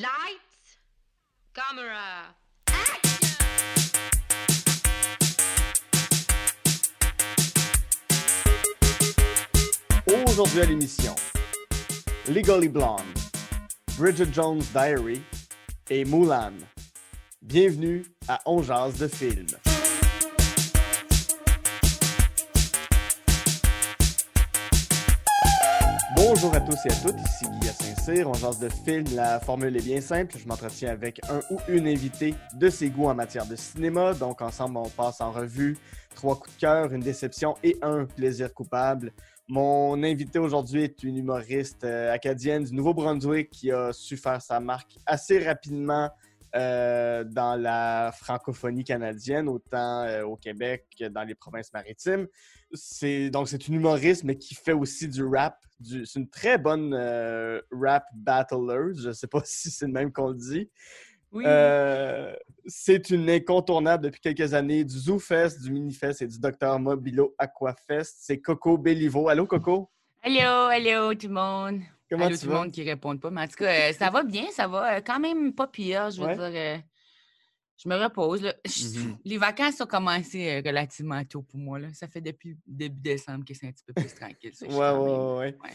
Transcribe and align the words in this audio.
Lights, 0.00 0.78
camera, 1.52 2.34
Aujourd'hui 10.06 10.60
à 10.62 10.64
l'émission, 10.64 11.14
Legally 12.28 12.68
Blonde, 12.68 13.00
Bridget 13.98 14.32
Jones' 14.32 14.62
Diary 14.72 15.20
et 15.90 16.06
Mulan. 16.06 16.54
Bienvenue 17.42 18.06
à 18.26 18.40
On 18.46 18.62
Jase 18.62 18.96
de 18.96 19.06
film. 19.06 19.48
Bonjour 26.22 26.54
à 26.54 26.60
tous 26.60 26.76
et 26.84 26.92
à 26.92 26.96
toutes, 26.96 27.18
ici 27.18 27.46
Guy 27.60 27.68
Saint-Cyr. 27.68 28.28
On 28.28 28.34
jase 28.34 28.58
de 28.58 28.68
film, 28.68 29.04
la 29.14 29.40
formule 29.40 29.74
est 29.74 29.82
bien 29.82 30.02
simple. 30.02 30.36
Je 30.36 30.46
m'entretiens 30.46 30.90
avec 30.90 31.18
un 31.30 31.40
ou 31.50 31.58
une 31.66 31.88
invitée 31.88 32.34
de 32.54 32.68
ses 32.68 32.90
goûts 32.90 33.06
en 33.06 33.14
matière 33.14 33.46
de 33.46 33.56
cinéma. 33.56 34.12
Donc 34.12 34.42
ensemble, 34.42 34.76
on 34.76 34.88
passe 34.90 35.22
en 35.22 35.32
revue 35.32 35.78
trois 36.14 36.36
coups 36.36 36.54
de 36.56 36.60
cœur, 36.60 36.92
une 36.92 37.00
déception 37.00 37.56
et 37.64 37.78
un 37.80 38.04
plaisir 38.04 38.52
coupable. 38.52 39.14
Mon 39.48 40.02
invité 40.02 40.38
aujourd'hui 40.38 40.82
est 40.82 41.02
une 41.04 41.16
humoriste 41.16 41.84
euh, 41.84 42.12
acadienne 42.12 42.64
du 42.64 42.74
Nouveau-Brunswick 42.74 43.48
qui 43.48 43.72
a 43.72 43.94
su 43.94 44.18
faire 44.18 44.42
sa 44.42 44.60
marque 44.60 44.98
assez 45.06 45.42
rapidement 45.42 46.10
euh, 46.54 47.24
dans 47.24 47.54
la 47.60 48.12
francophonie 48.12 48.84
canadienne, 48.84 49.48
autant 49.48 50.02
euh, 50.02 50.24
au 50.24 50.36
Québec 50.36 50.86
que 50.98 51.06
dans 51.06 51.22
les 51.22 51.34
provinces 51.34 51.72
maritimes. 51.72 52.26
C'est 52.72 53.30
donc 53.30 53.48
c'est 53.48 53.68
une 53.68 53.74
humoriste 53.74 54.24
mais 54.24 54.36
qui 54.36 54.54
fait 54.54 54.72
aussi 54.72 55.08
du 55.08 55.24
rap. 55.24 55.56
Du, 55.78 56.04
c'est 56.06 56.18
une 56.18 56.28
très 56.28 56.58
bonne 56.58 56.92
euh, 56.94 57.60
rap 57.70 58.04
battler. 58.14 58.92
Je 58.96 59.12
sais 59.12 59.26
pas 59.26 59.40
si 59.44 59.70
c'est 59.70 59.86
le 59.86 59.92
même 59.92 60.12
qu'on 60.12 60.28
le 60.28 60.36
dit. 60.36 60.70
Oui. 61.32 61.44
Euh, 61.46 62.34
c'est 62.66 63.10
une 63.10 63.30
incontournable 63.30 64.04
depuis 64.04 64.20
quelques 64.20 64.52
années 64.52 64.84
du 64.84 64.98
ZooFest, 64.98 65.62
du 65.62 65.70
Minifest 65.70 66.22
et 66.22 66.26
du 66.26 66.40
Dr 66.40 66.78
Mobilo 66.80 67.34
Aquafest. 67.38 68.16
C'est 68.20 68.40
Coco 68.40 68.76
Bellivo. 68.76 69.28
Allô, 69.28 69.46
Coco? 69.46 69.90
Allô, 70.22 70.40
allô 70.40 71.14
tout 71.14 71.28
le 71.28 71.34
monde. 71.34 71.80
Comment 72.10 72.26
allô 72.26 72.36
tu 72.36 72.42
tout 72.42 72.48
le 72.50 72.54
monde 72.56 72.70
qui 72.72 72.82
répond 72.82 73.16
pas. 73.16 73.30
Mais 73.30 73.42
en 73.42 73.46
tout 73.48 73.56
cas, 73.56 73.90
euh, 73.90 73.92
ça 73.92 74.10
va 74.10 74.22
bien, 74.24 74.46
ça 74.52 74.66
va 74.66 74.96
euh, 74.96 75.00
quand 75.00 75.20
même 75.20 75.54
pas 75.54 75.66
pire, 75.68 76.10
je 76.10 76.20
veux 76.20 76.26
Ouais. 76.26 76.34
dire. 76.34 76.44
euh, 76.44 76.78
je 77.82 77.88
me 77.88 77.96
repose. 77.96 78.42
là. 78.42 78.54
Mhm. 78.66 79.16
Les 79.24 79.38
vacances 79.38 79.80
ont 79.80 79.86
commencé 79.86 80.60
relativement 80.60 81.24
tôt 81.24 81.42
pour 81.42 81.58
moi. 81.58 81.78
Là. 81.78 81.88
Ça 81.94 82.08
fait 82.08 82.20
depuis 82.20 82.56
début 82.66 83.00
décembre 83.00 83.44
que 83.44 83.54
c'est 83.54 83.68
un 83.68 83.72
petit 83.72 83.84
peu 83.84 83.94
plus 83.94 84.14
tranquille. 84.14 84.52
ça, 84.54 84.66
Ouais, 84.66 85.38
ouais, 85.38 85.54
ouais. 85.64 85.70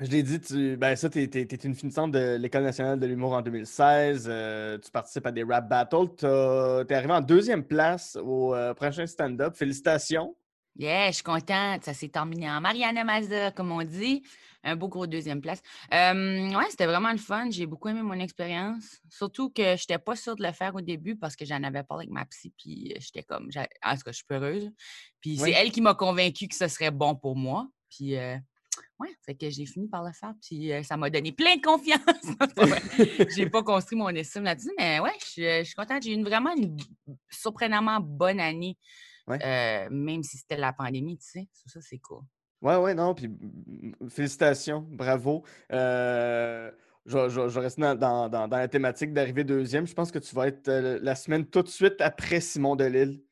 Je 0.00 0.10
l'ai 0.10 0.22
dit, 0.24 0.40
tu, 0.40 0.76
ben 0.76 0.96
ça, 0.96 1.08
t'es, 1.08 1.28
t'es- 1.28 1.46
t'es 1.46 1.56
une 1.68 1.74
finissante 1.76 2.10
de 2.12 2.34
l'École 2.36 2.64
nationale 2.64 2.98
de 2.98 3.06
l'humour 3.06 3.32
en 3.32 3.42
2016. 3.42 4.26
euh, 4.28 4.76
tu 4.78 4.90
participes 4.90 5.24
à 5.26 5.30
des 5.32 5.44
rap 5.44 5.68
battles. 5.68 6.08
T'as- 6.16 6.84
T'es 6.84 6.94
arrivé 6.94 7.12
en 7.12 7.20
deuxième 7.20 7.64
place 7.64 8.16
au 8.16 8.54
prochain 8.76 9.06
stand-up. 9.06 9.54
Félicitations. 9.56 10.36
Yeah, 10.76 11.08
je 11.10 11.14
suis 11.16 11.22
contente. 11.24 11.84
Ça 11.84 11.94
s'est 11.94 12.08
terminé 12.08 12.50
en 12.50 12.60
Mariana 12.60 13.04
Mazda, 13.04 13.52
comme 13.52 13.70
on 13.72 13.82
dit. 13.84 14.22
Un 14.66 14.76
beau 14.76 14.88
gros 14.88 15.06
deuxième 15.06 15.40
place. 15.42 15.60
Euh, 15.92 16.48
ouais, 16.50 16.64
c'était 16.70 16.86
vraiment 16.86 17.12
le 17.12 17.18
fun. 17.18 17.48
J'ai 17.50 17.66
beaucoup 17.66 17.88
aimé 17.88 18.02
mon 18.02 18.18
expérience. 18.18 18.98
Surtout 19.10 19.50
que 19.50 19.62
je 19.62 19.82
n'étais 19.82 19.98
pas 19.98 20.16
sûre 20.16 20.36
de 20.36 20.42
le 20.42 20.52
faire 20.52 20.74
au 20.74 20.80
début 20.80 21.16
parce 21.16 21.36
que 21.36 21.44
j'en 21.44 21.62
avais 21.62 21.82
parlé 21.82 22.04
avec 22.04 22.10
ma 22.12 22.24
psy. 22.24 22.52
Puis 22.58 22.92
euh, 22.92 22.98
j'étais 22.98 23.22
comme. 23.22 23.50
En 23.84 23.94
tout 23.94 24.02
cas, 24.02 24.10
je 24.10 24.12
suis 24.12 24.24
peu 24.26 24.36
heureuse. 24.36 24.70
Puis 25.20 25.32
Oui. 25.40 25.52
c'est 25.52 25.52
elle 25.52 25.70
qui 25.70 25.80
m'a 25.82 25.94
convaincue 25.94 26.48
que 26.48 26.54
ce 26.56 26.66
serait 26.68 26.90
bon 26.90 27.14
pour 27.14 27.36
moi. 27.36 27.68
Puis. 27.90 28.16
euh, 28.16 28.36
Ouais, 28.98 29.08
fait 29.26 29.34
que 29.34 29.50
j'ai 29.50 29.66
fini 29.66 29.88
par 29.88 30.04
le 30.04 30.12
faire, 30.12 30.34
puis 30.40 30.72
euh, 30.72 30.82
ça 30.84 30.96
m'a 30.96 31.10
donné 31.10 31.32
plein 31.32 31.56
de 31.56 31.60
confiance. 31.60 32.00
J'ai 33.36 33.48
pas 33.50 33.62
construit 33.64 33.98
mon 33.98 34.08
estime 34.10 34.44
là-dessus, 34.44 34.70
mais 34.78 35.00
ouais, 35.00 35.12
je 35.20 35.24
suis- 35.26 35.42
je 35.58 35.62
suis 35.64 35.74
contente. 35.74 36.02
J'ai 36.02 36.10
eu 36.12 36.14
une- 36.14 36.24
vraiment 36.24 36.54
une 36.56 36.76
surprenamment 37.28 37.98
bonne 38.00 38.38
année, 38.40 38.76
Ouais. 39.26 39.38
euh, 39.44 39.88
même 39.90 40.22
si 40.22 40.36
c'était 40.38 40.56
la 40.56 40.72
pandémie, 40.72 41.16
tu 41.18 41.26
sais. 41.28 41.48
Ça, 41.52 41.64
ça, 41.68 41.80
c'est 41.80 41.98
cool. 41.98 42.22
Ouais, 42.62 42.76
ouais, 42.76 42.94
non, 42.94 43.14
puis 43.14 43.30
félicitations, 44.08 44.86
bravo. 44.90 45.44
Euh, 45.72 46.70
je, 47.06 47.18
vais- 47.18 47.28
je 47.30 47.48
je 47.48 47.54
vais 47.54 47.60
rester 47.60 47.82
dans, 47.82 47.94
dans- 47.94 48.28
dans- 48.28 48.48
dans 48.48 48.56
la 48.56 48.68
thématique 48.68 49.12
d'arriver 49.12 49.44
deuxième. 49.44 49.86
Je 49.86 49.94
pense 49.94 50.10
que 50.10 50.18
tu 50.18 50.34
vas 50.34 50.48
être 50.48 50.70
la 50.70 51.14
semaine 51.14 51.46
tout 51.46 51.62
de 51.62 51.68
suite 51.68 52.00
après 52.00 52.40
Simon 52.40 52.76
Delille 52.76 53.22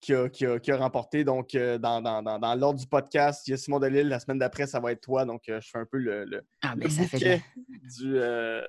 qui 0.00 0.12
a, 0.14 0.28
qui 0.28 0.44
a- 0.44 0.58
qui 0.58 0.70
a 0.70 0.76
remporté. 0.76 1.24
Donc, 1.24 1.52
dans, 1.56 2.02
dans- 2.02 2.22
dans- 2.22 2.38
dans 2.38 2.54
l'ordre 2.54 2.78
du 2.78 2.86
podcast, 2.86 3.46
il 3.48 3.52
y 3.52 3.54
a 3.54 3.56
Simon 3.56 3.78
Delille. 3.78 4.04
La 4.04 4.20
semaine 4.20 4.38
d'après, 4.38 4.66
ça 4.66 4.80
va 4.80 4.92
être 4.92 5.00
toi. 5.00 5.24
Donc, 5.24 5.42
je 5.46 5.60
fais 5.60 5.78
un 5.78 5.86
peu 5.86 5.98
le, 5.98 6.24
le- 6.26 6.42
Ah, 6.62 6.74
le 6.76 6.88
ça 6.90 7.04
fait, 7.04 7.42
du, 7.98 8.18
euh, 8.18 8.62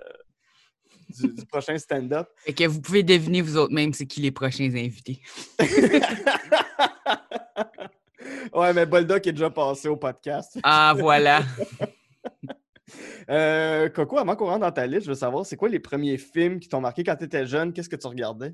du, 1.09 1.27
du 1.29 1.45
prochain 1.45 1.77
stand-up. 1.77 2.27
fait 2.37 2.53
que 2.53 2.65
vous 2.65 2.81
pouvez 2.81 3.03
deviner 3.03 3.41
vous 3.41 3.57
autres 3.57 3.73
même 3.73 3.93
c'est 3.93 4.05
qui 4.05 4.21
les 4.21 4.31
prochains 4.31 4.71
invités. 4.75 5.21
ouais, 8.53 8.73
mais 8.73 8.85
Boldoc 8.85 9.25
est 9.27 9.31
déjà 9.31 9.49
passé 9.49 9.87
au 9.87 9.97
podcast. 9.97 10.57
Ah, 10.63 10.93
voilà. 10.97 11.43
Euh, 13.29 13.89
Coco, 13.89 14.19
avant 14.19 14.35
qu'on 14.35 14.45
rentre 14.45 14.59
dans 14.59 14.71
ta 14.71 14.85
liste, 14.85 15.05
je 15.05 15.09
veux 15.09 15.15
savoir, 15.15 15.45
c'est 15.45 15.55
quoi 15.55 15.67
les 15.67 15.79
premiers 15.79 16.17
films 16.17 16.59
qui 16.59 16.69
t'ont 16.69 16.81
marqué 16.81 17.03
quand 17.03 17.15
tu 17.15 17.23
étais 17.25 17.47
jeune? 17.47 17.73
Qu'est-ce 17.73 17.89
que 17.89 17.95
tu 17.95 18.05
regardais? 18.05 18.53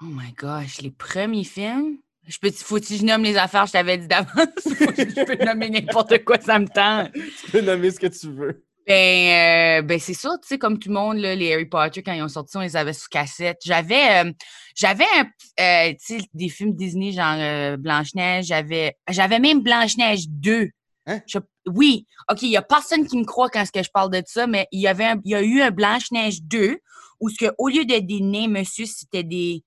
Oh 0.00 0.06
my 0.06 0.32
gosh, 0.32 0.80
les 0.80 0.90
premiers 0.90 1.44
films? 1.44 1.98
Je 2.26 2.38
peux, 2.38 2.50
faut-tu 2.50 2.94
que 2.94 3.00
je 3.00 3.04
nomme 3.04 3.22
les 3.22 3.36
affaires, 3.36 3.66
je 3.66 3.72
t'avais 3.72 3.98
dit 3.98 4.08
d'avance? 4.08 4.32
Faut 4.56 4.92
je 4.96 5.24
peux 5.24 5.44
nommer 5.44 5.68
n'importe 5.68 6.24
quoi, 6.24 6.40
ça 6.40 6.58
me 6.58 6.66
tente. 6.66 7.12
Tu 7.12 7.50
peux 7.50 7.60
nommer 7.60 7.90
ce 7.90 8.00
que 8.00 8.06
tu 8.06 8.30
veux. 8.30 8.64
Ben, 8.86 9.78
euh, 9.80 9.82
ben 9.82 9.98
c'est 9.98 10.12
ça, 10.14 10.36
tu 10.42 10.48
sais, 10.48 10.58
comme 10.58 10.78
tout 10.78 10.88
le 10.90 10.94
monde, 10.94 11.16
là, 11.16 11.34
les 11.34 11.54
Harry 11.54 11.64
Potter, 11.64 12.02
quand 12.02 12.12
ils 12.12 12.22
ont 12.22 12.28
sorti, 12.28 12.56
on 12.58 12.60
les 12.60 12.76
avait 12.76 12.92
sous 12.92 13.08
cassette. 13.08 13.58
J'avais, 13.64 14.24
euh, 14.26 14.32
j'avais 14.74 15.06
un, 15.16 15.24
euh, 15.60 15.92
tu 15.92 16.18
sais, 16.18 16.24
des 16.34 16.50
films 16.50 16.74
Disney, 16.74 17.12
genre 17.12 17.36
euh, 17.38 17.76
Blanche-Neige, 17.78 18.46
j'avais, 18.46 18.94
j'avais 19.08 19.38
même 19.38 19.62
Blanche-Neige 19.62 20.28
2. 20.28 20.68
Hein? 21.06 21.20
Je- 21.26 21.38
oui, 21.66 22.06
OK, 22.30 22.42
il 22.42 22.50
n'y 22.50 22.58
a 22.58 22.62
personne 22.62 23.06
qui 23.06 23.16
me 23.16 23.24
croit 23.24 23.48
quand 23.48 23.64
que 23.70 23.82
je 23.82 23.90
parle 23.90 24.10
de 24.10 24.22
ça, 24.26 24.46
mais 24.46 24.66
il 24.70 24.80
y 24.80 24.86
avait 24.86 25.14
il 25.24 25.30
y 25.30 25.34
a 25.34 25.42
eu 25.42 25.62
un 25.62 25.70
Blanche-Neige 25.70 26.42
2 26.42 26.78
où 27.20 27.30
ce 27.30 27.36
que, 27.38 27.54
au 27.56 27.68
lieu 27.68 27.86
d'être 27.86 28.06
des 28.06 28.20
nains, 28.20 28.48
monsieur, 28.48 28.84
c'était 28.84 29.22
des, 29.22 29.64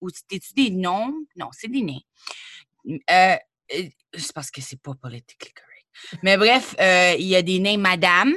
ou 0.00 0.08
c'était-tu 0.10 0.54
des 0.54 0.70
noms? 0.70 1.14
Non, 1.36 1.48
c'est 1.52 1.68
des 1.68 1.82
nains. 1.82 2.00
Euh, 2.88 3.36
euh, 3.74 3.88
c'est 4.16 4.32
parce 4.34 4.50
que 4.50 4.60
c'est 4.60 4.80
pas 4.80 4.94
politically 4.94 5.52
correct. 5.52 5.71
Mais 6.22 6.36
bref, 6.36 6.74
euh, 6.80 7.14
il 7.18 7.26
y 7.26 7.36
a 7.36 7.42
des 7.42 7.58
nains 7.58 7.78
madame 7.78 8.34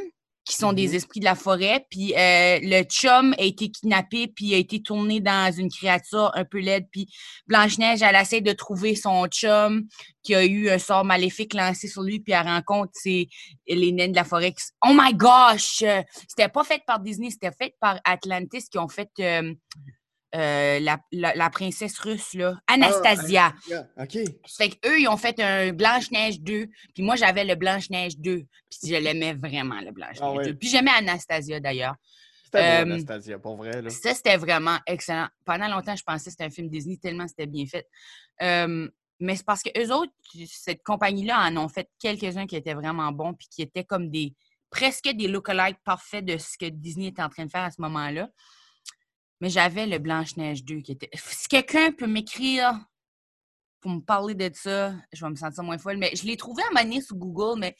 qui 0.48 0.56
sont 0.58 0.70
Mhm. 0.70 0.76
des 0.76 0.96
esprits 0.96 1.20
de 1.20 1.26
la 1.26 1.34
forêt, 1.34 1.88
puis 1.90 2.14
euh, 2.14 2.60
le 2.62 2.84
chum 2.84 3.34
a 3.40 3.42
été 3.42 3.72
kidnappé, 3.72 4.28
puis 4.28 4.54
a 4.54 4.58
été 4.58 4.80
tourné 4.80 5.20
dans 5.20 5.52
une 5.52 5.72
créature 5.72 6.30
un 6.36 6.46
peu 6.46 6.60
laide, 6.60 6.86
puis 6.92 7.08
Blanche-Neige, 7.48 8.04
elle 8.04 8.16
essaie 8.16 8.42
de 8.42 8.52
trouver 8.52 8.94
son 8.96 9.26
chum 9.26 9.88
qui 10.22 10.36
a 10.36 10.46
eu 10.46 10.70
un 10.70 10.78
sort 10.78 11.04
maléfique 11.04 11.56
lancé 11.56 11.88
sur 11.88 12.04
lui, 12.04 12.20
puis 12.20 12.34
elle 12.34 12.46
rencontre 12.46 12.92
c'est 12.94 13.28
les 13.68 13.92
nains 13.92 14.10
de 14.10 14.16
la 14.16 14.24
forêt. 14.24 14.54
qui 14.54 14.62
Oh 14.88 14.94
my 14.94 15.16
gosh! 15.16 15.84
C'était 16.28 16.50
pas 16.50 16.64
fait 16.64 16.84
par 16.86 17.00
Disney, 17.00 17.32
c'était 17.32 17.52
fait 17.52 17.74
par 17.80 18.00
Atlantis 18.04 18.70
qui 18.70 18.78
ont 18.78 18.88
fait 18.88 19.10
euh, 19.22 19.52
euh, 20.36 20.80
la, 20.80 21.00
la- 21.12 21.34
la 21.34 21.50
princesse 21.50 21.98
russe, 22.00 22.34
là, 22.34 22.56
Anastasia. 22.68 23.54
Ah, 23.72 24.04
OK. 24.04 24.18
Fait 24.58 24.70
qu'eux, 24.70 25.00
ils 25.00 25.08
ont 25.08 25.18
fait 25.18 25.40
un 25.40 25.72
Blanche-Neige 25.72 26.42
2, 26.42 26.68
puis 26.94 27.04
moi, 27.04 27.16
j'avais 27.16 27.46
le 27.46 27.56
Blanche-Neige 27.56 28.18
2, 28.18 28.36
puis 28.70 28.80
je 28.90 28.96
l'aimais 28.96 29.34
vraiment, 29.34 29.80
le 29.82 29.92
Blanche-Neige 29.92 30.20
Ah 30.22 30.32
ouais. 30.34 30.46
2. 30.46 30.56
Puis 30.56 30.70
j'aimais 30.70 30.92
Anastasia, 30.98 31.60
d'ailleurs. 31.60 31.96
C'était 32.44 32.58
Euh, 32.60 32.82
Anastasia, 32.82 33.40
pour 33.40 33.56
vrai. 33.58 33.82
Là. 33.82 33.90
Ça, 33.90 34.14
c'était 34.14 34.38
vraiment 34.38 34.78
excellent. 34.86 35.28
Pendant 35.46 35.68
longtemps, 35.68 35.96
je 35.96 36.04
pensais 36.04 36.26
que 36.26 36.32
c'était 36.32 36.44
un 36.44 36.50
film 36.50 36.70
Disney, 36.70 36.98
tellement 36.98 37.28
c'était 37.28 37.48
bien 37.48 37.66
fait. 37.66 37.88
Euh, 38.42 38.88
mais 39.20 39.36
c'est 39.38 39.46
parce 39.46 39.64
que 39.64 39.70
eux 39.82 39.94
autres, 39.94 40.12
cette 40.46 40.84
compagnie-là, 40.84 41.48
en 41.48 41.56
ont 41.58 41.70
fait 41.70 41.90
quelques-uns 42.00 42.46
qui 42.46 42.56
étaient 42.58 42.74
vraiment 42.74 43.12
bons, 43.12 43.34
puis 43.34 43.48
qui 43.50 43.62
étaient 43.62 43.86
comme 43.86 44.10
des 44.10 44.34
presque 44.70 45.08
des 45.10 45.30
look-alike 45.30 45.78
parfaits 45.86 46.26
de 46.26 46.38
ce 46.38 46.58
que 46.58 46.66
Disney 46.66 47.08
était 47.08 47.22
en 47.22 47.30
train 47.30 47.46
de 47.46 47.50
faire 47.50 47.64
à 47.64 47.72
ce 47.72 47.80
moment-là. 47.82 48.28
Mais 49.42 49.50
j'avais 49.50 49.86
le 49.86 49.98
Blanche-Neige 50.00 50.64
2 50.64 50.80
qui 50.82 50.94
était. 50.94 51.10
Si 51.16 51.48
quelqu'un 51.48 51.92
peut 51.92 52.08
m'écrire 52.08 52.80
pour 53.82 53.92
me 53.92 54.00
parler 54.00 54.34
de 54.34 54.50
ça, 54.54 54.94
je 55.14 55.24
vais 55.24 55.30
me 55.30 55.36
sentir 55.36 55.64
moins 55.64 55.78
folle. 55.78 55.98
Mais 55.98 56.16
je 56.16 56.26
l'ai 56.26 56.38
trouvé 56.38 56.64
à 56.64 56.84
donné 56.84 57.02
sur 57.02 57.16
Google, 57.18 57.60
mais 57.60 57.76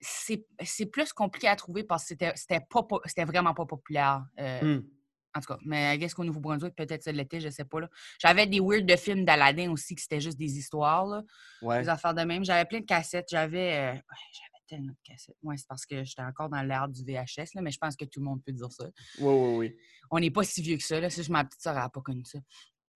c'est 0.00 0.86
plus 0.86 1.12
compliqué 1.12 1.48
à 1.48 1.56
trouver 1.56 1.84
parce 1.84 2.02
que 2.04 2.08
c'était- 2.34 2.60
pas 2.60 2.86
c'était 3.04 3.24
vraiment 3.24 3.54
pas 3.54 3.66
populaire. 3.66 4.24
euh, 4.38 4.78
Hmm. 4.78 4.82
en 5.36 5.40
tout 5.40 5.46
cas, 5.46 5.58
mais 5.64 5.94
I 5.94 5.98
guess 5.98 6.12
qu'au 6.14 6.24
Nouveau-Brunswick, 6.24 6.74
peut-être 6.74 7.04
ça 7.04 7.12
l'était, 7.12 7.40
je 7.40 7.50
sais 7.50 7.64
pas. 7.64 7.78
J'avais 8.18 8.46
des 8.48 8.58
weird 8.60 8.84
de 8.86 8.96
films 8.96 9.24
d'Aladin 9.24 9.70
aussi, 9.70 9.94
que 9.94 10.00
c'était 10.00 10.20
juste 10.20 10.38
des 10.38 10.58
histoires, 10.58 11.06
là, 11.06 11.22
Ouais. 11.62 11.82
des 11.82 11.88
affaires 11.88 12.14
de 12.14 12.22
même. 12.22 12.44
J'avais 12.44 12.64
plein 12.64 12.80
de 12.80 12.84
cassettes. 12.86 13.28
J'avais 13.30 13.94
euh, 13.94 14.00
tellement 14.70 14.92
de 14.92 14.98
cassettes. 15.02 15.36
Ouais, 15.42 15.56
c'est 15.56 15.66
parce 15.68 15.84
que 15.84 16.02
j'étais 16.04 16.22
encore 16.22 16.48
dans 16.48 16.62
l'ère 16.62 16.88
du 16.88 17.02
VHS, 17.04 17.54
là, 17.54 17.62
mais 17.62 17.70
je 17.70 17.78
pense 17.78 17.96
que 17.96 18.04
tout 18.04 18.20
le 18.20 18.26
monde 18.26 18.42
peut 18.44 18.52
dire 18.52 18.70
ça. 18.72 18.88
Oui, 19.18 19.34
oui, 19.34 19.56
oui. 19.56 19.76
On 20.10 20.18
n'est 20.20 20.30
pas 20.30 20.44
si 20.44 20.62
vieux 20.62 20.76
que 20.76 20.82
ça. 20.82 20.98
Là. 21.00 21.10
Si 21.10 21.22
je 21.22 21.30
ma 21.32 21.44
petite 21.44 21.60
soeur 21.62 21.74
n'a 21.74 21.88
pas 21.88 22.00
connu 22.00 22.24
ça. 22.24 22.38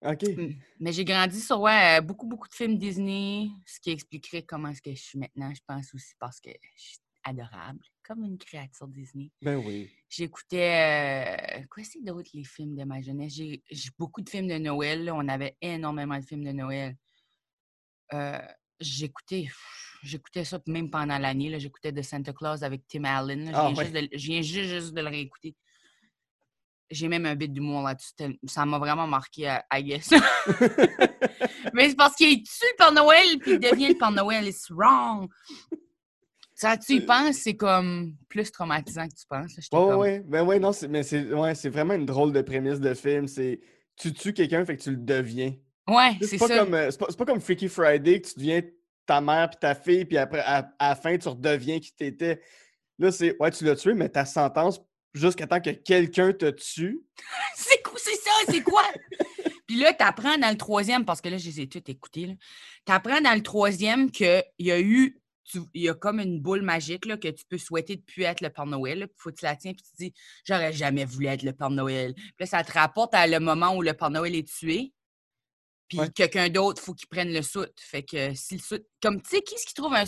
OK. 0.07 0.23
Mm. 0.37 0.55
Mais 0.81 0.93
j'ai 0.93 1.05
grandi 1.05 1.41
sur 1.41 1.61
ouais, 1.61 1.99
euh, 1.99 2.01
beaucoup, 2.01 2.27
beaucoup 2.27 2.49
de 2.49 2.55
films 2.55 2.79
Disney, 2.79 3.49
ce 3.67 3.81
qui 3.81 3.91
expliquerait 3.91 4.43
comment 4.43 4.69
est-ce 4.69 4.83
que 4.83 4.95
je 4.95 5.03
suis 5.03 5.19
maintenant, 5.19 5.53
je 5.55 5.61
pense 5.67 5.95
aussi, 5.95 6.13
parce 6.19 6.41
que 6.41 6.51
je- 6.77 6.97
adorable, 7.27 7.81
comme 8.07 8.23
une 8.25 8.37
créature 8.37 8.87
Disney. 8.87 9.31
Ben 9.41 9.57
oui. 9.57 9.91
J'écoutais. 10.11 11.59
euh, 11.63 11.65
quoi 11.71 11.83
c'est 11.83 12.03
d'autre, 12.05 12.29
les 12.35 12.45
films 12.45 12.77
de 12.77 12.85
ma 12.85 13.01
jeunesse? 13.01 13.33
J'ai 13.35 13.63
j'ai 13.71 13.89
beaucoup 13.99 14.21
de 14.21 14.29
films 14.29 14.49
de 14.49 14.59
Noël. 14.59 15.05
là. 15.05 15.15
On 15.15 15.27
avait 15.29 15.57
énormément 15.63 16.19
de 16.19 16.25
films 16.25 16.45
de 16.45 16.53
Noël. 16.53 16.95
Euh, 18.13 18.39
J'écoutais. 18.81 19.47
J'écoutais 20.03 20.45
ça 20.45 20.61
même 20.67 20.91
pendant 20.91 21.19
l'année. 21.19 21.59
J'écoutais 21.59 21.93
The 21.93 22.03
Santa 22.03 22.33
Claus 22.33 22.63
avec 22.63 22.83
Tim 22.89 23.05
Allen. 23.05 23.47
Je 23.49 23.53
Ah, 23.55 23.69
viens, 23.73 23.77
ouais. 23.77 23.85
juste, 23.85 23.95
de, 23.95 24.01
le- 24.01 24.09
je 24.19 24.27
viens 24.27 24.43
juste, 24.43 24.69
juste 24.71 24.93
de 24.95 25.01
le 25.01 25.09
réécouter. 25.09 25.55
J'ai 26.91 27.09
même 27.09 27.25
un 27.25 27.35
bit 27.35 27.51
d'humour 27.53 27.83
là-dessus. 27.83 28.13
Ça 28.47 28.67
m'a 28.67 28.79
vraiment 28.79 29.07
marqué, 29.07 29.43
I- 29.73 29.79
I 29.79 29.83
guess. 29.85 30.11
Mais 31.73 31.89
c'est 31.89 31.97
parce 31.97 32.15
qu'il 32.15 32.43
tue 32.43 32.51
le 32.73 32.77
Père 32.77 32.93
Noël 32.93 33.39
puis 33.41 33.53
il 33.53 33.59
devient 33.59 33.89
le 33.89 33.95
Père 33.99 34.11
Noël. 34.13 34.47
It's 34.47 34.71
wrong. 34.71 35.29
Ça, 36.55 36.77
tu 36.77 36.95
y 36.97 37.01
penses, 37.01 37.37
c'est 37.37 37.57
comme 37.57 38.15
plus 38.29 38.51
traumatisant 38.53 39.09
que 39.09 39.15
tu 39.15 39.27
penses. 39.29 39.55
comme, 39.71 39.97
ouais. 39.99 40.21
Ben 40.25 40.45
ouais, 40.45 40.61
non, 40.61 40.73
c'est- 40.73 40.87
mais 40.89 41.03
c'est 41.03 41.33
ouais, 41.33 41.55
vraiment 41.71 41.95
une 41.95 42.07
drôle 42.07 42.33
de 42.33 42.43
prémisse 42.43 42.79
de 42.81 42.95
film. 42.95 43.27
C'est 43.27 43.61
tu 43.97 44.13
tues 44.13 44.33
quelqu'un, 44.35 44.65
fait 44.65 44.77
que 44.77 44.83
tu 44.83 44.91
le 44.91 44.97
deviens. 44.99 45.55
Ouais, 45.87 46.17
C'est 46.23 46.39
pas, 46.39 46.49
ça. 46.49 46.59
comme, 46.59 46.75
euh, 46.75 46.91
c'est 46.91 46.99
pas, 46.99 47.07
c'est 47.11 47.19
pas 47.19 47.25
comme 47.27 47.41
Freaky 47.41 47.69
Friday 47.69 48.21
que 48.21 48.29
tu 48.29 48.35
deviens 48.37 48.63
ta 49.07 49.21
mère 49.21 49.51
puis 49.51 49.59
ta 49.61 49.75
fille, 49.75 50.05
puis 50.05 50.17
après, 50.17 50.41
à, 50.41 50.71
à 50.79 50.89
la 50.91 50.97
fin, 50.97 51.17
tu 51.17 51.29
redeviens 51.29 51.79
qui 51.79 51.95
t'étais. 51.95 52.41
Là, 52.99 53.13
c'est 53.13 53.37
ouais, 53.39 53.51
tu 53.51 53.65
l'as 53.65 53.77
tué, 53.77 53.93
mais 53.93 54.09
ta 54.09 54.25
sentence, 54.25 54.81
jusqu'à 55.13 55.47
temps 55.47 55.61
que 55.61 55.71
quelqu'un 55.71 56.33
te 56.33 56.51
tue. 56.51 57.01
C'est 57.57 57.83
quoi, 57.83 57.95
c'est 57.97 58.17
ça, 58.17 58.31
c'est 58.49 58.63
quoi? 58.63 58.83
Puis 59.67 59.77
là, 59.77 59.93
t'apprends 59.95 60.37
dans 60.37 60.51
le 60.51 60.57
troisième, 60.57 61.05
parce 61.05 61.21
que 61.21 61.29
là, 61.29 61.39
je 61.39 61.47
les 61.47 61.61
ai 61.63 61.69
toutes 61.69 61.89
écoutées, 61.89 62.27
là. 62.27 62.35
T'apprends 62.85 63.21
dans 63.21 63.35
le 63.35 63.43
troisième 63.43 64.11
qu'il 64.11 64.45
y 64.59 64.71
a 64.71 64.81
eu, 64.81 65.19
il 65.73 65.83
y 65.83 65.89
a 65.89 65.95
comme 65.95 66.21
une 66.21 66.41
boule 66.41 66.63
magique, 66.63 67.07
là, 67.07 67.17
que 67.17 67.29
tu 67.29 67.45
peux 67.49 67.57
souhaiter 67.59 67.97
de 67.97 68.03
plus 68.03 68.25
être 68.25 68.41
le 68.43 68.51
Père 68.51 68.67
Noël. 68.67 68.99
là, 68.99 69.07
puis 69.07 69.17
faut 69.19 69.31
que 69.31 69.37
tu 69.37 69.45
la 69.45 69.57
tiens, 69.57 69.73
puis 69.73 69.83
tu 69.83 70.05
dis, 70.05 70.15
j'aurais 70.47 70.73
jamais 70.73 71.05
voulu 71.05 71.27
être 71.27 71.43
le 71.43 71.53
Père 71.53 71.71
Noël. 71.71 72.15
Puis 72.15 72.33
là, 72.41 72.47
ça 72.47 72.63
te 72.65 72.73
rapporte 72.73 73.15
à 73.15 73.27
le 73.27 73.41
moment 73.41 73.75
où 73.75 73.83
le 73.83 73.95
Père 73.95 74.11
Noël 74.11 74.35
est 74.35 74.47
tué. 74.47 74.93
Puis 75.89 75.99
Ouais. 75.99 76.09
quelqu'un 76.11 76.49
d'autre, 76.49 76.83
faut 76.83 76.95
qu'il 76.95 77.09
prenne 77.09 77.33
le 77.33 77.43
soute. 77.43 77.75
Fait 77.79 78.03
que 78.03 78.35
si 78.35 78.55
le 78.57 78.61
soute. 78.61 78.85
Comme, 79.03 79.21
tu 79.23 79.31
sais, 79.31 79.43
qui 79.43 79.55
est-ce 79.55 79.67
qui 79.67 79.75
trouve 79.75 79.95
un 79.95 80.05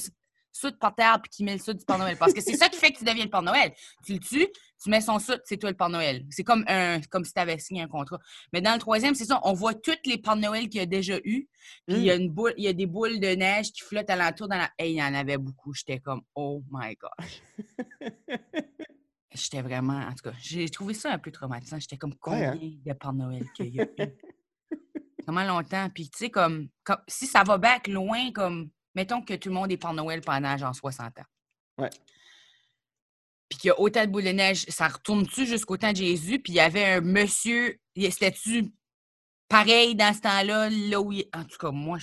soute 0.53 0.79
par 0.79 0.95
terre 0.95 1.21
puis 1.23 1.29
qui 1.31 1.45
met 1.45 1.53
le 1.53 1.59
soute 1.59 1.77
du 1.77 1.85
Père 1.85 1.99
Noël? 1.99 2.17
Parce 2.19 2.33
que 2.33 2.41
c'est 2.41 2.57
ça 2.57 2.71
qui 2.71 2.79
fait 2.79 2.91
que 2.93 2.99
tu 2.99 3.05
deviens 3.05 3.25
le 3.25 3.31
Père 3.31 3.43
Noël. 3.43 3.75
Tu 4.07 4.15
le 4.15 4.19
tues, 4.21 4.49
tu 4.83 4.89
mets 4.89 5.03
son 5.03 5.19
soute, 5.19 5.43
c'est 5.45 5.59
toi 5.59 5.69
le 5.71 5.77
Père 5.77 5.91
Noël. 5.91 6.25
C'est 6.31 6.45
comme, 6.45 6.65
un, 6.67 6.99
comme 7.11 7.27
si 7.27 7.35
tu 7.35 7.41
avais 7.41 7.59
signé 7.59 7.83
un 7.83 7.89
contrat. 7.89 8.19
Mais 8.55 8.63
dans 8.63 8.73
le 8.73 8.79
troisième, 8.79 9.15
c'est 9.15 9.27
ça, 9.27 9.39
on 9.45 9.53
voit 9.53 9.75
toutes 9.75 10.07
les 10.07 10.17
Pères 10.17 10.37
Noël 10.37 10.71
qu'il 10.71 10.81
y 10.81 10.83
a 10.83 10.87
déjà 10.87 11.19
eu. 11.25 11.47
Puis 11.87 11.97
il 11.99 12.05
y 12.05 12.11
a 12.11 12.15
une 12.15 12.31
boule, 12.31 12.55
il 12.57 12.65
y 12.65 12.69
a 12.69 12.73
des 12.73 12.87
boules 12.87 13.21
de 13.21 13.29
neige 13.35 13.71
qui 13.73 13.83
flottent 13.83 14.09
alentour 14.09 14.49
dans 14.49 14.57
la. 14.57 14.71
Hey, 14.79 14.93
il 14.93 14.97
y 14.97 15.03
en 15.03 15.13
avait 15.15 15.37
beaucoup. 15.37 15.75
J'étais 15.75 15.99
comme, 16.01 16.23
oh 16.35 16.63
my 16.71 16.97
gosh. 16.97 17.43
J'étais 19.35 19.61
vraiment. 19.61 19.99
En 20.01 20.15
tout 20.15 20.31
cas, 20.31 20.35
j'ai 20.41 20.69
trouvé 20.71 20.95
ça 20.95 21.13
un 21.13 21.19
peu 21.19 21.31
traumatisant. 21.31 21.79
J'étais 21.79 21.99
comme, 21.99 22.13
Ouais, 22.13 22.17
combien 22.21 22.53
hein? 22.53 22.59
de 22.87 22.93
Pères 22.95 23.13
Noël 23.13 23.45
qu'il 23.55 23.75
y 23.75 23.81
a 23.81 23.85
eu? 23.85 23.89
Comment 25.27 25.45
longtemps? 25.45 25.91
Puis, 25.91 26.09
tu 26.09 26.19
sais, 26.19 26.31
comme, 26.31 26.69
comme- 26.85 27.03
si 27.09 27.27
ça 27.27 27.43
va 27.43 27.59
back 27.59 27.89
loin, 27.89 28.31
comme, 28.33 28.71
mettons 28.95 29.23
que 29.23 29.35
tout 29.35 29.49
le 29.49 29.55
monde 29.57 29.73
est 29.73 29.77
Père 29.77 29.93
Noël 29.93 30.21
pendant 30.21 30.57
genre 30.57 30.75
60 30.75 31.19
ans. 31.19 31.25
Ouais. 31.79 31.91
Puis 33.49 33.59
qu'il 33.59 33.69
y 33.69 33.71
a 33.71 33.81
autant 33.81 34.05
de 34.05 34.11
boules 34.11 34.25
de 34.25 34.31
neige, 34.31 34.65
ça 34.69 34.89
retourne-tu 34.89 35.47
jusqu'au 35.47 35.77
temps 35.77 35.91
de 35.93 35.97
Jésus? 35.97 36.39
Puis 36.41 36.53
il 36.53 36.57
y 36.57 36.61
avait 36.61 36.85
un 36.85 37.01
monsieur, 37.01 37.79
il- 37.95 38.11
c'était-tu 38.13 38.73
pareil 39.49 39.95
dans 39.95 40.13
ce 40.15 40.21
temps-là, 40.21 40.71
là 40.71 41.01
où 41.01 41.13
il- 41.13 41.29
En 41.35 41.45
tout 41.45 41.59
cas, 41.59 41.71
moi, 41.71 41.99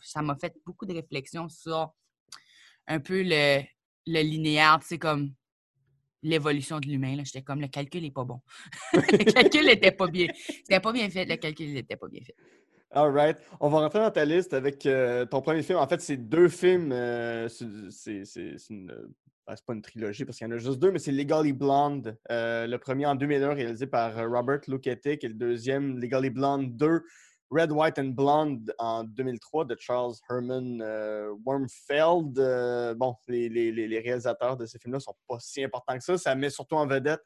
ça 0.00 0.22
m'a 0.22 0.36
fait 0.36 0.54
beaucoup 0.64 0.86
de 0.86 0.94
réflexions 0.94 1.48
sur 1.48 1.92
un 2.86 3.00
peu 3.00 3.22
le, 3.22 3.62
le 4.06 4.20
linéaire, 4.20 4.78
tu 4.80 4.86
sais, 4.88 4.98
comme 4.98 5.34
l'évolution 6.24 6.80
de 6.80 6.86
l'humain. 6.88 7.16
J'étais 7.24 7.42
comme, 7.42 7.60
le 7.60 7.68
calcul 7.68 8.02
n'est 8.02 8.10
pas 8.10 8.24
bon. 8.24 8.40
le 8.92 9.32
calcul 9.32 9.66
n'était 9.66 9.92
pas 9.92 10.08
bien. 10.08 10.26
C'était 10.34 10.80
pas 10.80 10.92
bien 10.92 11.08
fait, 11.10 11.24
le 11.24 11.36
calcul 11.36 11.72
n'était 11.72 11.96
pas 11.96 12.08
bien 12.08 12.22
fait. 12.22 12.34
All 12.90 13.10
right. 13.12 13.36
On 13.60 13.68
va 13.68 13.80
rentrer 13.80 13.98
dans 14.00 14.10
ta 14.10 14.24
liste 14.24 14.54
avec 14.54 14.86
euh, 14.86 15.26
ton 15.26 15.40
premier 15.42 15.62
film. 15.62 15.78
En 15.78 15.86
fait, 15.88 16.00
c'est 16.00 16.16
deux 16.16 16.48
films. 16.48 16.92
euh, 16.92 17.48
c'est 17.48 18.20
une. 18.70 18.90
euh, 18.90 19.08
c'est 19.48 19.66
pas 19.66 19.74
une 19.74 19.82
trilogie 19.82 20.24
parce 20.24 20.38
qu'il 20.38 20.46
y 20.46 20.50
en 20.50 20.54
a 20.54 20.58
juste 20.58 20.78
deux, 20.78 20.90
mais 20.90 20.98
c'est 20.98 21.12
Legally 21.12 21.52
Blonde. 21.52 22.16
euh, 22.30 22.66
le 22.66 22.78
premier 22.78 23.04
en 23.06 23.14
2001, 23.14 23.52
réalisé 23.54 23.86
par 23.86 24.14
Robert 24.30 24.60
Luketic, 24.68 25.22
et 25.22 25.28
le 25.28 25.34
deuxième, 25.34 25.98
Legally 25.98 26.30
Blonde 26.30 26.76
2, 26.76 27.02
Red, 27.54 27.70
White 27.70 28.00
and 28.00 28.14
Blonde 28.16 28.74
en 28.78 29.04
2003 29.04 29.64
de 29.66 29.76
Charles 29.78 30.14
Herman 30.28 30.82
euh, 30.82 31.32
Wormfeld. 31.46 32.36
Euh, 32.36 32.94
bon, 32.94 33.14
les, 33.28 34.00
réalisateurs 34.04 34.56
de 34.56 34.66
ces 34.66 34.76
films-là 34.80 34.98
sont 34.98 35.14
pas 35.28 35.38
si 35.38 35.62
importants 35.62 35.96
que 35.96 36.02
ça. 36.02 36.18
Ça 36.18 36.34
met 36.34 36.50
surtout 36.50 36.74
en 36.74 36.86
vedette 36.86 37.20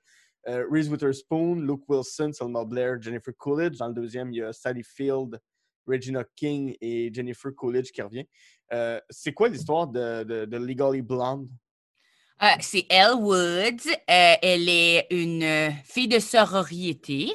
euh, 0.47 0.67
Reese 0.71 0.91
Witherspoon, 0.91 1.55
Luke 1.55 1.89
Wilson, 1.89 2.33
Selma 2.35 2.63
Blair, 2.67 3.01
Jennifer 3.01 3.33
Coolidge. 3.39 3.79
Dans 3.79 3.89
le 3.89 3.95
deuxième, 3.95 4.31
il 4.31 4.37
y 4.37 4.43
a 4.43 4.53
Sally 4.53 4.83
Field, 4.83 5.41
Regina 5.87 6.23
King 6.37 6.77
et 6.79 7.11
Jennifer 7.13 7.55
Coolidge 7.55 7.91
qui 7.91 8.03
revient. 8.03 8.27
C'est 9.09 9.33
quoi 9.33 9.49
l'histoire 9.49 9.87
de, 9.87 10.45
Legally 10.59 11.01
Blonde? 11.01 11.49
C'est 12.61 12.85
Elle 12.91 13.15
Woods. 13.15 13.89
Elle 14.07 14.69
est 14.69 15.07
une 15.11 15.73
fille 15.85 16.09
de 16.09 16.19
sororité. 16.19 17.35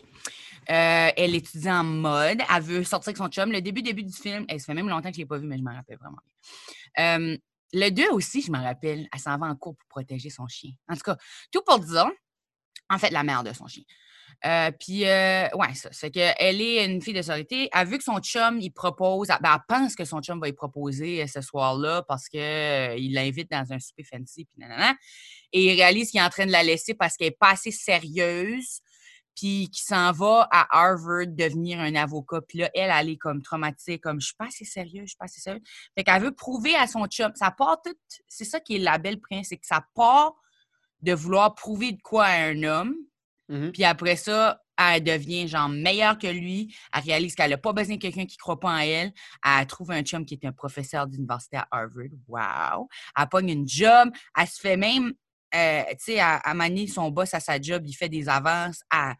Euh, 0.69 1.09
elle 1.15 1.35
étudie 1.35 1.69
en 1.69 1.83
mode. 1.83 2.41
Elle 2.53 2.63
veut 2.63 2.83
sortir 2.83 3.09
avec 3.09 3.17
son 3.17 3.27
chum. 3.27 3.51
Le 3.51 3.61
début, 3.61 3.81
début 3.81 4.03
du 4.03 4.13
film, 4.13 4.45
elle, 4.47 4.59
ça 4.59 4.67
fait 4.67 4.73
même 4.73 4.89
longtemps 4.89 5.09
que 5.09 5.15
je 5.15 5.21
ne 5.21 5.23
l'ai 5.23 5.27
pas 5.27 5.37
vu, 5.37 5.47
mais 5.47 5.57
je 5.57 5.63
m'en 5.63 5.73
rappelle 5.73 5.97
vraiment 5.97 6.17
bien. 6.97 7.17
Euh, 7.17 7.37
le 7.73 7.89
2 7.89 8.09
aussi, 8.11 8.41
je 8.41 8.51
m'en 8.51 8.61
rappelle, 8.61 9.07
elle 9.11 9.19
s'en 9.19 9.37
va 9.37 9.47
en 9.47 9.55
cours 9.55 9.75
pour 9.75 9.87
protéger 9.87 10.29
son 10.29 10.47
chien. 10.47 10.71
En 10.87 10.95
tout 10.95 11.01
cas, 11.01 11.17
tout 11.51 11.61
pour 11.65 11.79
dire, 11.79 12.09
en 12.89 12.97
fait, 12.97 13.09
la 13.09 13.23
mère 13.23 13.43
de 13.43 13.51
son 13.53 13.67
chien. 13.67 13.83
Euh, 14.45 14.71
puis, 14.77 15.05
euh, 15.05 15.47
ouais, 15.55 15.73
ça. 15.73 15.89
Fait 15.91 16.11
qu'elle 16.11 16.61
est 16.61 16.85
une 16.85 17.01
fille 17.01 17.13
de 17.13 17.21
sororité. 17.21 17.69
Elle 17.71 17.79
a 17.79 17.83
vu 17.85 17.97
que 17.97 18.03
son 18.03 18.19
chum, 18.19 18.59
il 18.59 18.71
propose, 18.71 19.29
elle, 19.29 19.37
ben, 19.41 19.55
elle 19.55 19.61
pense 19.67 19.95
que 19.95 20.05
son 20.05 20.21
chum 20.21 20.39
va 20.39 20.49
y 20.49 20.53
proposer 20.53 21.25
ce 21.27 21.41
soir-là 21.41 22.03
parce 22.07 22.27
qu'il 22.27 23.13
l'invite 23.13 23.49
dans 23.49 23.71
un 23.71 23.79
souper 23.79 24.03
fancy, 24.03 24.45
puis 24.45 24.59
nanana. 24.59 24.95
Et 25.53 25.73
il 25.73 25.75
réalise 25.75 26.11
qu'il 26.11 26.19
est 26.19 26.23
en 26.23 26.29
train 26.29 26.45
de 26.45 26.51
la 26.51 26.63
laisser 26.63 26.93
parce 26.93 27.15
qu'elle 27.15 27.27
n'est 27.27 27.37
pas 27.39 27.51
assez 27.51 27.71
sérieuse, 27.71 28.81
puis 29.35 29.69
qu'il 29.69 29.83
s'en 29.83 30.11
va 30.11 30.47
à 30.51 30.67
Harvard 30.69 31.27
devenir 31.27 31.79
un 31.79 31.95
avocat. 31.95 32.41
Puis 32.47 32.59
là, 32.59 32.69
elle, 32.73 32.91
elle 32.93 33.09
est 33.09 33.17
comme 33.17 33.41
traumatisée, 33.41 33.99
comme 33.99 34.19
je 34.19 34.27
suis 34.27 34.35
pas 34.35 34.45
assez 34.45 34.65
sérieuse, 34.65 35.03
je 35.03 35.09
suis 35.09 35.17
pas 35.17 35.25
assez 35.25 35.41
sérieuse. 35.41 35.63
Fait 35.97 36.03
qu'elle 36.03 36.21
veut 36.21 36.33
prouver 36.33 36.75
à 36.75 36.87
son 36.87 37.05
chum. 37.07 37.31
Ça 37.35 37.51
part 37.51 37.81
tout. 37.83 37.95
C'est 38.27 38.45
ça 38.45 38.59
qui 38.59 38.75
est 38.75 38.79
la 38.79 38.97
belle 38.97 39.19
prince, 39.19 39.47
c'est 39.49 39.57
que 39.57 39.67
ça 39.67 39.85
part 39.95 40.33
de 41.01 41.13
vouloir 41.13 41.53
prouver 41.55 41.91
de 41.91 42.01
quoi 42.01 42.25
à 42.25 42.45
un 42.45 42.63
homme. 42.63 42.95
Mhm. 43.49 43.71
Puis 43.71 43.83
après 43.83 44.15
ça, 44.15 44.61
elle 44.77 45.03
devient 45.03 45.47
genre 45.47 45.69
meilleure 45.69 46.17
que 46.17 46.27
lui. 46.27 46.73
Elle 46.93 47.03
réalise 47.03 47.35
qu'elle 47.35 47.51
n'a 47.51 47.57
pas 47.57 47.73
besoin 47.73 47.95
de 47.95 48.01
quelqu'un 48.01 48.25
qui 48.25 48.37
ne 48.37 48.41
croit 48.41 48.59
pas 48.59 48.69
en 48.69 48.77
elle. 48.77 49.11
Elle 49.45 49.67
trouve 49.67 49.91
un 49.91 50.01
chum 50.01 50.25
qui 50.25 50.33
est 50.33 50.45
un 50.45 50.51
professeur 50.51 51.07
d'université 51.07 51.57
à 51.57 51.67
Harvard. 51.71 52.09
Wow! 52.27 52.87
Elle 53.17 53.29
pogne 53.29 53.49
une 53.49 53.67
job. 53.67 54.09
Elle 54.37 54.47
se 54.47 54.59
fait 54.59 54.77
même, 54.77 55.13
euh, 55.55 55.83
à, 56.19 56.49
à 56.49 56.53
manier 56.53 56.87
son 56.87 57.11
boss 57.11 57.33
à 57.33 57.39
sa 57.39 57.61
job, 57.61 57.83
il 57.85 57.93
fait 57.93 58.09
des 58.09 58.27
avances. 58.27 58.81
Elle 58.91 59.15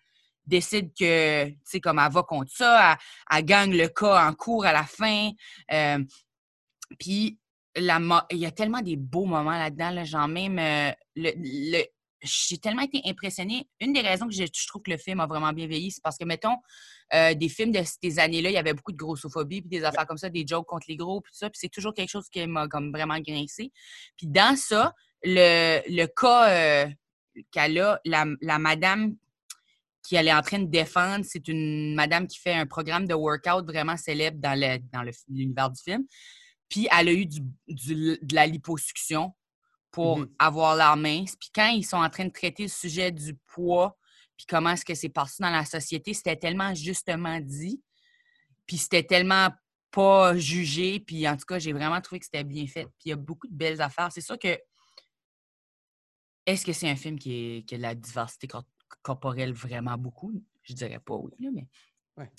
décide 0.46 0.92
que, 0.98 1.46
tu 1.48 1.58
sais, 1.64 1.80
comme 1.80 2.00
elle 2.00 2.12
va 2.12 2.24
contre 2.24 2.52
ça, 2.52 2.98
elle, 3.32 3.46
gagne 3.46 3.76
le 3.76 3.88
cas 3.88 4.28
en 4.28 4.34
cours 4.34 4.66
à 4.66 4.74
la 4.74 4.84
fin. 4.84 5.30
Euh, 5.72 6.00
puis 7.00 7.38
il 7.76 7.86
y 8.32 8.46
a 8.46 8.52
tellement 8.52 8.82
des 8.82 8.96
beaux 8.96 9.26
moments 9.26 9.58
là-dedans, 9.58 9.92
là, 9.92 10.04
genre 10.04 10.28
même 10.28 10.60
euh, 10.60 10.92
le, 11.16 11.84
j'ai 12.22 12.58
tellement 12.58 12.84
été 12.84 13.02
impressionnée. 13.06 13.68
Une 13.80 13.94
des 13.94 14.02
raisons 14.02 14.28
que 14.28 14.34
je, 14.34 14.46
trouve 14.68 14.82
que 14.82 14.92
le 14.92 14.98
film 14.98 15.20
a 15.20 15.28
vraiment 15.28 15.52
bien 15.52 15.68
vieilli, 15.68 15.92
c'est 15.92 16.02
parce 16.02 16.18
que, 16.18 16.24
mettons, 16.24 16.56
des 17.12 17.50
films 17.50 17.72
de 17.72 17.82
ces 17.84 18.18
années-là, 18.18 18.50
il 18.50 18.54
y 18.54 18.58
avait 18.58 18.74
beaucoup 18.74 18.94
de 18.94 18.98
grossophobie, 18.98 19.62
puis 19.62 19.70
des 19.70 19.84
affaires 19.84 20.08
comme 20.08 20.18
ça, 20.18 20.30
des 20.30 20.46
jokes 20.48 20.66
contre 20.66 20.86
les 20.88 20.96
gros, 20.96 21.20
puis 21.22 21.34
ça, 21.36 21.50
puis 21.50 21.60
c'est 21.62 21.70
toujours 21.70 21.94
quelque 21.94 22.10
chose 22.10 22.30
qui 22.30 22.48
m'a 22.48 22.68
comme 22.68 22.92
vraiment 22.92 23.20
grincé. 23.20 23.72
Puis 24.18 24.26
dans 24.26 24.56
ça, 24.56 24.94
le, 25.24 25.82
le 25.88 26.06
cas 26.08 26.50
euh, 26.50 26.90
qu'elle 27.52 27.80
a, 27.80 28.00
la, 28.06 28.26
la 28.42 28.60
madame 28.60 29.16
qui 30.04 30.16
elle 30.16 30.28
est 30.28 30.34
en 30.34 30.42
train 30.42 30.60
de 30.60 30.70
défendre, 30.70 31.24
c'est 31.26 31.48
une 31.48 31.96
madame 31.96 32.28
qui 32.28 32.38
fait 32.38 32.54
un 32.54 32.66
programme 32.66 33.08
de 33.08 33.14
workout 33.14 33.66
vraiment 33.66 33.96
célèbre 33.96 34.38
dans 34.40 34.60
le- 34.60 34.80
dans 34.92 35.02
le- 35.02 35.12
l'univers 35.30 35.70
du 35.72 35.82
film. 35.82 36.04
Puis 36.68 36.88
elle 36.92 37.08
a 37.08 37.14
eu 37.14 37.26
du, 37.26 37.40
du- 37.68 38.20
de 38.22 38.36
la 38.36 38.46
liposuction 38.46 39.34
pour 39.92 40.20
Mhm. 40.20 40.30
avoir 40.40 40.76
l'air 40.76 40.98
mince. 40.98 41.36
Puis 41.38 41.50
quand 41.56 41.68
ils 41.68 41.86
sont 41.86 41.98
en 41.98 42.10
train 42.10 42.26
de 42.26 42.32
traiter 42.34 42.64
le 42.64 42.70
sujet 42.70 43.12
du 43.12 43.36
poids, 43.48 43.98
puis 44.36 44.46
comment 44.48 44.72
est-ce 44.72 44.84
que 44.84 44.96
c'est 44.96 45.10
parti 45.10 45.42
dans 45.42 45.52
la 45.52 45.64
société, 45.64 46.14
c'était 46.14 46.36
tellement 46.36 46.74
justement 46.74 47.40
dit, 47.40 47.82
puis 48.66 48.78
c'était 48.78 49.04
tellement 49.04 49.50
pas 49.92 50.36
jugé, 50.36 51.00
puis 51.00 51.28
en 51.30 51.38
tout 51.38 51.46
cas, 51.46 51.60
j'ai 51.60 51.72
vraiment 51.72 52.02
trouvé 52.02 52.20
que 52.20 52.26
c'était 52.26 52.44
bien 52.44 52.66
fait. 52.66 52.86
Puis 52.86 53.06
il 53.06 53.10
y 53.10 53.14
a 53.14 53.16
beaucoup 53.16 53.48
de 53.48 53.54
belles 53.54 53.80
affaires. 53.80 54.12
C'est 54.12 54.22
sûr 54.22 54.38
que 54.40 54.58
est-ce 56.46 56.66
que 56.66 56.74
c'est 56.74 56.90
un 56.90 56.96
film 56.96 57.18
qui, 57.20 57.34
est, 57.58 57.64
qui 57.64 57.76
a 57.76 57.78
de 57.78 57.82
la 57.84 57.96
diversité 57.96 58.48
cor- 58.48 58.66
corporelle 59.02 59.54
vraiment 59.54 59.98
beaucoup? 59.98 60.32
Je 60.64 60.74
dirais 60.74 61.00
pas 61.00 61.16
oui, 61.16 61.32
là, 61.40 61.50
mais 61.54 61.68
Ouais. 62.18 62.30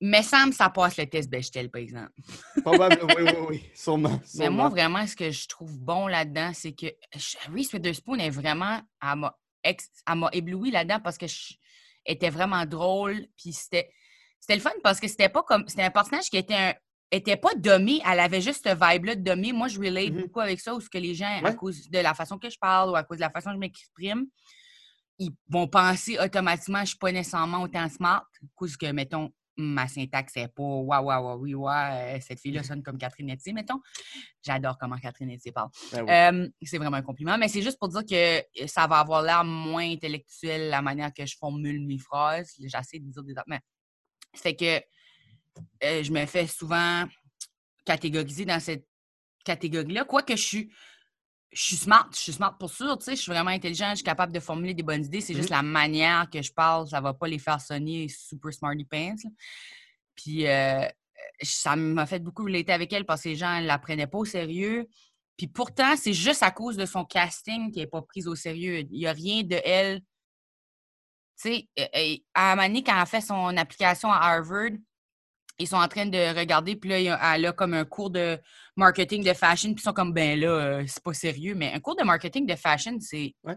Mais 0.00 0.22
semble 0.22 0.54
ça 0.54 0.70
passe 0.70 0.96
le 0.96 1.04
test 1.06 1.28
Bechtel, 1.28 1.70
par 1.70 1.82
exemple. 1.82 2.12
Probablement, 2.64 3.12
oui, 3.16 3.22
oui, 3.26 3.46
oui, 3.50 3.70
sûrement. 3.74 4.18
Mais 4.36 4.48
moi, 4.48 4.70
vraiment, 4.70 5.06
ce 5.06 5.14
que 5.14 5.30
je 5.30 5.46
trouve 5.46 5.78
bon 5.78 6.06
là-dedans, 6.06 6.52
c'est 6.54 6.72
que 6.72 6.86
Reese 7.52 7.72
Witherspoon 7.74 8.16
est 8.18 8.30
vraiment. 8.30 8.80
Elle 9.02 9.16
m'a 9.18 9.38
ex- 9.62 9.90
ébloui 10.32 10.70
là-dedans 10.70 11.00
parce 11.00 11.18
que 11.18 11.26
je- 11.26 11.52
elle 12.06 12.14
était 12.14 12.30
vraiment 12.30 12.64
drôle. 12.64 13.26
Puis 13.36 13.52
c'était 13.52 13.90
c'était 14.38 14.54
le 14.54 14.62
fun 14.62 14.72
parce 14.82 15.00
que 15.00 15.06
c'était 15.06 15.28
pas 15.28 15.42
comme. 15.42 15.68
C'était 15.68 15.82
un 15.82 15.90
personnage 15.90 16.30
qui 16.30 16.38
était 16.38 16.54
un- 16.54 16.74
était 17.10 17.36
pas 17.36 17.54
dommé, 17.56 18.00
elle 18.08 18.20
avait 18.20 18.40
juste 18.40 18.68
ce 18.68 18.72
vibe-là 18.74 19.16
de 19.16 19.22
dommé. 19.22 19.52
Moi, 19.52 19.68
je 19.68 19.78
relate 19.80 20.10
Mhm. 20.12 20.20
beaucoup 20.22 20.40
avec 20.40 20.60
ça, 20.60 20.74
où 20.74 20.80
ce 20.80 20.88
que 20.88 20.98
les 20.98 21.14
gens, 21.14 21.40
à 21.44 21.52
cause 21.54 21.88
de 21.90 21.98
la 21.98 22.14
façon 22.14 22.38
que 22.38 22.48
je 22.48 22.58
parle 22.58 22.90
ou 22.90 22.96
à 22.96 23.02
cause 23.04 23.18
de 23.18 23.22
la 23.22 23.30
façon 23.30 23.50
que 23.50 23.54
je 23.56 23.60
m'exprime, 23.60 24.26
ils 25.18 25.32
vont 25.48 25.66
penser 25.68 26.18
automatiquement 26.18 26.80
je 26.80 26.90
suis 26.90 26.98
pas 26.98 27.12
nécessairement 27.12 27.62
autant 27.62 27.88
smart, 27.88 28.22
à 28.42 28.46
cause 28.54 28.76
que, 28.76 28.90
mettons, 28.92 29.30
ma 29.56 29.86
syntaxe 29.88 30.36
n'est 30.36 30.48
pas 30.48 30.62
waouh, 30.62 31.04
waouh, 31.04 31.24
waouh, 31.24 31.40
oui, 31.42 31.54
ouais, 31.54 32.18
cette 32.22 32.40
fille-là 32.40 32.62
sonne 32.62 32.82
comme 32.82 32.96
Catherine 32.96 33.30
Etier, 33.30 33.52
mettons. 33.52 33.80
J'adore 34.42 34.78
comment 34.78 34.96
Catherine 34.96 35.30
Etier 35.30 35.52
parle. 35.52 35.68
Ben 35.92 36.02
oui. 36.04 36.10
Euh, 36.10 36.48
c'est 36.62 36.78
vraiment 36.78 36.96
un 36.96 37.02
compliment, 37.02 37.36
mais 37.36 37.48
c'est 37.48 37.60
juste 37.60 37.78
pour 37.78 37.88
dire 37.88 38.04
que 38.06 38.66
ça 38.66 38.86
va 38.86 39.00
avoir 39.00 39.20
l'air 39.20 39.44
moins 39.44 39.90
intellectuel 39.90 40.70
la 40.70 40.80
manière 40.80 41.12
que 41.12 41.26
je 41.26 41.36
formule 41.36 41.84
mes 41.84 41.98
phrases. 41.98 42.54
J'essaie 42.58 43.00
de 43.00 43.10
dire 43.10 43.22
des 43.22 43.34
mais 43.46 43.60
fait 44.34 44.54
que 44.56 44.80
euh, 45.84 46.02
je 46.02 46.12
me 46.12 46.24
fais 46.26 46.46
souvent 46.46 47.04
catégoriser 47.84 48.44
dans 48.44 48.60
cette 48.60 48.86
catégorie-là. 49.44 50.04
Quoique 50.04 50.36
je 50.36 50.42
suis, 50.42 50.72
je 51.52 51.62
suis 51.62 51.76
smart, 51.76 52.08
je 52.12 52.18
suis 52.18 52.32
smart 52.32 52.56
pour 52.56 52.70
sûr, 52.70 52.96
tu 52.98 53.04
sais, 53.04 53.16
je 53.16 53.22
suis 53.22 53.32
vraiment 53.32 53.50
intelligente, 53.50 53.90
je 53.90 53.96
suis 53.96 54.04
capable 54.04 54.32
de 54.32 54.40
formuler 54.40 54.74
des 54.74 54.82
bonnes 54.82 55.04
idées. 55.04 55.20
C'est 55.20 55.34
juste 55.34 55.50
la 55.50 55.62
manière 55.62 56.28
que 56.30 56.42
je 56.42 56.52
parle, 56.52 56.88
ça 56.88 57.00
va 57.00 57.14
pas 57.14 57.26
les 57.26 57.38
faire 57.38 57.60
sonner 57.60 58.08
super 58.08 58.52
smarty 58.52 58.84
pants. 58.84 59.14
là. 59.24 59.30
Puis 60.14 60.46
euh, 60.46 60.86
ça 61.42 61.76
m'a 61.76 62.06
fait 62.06 62.20
beaucoup 62.20 62.44
relater 62.44 62.72
avec 62.72 62.92
elle 62.92 63.06
parce 63.06 63.22
que 63.22 63.30
les 63.30 63.36
gens 63.36 63.60
ne 63.60 63.66
la 63.66 63.78
prenaient 63.78 64.06
pas 64.06 64.18
au 64.18 64.24
sérieux. 64.24 64.86
Puis 65.36 65.46
pourtant, 65.46 65.96
c'est 65.96 66.12
juste 66.12 66.42
à 66.42 66.50
cause 66.50 66.76
de 66.76 66.84
son 66.84 67.04
casting 67.04 67.72
qu'elle 67.72 67.84
n'est 67.84 67.88
pas 67.88 68.02
prise 68.02 68.28
au 68.28 68.34
sérieux. 68.34 68.80
Il 68.90 68.98
n'y 68.98 69.06
a 69.06 69.12
rien 69.12 69.42
de 69.42 69.58
elle. 69.64 70.02
Tu 71.40 71.66
sais, 71.74 72.20
à 72.34 72.52
un 72.52 72.56
moment 72.56 72.68
donné, 72.68 72.84
quand 72.84 72.92
elle 72.92 73.00
a 73.00 73.06
fait 73.06 73.22
son 73.22 73.56
application 73.56 74.12
à 74.12 74.18
Harvard, 74.18 74.72
ils 75.60 75.68
sont 75.68 75.76
en 75.76 75.88
train 75.88 76.06
de 76.06 76.38
regarder, 76.38 76.74
puis 76.74 76.90
là, 76.90 77.34
elle 77.36 77.46
a 77.46 77.52
comme 77.52 77.74
un 77.74 77.84
cours 77.84 78.10
de 78.10 78.38
marketing 78.76 79.22
de 79.22 79.32
fashion, 79.34 79.74
puis 79.74 79.82
ils 79.82 79.84
sont 79.84 79.92
comme, 79.92 80.12
ben 80.12 80.38
là, 80.40 80.48
euh, 80.48 80.84
c'est 80.86 81.02
pas 81.02 81.12
sérieux. 81.12 81.54
Mais 81.54 81.72
un 81.72 81.80
cours 81.80 81.96
de 81.96 82.02
marketing 82.02 82.46
de 82.46 82.54
fashion, 82.56 82.98
c'est 83.00 83.34
Ouais. 83.44 83.56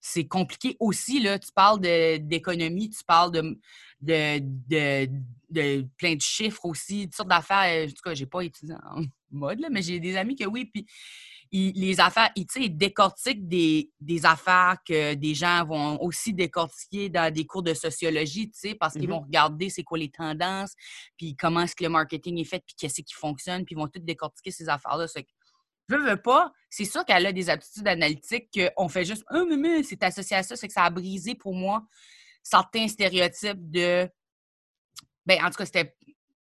c'est 0.00 0.26
compliqué 0.26 0.76
aussi. 0.80 1.20
Là. 1.20 1.38
Tu 1.38 1.50
parles 1.52 1.80
d'économie, 1.80 2.90
tu 2.90 3.04
parles 3.04 3.32
de, 3.32 3.58
de, 4.00 4.40
de, 4.68 5.08
de 5.50 5.86
plein 5.96 6.14
de 6.16 6.20
chiffres 6.20 6.64
aussi, 6.64 7.04
toutes 7.04 7.14
sortes 7.16 7.28
d'affaires. 7.28 7.86
En 7.86 7.88
tout 7.88 8.02
cas, 8.04 8.14
j'ai 8.14 8.26
pas 8.26 8.42
étudié 8.42 8.74
en 8.74 9.02
mode, 9.30 9.60
là, 9.60 9.68
mais 9.70 9.82
j'ai 9.82 10.00
des 10.00 10.16
amis 10.16 10.36
que 10.36 10.44
oui. 10.44 10.64
Puis 10.66 10.86
les 11.52 12.00
affaires, 12.00 12.30
sais, 12.50 12.60
ils 12.62 12.76
décortiquent 12.76 13.48
des, 13.48 13.90
des 14.00 14.26
affaires 14.26 14.76
que 14.86 15.14
des 15.14 15.34
gens 15.34 15.64
vont 15.64 16.00
aussi 16.02 16.32
décortiquer 16.32 17.08
dans 17.08 17.32
des 17.32 17.46
cours 17.46 17.62
de 17.62 17.74
sociologie, 17.74 18.50
tu 18.50 18.58
sais, 18.58 18.74
parce 18.74 18.94
qu'ils 18.94 19.04
Mhm. 19.04 19.10
vont 19.10 19.20
regarder 19.20 19.70
c'est 19.70 19.82
quoi 19.82 19.98
les 19.98 20.10
tendances, 20.10 20.74
puis 21.16 21.36
comment 21.36 21.60
est-ce 21.62 21.74
que 21.74 21.84
le 21.84 21.90
marketing 21.90 22.38
est 22.38 22.44
fait, 22.44 22.62
puis 22.66 22.74
qu'est-ce 22.76 23.02
qui 23.02 23.14
fonctionne, 23.14 23.64
puis 23.64 23.74
ils 23.74 23.78
vont 23.78 23.88
tout 23.88 24.00
décortiquer 24.00 24.50
ces 24.50 24.68
affaires-là. 24.68 25.06
Veux, 25.88 26.10
veux 26.10 26.20
pas, 26.20 26.52
c'est 26.68 26.84
sûr 26.84 27.04
qu'elle 27.04 27.24
a 27.24 27.32
des 27.32 27.48
aptitudes 27.48 27.88
analytiques 27.88 28.48
qu'on 28.76 28.88
fait 28.88 29.04
juste 29.04 29.24
«Ah, 29.28 29.42
mais, 29.48 29.56
mais 29.56 29.82
c'est 29.82 30.02
associé 30.02 30.36
à 30.36 30.42
ça», 30.42 30.54
c'est 30.56 30.66
que 30.66 30.74
ça 30.74 30.84
a 30.84 30.90
brisé 30.90 31.34
pour 31.34 31.54
moi 31.54 31.86
certains 32.42 32.88
stéréotypes 32.88 33.70
de... 33.70 34.08
Ben, 35.24 35.44
en 35.44 35.50
tout 35.50 35.56
cas, 35.56 35.66
c'était 35.66 35.94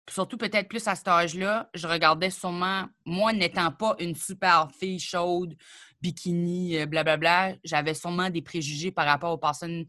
surtout 0.10 0.38
peut-être 0.38 0.68
plus 0.68 0.88
à 0.88 0.96
cet 0.96 1.08
âge-là, 1.08 1.70
je 1.74 1.88
regardais 1.88 2.30
sûrement, 2.30 2.88
moi 3.06 3.34
n'étant 3.34 3.72
pas 3.72 3.96
une 4.00 4.16
super 4.16 4.70
fille 4.72 5.00
chaude, 5.00 5.56
bikini, 6.02 6.78
euh, 6.78 6.86
blablabla, 6.86 7.56
j'avais 7.64 7.94
sûrement 7.94 8.30
des 8.30 8.42
préjugés 8.42 8.92
par 8.92 9.06
rapport 9.06 9.32
aux 9.32 9.38
personnes 9.38 9.86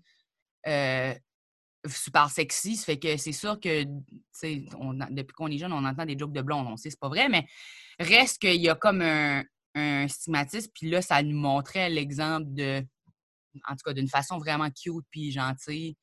euh, 0.66 1.14
super 1.86 2.30
sexy. 2.30 2.76
Ça 2.76 2.86
fait 2.86 2.98
que 2.98 3.16
c'est 3.16 3.32
sûr 3.32 3.58
que, 3.60 3.84
on 4.78 4.94
depuis 4.94 5.34
qu'on 5.34 5.48
est 5.48 5.58
jeune, 5.58 5.72
on 5.72 5.84
entend 5.84 6.06
des 6.06 6.18
jokes 6.18 6.32
de 6.32 6.42
blondes. 6.42 6.66
On 6.68 6.76
sait 6.76 6.90
c'est 6.90 7.00
pas 7.00 7.08
vrai, 7.08 7.28
mais 7.28 7.46
reste 7.98 8.40
qu'il 8.40 8.60
y 8.60 8.68
a 8.68 8.74
comme 8.74 9.02
un, 9.02 9.42
un 9.74 10.08
stigmatisme. 10.08 10.70
Puis 10.74 10.88
là, 10.88 11.02
ça 11.02 11.22
nous 11.22 11.36
montrait 11.36 11.90
l'exemple 11.90 12.46
de, 12.52 12.84
en 13.68 13.72
tout 13.72 13.84
cas, 13.84 13.92
d'une 13.92 14.08
façon 14.08 14.38
vraiment 14.38 14.70
cute 14.70 15.04
puis 15.10 15.32
gentille. 15.32 15.96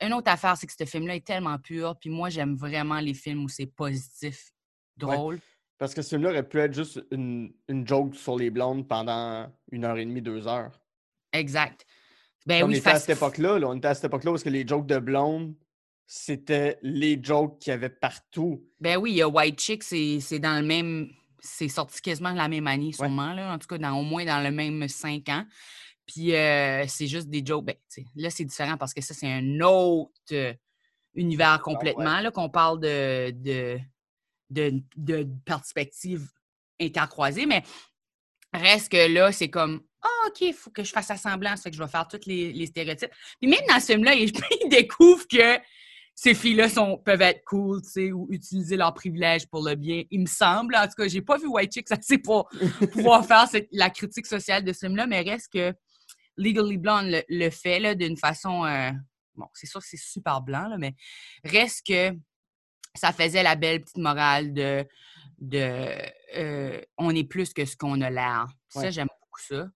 Une 0.00 0.12
autre 0.12 0.30
affaire, 0.30 0.56
c'est 0.56 0.66
que 0.66 0.72
ce 0.78 0.84
film-là 0.84 1.16
est 1.16 1.26
tellement 1.26 1.58
pur. 1.58 1.96
Puis 1.98 2.10
moi, 2.10 2.28
j'aime 2.28 2.54
vraiment 2.56 3.00
les 3.00 3.14
films 3.14 3.44
où 3.44 3.48
c'est 3.48 3.66
positif, 3.66 4.52
drôle. 4.96 5.40
Parce 5.78 5.94
que 5.94 6.02
ce 6.02 6.10
film-là 6.10 6.30
aurait 6.30 6.48
pu 6.48 6.58
être 6.58 6.74
juste 6.74 7.04
une, 7.10 7.52
une 7.68 7.86
joke 7.86 8.14
sur 8.14 8.36
les 8.36 8.50
blondes 8.50 8.86
pendant 8.88 9.52
une 9.70 9.84
heure 9.84 9.96
et 9.96 10.04
demie, 10.04 10.22
deux 10.22 10.46
heures. 10.46 10.80
Exact. 11.32 11.86
Ben 12.46 12.64
on 12.64 12.68
oui, 12.68 12.78
était 12.78 12.90
à 12.90 12.98
cette 12.98 13.16
époque-là, 13.16 13.58
là, 13.58 13.68
on 13.68 13.76
était 13.76 13.88
à 13.88 13.94
cette 13.94 14.04
époque-là 14.04 14.32
parce 14.32 14.42
que 14.42 14.48
les 14.48 14.66
jokes 14.66 14.86
de 14.86 14.98
blondes, 14.98 15.54
c'était 16.06 16.78
les 16.82 17.22
jokes 17.22 17.58
qu'il 17.58 17.70
y 17.72 17.74
avait 17.74 17.90
partout. 17.90 18.64
Ben 18.80 18.96
oui, 18.96 19.10
il 19.10 19.16
y 19.16 19.22
a 19.22 19.28
White 19.28 19.60
Chick, 19.60 19.82
c'est 19.82 20.20
c'est 20.20 20.38
dans 20.38 20.58
le 20.58 20.66
même. 20.66 21.10
C'est 21.40 21.68
sorti 21.68 22.00
quasiment 22.00 22.32
la 22.32 22.48
même 22.48 22.66
année, 22.66 22.92
sûrement, 22.92 23.32
là. 23.32 23.52
En 23.52 23.58
tout 23.58 23.68
cas, 23.68 23.78
dans, 23.78 23.92
au 23.98 24.02
moins 24.02 24.24
dans 24.24 24.42
le 24.42 24.50
même 24.50 24.88
cinq 24.88 25.28
ans. 25.28 25.44
Puis 26.08 26.34
euh, 26.34 26.86
c'est 26.88 27.06
juste 27.06 27.28
des 27.28 27.44
jokes. 27.44 27.66
Ben, 27.66 27.76
là, 28.16 28.30
c'est 28.30 28.44
différent 28.44 28.78
parce 28.78 28.94
que 28.94 29.02
ça, 29.02 29.12
c'est 29.14 29.30
un 29.30 29.60
autre 29.60 30.10
euh, 30.32 30.54
univers 31.14 31.60
complètement, 31.60 32.20
là, 32.20 32.30
qu'on 32.30 32.48
parle 32.48 32.80
de, 32.80 33.30
de, 33.30 33.78
de, 34.50 34.82
de 34.96 35.28
perspectives 35.44 36.26
intercroisées. 36.80 37.44
Mais 37.44 37.62
reste 38.54 38.90
que 38.90 39.12
là, 39.12 39.30
c'est 39.30 39.50
comme. 39.50 39.82
Ah, 40.00 40.28
OK, 40.28 40.40
il 40.40 40.54
faut 40.54 40.70
que 40.70 40.82
je 40.82 40.92
fasse 40.92 41.12
semblant, 41.20 41.56
ça 41.56 41.64
fait 41.64 41.70
que 41.70 41.76
je 41.76 41.82
vais 41.82 41.88
faire 41.88 42.08
tous 42.08 42.24
les, 42.26 42.52
les 42.52 42.66
stéréotypes. 42.66 43.10
Puis 43.40 43.50
même 43.50 43.60
dans 43.68 43.78
ce 43.80 43.86
film-là, 43.92 44.14
il, 44.14 44.32
il 44.64 44.68
découvre 44.70 45.26
que 45.28 45.58
ces 46.14 46.34
filles-là 46.34 46.68
sont, 46.68 46.98
peuvent 46.98 47.20
être 47.20 47.44
cool, 47.44 47.82
tu 47.82 47.90
sais, 47.90 48.12
ou 48.12 48.26
utiliser 48.30 48.76
leurs 48.76 48.94
privilèges 48.94 49.46
pour 49.46 49.62
le 49.62 49.74
bien. 49.74 50.04
Il 50.10 50.20
me 50.22 50.26
semble, 50.26 50.74
en 50.74 50.84
tout 50.86 50.94
cas, 50.96 51.06
j'ai 51.08 51.20
pas 51.20 51.36
vu 51.36 51.46
White 51.48 51.72
Chicks 51.72 51.92
assez 51.92 52.18
pour 52.18 52.48
pouvoir 52.92 53.26
faire 53.26 53.46
cette- 53.48 53.68
la 53.72 53.90
critique 53.90 54.26
sociale 54.26 54.64
de 54.64 54.72
ce 54.72 54.80
film-là, 54.86 55.06
mais 55.06 55.20
reste 55.20 55.52
que 55.52 55.74
Legally 56.38 56.78
Blonde 56.78 57.06
le, 57.08 57.22
le 57.28 57.50
fait 57.50 57.94
d'une 57.94 58.16
façon. 58.16 58.64
euh, 58.64 58.90
bon, 59.34 59.46
c'est 59.52 59.66
sûr 59.66 59.80
que 59.80 59.86
c'est 59.86 59.98
super 60.00 60.40
blanc, 60.40 60.68
là, 60.68 60.78
mais 60.78 60.94
reste 61.44 61.86
que 61.86 62.16
ça 62.94 63.12
faisait 63.12 63.42
la 63.42 63.54
belle 63.56 63.82
petite 63.82 63.98
morale 63.98 64.54
de. 64.54 64.86
de 65.38 65.94
euh, 66.36 66.80
on 66.96 67.14
est 67.14 67.24
plus 67.28 67.52
que 67.52 67.64
ce 67.64 67.76
qu'on 67.76 68.00
a 68.00 68.08
l'air. 68.10 68.46
Ça, 68.68 68.80
Ouais. 68.80 68.90
j'aime 68.92 69.08
beaucoup 69.20 69.40
ça. 69.40 69.70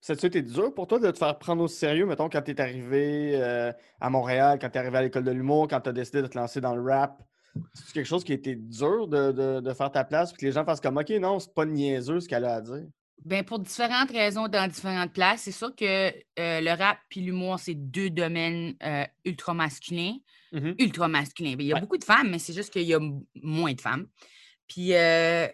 Ça 0.00 0.12
a 0.12 0.26
été 0.26 0.42
dur 0.42 0.74
pour 0.74 0.86
toi 0.86 0.98
de 0.98 1.10
te 1.10 1.16
faire 1.18 1.38
prendre 1.38 1.62
au 1.62 1.68
sérieux, 1.68 2.04
mettons, 2.04 2.28
quand 2.28 2.42
tu 2.42 2.50
es 2.50 2.60
arrivé 2.60 3.32
euh, 3.36 3.72
à 4.00 4.10
Montréal, 4.10 4.58
quand 4.60 4.68
tu 4.68 4.76
es 4.76 4.78
arrivé 4.78 4.98
à 4.98 5.02
l'école 5.02 5.24
de 5.24 5.30
l'humour, 5.30 5.66
quand 5.66 5.80
tu 5.80 5.88
as 5.88 5.92
décidé 5.94 6.20
de 6.20 6.26
te 6.26 6.36
lancer 6.36 6.60
dans 6.60 6.74
le 6.76 6.82
rap? 6.82 7.22
C'est 7.72 7.92
quelque 7.94 8.06
chose 8.06 8.22
qui 8.22 8.32
a 8.32 8.34
été 8.34 8.54
dur 8.54 9.08
de, 9.08 9.32
de- 9.32 9.60
de 9.60 9.72
faire 9.72 9.90
ta 9.90 10.04
place, 10.04 10.32
puis 10.32 10.40
que 10.40 10.46
les 10.46 10.52
gens 10.52 10.64
fassent 10.64 10.80
comme 10.82 10.98
OK, 10.98 11.08
non, 11.20 11.38
c'est 11.38 11.54
pas 11.54 11.64
niaiseux 11.64 12.20
ce 12.20 12.28
qu'elle 12.28 12.44
a 12.44 12.56
à 12.56 12.60
dire? 12.60 12.86
Ben, 13.24 13.42
pour 13.44 13.58
différentes 13.58 14.10
raisons 14.10 14.48
dans 14.48 14.68
différentes 14.70 15.12
places. 15.12 15.42
C'est 15.42 15.52
sûr 15.52 15.74
que 15.74 16.08
euh, 16.08 16.12
le 16.60 16.70
rap 16.76 16.98
puis 17.08 17.20
l'humour, 17.20 17.58
c'est 17.58 17.74
deux 17.74 18.10
domaines 18.10 18.74
euh, 18.82 19.04
ultra 19.24 19.54
masculins. 19.54 20.16
Mhm. 20.52 20.74
Ultra 20.78 21.08
masculins. 21.08 21.54
Ben, 21.56 21.62
Il 21.64 21.68
y 21.68 21.72
a 21.72 21.76
Ouais. 21.76 21.80
beaucoup 21.80 21.96
de 21.96 22.04
femmes, 22.04 22.30
mais 22.30 22.38
c'est 22.38 22.52
juste 22.52 22.72
qu'il 22.72 22.82
y 22.82 22.94
a 22.94 23.00
moins 23.42 23.72
de 23.72 23.80
femmes. 23.80 24.06
Puis 24.68 24.94
euh, 24.94 25.48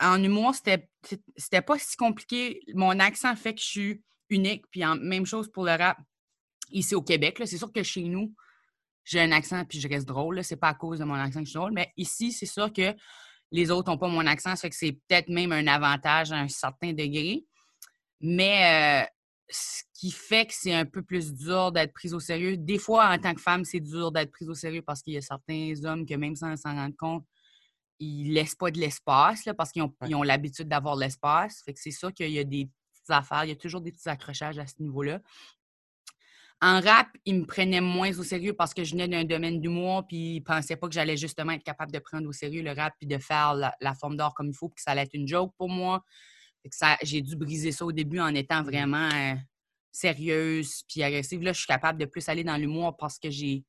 en 0.00 0.22
humour, 0.22 0.54
c'était 0.54 1.62
pas 1.62 1.78
si 1.78 1.96
compliqué. 1.96 2.62
Mon 2.74 2.98
accent 2.98 3.34
fait 3.36 3.54
que 3.54 3.60
je 3.60 3.66
suis 3.66 4.02
unique. 4.30 4.64
Puis 4.70 4.84
en, 4.84 4.96
même 4.96 5.26
chose 5.26 5.50
pour 5.50 5.64
le 5.64 5.72
rap 5.72 5.98
ici 6.70 6.94
au 6.94 7.02
Québec. 7.02 7.36
C'est 7.44 7.58
sûr 7.58 7.72
que 7.72 7.82
chez 7.82 8.02
nous, 8.04 8.34
j'ai 9.04 9.20
un 9.20 9.32
accent 9.32 9.64
puis 9.64 9.80
je 9.80 9.88
reste 9.88 10.06
drôle. 10.06 10.42
C'est 10.42 10.56
pas 10.56 10.68
à 10.68 10.74
cause 10.74 11.00
de 11.00 11.04
mon 11.04 11.14
accent 11.14 11.40
que 11.40 11.46
je 11.46 11.50
suis 11.50 11.58
drôle. 11.58 11.72
Mais 11.72 11.92
ici, 11.96 12.32
c'est 12.32 12.46
sûr 12.46 12.72
que 12.72 12.94
les 13.52 13.70
autres 13.70 13.90
n'ont 13.90 13.98
pas 13.98 14.08
mon 14.08 14.26
accent. 14.26 14.50
Ça 14.50 14.62
fait 14.62 14.70
que 14.70 14.76
c'est 14.76 14.92
peut-être 14.92 15.28
même 15.28 15.52
un 15.52 15.66
avantage 15.66 16.32
à 16.32 16.36
un 16.36 16.48
certain 16.48 16.92
degré. 16.92 17.44
Mais 18.20 19.04
euh, 19.04 19.06
ce 19.50 19.82
qui 19.94 20.10
fait 20.10 20.46
que 20.46 20.54
c'est 20.54 20.74
un 20.74 20.84
peu 20.84 21.02
plus 21.02 21.32
dur 21.34 21.72
d'être 21.72 21.92
prise 21.92 22.14
au 22.14 22.20
sérieux. 22.20 22.56
Des 22.56 22.78
fois, 22.78 23.08
en 23.10 23.18
tant 23.18 23.34
que 23.34 23.40
femme, 23.40 23.64
c'est 23.64 23.80
dur 23.80 24.12
d'être 24.12 24.30
prise 24.30 24.48
au 24.48 24.54
sérieux 24.54 24.82
parce 24.82 25.02
qu'il 25.02 25.14
y 25.14 25.16
a 25.16 25.22
certains 25.22 25.74
hommes 25.84 26.06
que 26.06 26.14
même 26.14 26.36
sans 26.36 26.56
s'en 26.56 26.74
rendre 26.74 26.96
compte, 26.96 27.24
ils 27.98 28.32
laissent 28.32 28.54
pas 28.54 28.70
de 28.70 28.78
l'espace 28.78 29.44
là, 29.44 29.54
parce 29.54 29.72
qu'ils 29.72 29.82
ont, 29.82 29.94
Ouais. 30.00 30.26
l'habitude 30.26 30.68
d'avoir 30.68 30.96
de 30.96 31.02
l'espace. 31.02 31.62
Fait 31.64 31.74
que 31.74 31.80
c'est 31.80 31.90
sûr 31.90 32.12
qu'il 32.14 32.30
y 32.30 32.38
a 32.38 32.44
des 32.44 32.66
petites 32.66 33.10
affaires, 33.10 33.44
il 33.44 33.48
y 33.48 33.52
a 33.52 33.56
toujours 33.56 33.80
des 33.80 33.92
petits 33.92 34.08
accrochages 34.08 34.58
à 34.58 34.66
ce 34.66 34.74
niveau-là. 34.80 35.20
En 36.62 36.80
rap, 36.80 37.08
ils 37.24 37.36
me 37.36 37.46
prenaient 37.46 37.80
moins 37.80 38.10
au 38.18 38.22
sérieux 38.22 38.52
parce 38.52 38.74
que 38.74 38.84
je 38.84 38.92
venais 38.92 39.08
d'un 39.08 39.24
domaine 39.24 39.60
d'humour, 39.60 40.06
puis 40.06 40.36
ils 40.36 40.40
pensaient 40.42 40.76
pas 40.76 40.88
que 40.88 40.94
j'allais 40.94 41.16
justement 41.16 41.52
être 41.52 41.64
capable 41.64 41.90
de 41.90 41.98
prendre 41.98 42.28
au 42.28 42.32
sérieux 42.32 42.62
le 42.62 42.72
rap 42.72 42.92
puis 42.98 43.06
de 43.06 43.16
faire 43.16 43.54
la, 43.54 43.74
la 43.80 43.94
forme 43.94 44.16
d'art 44.16 44.34
comme 44.34 44.48
il 44.48 44.54
faut, 44.54 44.68
puis 44.68 44.76
que 44.76 44.82
ça 44.82 44.90
allait 44.90 45.02
être 45.02 45.14
une 45.14 45.26
joke 45.26 45.54
pour 45.56 45.70
moi. 45.70 46.04
Fait 46.62 46.68
que 46.68 46.76
ça, 46.76 46.98
j'ai 47.02 47.22
dû 47.22 47.36
briser 47.36 47.72
ça 47.72 47.86
au 47.86 47.92
début 47.92 48.20
en 48.20 48.34
étant 48.34 48.62
vraiment 48.62 49.08
euh, 49.08 49.34
sérieuse 49.90 50.82
puis 50.88 51.02
agressive. 51.02 51.42
Là, 51.42 51.52
je 51.52 51.58
suis 51.58 51.66
capable 51.66 51.98
de 51.98 52.04
plus 52.04 52.28
aller 52.28 52.44
dans 52.44 52.56
l'humour 52.56 52.96
parce 52.96 53.18
que 53.18 53.30
j'ai 53.30 53.64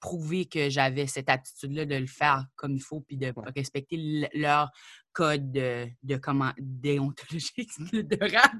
prouver 0.00 0.46
que 0.46 0.70
j'avais 0.70 1.06
cette 1.06 1.28
aptitude-là 1.28 1.84
de 1.84 1.94
le 1.94 2.06
faire 2.06 2.46
comme 2.56 2.74
il 2.74 2.82
faut, 2.82 3.00
puis 3.00 3.16
de 3.16 3.32
respecter 3.54 4.28
leur 4.34 4.70
code 5.12 5.52
de, 5.52 5.86
de 6.02 6.16
comment 6.16 6.52
déontologique 6.58 7.70
de 7.92 8.34
rap. 8.34 8.52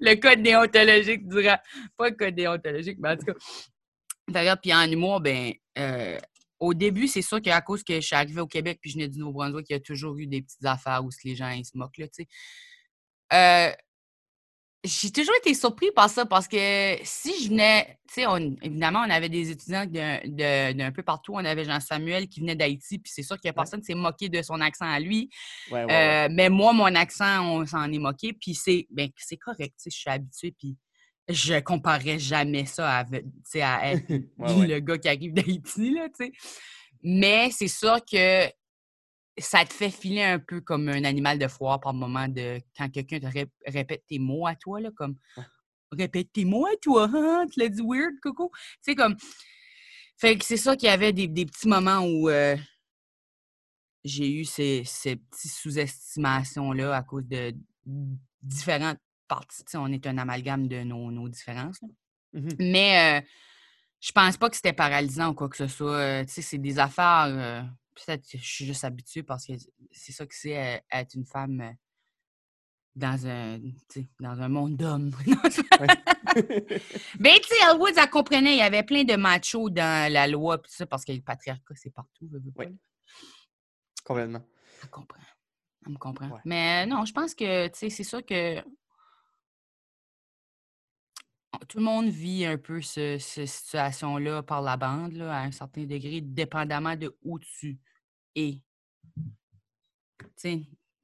Le 0.00 0.14
code 0.16 0.42
déontologique 0.42 1.26
du 1.28 1.46
rap. 1.46 1.62
Pas 1.96 2.10
le 2.10 2.16
code 2.16 2.34
déontologique, 2.34 2.98
mais 3.00 3.10
en 3.10 3.16
tout 3.16 3.26
cas. 3.26 3.34
D'ailleurs, 4.28 4.60
puis 4.60 4.72
en 4.74 4.90
humour, 4.90 5.20
ben, 5.20 5.52
euh, 5.78 6.18
au 6.60 6.74
début, 6.74 7.08
c'est 7.08 7.22
sûr 7.22 7.42
qu'à 7.42 7.60
cause 7.60 7.82
que 7.82 7.94
je 7.94 8.00
suis 8.00 8.16
arrivée 8.16 8.40
au 8.40 8.46
Québec 8.46 8.78
puis 8.80 8.90
je 8.90 8.96
venais 8.96 9.08
du 9.08 9.18
Nouveau-Brunswick, 9.18 9.66
il 9.68 9.72
y 9.74 9.76
a 9.76 9.80
toujours 9.80 10.16
eu 10.16 10.26
des 10.26 10.42
petites 10.42 10.64
affaires 10.64 11.04
où 11.04 11.10
les 11.24 11.36
gens 11.36 11.50
ils 11.50 11.64
se 11.64 11.76
moquent, 11.76 11.98
là, 11.98 12.08
tu 12.08 12.24
sais. 12.24 12.28
Euh, 13.32 13.72
j'ai 14.84 15.10
toujours 15.10 15.34
été 15.36 15.54
surpris 15.54 15.90
par 15.92 16.10
ça 16.10 16.26
parce 16.26 16.46
que 16.46 16.96
si 17.02 17.42
je 17.42 17.48
venais, 17.48 17.98
tu 18.12 18.22
sais, 18.22 18.26
évidemment, 18.62 19.02
on 19.06 19.10
avait 19.10 19.30
des 19.30 19.50
étudiants 19.50 19.86
d'un 19.86 20.92
peu 20.92 21.02
partout. 21.02 21.32
On 21.34 21.44
avait 21.44 21.64
Jean-Samuel 21.64 22.28
qui 22.28 22.40
venait 22.40 22.54
d'Haïti, 22.54 22.98
puis 22.98 23.10
c'est 23.14 23.22
sûr 23.22 23.36
qu'il 23.36 23.48
y 23.48 23.50
a 23.50 23.54
personne 23.54 23.80
qui 23.80 23.86
s'est 23.86 23.94
moqué 23.94 24.28
de 24.28 24.42
son 24.42 24.60
accent 24.60 24.84
à 24.84 25.00
lui. 25.00 25.30
Euh, 25.72 26.28
mais 26.30 26.50
moi, 26.50 26.74
mon 26.74 26.94
accent, 26.94 27.46
on 27.46 27.64
s'en 27.64 27.90
est 27.90 27.98
moqué, 27.98 28.34
puis 28.34 28.54
c'est 28.54 28.86
ben, 28.90 29.08
correct, 29.42 29.74
tu 29.78 29.84
sais, 29.84 29.90
je 29.90 29.96
suis 29.96 30.10
habituée, 30.10 30.54
puis 30.58 30.76
je 31.28 31.58
comparerais 31.60 32.18
jamais 32.18 32.66
ça 32.66 32.98
à, 32.98 33.04
à 33.04 33.04
être 33.92 34.04
le 34.08 34.78
gars 34.80 34.98
qui 34.98 35.08
arrive 35.08 35.32
d'Haïti, 35.32 35.94
là, 35.94 36.08
tu 36.08 36.26
sais. 36.26 36.32
Mais 37.02 37.50
c'est 37.50 37.68
sûr 37.68 37.98
que 38.10 38.46
ça 39.38 39.64
te 39.64 39.72
fait 39.72 39.90
filer 39.90 40.22
un 40.22 40.38
peu 40.38 40.60
comme 40.60 40.88
un 40.88 41.04
animal 41.04 41.38
de 41.38 41.48
foire 41.48 41.80
par 41.80 41.92
moment 41.92 42.28
de 42.28 42.60
quand 42.76 42.88
quelqu'un 42.90 43.20
te 43.20 43.26
répète 43.66 44.04
tes 44.06 44.18
mots 44.18 44.46
à 44.46 44.54
toi, 44.54 44.80
là, 44.80 44.90
comme 44.94 45.16
répète 45.90 46.32
tes 46.32 46.44
mots 46.44 46.66
à 46.66 46.76
toi, 46.80 47.08
hein? 47.12 47.46
tu 47.52 47.60
l'as 47.60 47.68
dit 47.68 47.82
weird, 47.82 48.14
coco. 48.20 48.50
Tu 48.54 48.78
sais, 48.82 48.94
comme. 48.94 49.16
Fait 50.16 50.38
que 50.38 50.44
c'est 50.44 50.56
ça 50.56 50.76
qu'il 50.76 50.88
y 50.88 50.92
avait 50.92 51.12
des, 51.12 51.28
petits 51.28 51.66
moments 51.66 52.00
où 52.00 52.28
euh, 52.28 52.56
j'ai 54.04 54.32
eu 54.32 54.44
ces, 54.44 54.84
ces 54.84 55.16
petites 55.16 55.50
sous-estimations-là 55.50 56.96
à 56.96 57.02
cause 57.02 57.26
de 57.26 57.52
différentes 58.40 58.98
parties. 59.26 59.64
on 59.74 59.90
est 59.92 60.06
un 60.06 60.18
amalgame 60.18 60.68
de 60.68 60.82
nos, 60.84 61.28
différences. 61.28 61.80
Mmh 62.32 62.48
Mais 62.60 63.20
euh, 63.20 63.26
je 64.00 64.12
pense 64.12 64.36
pas 64.36 64.50
que 64.50 64.56
c'était 64.56 64.72
paralysant 64.72 65.30
ou 65.30 65.34
quoi 65.34 65.48
que 65.48 65.56
ce 65.56 65.66
soit. 65.66 65.96
Euh, 65.96 66.24
tu 66.24 66.34
sais, 66.34 66.42
c'est 66.42 66.58
des 66.58 66.78
affaires 66.78 67.66
peut-être 67.94 68.28
que 68.28 68.38
je 68.38 68.44
suis 68.44 68.66
juste 68.66 68.84
habituée 68.84 69.22
parce 69.22 69.46
que 69.46 69.52
c'est 69.90 70.12
ça 70.12 70.26
que 70.26 70.34
c'est 70.34 70.82
être 70.90 71.14
une 71.14 71.26
femme 71.26 71.76
dans 72.94 73.26
un, 73.26 73.58
dans 74.20 74.40
un 74.40 74.48
monde 74.48 74.76
d'hommes. 74.76 75.10
Mais 77.18 77.40
tu 77.40 77.48
sais, 77.48 77.70
Elwood, 77.70 77.94
elle 77.96 78.10
comprenait, 78.10 78.54
il 78.54 78.58
y 78.58 78.62
avait 78.62 78.82
plein 78.82 79.04
de 79.04 79.16
machos 79.16 79.70
dans 79.70 80.12
la 80.12 80.26
loi, 80.26 80.60
ça, 80.66 80.86
parce 80.86 81.04
que 81.04 81.12
le 81.12 81.20
patriarcat, 81.20 81.74
c'est 81.76 81.92
partout. 81.92 82.28
Oui. 82.56 82.66
Complètement. 84.04 84.42
Elle 84.82 84.90
comprend. 84.90 85.20
Elle 85.86 85.92
me 85.92 85.98
comprend. 85.98 86.40
Mais 86.44 86.86
non, 86.86 87.04
je 87.04 87.12
pense 87.12 87.34
que, 87.34 87.68
tu 87.68 87.78
sais, 87.78 87.90
c'est 87.90 88.04
sûr 88.04 88.24
que 88.24 88.60
tout 91.74 91.80
le 91.80 91.86
monde 91.86 92.08
vit 92.08 92.46
un 92.46 92.56
peu 92.56 92.80
cette 92.80 93.20
situation-là 93.20 94.44
par 94.44 94.62
la 94.62 94.76
bande, 94.76 95.14
là, 95.14 95.40
à 95.40 95.42
un 95.42 95.50
certain 95.50 95.82
degré, 95.82 96.20
dépendamment 96.20 96.94
de 96.94 97.12
où 97.24 97.40
tu 97.40 97.80
es. 98.36 98.60
Tu 100.20 100.26
sais, 100.36 100.62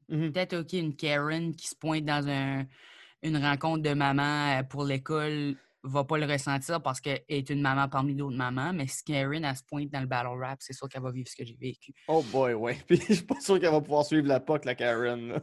mmh 0.09 0.31
peut-être, 0.31 0.59
OK, 0.59 0.73
une 0.75 0.95
Karen 0.95 1.57
qui 1.57 1.67
se 1.67 1.75
pointe 1.75 2.05
dans 2.05 2.25
un, 2.29 2.67
une 3.25 3.37
rencontre 3.39 3.83
de 3.83 3.95
maman 3.95 4.61
euh, 4.61 4.63
pour 4.63 4.85
l'école 4.85 5.57
va 5.83 6.05
pas 6.05 6.19
le 6.19 6.27
ressentir 6.27 6.83
parce 6.83 7.01
qu'elle 7.01 7.25
est 7.29 7.49
une 7.51 7.61
maman 7.61 7.89
parmi 7.89 8.15
d'autres 8.15 8.37
mamans, 8.37 8.73
mais 8.73 8.87
si 8.87 9.03
Karen, 9.05 9.45
elle 9.45 9.57
se 9.57 9.63
pointe 9.63 9.91
dans 9.91 10.01
le 10.01 10.07
battle 10.07 10.39
rap, 10.39 10.59
c'est 10.61 10.73
sûr 10.73 10.89
qu'elle 10.89 11.03
va 11.03 11.11
vivre 11.11 11.29
ce 11.29 11.37
que 11.37 11.45
j'ai 11.45 11.57
vécu. 11.59 11.93
Oh 12.09 12.23
boy, 12.23 12.55
ouais. 12.55 12.79
Puis 12.87 13.01
je 13.09 13.15
suis 13.15 13.25
pas 13.25 13.41
sûr 13.41 13.59
qu'elle 13.59 13.71
va 13.71 13.81
pouvoir 13.81 14.05
suivre 14.05 14.27
la 14.27 14.41
POC, 14.41 14.65
la 14.65 14.75
Karen. 14.75 15.41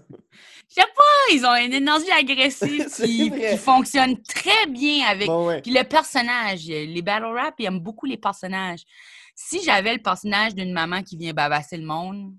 Je 0.69 0.75
sais 0.75 0.81
pas, 0.81 1.33
ils 1.33 1.45
ont 1.45 1.55
une 1.55 1.73
énergie 1.73 2.11
agressive 2.11 2.85
qui, 2.95 3.31
fonctionne 3.57 4.21
très 4.23 4.67
bien 4.67 5.07
avec 5.07 5.29
Puis 5.63 5.73
le 5.73 5.83
personnage. 5.83 6.65
Les 6.67 7.01
battle 7.01 7.25
rap, 7.25 7.55
ils 7.59 7.65
aiment 7.65 7.79
beaucoup 7.79 8.05
les 8.05 8.17
personnages. 8.17 8.83
Si 9.35 9.63
j'avais 9.63 9.93
le 9.93 10.01
personnage 10.01 10.55
d'une 10.55 10.71
maman 10.71 11.03
qui 11.03 11.17
vient 11.17 11.33
babasser 11.33 11.77
le 11.77 11.85
monde, 11.85 12.33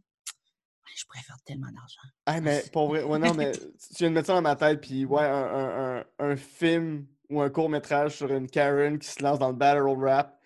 je 0.97 1.05
pourrais 1.05 1.23
faire 1.23 1.37
tellement 1.45 1.71
d'argent. 1.71 2.01
Ah, 2.27 2.41
mais 2.41 2.65
pour 2.73 2.89
vrai, 2.89 3.05
ouais, 3.05 3.19
non, 3.21 3.33
mais 3.35 3.53
tu 3.53 3.99
viens 3.99 4.11
de 4.11 4.15
mettre 4.15 4.27
ça 4.27 4.35
dans 4.35 4.43
ma 4.43 4.57
tête, 4.57 4.81
puis 4.81 5.05
ouais, 5.05 5.23
un, 5.23 5.31
un, 5.31 5.99
un, 5.99 6.05
un 6.19 6.37
film 6.37 7.07
ou 7.31 7.41
un 7.41 7.51
court-métrage 7.51 8.17
sur 8.17 8.33
une 8.33 8.49
Karen 8.49 8.99
qui 8.99 9.09
se 9.09 9.23
lance 9.23 9.39
dans 9.39 9.49
le 9.49 9.55
battle 9.55 9.89
rap 9.99 10.39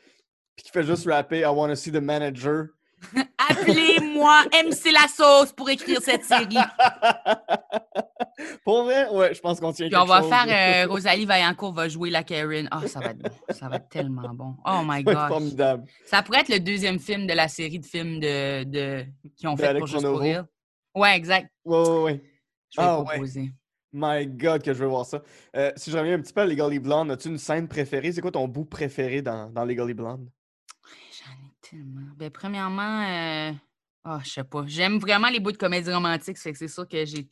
puis 0.56 0.64
qui 0.64 0.70
fait 0.70 0.82
juste 0.82 1.06
rapper 1.06 1.40
I 1.40 1.46
wanna 1.46 1.76
see 1.76 1.90
the 1.90 2.00
manager. 2.00 2.68
Appelez-moi 3.50 4.44
MC 4.52 4.92
La 4.92 5.08
Sauce 5.08 5.52
pour 5.52 5.68
écrire 5.68 6.00
cette 6.00 6.24
série. 6.24 6.56
pour 8.64 8.84
vrai, 8.84 9.08
ouais, 9.08 9.34
je 9.34 9.40
pense 9.40 9.58
qu'on 9.58 9.72
tient 9.72 9.88
Puis 9.88 9.96
on 9.96 10.04
va 10.04 10.22
faire 10.22 10.84
euh, 10.84 10.88
Rosalie 10.92 11.24
Vaillancourt 11.24 11.72
va 11.72 11.88
jouer 11.88 12.10
la 12.10 12.22
Karen. 12.22 12.68
Oh, 12.72 12.86
ça 12.86 13.00
va 13.00 13.06
être 13.06 13.18
bon. 13.18 13.30
Ça 13.50 13.68
va 13.68 13.76
être 13.76 13.88
tellement 13.88 14.32
bon. 14.32 14.54
Oh 14.64 14.82
my 14.84 15.02
god. 15.02 15.28
Formidable. 15.28 15.84
Ça 16.06 16.22
pourrait 16.22 16.40
être 16.40 16.48
le 16.48 16.60
deuxième 16.60 17.00
film 17.00 17.26
de 17.26 17.32
la 17.32 17.48
série 17.48 17.80
de 17.80 17.86
films 17.86 18.20
de, 18.20 18.64
de... 18.64 19.04
qui 19.36 19.48
ont 19.48 19.56
fait 19.56 19.76
pour 19.76 19.86
Juste 19.86 20.06
pour 20.06 20.20
rire. 20.20 20.46
Ouais, 20.94 21.16
exact. 21.16 21.50
Ouais, 21.64 21.78
ouais, 21.78 22.02
ouais. 22.02 22.22
Je 22.70 22.80
vais 22.80 22.86
ah, 22.86 23.02
proposer. 23.04 23.50
My 23.92 24.26
God, 24.26 24.62
que 24.62 24.72
je 24.72 24.78
veux 24.78 24.88
voir 24.88 25.04
ça. 25.04 25.22
Euh, 25.54 25.70
si 25.76 25.90
je 25.90 25.98
reviens 25.98 26.14
un 26.14 26.20
petit 26.20 26.32
peu 26.32 26.40
à 26.40 26.46
Legally 26.46 26.78
Blonde, 26.78 27.10
as-tu 27.10 27.28
une 27.28 27.38
scène 27.38 27.68
préférée? 27.68 28.10
C'est 28.10 28.22
quoi 28.22 28.32
ton 28.32 28.48
bout 28.48 28.64
préféré 28.64 29.20
dans, 29.20 29.50
dans 29.50 29.64
Legally 29.64 29.92
Blonde? 29.94 30.30
J'en 30.84 31.32
ai 31.32 31.52
tellement. 31.60 32.08
Ben, 32.16 32.30
premièrement, 32.30 33.02
euh... 33.02 33.52
oh, 34.06 34.18
je 34.24 34.30
sais 34.30 34.44
pas. 34.44 34.64
J'aime 34.66 34.98
vraiment 34.98 35.28
les 35.28 35.40
bouts 35.40 35.52
de 35.52 35.58
comédie 35.58 35.92
romantique, 35.92 36.38
fait 36.38 36.52
que 36.52 36.58
c'est 36.58 36.68
sûr 36.68 36.88
que 36.88 37.04
j'ai. 37.04 37.28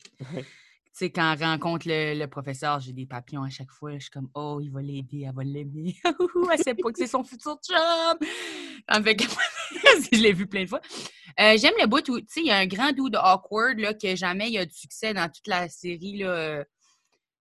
Tu 0.93 1.05
sais, 1.05 1.09
quand 1.09 1.35
on 1.39 1.45
rencontre 1.45 1.85
le, 1.87 2.25
professeur, 2.25 2.81
j'ai 2.81 2.91
des 2.91 3.05
papillons 3.05 3.43
à 3.43 3.49
chaque 3.49 3.71
fois. 3.71 3.93
Je 3.93 3.99
suis 3.99 4.09
comme, 4.09 4.29
oh, 4.33 4.59
il 4.61 4.69
va 4.71 4.81
l'aider, 4.81 5.23
elle 5.25 5.33
va 5.33 5.43
l'aimer. 5.43 5.95
elle 6.03 6.59
sait 6.59 6.75
pas 6.75 6.91
que 6.91 6.97
c'est 6.97 7.07
son 7.07 7.23
futur 7.23 7.57
chum. 7.65 8.17
En 8.89 9.01
fait, 9.01 9.21
je 10.11 10.19
l'ai 10.19 10.33
vu 10.33 10.47
plein 10.47 10.63
de 10.63 10.69
fois. 10.69 10.81
Euh, 11.39 11.57
j'aime 11.57 11.75
le 11.79 11.87
bout 11.87 12.07
où, 12.09 12.19
tu 12.19 12.25
sais, 12.27 12.41
il 12.41 12.47
y 12.47 12.51
a 12.51 12.57
un 12.57 12.65
grand 12.65 12.91
dude 12.91 13.15
awkward, 13.15 13.79
là, 13.79 13.93
que 13.93 14.17
jamais 14.17 14.47
il 14.47 14.53
y 14.53 14.57
a 14.57 14.65
de 14.65 14.71
succès 14.71 15.13
dans 15.13 15.29
toute 15.29 15.47
la 15.47 15.69
série, 15.69 16.17
là. 16.17 16.65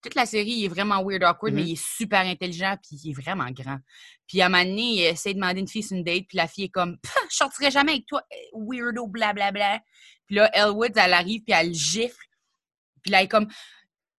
Toute 0.02 0.16
la 0.16 0.26
série, 0.26 0.52
il 0.52 0.66
est 0.66 0.70
vraiment 0.70 1.04
weird 1.04 1.24
awkward, 1.24 1.54
mais 1.54 1.64
mm-hmm. 1.64 1.68
il 1.68 1.74
est 1.74 1.98
super 1.98 2.22
intelligent, 2.22 2.78
puis 2.82 2.98
il 3.04 3.10
est 3.10 3.22
vraiment 3.22 3.50
grand. 3.52 3.80
Puis 4.28 4.40
à 4.40 4.46
un 4.46 4.50
moment 4.50 4.64
donné, 4.64 4.82
il 4.82 5.02
essaie 5.02 5.34
de 5.34 5.40
demander 5.40 5.60
une 5.60 5.68
fille 5.68 5.84
sur 5.84 5.98
une 5.98 6.04
date, 6.04 6.26
puis 6.30 6.38
la 6.38 6.48
fille 6.48 6.66
est 6.66 6.70
comme, 6.70 6.98
je 7.30 7.36
sortirai 7.36 7.70
jamais 7.70 7.94
avec 7.94 8.06
toi, 8.06 8.22
weirdo, 8.54 9.08
blablabla. 9.08 9.52
Bla, 9.52 9.78
bla. 9.78 9.82
Puis 10.28 10.36
là, 10.36 10.50
Elwood, 10.54 10.94
elle 10.96 11.14
arrive, 11.14 11.42
puis 11.44 11.54
elle 11.54 11.74
gifle 11.74 12.16
puis 13.06 13.12
là, 13.12 13.20
elle 13.20 13.26
est 13.26 13.30
comme. 13.30 13.48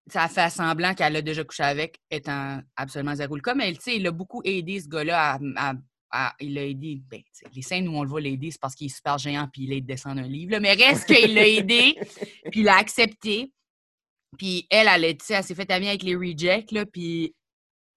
Ça 0.08 0.28
fait 0.28 0.48
semblant 0.50 0.94
qu'elle 0.94 1.16
a 1.16 1.22
déjà 1.22 1.42
couché 1.42 1.64
avec, 1.64 2.00
étant 2.12 2.60
absolument 2.76 3.16
zéro 3.16 3.34
le 3.34 3.42
cas. 3.42 3.56
Mais 3.56 3.74
sais, 3.74 3.96
il 3.96 4.06
a 4.06 4.12
beaucoup 4.12 4.40
aidé 4.44 4.80
ce 4.80 4.86
gars-là 4.86 5.40
à, 6.12 6.32
il 6.38 6.54
l'a 6.54 6.64
aidé. 6.64 7.02
Ben, 7.10 7.20
les 7.52 7.62
scènes 7.62 7.88
où 7.88 7.96
on 7.96 8.04
le 8.04 8.08
voit 8.08 8.20
l'aider, 8.20 8.52
c'est 8.52 8.60
parce 8.60 8.76
qu'il 8.76 8.86
est 8.86 8.94
super 8.94 9.18
géant 9.18 9.48
puis 9.52 9.64
il 9.64 9.72
aide 9.72 9.84
descendre 9.84 10.20
un 10.22 10.28
livre. 10.28 10.58
Mais 10.60 10.74
reste 10.74 11.06
qu'il 11.12 11.34
l'a 11.34 11.48
aidé, 11.48 11.98
puis 12.52 12.60
il 12.60 12.64
l'a 12.66 12.76
accepté. 12.76 13.52
Puis 14.38 14.68
elle, 14.70 14.86
elle, 14.86 15.04
elle, 15.04 15.16
elle 15.28 15.42
s'est 15.42 15.54
fait 15.56 15.70
amie 15.72 15.88
avec 15.88 16.04
les 16.04 16.14
rejects, 16.14 16.70
là, 16.70 16.86
puis 16.86 17.34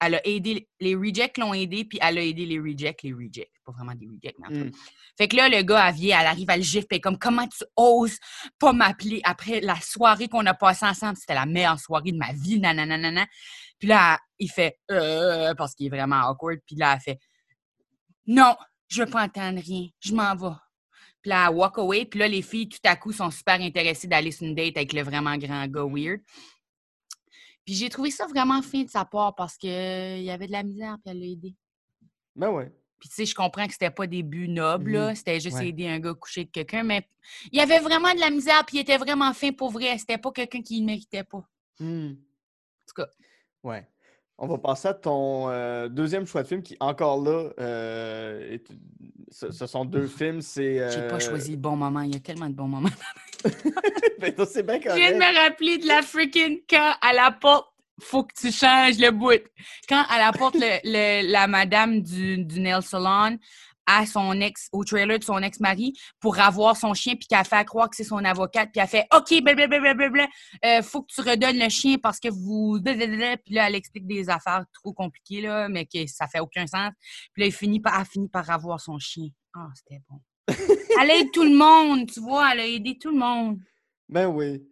elle 0.02 0.16
a 0.16 0.28
aidé, 0.28 0.68
les 0.80 0.96
rejects 0.96 1.38
l'ont 1.38 1.54
aidé, 1.54 1.86
puis 1.86 2.00
elle 2.02 2.18
a 2.18 2.24
aidé 2.24 2.46
les 2.46 2.60
rejects, 2.60 3.04
les 3.04 3.14
rejects. 3.14 3.52
Pas 3.66 3.72
vraiment 3.72 3.96
des 3.96 4.08
rejects, 4.08 4.36
mais 4.40 4.48
en 4.48 4.66
mm. 4.66 4.72
Fait 5.18 5.28
que 5.28 5.36
là, 5.36 5.50
le 5.50 5.62
gars, 5.62 5.90
elle 5.90 5.96
vient, 5.96 6.20
elle 6.22 6.28
arrive 6.28 6.50
à 6.50 6.58
le 6.58 6.64
gifler, 6.64 7.02
comme, 7.02 7.18
comment 7.18 7.48
tu 7.48 7.64
oses 7.76 8.18
pas 8.58 8.72
m'appeler 8.72 9.20
après 9.24 9.60
la 9.60 9.76
soirée 9.82 10.30
qu'on 10.30 10.46
a 10.46 10.54
passée 10.54 10.86
ensemble? 10.86 11.18
C'était 11.18 11.34
la 11.34 11.46
meilleure 11.46 11.80
soirée 11.80 12.12
de 12.12 12.18
ma 12.18 12.32
vie, 12.32 12.60
nanana. 12.60 13.26
Puis 13.78 13.88
là, 13.88 14.18
il 14.38 14.50
fait, 14.50 14.80
euh, 14.92 15.54
parce 15.56 15.76
qu'il 15.76 15.88
est 15.88 15.90
vraiment 15.90 16.30
awkward. 16.30 16.60
Puis 16.66 16.76
là, 16.76 16.94
elle 16.94 17.02
fait, 17.02 17.20
non, 18.28 18.56
je 18.88 19.04
veux 19.04 19.10
pas 19.10 19.24
entendre 19.24 19.60
rien, 19.62 19.88
je 20.00 20.14
m'en 20.14 20.36
vais. 20.36 20.56
Puis 21.22 21.30
là, 21.30 21.48
elle 21.50 21.56
walk 21.56 21.78
away. 21.78 22.06
Puis 22.06 22.20
là, 22.20 22.28
les 22.28 22.42
filles, 22.42 22.70
tout 22.70 22.80
à 22.84 22.96
coup, 22.96 23.12
sont 23.12 23.32
super 23.32 23.60
intéressées 23.60 24.08
d'aller 24.08 24.32
sur 24.32 24.48
une 24.48 24.56
date 24.56 24.78
avec 24.78 24.94
le 24.94 25.02
vraiment 25.04 25.36
grand 25.38 25.68
gars 25.68 25.86
weird. 25.86 26.22
Puis 27.70 27.76
j'ai 27.76 27.90
trouvé 27.90 28.10
ça 28.10 28.26
vraiment 28.26 28.64
fin 28.64 28.82
de 28.82 28.90
sa 28.90 29.06
part 29.06 29.36
parce 29.36 29.56
qu'il 29.56 29.70
y 29.70 30.32
avait 30.32 30.48
de 30.48 30.52
la 30.52 30.64
misère, 30.64 30.98
puis 31.04 31.12
elle 31.12 31.20
l'a 31.20 31.28
aidé. 31.28 31.56
Ben 32.36 32.50
ouais. 32.50 32.74
Puis 32.98 33.10
tu 33.10 33.14
sais, 33.14 33.26
je 33.28 33.36
comprends 33.36 33.68
que 33.68 33.74
c'était 33.74 33.92
pas 33.92 34.08
des 34.08 34.24
buts 34.24 34.48
nobles. 34.48 34.98
Mmh 34.98 35.16
c'était 35.16 35.40
juste 35.40 35.62
aider 35.62 35.88
un 35.88 36.00
gars 36.00 36.16
couché 36.16 36.46
de 36.46 36.50
quelqu'un, 36.50 36.82
mais 36.82 37.08
il 37.52 37.60
y 37.60 37.62
avait 37.62 37.78
vraiment 37.78 38.12
de 38.12 38.20
la 38.22 38.32
misère, 38.32 38.66
puis 38.66 38.78
il 38.78 38.80
était 38.80 38.98
vraiment 38.98 39.32
fin 39.36 39.52
pour 39.52 39.70
vrai. 39.70 40.00
C'était 40.00 40.18
pas 40.18 40.32
quelqu'un 40.32 40.64
qui 40.64 40.82
ne 40.82 40.88
méritait 40.88 41.24
pas. 41.24 41.48
Mmh. 41.80 42.08
En 42.08 42.86
tout 42.88 42.96
cas. 42.96 43.08
Ouais. 43.62 43.88
On 44.42 44.48
va 44.48 44.58
passer 44.58 44.88
à 44.88 44.94
ton 44.94 45.50
euh, 45.50 45.90
deuxième 45.90 46.26
choix 46.26 46.44
de 46.44 46.48
film 46.48 46.64
qui, 46.64 46.78
encore 46.80 47.22
là, 47.22 47.50
euh, 47.60 48.58
ce, 49.30 49.68
sont 49.68 49.84
deux 49.84 50.08
films. 50.18 50.42
C'est. 50.42 50.90
J'ai 50.92 51.08
pas 51.08 51.20
choisi 51.20 51.52
le 51.52 51.58
bon 51.58 51.76
moment. 51.76 52.02
Il 52.02 52.14
y 52.14 52.18
a 52.18 52.20
tellement 52.20 52.48
de 52.48 52.56
bons 52.56 52.68
moments. 52.68 52.90
ben, 54.20 54.34
c'est 54.46 54.64
bien 54.64 54.80
Je 54.82 54.96
viens 54.96 55.12
de 55.12 55.18
me 55.18 55.44
rappeler 55.44 55.78
de 55.78 55.88
la 55.88 56.02
freaking 56.02 56.62
quand 56.70 56.94
à 57.02 57.14
la 57.14 57.32
porte, 57.32 57.68
faut 58.00 58.24
que 58.24 58.34
tu 58.34 58.52
changes 58.52 58.98
le 58.98 59.12
bout. 59.12 59.44
Quand 59.90 60.04
à 60.10 60.18
la 60.18 60.32
porte, 60.32 60.56
le, 60.56 61.32
la 61.32 61.48
madame 61.48 62.02
du, 62.02 62.38
du 62.38 62.62
nail 62.62 62.82
salon, 62.82 63.38
à 63.90 64.06
son 64.06 64.40
ex, 64.40 64.70
au 64.72 64.84
trailer 64.84 65.18
de 65.18 65.24
son 65.24 65.40
ex-mari 65.40 65.94
pour 66.20 66.40
avoir 66.40 66.78
son 66.78 66.94
chien, 66.94 67.16
puis 67.16 67.28
qu'elle 67.28 67.44
fait 67.44 67.66
croire 67.66 67.90
que 67.90 67.96
c'est 67.96 68.04
son 68.04 68.24
avocate, 68.24 68.70
puis 68.72 68.80
elle 68.80 68.88
fait 68.88 69.08
OK, 69.16 69.42
blablabla, 69.42 70.28
euh, 70.64 70.82
faut 70.84 71.02
que 71.02 71.12
tu 71.12 71.22
redonnes 71.22 71.58
le 71.58 71.70
chien 71.70 71.98
parce 71.98 72.20
que 72.20 72.30
vous. 72.30 72.80
Puis 72.84 73.56
là, 73.56 73.68
elle 73.68 73.76
explique 73.76 74.06
des 74.06 74.30
affaires 74.30 74.64
trop 74.74 74.94
compliquées, 74.94 75.42
là, 75.42 75.68
mais 75.70 75.86
que 75.86 76.06
ça 76.06 76.28
fait 76.28 76.40
aucun 76.40 76.68
sens. 76.68 76.92
Puis 77.34 77.42
là, 77.42 77.48
elle 77.48 77.52
finit 77.52 77.80
par, 77.80 78.00
elle 78.00 78.06
finit 78.06 78.30
par 78.30 78.48
avoir 78.52 78.80
son 78.80 79.00
chien. 79.00 79.30
Ah, 79.56 79.70
c'était 79.74 80.02
bon. 80.08 80.22
elle 81.02 81.10
aide 81.10 81.32
tout 81.32 81.44
le 81.44 81.56
monde, 81.56 82.08
tu 82.12 82.20
vois, 82.20 82.54
elle 82.54 82.60
a 82.60 82.68
aidé 82.68 82.96
tout 83.00 83.12
le 83.12 83.18
monde. 83.18 83.60
Ben 84.08 84.28
oui. 84.28 84.64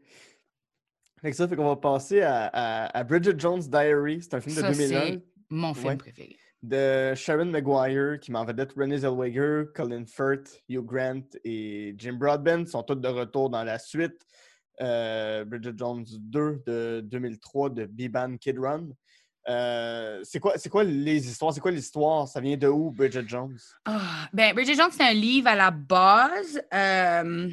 Fait 1.21 1.32
que 1.32 1.36
ça 1.36 1.47
fait 1.47 1.56
qu'on 1.56 1.67
va 1.67 1.75
passer 1.75 2.21
à, 2.21 2.86
à, 2.86 3.03
Bridget 3.03 3.39
Jones' 3.39 3.67
Diary. 3.67 4.21
C'est 4.21 4.36
un 4.36 4.41
film 4.41 4.56
de 4.56 4.62
2001. 4.62 5.19
Mon 5.49 5.73
film 5.73 5.97
préféré 5.97 6.38
de 6.63 7.13
Sharon 7.15 7.46
Maguire, 7.46 8.20
qui 8.20 8.32
m'en 8.32 8.43
vedette 8.46 8.74
Renée 8.74 9.00
Zellweger, 9.00 9.65
Colin 9.76 10.06
Firth, 10.06 10.62
Hugh 10.67 10.86
Grant 10.86 11.24
et 11.43 11.96
Jim 11.98 12.13
Broadbent 12.13 12.65
sont 12.65 12.84
tous 12.84 12.96
de 12.96 13.08
retour 13.08 13.50
dans 13.50 13.63
la 13.63 13.80
suite. 13.80 14.26
Euh, 14.82 15.43
Bridget 15.46 15.74
Jones 15.76 16.06
2 16.06 16.63
de 16.65 17.02
2003 17.06 17.70
de 17.72 17.86
B-Ban 17.86 18.38
Kid 18.38 18.60
Run. 18.60 18.89
Euh, 19.50 20.20
c'est 20.24 20.39
quoi, 20.39 20.56
quoi 20.70 20.84
les 20.84 21.28
histoires? 21.28 21.54
C'est 21.54 21.62
quoi 21.62 21.72
l'histoire? 21.72 22.28
Ça 22.28 22.41
vient 22.41 22.58
de 22.58 22.67
où, 22.67 22.91
Bridget 22.91 23.28
Jones? 23.28 23.58
Ah, 23.86 24.28
ben, 24.34 24.54
Bridget 24.54 24.76
Jones, 24.76 24.91
c'est 24.91 25.04
un 25.04 25.13
livre 25.13 25.48
à 25.48 25.56
la 25.56 25.72
base. 25.72 26.62
Euh, 26.74 27.50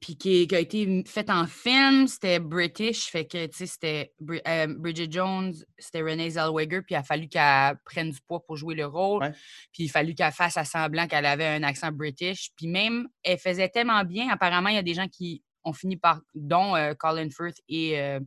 puis 0.00 0.16
qui, 0.16 0.48
a 0.52 0.58
été 0.58 1.04
fait 1.06 1.30
en 1.30 1.46
film, 1.46 2.06
c'était 2.06 2.38
British, 2.38 3.06
fait 3.10 3.26
que, 3.26 3.46
tu 3.46 3.56
sais, 3.58 3.66
c'était 3.66 4.12
euh, 4.48 4.66
Bridget 4.78 5.08
Jones, 5.10 5.54
c'était 5.78 6.02
Renée 6.02 6.30
Zellweger, 6.30 6.82
puis 6.82 6.94
il 6.94 6.96
a 6.96 7.02
fallu 7.02 7.28
qu'elle 7.28 7.78
prenne 7.84 8.10
du 8.10 8.20
poids 8.26 8.44
pour 8.44 8.56
jouer 8.56 8.74
le 8.74 8.86
rôle, 8.86 9.32
puis 9.72 9.84
il 9.84 9.88
a 9.88 9.92
fallu 9.92 10.14
qu'elle 10.14 10.32
fasse 10.32 10.56
à 10.56 10.64
semblant 10.64 11.06
qu'elle 11.06 11.26
avait 11.26 11.46
un 11.46 11.62
accent 11.62 11.92
british, 11.92 12.50
puis 12.56 12.66
même, 12.66 13.08
elle 13.22 13.38
faisait 13.38 13.68
tellement 13.68 14.04
bien, 14.04 14.28
apparemment, 14.30 14.68
il 14.68 14.76
y 14.76 14.78
a 14.78 14.82
des 14.82 14.94
gens 14.94 15.08
qui 15.08 15.42
ont 15.64 15.72
fini 15.72 15.96
par, 15.96 16.20
dont 16.34 16.74
euh, 16.76 16.94
Colin 16.94 17.30
Firth 17.30 17.58
et... 17.68 18.00
Euh, 18.00 18.20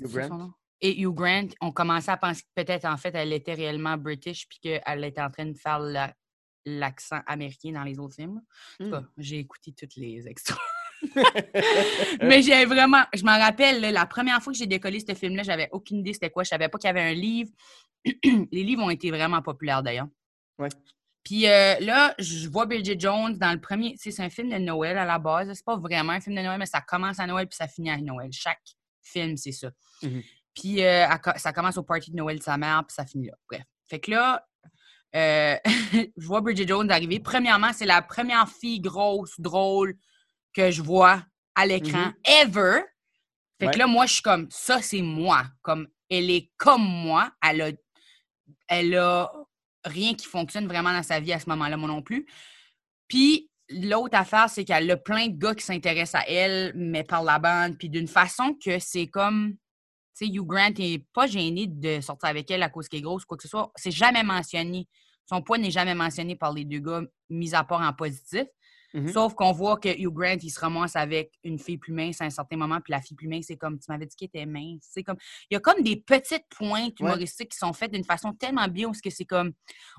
Hugh 0.00 0.08
Grant. 0.08 0.50
Et 0.80 1.00
Hugh 1.00 1.14
Grant 1.14 1.48
ont 1.60 1.72
commencé 1.72 2.10
à 2.10 2.16
penser 2.16 2.42
que 2.42 2.62
peut-être, 2.62 2.84
en 2.84 2.96
fait, 2.96 3.14
elle 3.14 3.32
était 3.32 3.54
réellement 3.54 3.96
british, 3.96 4.46
puis 4.48 4.58
qu'elle 4.60 5.04
était 5.04 5.22
en 5.22 5.30
train 5.30 5.46
de 5.46 5.56
faire 5.56 5.78
la 5.78 6.12
l'accent 6.66 7.20
américain 7.26 7.72
dans 7.72 7.84
les 7.84 7.98
autres 7.98 8.16
films. 8.16 8.42
Mmh. 8.80 8.98
j'ai 9.16 9.38
écouté 9.38 9.72
toutes 9.72 9.96
les 9.96 10.28
extras. 10.28 10.60
Mais 12.22 12.42
j'ai 12.42 12.64
vraiment, 12.66 13.04
je 13.14 13.24
m'en 13.24 13.38
rappelle, 13.38 13.80
la 13.80 14.06
première 14.06 14.42
fois 14.42 14.52
que 14.52 14.58
j'ai 14.58 14.66
décollé 14.66 15.00
ce 15.00 15.14
film-là, 15.14 15.42
j'avais 15.42 15.68
aucune 15.72 15.98
idée 15.98 16.12
c'était 16.12 16.30
quoi. 16.30 16.42
Je 16.42 16.48
savais 16.48 16.68
pas 16.68 16.78
qu'il 16.78 16.88
y 16.88 16.90
avait 16.90 17.02
un 17.02 17.14
livre. 17.14 17.50
les 18.04 18.64
livres 18.64 18.82
ont 18.82 18.90
été 18.90 19.10
vraiment 19.10 19.40
populaires 19.42 19.82
d'ailleurs. 19.82 20.08
Ouais. 20.58 20.68
Puis 21.22 21.48
euh, 21.48 21.78
là, 21.80 22.14
je 22.18 22.48
vois 22.48 22.66
Bridget 22.66 22.98
Jones 22.98 23.36
dans 23.36 23.52
le 23.52 23.60
premier. 23.60 23.94
C'est 23.98 24.20
un 24.20 24.30
film 24.30 24.50
de 24.50 24.58
Noël 24.58 24.96
à 24.96 25.04
la 25.04 25.18
base. 25.18 25.52
C'est 25.52 25.64
pas 25.64 25.76
vraiment 25.76 26.12
un 26.12 26.20
film 26.20 26.36
de 26.36 26.42
Noël, 26.42 26.58
mais 26.58 26.66
ça 26.66 26.80
commence 26.80 27.18
à 27.18 27.26
Noël 27.26 27.46
puis 27.46 27.56
ça 27.56 27.68
finit 27.68 27.90
à 27.90 27.98
Noël. 27.98 28.30
Chaque 28.32 28.62
film, 29.02 29.36
c'est 29.36 29.52
ça. 29.52 29.70
Mmh 30.02 30.20
puis 30.56 30.82
euh, 30.82 31.06
ça 31.36 31.52
commence 31.52 31.76
au 31.76 31.82
party 31.82 32.10
de 32.10 32.16
Noël 32.16 32.38
de 32.38 32.42
sa 32.42 32.56
mère, 32.56 32.82
puis 32.86 32.94
ça 32.94 33.04
finit 33.04 33.26
là. 33.26 33.34
Bref. 33.48 33.62
Fait 33.88 34.00
que 34.00 34.10
là, 34.10 34.44
euh, 35.16 35.56
je 36.16 36.26
vois 36.26 36.40
Bridget 36.40 36.66
Jones 36.66 36.90
arriver. 36.90 37.20
Premièrement, 37.20 37.72
c'est 37.72 37.86
la 37.86 38.02
première 38.02 38.48
fille 38.48 38.80
grosse, 38.80 39.40
drôle 39.40 39.96
que 40.54 40.70
je 40.70 40.82
vois 40.82 41.24
à 41.54 41.66
l'écran 41.66 42.12
mm-hmm. 42.26 42.42
ever. 42.42 42.80
Fait 43.58 43.70
que 43.70 43.78
là, 43.78 43.86
moi, 43.86 44.04
je 44.06 44.14
suis 44.14 44.22
comme, 44.22 44.46
ça, 44.50 44.82
c'est 44.82 45.00
moi. 45.00 45.44
Comme, 45.62 45.88
elle 46.10 46.30
est 46.30 46.50
comme 46.58 46.82
moi. 46.82 47.30
Elle 47.42 47.62
a, 47.62 47.70
elle 48.68 48.96
a 48.96 49.32
rien 49.84 50.14
qui 50.14 50.26
fonctionne 50.26 50.66
vraiment 50.66 50.92
dans 50.92 51.02
sa 51.02 51.20
vie 51.20 51.32
à 51.32 51.40
ce 51.40 51.48
moment-là, 51.48 51.76
moi 51.78 51.88
non 51.88 52.02
plus. 52.02 52.26
Puis, 53.08 53.50
l'autre 53.70 54.18
affaire, 54.18 54.50
c'est 54.50 54.64
qu'elle 54.64 54.90
a 54.90 54.96
plein 54.98 55.28
de 55.28 55.38
gars 55.38 55.54
qui 55.54 55.64
s'intéressent 55.64 56.20
à 56.20 56.28
elle, 56.28 56.72
mais 56.76 57.02
par 57.02 57.22
la 57.22 57.38
bande, 57.38 57.78
puis 57.78 57.88
d'une 57.88 58.08
façon 58.08 58.54
que 58.62 58.78
c'est 58.78 59.06
comme 59.06 59.56
sais, 60.16 60.26
Hugh 60.26 60.46
Grant 60.46 60.72
n'est 60.78 61.04
pas 61.12 61.26
gêné 61.26 61.66
de 61.66 62.00
sortir 62.00 62.28
avec 62.28 62.50
elle 62.50 62.62
à 62.62 62.68
cause 62.68 62.88
qu'elle 62.88 63.00
est 63.00 63.02
grosse, 63.02 63.24
quoi 63.24 63.36
que 63.36 63.42
ce 63.42 63.48
soit. 63.48 63.70
C'est 63.76 63.90
jamais 63.90 64.22
mentionné. 64.22 64.88
Son 65.28 65.42
poids 65.42 65.58
n'est 65.58 65.70
jamais 65.70 65.94
mentionné 65.94 66.36
par 66.36 66.52
les 66.52 66.64
deux 66.64 66.80
gars, 66.80 67.02
mis 67.28 67.54
à 67.54 67.64
part 67.64 67.80
en 67.80 67.92
positif. 67.92 68.46
Mm-hmm. 68.94 69.12
Sauf 69.12 69.34
qu'on 69.34 69.52
voit 69.52 69.76
que 69.76 69.88
Hugh 69.88 70.12
Grant, 70.12 70.38
il 70.42 70.50
se 70.50 70.58
ramasse 70.58 70.96
avec 70.96 71.32
une 71.44 71.58
fille 71.58 71.76
plus 71.76 71.92
mince 71.92 72.20
à 72.20 72.24
un 72.24 72.30
certain 72.30 72.56
moment, 72.56 72.80
puis 72.80 72.92
la 72.92 73.02
fille 73.02 73.16
plus 73.16 73.28
mince, 73.28 73.46
c'est 73.48 73.56
comme, 73.56 73.78
tu 73.78 73.90
m'avais 73.90 74.06
dit 74.06 74.16
qu'elle 74.16 74.28
était 74.28 74.46
mince. 74.46 74.88
C'est 74.90 75.02
comme, 75.02 75.16
il 75.50 75.54
y 75.54 75.56
a 75.56 75.60
comme 75.60 75.82
des 75.82 75.96
petites 75.96 76.46
pointes 76.48 76.98
humoristiques 77.00 77.50
qui 77.50 77.58
sont 77.58 77.72
faites 77.72 77.92
d'une 77.92 78.04
façon 78.04 78.32
tellement 78.32 78.68
bien, 78.68 78.86
parce 78.86 79.02
que 79.02 79.10
c'est 79.10 79.24
comme, 79.24 79.52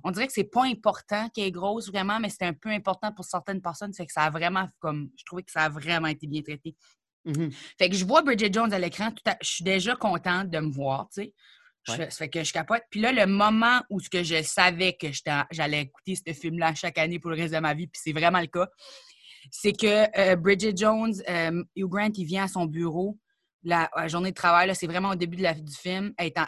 on 0.04 0.12
dirait 0.12 0.26
que 0.26 0.34
c'est 0.34 0.46
pas 0.46 0.66
important 0.66 1.30
qu'elle 1.30 1.46
est 1.46 1.52
grosse 1.52 1.90
vraiment, 1.90 2.20
mais 2.20 2.30
c'est 2.30 2.46
un 2.46 2.54
peu 2.54 2.70
important 2.70 3.12
pour 3.12 3.26
certaines 3.26 3.62
personnes, 3.62 3.94
fait 3.94 4.06
que 4.06 4.14
ça 4.14 4.24
a 4.24 4.30
vraiment, 4.30 4.68
comme, 4.80 5.10
je 5.16 5.26
trouvais 5.26 5.44
que 5.44 5.52
ça 5.52 5.64
a 5.64 5.70
vraiment 5.70 6.08
été 6.08 6.26
bien 6.26 6.42
traité. 6.42 6.76
Mmh 7.26 7.50
fait 7.78 7.90
que 7.90 7.96
je 7.96 8.06
vois 8.06 8.22
Bridget 8.22 8.54
Jones 8.54 8.72
à 8.72 8.80
l'écran, 8.80 9.10
je 9.42 9.48
suis 9.48 9.64
déjà 9.64 9.96
contente 9.98 10.50
de 10.50 10.60
me 10.60 10.72
voir, 10.72 11.10
tu 11.14 11.24
sais. 11.24 11.34
Ça 11.88 12.10
fait 12.10 12.30
que 12.30 12.44
je 12.44 12.52
capote. 12.52 12.84
Puis 12.90 13.00
là, 13.00 13.12
le 13.12 13.26
moment 13.26 13.82
où 13.90 14.00
ce 14.00 14.10
que 14.10 14.24
je 14.24 14.42
savais 14.42 14.94
que 14.94 15.08
j'allais 15.52 15.82
écouter 15.82 16.16
ce 16.16 16.34
film-là 16.34 16.74
chaque 16.76 16.98
année 16.98 17.20
pour 17.20 17.32
le 17.32 17.38
reste 17.38 17.54
de 17.54 17.60
ma 17.60 17.74
vie, 17.74 17.88
puis 17.88 18.02
c'est 18.04 18.14
vraiment 18.14 18.40
le 18.40 18.48
cas, 18.48 18.68
c'est 19.52 19.74
que 19.74 20.20
euh, 20.20 20.36
Bridget 20.36 20.74
Jones, 20.76 21.14
euh, 21.30 21.64
Hugh 21.76 21.88
Grant, 21.88 22.12
il 22.16 22.26
vient 22.26 22.44
à 22.44 22.48
son 22.48 22.66
bureau, 22.66 23.18
la, 23.64 23.90
journée 24.08 24.32
de 24.32 24.36
travail, 24.36 24.74
c'est 24.76 24.88
vraiment 24.88 25.10
au 25.10 25.16
début 25.16 25.38
de 25.38 25.44
la, 25.44 25.54
du 25.54 25.76
film. 25.76 26.14
Elle, 26.18 26.28
est 26.28 26.40
en, 26.40 26.46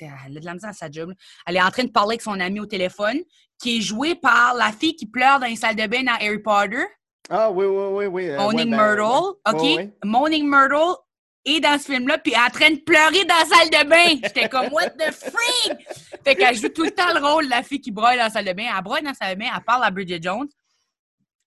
elle 0.00 0.36
a 0.36 0.40
de 0.40 0.44
la 0.44 0.54
misère 0.54 0.70
à 0.70 0.74
sa 0.74 0.90
job. 0.90 1.12
Elle 1.46 1.56
est 1.56 1.62
en 1.62 1.70
train 1.70 1.84
de 1.84 1.90
parler 1.90 2.14
avec 2.14 2.22
son 2.22 2.38
ami 2.38 2.60
au 2.60 2.66
téléphone, 2.66 3.18
qui 3.60 3.78
est 3.78 3.80
jouée 3.80 4.14
par 4.14 4.54
la 4.54 4.72
fille 4.72 4.94
qui 4.94 5.06
pleure 5.06 5.40
dans 5.40 5.46
une 5.46 5.56
salle 5.56 5.76
de 5.76 5.86
bain 5.86 6.02
dans 6.02 6.14
Harry 6.14 6.38
Potter. 6.38 6.84
Ah 7.28 7.50
oui, 7.50 7.64
oui, 7.64 7.84
oui, 7.90 8.06
oui. 8.06 8.28
Euh, 8.28 8.38
Moaning 8.38 8.70
ben, 8.70 8.96
Myrtle, 8.96 9.36
OK? 9.46 9.90
Moaning 10.04 10.48
Myrtle 10.48 10.96
est 11.44 11.60
dans 11.60 11.78
ce 11.78 11.92
film-là, 11.92 12.18
puis 12.18 12.34
en 12.36 12.50
train 12.50 12.70
de 12.70 12.80
pleurer 12.80 13.24
dans 13.24 13.34
la 13.34 13.44
salle 13.44 13.70
de 13.70 13.88
bain. 13.88 14.20
J'étais 14.22 14.48
comme, 14.48 14.68
what 14.72 14.90
the 14.90 15.10
freak? 15.12 15.88
Fait 16.24 16.34
qu'elle 16.34 16.54
joue 16.54 16.68
tout 16.68 16.84
le 16.84 16.90
temps 16.90 17.12
le 17.14 17.26
rôle 17.26 17.44
de 17.46 17.50
la 17.50 17.62
fille 17.62 17.80
qui 17.80 17.90
broye 17.90 18.16
dans 18.16 18.24
la 18.24 18.30
salle 18.30 18.44
de 18.44 18.52
bain. 18.52 18.70
Elle 18.76 18.82
broye 18.82 19.00
dans 19.00 19.10
la 19.10 19.14
salle 19.14 19.34
de 19.34 19.40
bain, 19.40 19.50
elle 19.54 19.64
parle 19.64 19.84
à 19.84 19.90
Bridget 19.90 20.20
Jones. 20.20 20.48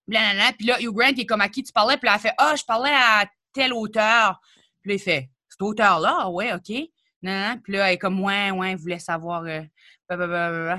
Puis 0.08 0.18
là, 0.68 0.82
Hugh 0.82 0.94
Grant, 0.94 1.12
il 1.16 1.22
est 1.22 1.26
comme, 1.26 1.42
à 1.42 1.50
qui 1.50 1.64
tu 1.64 1.72
parlais? 1.72 1.98
Puis 1.98 2.08
là, 2.08 2.16
elle 2.16 2.22
fait, 2.22 2.34
ah, 2.38 2.52
oh, 2.52 2.58
je 2.58 2.64
parlais 2.66 2.94
à 2.94 3.26
tel 3.54 3.74
auteur. 3.74 4.40
Puis 4.82 4.90
là, 4.90 4.96
il 4.96 5.00
fait, 5.00 5.30
cet 5.50 5.62
auteur-là? 5.62 6.18
Ah 6.22 6.30
ouais, 6.30 6.54
OK. 6.54 6.76
Non, 7.22 7.58
Puis 7.64 7.74
là, 7.74 7.88
elle 7.88 7.94
est 7.94 7.98
comme, 7.98 8.20
ouais, 8.22 8.52
ouais, 8.52 8.72
il 8.72 8.78
voulait 8.78 9.00
savoir. 9.00 9.44
Euh, 9.46 10.76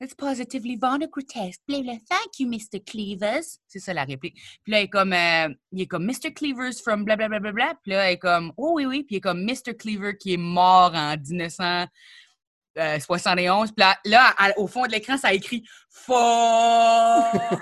It's 0.00 0.14
positively 0.14 0.76
born 0.76 1.02
a 1.02 1.08
grotesque. 1.08 1.60
Thank 1.66 2.38
you, 2.38 2.48
Mr. 2.48 2.78
Cleavers. 2.84 3.58
C'est 3.66 3.80
ça 3.80 3.92
la 3.92 4.04
réplique. 4.04 4.36
Puis 4.62 4.70
là, 4.70 4.80
il 4.80 4.84
est 4.84 4.88
comme, 4.88 5.12
euh, 5.12 5.48
il 5.72 5.80
est 5.80 5.88
comme 5.88 6.06
Mr. 6.06 6.32
Cleavers 6.32 6.74
from 6.80 7.04
bla 7.04 7.16
bla 7.16 7.28
bla 7.28 7.40
bla. 7.40 7.74
Puis 7.82 7.90
là, 7.90 8.08
il 8.08 8.12
est 8.14 8.18
comme, 8.18 8.52
oh 8.56 8.74
oui, 8.76 8.86
oui. 8.86 9.02
Puis 9.02 9.16
il 9.16 9.18
est 9.18 9.20
comme 9.20 9.42
Mr. 9.42 9.74
Cleaver 9.76 10.16
qui 10.16 10.34
est 10.34 10.36
mort 10.36 10.92
en 10.94 11.16
1971. 11.16 13.72
Puis 13.72 13.84
là, 13.84 13.98
là 14.04 14.36
au 14.56 14.68
fond 14.68 14.86
de 14.86 14.92
l'écran, 14.92 15.16
ça 15.16 15.34
écrit 15.34 15.64
Fuck! 15.90 16.14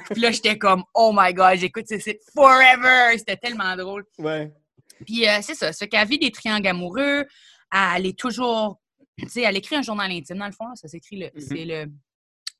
Puis 0.10 0.20
là, 0.20 0.30
j'étais 0.30 0.58
comme, 0.58 0.84
oh 0.92 1.12
my 1.14 1.32
god, 1.32 1.56
j'écoute 1.56 1.86
c'est 1.86 2.20
Forever! 2.34 3.16
C'était 3.16 3.38
tellement 3.38 3.74
drôle. 3.76 4.04
Ouais. 4.18 4.52
Puis 5.06 5.26
euh, 5.26 5.38
c'est 5.40 5.54
ça. 5.54 5.72
Ce 5.72 5.86
qu'elle 5.86 6.06
vit 6.06 6.18
des 6.18 6.30
triangles 6.30 6.68
amoureux. 6.68 7.24
Elle 7.72 8.06
est 8.06 8.18
toujours. 8.18 8.78
Tu 9.18 9.26
sais, 9.28 9.42
elle 9.42 9.56
écrit 9.56 9.76
un 9.76 9.82
journal 9.82 10.10
intime, 10.10 10.36
dans 10.36 10.46
le 10.46 10.52
fond. 10.52 10.74
ça 10.74 10.88
s'écrit 10.88 11.16
le. 11.16 11.28
Mm-hmm. 11.28 11.48
C'est 11.48 11.64
le 11.64 11.86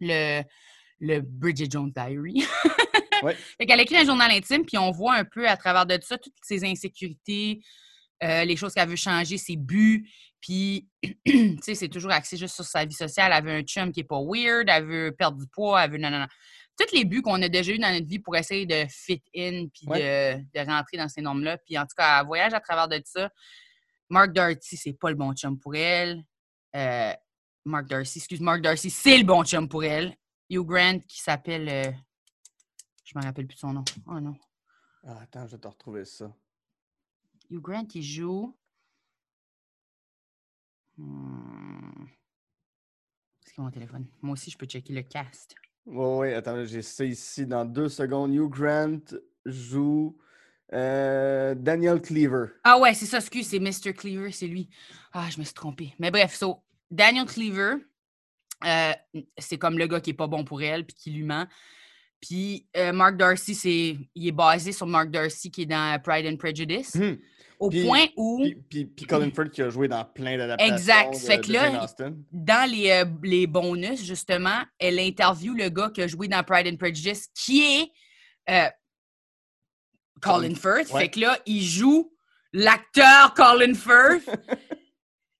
le, 0.01 0.43
le 1.01 1.21
Bridget 1.21 1.69
Jones 1.71 1.93
Diary. 1.95 2.45
ouais. 3.23 3.37
Fait 3.59 3.67
qu'elle 3.67 3.81
écrit 3.81 3.97
un 3.97 4.05
journal 4.05 4.31
intime, 4.31 4.65
puis 4.65 4.79
on 4.79 4.91
voit 4.91 5.15
un 5.15 5.25
peu 5.25 5.49
à 5.49 5.57
travers 5.57 5.87
de 5.87 5.99
ça 6.03 6.19
toutes 6.19 6.35
ses 6.43 6.65
insécurités, 6.65 7.61
euh, 8.23 8.45
les 8.45 8.57
choses 8.57 8.73
qu'elle 8.73 8.89
veut 8.89 8.97
changer, 8.97 9.39
ses 9.39 9.57
buts. 9.57 10.09
Puis, 10.41 10.89
tu 11.27 11.59
sais, 11.63 11.75
c'est 11.75 11.89
toujours 11.89 12.13
axé 12.13 12.37
juste 12.37 12.55
sur 12.55 12.65
sa 12.65 12.85
vie 12.85 12.95
sociale. 12.95 13.33
Elle 13.35 13.45
veut 13.45 13.53
un 13.53 13.63
chum 13.63 13.93
qui 13.93 14.01
est 14.01 14.05
pas 14.05 14.21
weird, 14.21 14.69
elle 14.69 14.85
veut 14.85 15.15
perdre 15.17 15.39
du 15.39 15.47
poids, 15.49 15.85
elle 15.85 15.93
veut 15.93 15.99
non, 15.99 16.11
non, 16.11 16.21
non. 16.21 16.27
Tous 16.79 16.95
les 16.95 17.07
buts 17.07 17.23
qu'on 17.23 17.41
a 17.41 17.49
déjà 17.49 17.73
eu 17.73 17.79
dans 17.79 17.91
notre 17.91 18.07
vie 18.07 18.19
pour 18.19 18.37
essayer 18.37 18.67
de 18.67 18.85
fit 18.91 19.23
in 19.35 19.67
puis 19.73 19.87
de, 19.87 20.37
de, 20.37 20.67
rentrer 20.67 20.99
dans 20.99 21.09
ces 21.09 21.23
normes-là. 21.23 21.57
Puis 21.59 21.79
en 21.79 21.83
tout 21.83 21.95
cas, 21.97 22.21
elle 22.21 22.27
voyage 22.27 22.53
à 22.53 22.61
travers 22.61 22.87
de 22.87 23.01
ça. 23.03 23.31
Mark 24.11 24.33
Darty, 24.33 24.77
c'est 24.77 24.93
pas 24.93 25.09
le 25.09 25.17
bon 25.17 25.33
chum 25.33 25.59
pour 25.59 25.75
elle. 25.75 26.23
Euh, 26.75 27.13
Mark 27.67 27.89
Darcy, 27.89 28.21
excuse 28.21 28.41
Mark 28.41 28.63
Darcy, 28.63 28.91
c'est 28.91 29.19
le 29.19 29.25
bon 29.25 29.45
chum 29.45 29.69
pour 29.69 29.83
elle. 29.85 30.17
Hugh 30.49 30.65
Grant 30.65 31.01
qui 31.01 31.21
s'appelle. 31.21 31.69
Euh, 31.69 31.93
je 33.05 33.19
me 33.19 33.25
rappelle 33.25 33.47
plus 33.47 33.57
de 33.57 33.61
son 33.61 33.73
nom. 33.73 33.85
Oh 34.07 34.21
non. 34.21 34.37
Ah, 35.05 35.19
attends, 35.23 35.47
je 35.47 35.57
vais 35.57 35.61
te 35.61 35.67
retrouver 35.67 36.05
ça. 36.05 36.33
Hugh 37.51 37.61
Grant, 37.61 37.87
il 37.95 38.03
joue. 38.03 38.57
Hmm. 40.97 42.07
C'est 43.41 43.59
mon 43.59 43.71
téléphone? 43.71 44.07
Moi 44.23 44.35
aussi, 44.35 44.51
je 44.51 44.57
peux 44.57 44.67
checker 44.67 44.93
le 44.93 45.03
cast. 45.03 45.57
Oui, 45.87 46.29
oui, 46.29 46.35
attends, 46.35 46.65
j'ai 46.65 46.83
ça 46.83 47.05
ici 47.05 47.47
dans 47.47 47.65
deux 47.65 47.89
secondes. 47.89 48.33
Hugh 48.33 48.49
Grant 48.49 49.19
joue 49.45 50.17
euh, 50.73 51.55
Daniel 51.57 52.01
Cleaver. 52.01 52.47
Ah 52.63 52.79
ouais, 52.79 52.95
c'est 52.95 53.07
ça, 53.07 53.19
excuse, 53.19 53.49
c'est 53.49 53.59
Mr. 53.59 53.93
Cleaver, 53.93 54.31
c'est 54.31 54.47
lui. 54.47 54.69
Ah, 55.13 55.29
je 55.31 55.39
me 55.39 55.45
suis 55.45 55.55
trompée. 55.55 55.95
Mais 55.99 56.11
bref, 56.11 56.35
so, 56.35 56.63
Daniel 56.91 57.27
Cleaver, 57.27 57.75
Euh, 58.65 58.93
c'est 59.37 59.59
comme 59.59 59.77
le 59.79 59.87
gars 59.87 60.01
qui 60.01 60.11
est 60.11 60.15
pas 60.15 60.27
bon 60.29 60.43
pour 60.43 60.63
elle, 60.63 60.87
puis 60.87 60.97
qui 60.97 61.11
lui 61.11 61.25
ment. 61.25 61.47
Puis 62.23 62.67
euh, 62.75 62.91
Mark 62.93 63.19
Darcy, 63.19 63.55
c'est, 63.55 63.99
il 64.15 64.27
est 64.29 64.33
basé 64.33 64.73
sur 64.73 64.87
Mark 64.87 65.11
Darcy 65.11 65.51
qui 65.51 65.63
est 65.63 65.67
dans 65.67 66.01
Pride 66.03 66.27
and 66.27 66.37
Prejudice. 66.39 66.95
Mhm. 66.95 67.19
Au 67.61 67.69
Puis- 67.69 67.85
point 67.85 68.07
où, 68.17 68.41
Puis, 68.43 68.55
puis, 68.55 68.85
puis 68.87 69.05
Colin 69.07 69.31
Firth 69.31 69.51
qui 69.51 69.61
a 69.61 69.69
joué 69.69 69.89
dans 69.89 70.05
plein 70.07 70.39
d'adaptations. 70.39 70.75
Exact. 70.75 71.13
de- 71.13 71.19
Fait 71.19 71.41
que 71.43 71.53
là, 71.53 71.87
dans 72.33 72.71
les, 72.71 72.91
euh, 72.91 73.05
les 73.23 73.47
bonus, 73.47 74.03
justement, 74.03 74.63
elle 74.79 74.99
interview 75.01 75.53
le 75.55 75.69
gars 75.69 75.91
qui 75.95 76.01
a 76.03 76.07
joué 76.07 76.27
dans 76.29 76.43
Pride 76.43 76.67
and 76.67 76.77
Prejudice, 76.77 77.29
qui 77.35 77.63
est 77.63 77.91
euh, 78.49 78.71
Colin 80.23 80.49
Colin- 80.49 80.55
Firth. 80.55 80.93
ouais. 80.93 81.01
Fait 81.03 81.09
que 81.11 81.21
là, 81.21 81.39
il 81.47 81.63
joue 81.63 82.11
l'acteur 82.55 83.35
Colin 83.35 83.75
Firth 83.75 84.29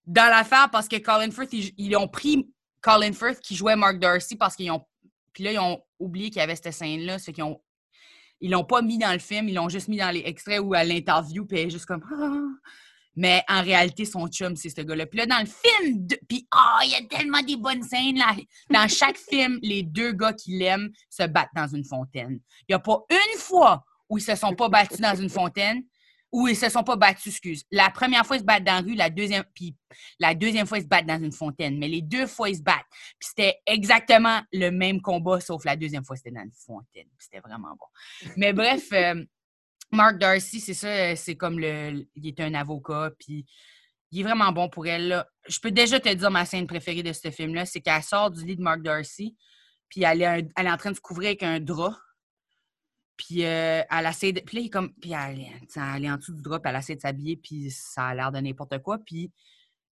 dans 0.07 0.29
l'affaire 0.29 0.69
parce 0.71 0.87
que 0.87 0.95
Colin 0.97 1.29
Firth, 1.31 1.53
ils, 1.53 1.95
ont 1.97 2.07
pris 2.07 2.49
Colin 2.81 3.11
Firth 3.11 3.39
qui 3.41 3.55
jouait 3.55 3.75
Mark 3.75 3.99
Darcy 3.99 4.35
parce 4.35 4.55
qu'ils 4.55 4.71
ont. 4.71 4.81
Puis 5.33 5.43
là, 5.43 5.51
ils 5.51 5.59
ont 5.59 5.83
oublié 5.99 6.29
qu'il 6.29 6.39
y 6.39 6.41
avait 6.41 6.55
cette 6.55 6.71
scène-là. 6.71 7.19
Fait 7.19 7.33
qu'ils 7.33 7.43
ont. 7.43 7.61
Ils 8.39 8.51
l'ont 8.51 8.63
pas 8.63 8.81
mis 8.81 8.97
dans 8.97 9.11
le 9.11 9.19
film, 9.19 9.49
ils 9.49 9.55
l'ont 9.55 9.69
juste 9.69 9.87
mis 9.87 9.97
dans 9.97 10.11
les 10.11 10.21
extraits 10.25 10.61
ou 10.61 10.73
à 10.73 10.83
l'interview, 10.83 11.45
puis 11.45 11.69
juste 11.69 11.85
comme. 11.85 12.03
Ah. 12.11 12.69
Mais 13.19 13.43
en 13.49 13.63
réalité, 13.63 14.05
son 14.05 14.27
chum, 14.27 14.55
c'est 14.55 14.69
ce 14.69 14.81
gars-là. 14.81 15.07
Puis 15.07 15.17
là, 15.17 15.25
dans 15.25 15.39
le 15.39 15.47
film, 15.47 16.05
de- 16.05 16.19
puis 16.29 16.47
ah, 16.51 16.79
il 16.83 16.91
y 16.91 16.95
a 16.95 17.01
tellement 17.07 17.41
des 17.41 17.57
bonnes 17.57 17.81
scènes 17.81 18.17
là. 18.17 18.35
Dans 18.69 18.87
chaque 18.87 19.17
film, 19.17 19.57
les 19.63 19.81
deux 19.81 20.11
gars 20.11 20.33
qui 20.33 20.57
l'aiment 20.57 20.91
se 21.09 21.23
battent 21.23 21.49
dans 21.55 21.67
une 21.67 21.83
fontaine. 21.83 22.39
Il 22.61 22.65
n'y 22.71 22.75
a 22.75 22.79
pas 22.79 22.99
une 23.09 23.39
fois 23.39 23.83
où 24.07 24.19
ils 24.19 24.21
se 24.21 24.35
sont 24.35 24.53
pas 24.53 24.69
battus 24.69 24.99
dans 25.01 25.15
une 25.15 25.29
fontaine, 25.29 25.83
où 26.31 26.47
ils 26.47 26.55
se 26.55 26.69
sont 26.69 26.83
pas 26.83 26.95
battus, 26.95 27.33
excuse. 27.33 27.63
La 27.71 27.89
première 27.89 28.25
fois, 28.25 28.35
ils 28.35 28.39
se 28.39 28.45
battent 28.45 28.63
dans 28.63 28.75
la 28.75 28.81
rue, 28.81 28.95
la 28.95 29.09
deuxième, 29.09 29.43
puis 29.53 29.75
la 30.19 30.35
deuxième 30.35 30.67
fois, 30.67 30.77
ils 30.77 30.83
se 30.83 30.87
battent 30.87 31.05
dans 31.05 31.21
une 31.21 31.31
fontaine. 31.31 31.77
Mais 31.77 31.87
les 31.87 32.01
deux 32.01 32.27
fois, 32.27 32.49
ils 32.49 32.57
se 32.57 32.61
battent. 32.61 32.85
Puis 32.91 33.29
c'était 33.29 33.57
exactement 33.65 34.41
le 34.51 34.69
même 34.69 35.01
combat, 35.01 35.39
sauf 35.39 35.63
la 35.63 35.75
deuxième 35.75 36.03
fois, 36.03 36.15
c'était 36.17 36.31
dans 36.31 36.43
une 36.43 36.51
fontaine. 36.51 37.07
C'était 37.17 37.39
vraiment 37.39 37.69
bon. 37.69 38.31
Mais 38.35 38.51
bref, 38.51 38.87
euh, 38.91 39.23
Mark 39.91 40.17
Darcy, 40.17 40.59
c'est 40.59 40.73
ça, 40.73 41.15
c'est 41.15 41.35
comme 41.35 41.59
le. 41.59 42.05
Il 42.15 42.27
est 42.27 42.39
un 42.41 42.53
avocat, 42.53 43.11
puis 43.17 43.45
il 44.11 44.19
est 44.19 44.23
vraiment 44.23 44.51
bon 44.51 44.69
pour 44.69 44.85
elle. 44.87 45.23
Je 45.47 45.59
peux 45.59 45.71
déjà 45.71 45.99
te 45.99 46.13
dire 46.13 46.31
ma 46.31 46.45
scène 46.45 46.67
préférée 46.67 47.03
de 47.03 47.13
ce 47.13 47.31
film-là, 47.31 47.65
c'est 47.65 47.81
qu'elle 47.81 48.03
sort 48.03 48.31
du 48.31 48.45
lit 48.45 48.57
de 48.57 48.61
Mark 48.61 48.81
Darcy, 48.81 49.35
puis 49.89 50.03
elle 50.03 50.21
est, 50.21 50.47
elle 50.55 50.67
est 50.67 50.71
en 50.71 50.77
train 50.77 50.91
de 50.91 50.95
se 50.95 51.01
couvrir 51.01 51.29
avec 51.29 51.43
un 51.43 51.59
drap. 51.59 51.95
Puis 53.17 53.43
euh, 53.45 53.81
elle 53.89 54.05
essaie 54.05 54.31
de. 54.31 54.41
Puis 54.41 54.57
là, 54.57 54.61
il 54.61 54.65
est 54.67 54.69
comme. 54.69 54.93
Puis 54.93 55.11
elle, 55.11 55.39
elle 55.75 56.05
est 56.05 56.11
en 56.11 56.17
dessous 56.17 56.33
du 56.35 56.41
puis 56.59 56.69
elle 56.71 56.75
essaie 56.79 56.95
de 56.95 57.01
s'habiller, 57.01 57.35
puis 57.37 57.71
ça 57.71 58.07
a 58.07 58.15
l'air 58.15 58.31
de 58.31 58.39
n'importe 58.39 58.77
quoi. 58.83 58.99
Puis 58.99 59.31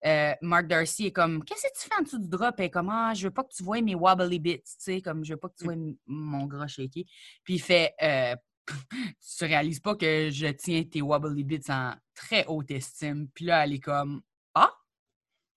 euh, 0.04 0.34
Mark 0.42 0.66
Darcy 0.66 1.06
est 1.06 1.12
comme 1.12 1.44
Qu'est-ce 1.44 1.62
que 1.62 1.80
tu 1.80 1.88
fais 1.88 2.00
en 2.00 2.02
dessous 2.02 2.18
du? 2.18 2.50
Puis 2.52 2.56
elle 2.58 2.64
est 2.66 2.70
comme 2.70 2.90
Ah, 2.90 3.12
je 3.14 3.28
veux 3.28 3.32
pas 3.32 3.44
que 3.44 3.54
tu 3.56 3.62
vois 3.62 3.80
mes 3.80 3.94
wobbly 3.94 4.40
bits, 4.40 4.58
tu 4.58 4.72
sais, 4.78 5.00
comme 5.00 5.24
je 5.24 5.34
veux 5.34 5.38
pas 5.38 5.48
que 5.48 5.54
tu 5.56 5.64
vois 5.64 5.74
m- 5.74 5.94
mon 6.06 6.46
gras 6.46 6.66
shaky. 6.66 7.06
Puis 7.44 7.54
il 7.54 7.62
fait 7.62 7.94
euh, 8.02 8.34
Tu 9.38 9.44
réalises 9.44 9.80
pas 9.80 9.94
que 9.94 10.30
je 10.30 10.48
tiens 10.48 10.82
tes 10.84 11.02
wobbly 11.02 11.44
bits 11.44 11.60
en 11.68 11.94
très 12.14 12.44
haute 12.46 12.70
estime. 12.72 13.28
Puis 13.34 13.44
là, 13.44 13.64
elle 13.64 13.74
est 13.74 13.80
comme 13.80 14.22
Ah! 14.54 14.72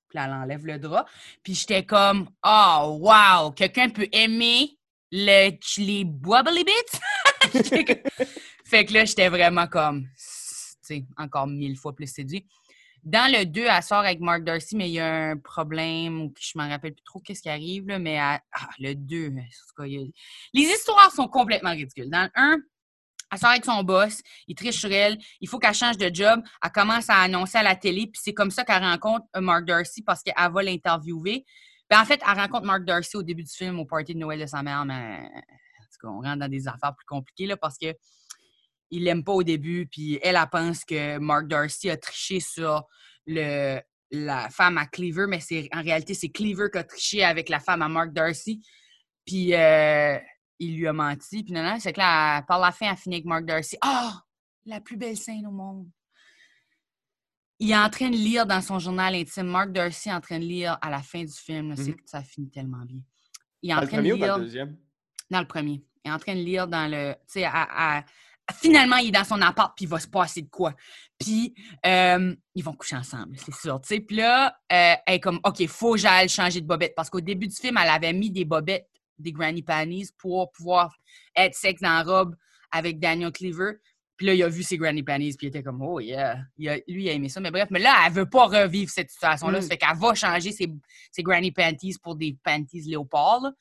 Puis 0.09 0.17
là, 0.17 0.25
elle 0.25 0.33
enlève 0.33 0.65
le 0.67 0.77
drap. 0.77 1.07
Puis 1.41 1.55
j'étais 1.55 1.83
comme 1.83 2.29
Oh, 2.45 2.99
wow! 3.01 3.51
Quelqu'un 3.51 3.89
peut 3.89 4.07
aimer 4.11 4.77
le, 5.11 5.51
les 5.81 6.03
wobbly 6.23 6.63
bits? 6.63 6.99
Fait 8.65 8.85
que 8.85 8.93
là, 8.93 9.05
j'étais 9.05 9.29
vraiment 9.29 9.67
comme, 9.67 10.03
tu 10.03 10.09
sais, 10.81 11.05
encore 11.17 11.47
mille 11.47 11.77
fois 11.77 11.95
plus 11.95 12.07
séduit. 12.07 12.45
Dans 13.03 13.31
le 13.31 13.45
2, 13.45 13.65
elle 13.69 13.83
sort 13.83 13.99
avec 13.99 14.19
Mark 14.19 14.43
Darcy, 14.43 14.75
mais 14.75 14.89
il 14.89 14.93
y 14.93 14.99
a 14.99 15.29
un 15.29 15.37
problème, 15.37 16.31
je 16.39 16.57
m'en 16.57 16.67
rappelle 16.67 16.93
plus 16.93 17.03
trop 17.03 17.19
qu'est-ce 17.19 17.43
qui 17.43 17.49
arrive, 17.49 17.87
là, 17.87 17.99
mais 17.99 18.17
ah, 18.17 18.41
le 18.79 18.95
2, 18.95 19.27
en 19.27 19.29
tout 19.29 19.75
cas, 19.77 19.85
il 19.85 19.93
y 19.93 19.97
a- 19.97 20.07
les 20.53 20.63
histoires 20.63 21.11
sont 21.11 21.27
complètement 21.27 21.69
ridicules. 21.69 22.09
Dans 22.09 22.23
le 22.23 22.31
1, 22.33 22.57
elle 23.31 23.37
sort 23.37 23.49
avec 23.51 23.63
son 23.65 23.83
boss, 23.83 24.21
il 24.47 24.55
triche 24.55 24.79
sur 24.79 24.91
elle, 24.91 25.19
il 25.39 25.47
faut 25.47 25.59
qu'elle 25.59 25.75
change 25.75 25.97
de 25.97 26.09
job, 26.11 26.41
elle 26.63 26.71
commence 26.71 27.07
à 27.09 27.17
annoncer 27.17 27.59
à 27.59 27.63
la 27.63 27.75
télé, 27.75 28.07
puis 28.07 28.19
c'est 28.23 28.33
comme 28.33 28.49
ça 28.49 28.63
qu'elle 28.63 28.83
rencontre 28.83 29.25
euh, 29.35 29.41
Mark 29.41 29.65
Darcy 29.65 30.01
parce 30.01 30.23
qu'elle 30.23 30.33
va 30.51 30.63
l'interviewer. 30.63 31.45
Ben, 31.89 32.01
en 32.01 32.05
fait, 32.05 32.19
elle 32.27 32.39
rencontre 32.39 32.65
Mark 32.65 32.85
Darcy 32.85 33.17
au 33.17 33.23
début 33.23 33.43
du 33.43 33.51
film, 33.51 33.79
au 33.79 33.85
party 33.85 34.15
de 34.15 34.19
Noël 34.19 34.39
de 34.39 34.47
sa 34.47 34.63
mère, 34.63 34.83
mais 34.85 35.29
tout 35.95 36.07
cas, 36.07 36.13
on 36.13 36.21
rentre 36.21 36.39
dans 36.39 36.49
des 36.49 36.67
affaires 36.67 36.95
plus 36.95 37.05
compliquées 37.05 37.47
là, 37.47 37.57
parce 37.57 37.77
que 37.77 37.93
il 38.91 39.03
l'aime 39.03 39.23
pas 39.23 39.33
au 39.33 39.43
début, 39.43 39.87
puis 39.87 40.19
elle, 40.21 40.35
elle 40.35 40.49
pense 40.51 40.85
que 40.85 41.17
Mark 41.17 41.47
Darcy 41.47 41.89
a 41.89 41.97
triché 41.97 42.39
sur 42.39 42.83
le, 43.25 43.79
la 44.11 44.49
femme 44.49 44.77
à 44.77 44.85
Cleaver, 44.85 45.25
mais 45.27 45.39
c'est 45.39 45.67
en 45.73 45.81
réalité, 45.81 46.13
c'est 46.13 46.29
Cleaver 46.29 46.69
qui 46.71 46.77
a 46.77 46.83
triché 46.83 47.23
avec 47.23 47.49
la 47.49 47.59
femme 47.59 47.81
à 47.81 47.89
Mark 47.89 48.13
Darcy. 48.13 48.61
Puis 49.25 49.55
euh, 49.55 50.17
il 50.59 50.77
lui 50.77 50.87
a 50.87 50.93
menti. 50.93 51.43
Puis 51.43 51.51
non, 51.51 51.63
non, 51.63 51.79
c'est 51.79 51.93
que 51.93 51.99
là, 51.99 52.43
par 52.43 52.59
la 52.59 52.71
fin, 52.71 52.91
elle 52.91 52.97
finit 52.97 53.15
avec 53.15 53.25
Mark 53.25 53.45
Darcy. 53.45 53.75
Ah! 53.81 54.21
la 54.67 54.81
plus 54.81 54.97
belle 54.97 55.17
scène 55.17 55.45
au 55.45 55.51
monde. 55.51 55.87
Il 57.59 57.71
est 57.71 57.77
en 57.77 57.89
train 57.89 58.09
de 58.09 58.15
lire 58.15 58.45
dans 58.45 58.61
son 58.61 58.79
journal 58.79 59.13
intime. 59.15 59.47
Mark 59.47 59.71
Darcy 59.71 60.09
est 60.09 60.13
en 60.13 60.21
train 60.21 60.39
de 60.39 60.43
lire 60.45 60.77
à 60.81 60.89
la 60.89 61.01
fin 61.01 61.23
du 61.23 61.31
film. 61.33 61.69
là, 61.69 61.75
c'est- 61.75 61.91
Mhm. 61.91 61.97
Ça 62.05 62.23
finit 62.23 62.49
tellement 62.49 62.83
bien. 62.85 62.99
Il 63.61 63.69
est 63.69 63.73
en 63.73 63.77
Dans 63.77 63.81
le 63.83 63.87
train 63.87 63.97
de 63.97 64.01
premier 64.01 64.13
ou 64.13 64.17
dans 64.17 64.25
lire 64.25 64.37
le 64.37 64.43
deuxième? 64.43 64.77
Dans 65.29 65.39
le 65.39 65.47
premier. 65.47 65.83
Il 66.03 66.09
est 66.09 66.13
en 66.13 66.19
train 66.19 66.35
de 66.35 66.39
lire 66.41 66.67
dans 66.67 66.89
le. 66.89 67.13
Tu 67.13 67.39
sais, 67.39 67.43
à- 67.45 67.97
à- 67.97 68.03
finalement, 68.53 68.97
il 68.97 69.07
est 69.07 69.11
dans 69.11 69.23
son 69.23 69.41
appart, 69.41 69.75
puis 69.75 69.85
il 69.85 69.87
va 69.89 69.99
se 69.99 70.07
passer 70.07 70.43
de 70.43 70.49
quoi. 70.49 70.73
Puis, 71.17 71.55
euh, 71.85 72.35
ils 72.53 72.63
vont 72.63 72.73
coucher 72.73 72.95
ensemble, 72.95 73.35
c'est 73.37 73.53
sûr. 73.55 73.81
Tu 73.81 73.87
sais, 73.87 73.99
puis 74.01 74.17
là, 74.17 74.55
euh, 74.71 74.93
elle 75.07 75.15
est 75.15 75.19
comme, 75.19 75.39
OK, 75.43 75.65
faut 75.67 75.93
que 75.93 75.99
j'aille 75.99 76.29
changer 76.29 76.61
de 76.61 76.67
bobette. 76.67 76.93
Parce 76.95 77.09
qu'au 77.09 77.21
début 77.21 77.47
du 77.47 77.55
film, 77.55 77.77
elle 77.81 77.89
avait 77.89 78.13
mis 78.13 78.29
des 78.29 78.45
bobettes, 78.45 78.87
des 79.17 79.31
granny 79.31 79.63
panties, 79.63 80.09
pour 80.17 80.51
pouvoir 80.51 80.95
être 81.35 81.55
sexe 81.55 81.81
la 81.81 82.03
robe 82.03 82.35
avec 82.71 82.99
Daniel 82.99 83.31
Cleaver. 83.31 83.73
Puis 84.17 84.27
là, 84.27 84.33
il 84.33 84.43
a 84.43 84.47
vu 84.47 84.61
ses 84.63 84.77
granny 84.77 85.01
panties, 85.03 85.35
puis 85.37 85.47
il 85.47 85.49
était 85.49 85.63
comme, 85.63 85.81
oh 85.81 85.99
yeah. 85.99 86.37
Il 86.57 86.69
a- 86.69 86.77
lui, 86.87 87.03
il 87.05 87.09
a 87.09 87.13
aimé 87.13 87.29
ça. 87.29 87.39
Mais 87.39 87.49
bref, 87.51 87.69
mais 87.71 87.79
là, 87.79 87.95
elle 88.05 88.13
veut 88.13 88.29
pas 88.29 88.45
revivre 88.45 88.91
cette 88.91 89.09
situation-là. 89.09 89.57
Mm. 89.57 89.61
Ça 89.63 89.67
fait 89.69 89.77
qu'elle 89.77 89.97
va 89.97 90.13
changer 90.13 90.51
ses, 90.51 90.71
ses 91.11 91.23
granny 91.23 91.51
panties 91.51 91.95
pour 92.01 92.15
des 92.15 92.37
panties 92.43 92.81
léopard. 92.81 93.41
là. 93.41 93.51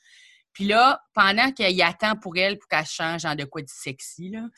Puis 0.55 0.65
là, 0.65 1.03
pendant 1.13 1.51
qu'il 1.53 1.83
attend 1.83 2.17
pour 2.17 2.37
elle 2.37 2.59
pour 2.59 2.69
qu'elle 2.69 2.87
change 2.87 3.25
en 3.25 3.35
de 3.35 3.45
quoi 3.45 3.61
de 3.61 3.69
sexy, 3.69 4.31
là, 4.31 4.49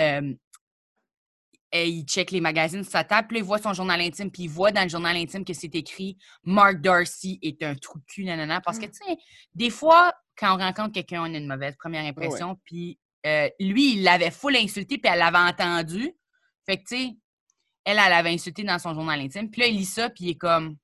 euh, 0.00 0.34
et 1.74 1.88
il 1.88 2.04
check 2.04 2.30
les 2.30 2.40
magazines 2.40 2.82
sur 2.82 2.92
sa 2.92 3.04
table, 3.04 3.28
puis 3.28 3.36
là, 3.36 3.40
il 3.40 3.46
voit 3.46 3.58
son 3.58 3.72
journal 3.72 4.00
intime, 4.00 4.30
puis 4.30 4.44
il 4.44 4.50
voit 4.50 4.72
dans 4.72 4.82
le 4.82 4.88
journal 4.88 5.16
intime 5.16 5.44
que 5.44 5.54
c'est 5.54 5.74
écrit 5.74 6.18
Mark 6.44 6.80
Darcy 6.80 7.38
est 7.42 7.62
un 7.62 7.74
trou 7.74 7.98
de 7.98 8.04
cul, 8.04 8.24
nanana. 8.24 8.60
Parce 8.60 8.78
que, 8.78 8.84
tu 8.86 8.92
sais, 8.92 9.16
des 9.54 9.70
fois, 9.70 10.12
quand 10.36 10.54
on 10.54 10.58
rencontre 10.58 10.92
quelqu'un, 10.92 11.22
on 11.22 11.34
a 11.34 11.38
une 11.38 11.46
mauvaise 11.46 11.74
première 11.76 12.04
impression, 12.04 12.58
puis 12.64 12.98
euh, 13.26 13.48
lui, 13.58 13.94
il 13.94 14.02
l'avait 14.02 14.30
full 14.30 14.56
insulté, 14.56 14.98
puis 14.98 15.10
elle 15.10 15.20
l'avait 15.20 15.38
entendu. 15.38 16.12
Fait 16.66 16.76
que, 16.76 16.82
tu 16.82 16.96
sais, 16.96 17.16
elle, 17.84 17.98
elle 17.98 18.10
l'avait 18.10 18.32
insulté 18.32 18.64
dans 18.64 18.78
son 18.78 18.92
journal 18.92 19.18
intime. 19.20 19.50
Puis 19.50 19.62
là, 19.62 19.66
il 19.68 19.76
lit 19.76 19.86
ça, 19.86 20.10
puis 20.10 20.24
il 20.24 20.30
est 20.30 20.38
comme, 20.38 20.76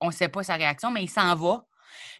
on 0.00 0.10
sait 0.10 0.28
pas 0.28 0.42
sa 0.42 0.54
réaction, 0.54 0.90
mais 0.90 1.02
il 1.02 1.10
s'en 1.10 1.34
va. 1.34 1.65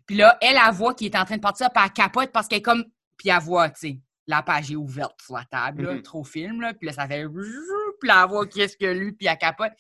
Puis 0.07 0.17
là, 0.17 0.37
elle, 0.41 0.57
elle 0.65 0.73
voit 0.75 0.95
qu'il 0.95 1.07
est 1.07 1.17
en 1.17 1.25
train 1.25 1.37
de 1.37 1.41
partir, 1.43 1.71
puis 1.71 1.83
elle 1.85 1.93
capote 1.93 2.33
parce 2.33 2.47
qu'elle 2.49 2.59
est 2.59 2.63
comme, 2.63 2.85
puis 3.17 3.29
elle 3.29 3.41
voit, 3.41 3.69
tu 3.71 3.81
sais, 3.81 4.01
la 4.27 4.43
page 4.43 4.71
est 4.73 4.77
ouverte 4.77 5.21
sur 5.25 5.35
la 5.37 5.45
table, 5.45 5.85
là, 5.85 5.95
Mhm. 5.95 6.03
trop 6.03 6.25
film, 6.25 6.61
là, 6.61 6.75
puis 6.75 6.87
là, 6.87 6.93
ça 6.93 7.07
fait, 7.07 7.27
puis 7.29 8.09
là, 8.09 8.23
elle 8.25 8.31
voit 8.31 8.47
qu'est-ce 8.47 8.77
que 8.77 8.87
lui, 8.87 9.13
puis 9.13 9.27
elle 9.27 9.39
capote. 9.39 9.73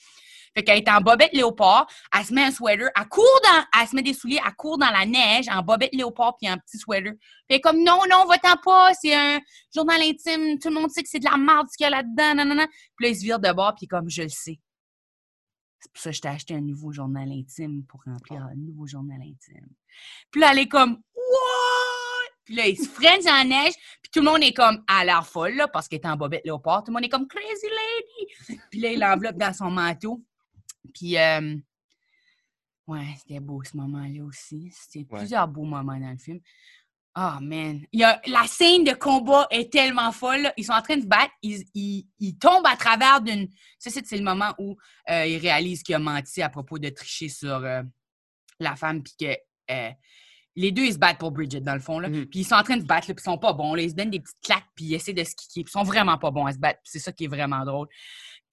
Fait 0.54 0.64
qu'elle 0.64 0.78
est 0.78 0.88
en 0.88 1.02
bobette 1.02 1.34
léopard, 1.34 1.86
elle 2.16 2.24
se 2.24 2.32
met 2.32 2.44
un 2.44 2.50
sweater, 2.50 2.88
elle 2.96 3.08
court 3.08 3.40
dans, 3.44 3.64
elle 3.78 3.86
se 3.88 3.94
met 3.94 4.00
des 4.02 4.14
souliers, 4.14 4.40
elle 4.42 4.54
court 4.54 4.78
dans 4.78 4.88
la 4.88 5.04
neige 5.04 5.48
en 5.50 5.60
bobette 5.62 5.92
léopard 5.94 6.34
puis 6.40 6.50
en 6.50 6.56
petit 6.56 6.78
sweater. 6.78 7.12
Puis 7.12 7.20
elle 7.50 7.56
est 7.56 7.60
comme 7.60 7.82
non, 7.84 8.00
non, 8.10 8.24
va-t'en 8.24 8.56
pas, 8.64 8.94
c'est 8.94 9.14
un 9.14 9.38
journal 9.74 10.00
intime, 10.00 10.58
tout 10.58 10.70
le 10.70 10.74
monde 10.76 10.90
sait 10.90 11.02
que 11.02 11.10
c'est 11.10 11.18
de 11.18 11.26
la 11.30 11.36
merde 11.36 11.66
ce 11.70 11.76
qu'il 11.76 11.84
y 11.84 11.86
a 11.88 11.90
là-dedans, 11.90 12.42
non. 12.42 12.66
Puis 12.96 13.04
là, 13.04 13.08
il 13.10 13.16
se 13.16 13.22
vire 13.22 13.38
de 13.38 13.52
bord 13.52 13.74
puis 13.76 13.86
comme 13.86 14.08
je 14.08 14.22
le 14.22 14.28
sais. 14.30 14.58
C'est 15.86 15.92
pour 15.92 16.02
ça 16.02 16.10
que 16.10 16.16
je 16.16 16.20
t'ai 16.20 16.28
acheté 16.28 16.54
un 16.54 16.60
nouveau 16.60 16.92
journal 16.92 17.30
intime 17.30 17.84
pour 17.84 18.02
remplir 18.04 18.42
un 18.42 18.54
nouveau 18.56 18.86
journal 18.86 19.20
intime. 19.20 19.68
Puis 20.30 20.40
là, 20.40 20.50
elle 20.52 20.58
est 20.60 20.68
comme 20.68 21.00
What? 21.14 22.30
Puis 22.44 22.54
là, 22.54 22.66
il 22.66 22.76
se 22.76 22.88
freine 22.88 23.20
dans 23.24 23.32
la 23.32 23.44
neige, 23.44 23.74
puis 24.02 24.10
tout 24.12 24.20
le 24.20 24.26
monde 24.26 24.42
est 24.42 24.52
comme 24.52 24.82
à 24.86 25.04
l'air 25.04 25.26
folle, 25.26 25.54
là, 25.54 25.68
parce 25.68 25.88
qu'elle 25.88 26.00
est 26.00 26.06
en 26.06 26.16
bobette 26.16 26.44
léopard. 26.44 26.82
Tout 26.84 26.90
le 26.90 26.94
monde 26.94 27.04
est 27.04 27.08
comme 27.08 27.26
Crazy 27.26 27.66
Lady! 27.66 28.60
Puis 28.70 28.80
là, 28.80 28.92
il 28.92 29.00
l'enveloppe 29.00 29.36
dans 29.36 29.52
son 29.52 29.70
manteau. 29.70 30.22
Puis, 30.94 31.16
euh, 31.18 31.56
ouais, 32.86 33.14
c'était 33.18 33.40
beau 33.40 33.62
ce 33.64 33.76
moment-là 33.76 34.24
aussi. 34.24 34.70
C'était 34.72 35.06
Ouais. 35.12 35.18
plusieurs 35.20 35.48
beaux 35.48 35.64
moments 35.64 35.98
dans 35.98 36.10
le 36.10 36.18
film. 36.18 36.40
Oh 37.18 37.40
man. 37.40 37.80
Il 37.92 38.00
y 38.00 38.04
a, 38.04 38.20
la 38.26 38.44
scène 38.46 38.84
de 38.84 38.92
combat 38.92 39.46
est 39.50 39.72
tellement 39.72 40.12
folle. 40.12 40.42
là. 40.42 40.52
Ils 40.58 40.64
sont 40.64 40.74
en 40.74 40.82
train 40.82 40.96
de 40.96 41.02
se 41.02 41.06
battre. 41.06 41.32
Ils, 41.42 41.64
ils- 41.74 42.06
ils 42.18 42.36
tombent 42.36 42.66
à 42.66 42.76
travers 42.76 43.22
d'une. 43.22 43.48
Ça, 43.78 43.90
c'est 43.90 44.16
le 44.16 44.22
moment 44.22 44.52
où 44.58 44.76
euh, 45.10 45.24
ils 45.26 45.38
réalisent 45.38 45.82
qu'il 45.82 45.94
a 45.94 45.98
menti 45.98 46.42
à 46.42 46.50
propos 46.50 46.78
de 46.78 46.90
tricher 46.90 47.30
sur 47.30 47.54
euh, 47.64 47.82
la 48.60 48.76
femme. 48.76 49.02
Puis 49.02 49.14
que 49.18 49.34
euh, 49.72 49.90
les 50.56 50.72
deux, 50.72 50.84
ils 50.84 50.92
se 50.92 50.98
battent 50.98 51.18
pour 51.18 51.30
Bridget, 51.32 51.60
dans 51.62 51.72
le 51.74 51.80
fond. 51.80 51.98
Là. 52.00 52.10
Mhm. 52.10 52.26
Puis 52.26 52.40
ils 52.40 52.44
sont 52.44 52.54
en 52.54 52.62
train 52.62 52.76
de 52.76 52.82
se 52.82 52.86
battre, 52.86 53.08
là, 53.08 53.14
puis 53.14 53.22
ils 53.22 53.30
sont 53.30 53.38
pas 53.38 53.54
bons. 53.54 53.74
Là. 53.74 53.82
Ils 53.82 53.90
se 53.90 53.94
donnent 53.94 54.10
des 54.10 54.20
petites 54.20 54.40
claques, 54.44 54.66
puis 54.74 54.84
ils 54.84 54.94
essaient 54.94 55.14
de 55.14 55.24
se 55.24 55.34
kicker. 55.34 55.64
Puis 55.64 55.70
ils 55.74 55.78
sont 55.78 55.84
vraiment 55.84 56.18
pas 56.18 56.30
bons 56.30 56.44
à 56.44 56.52
se 56.52 56.58
battre. 56.58 56.80
C'est 56.84 56.98
ça 56.98 57.12
qui 57.12 57.24
est 57.24 57.28
vraiment 57.28 57.64
drôle. 57.64 57.88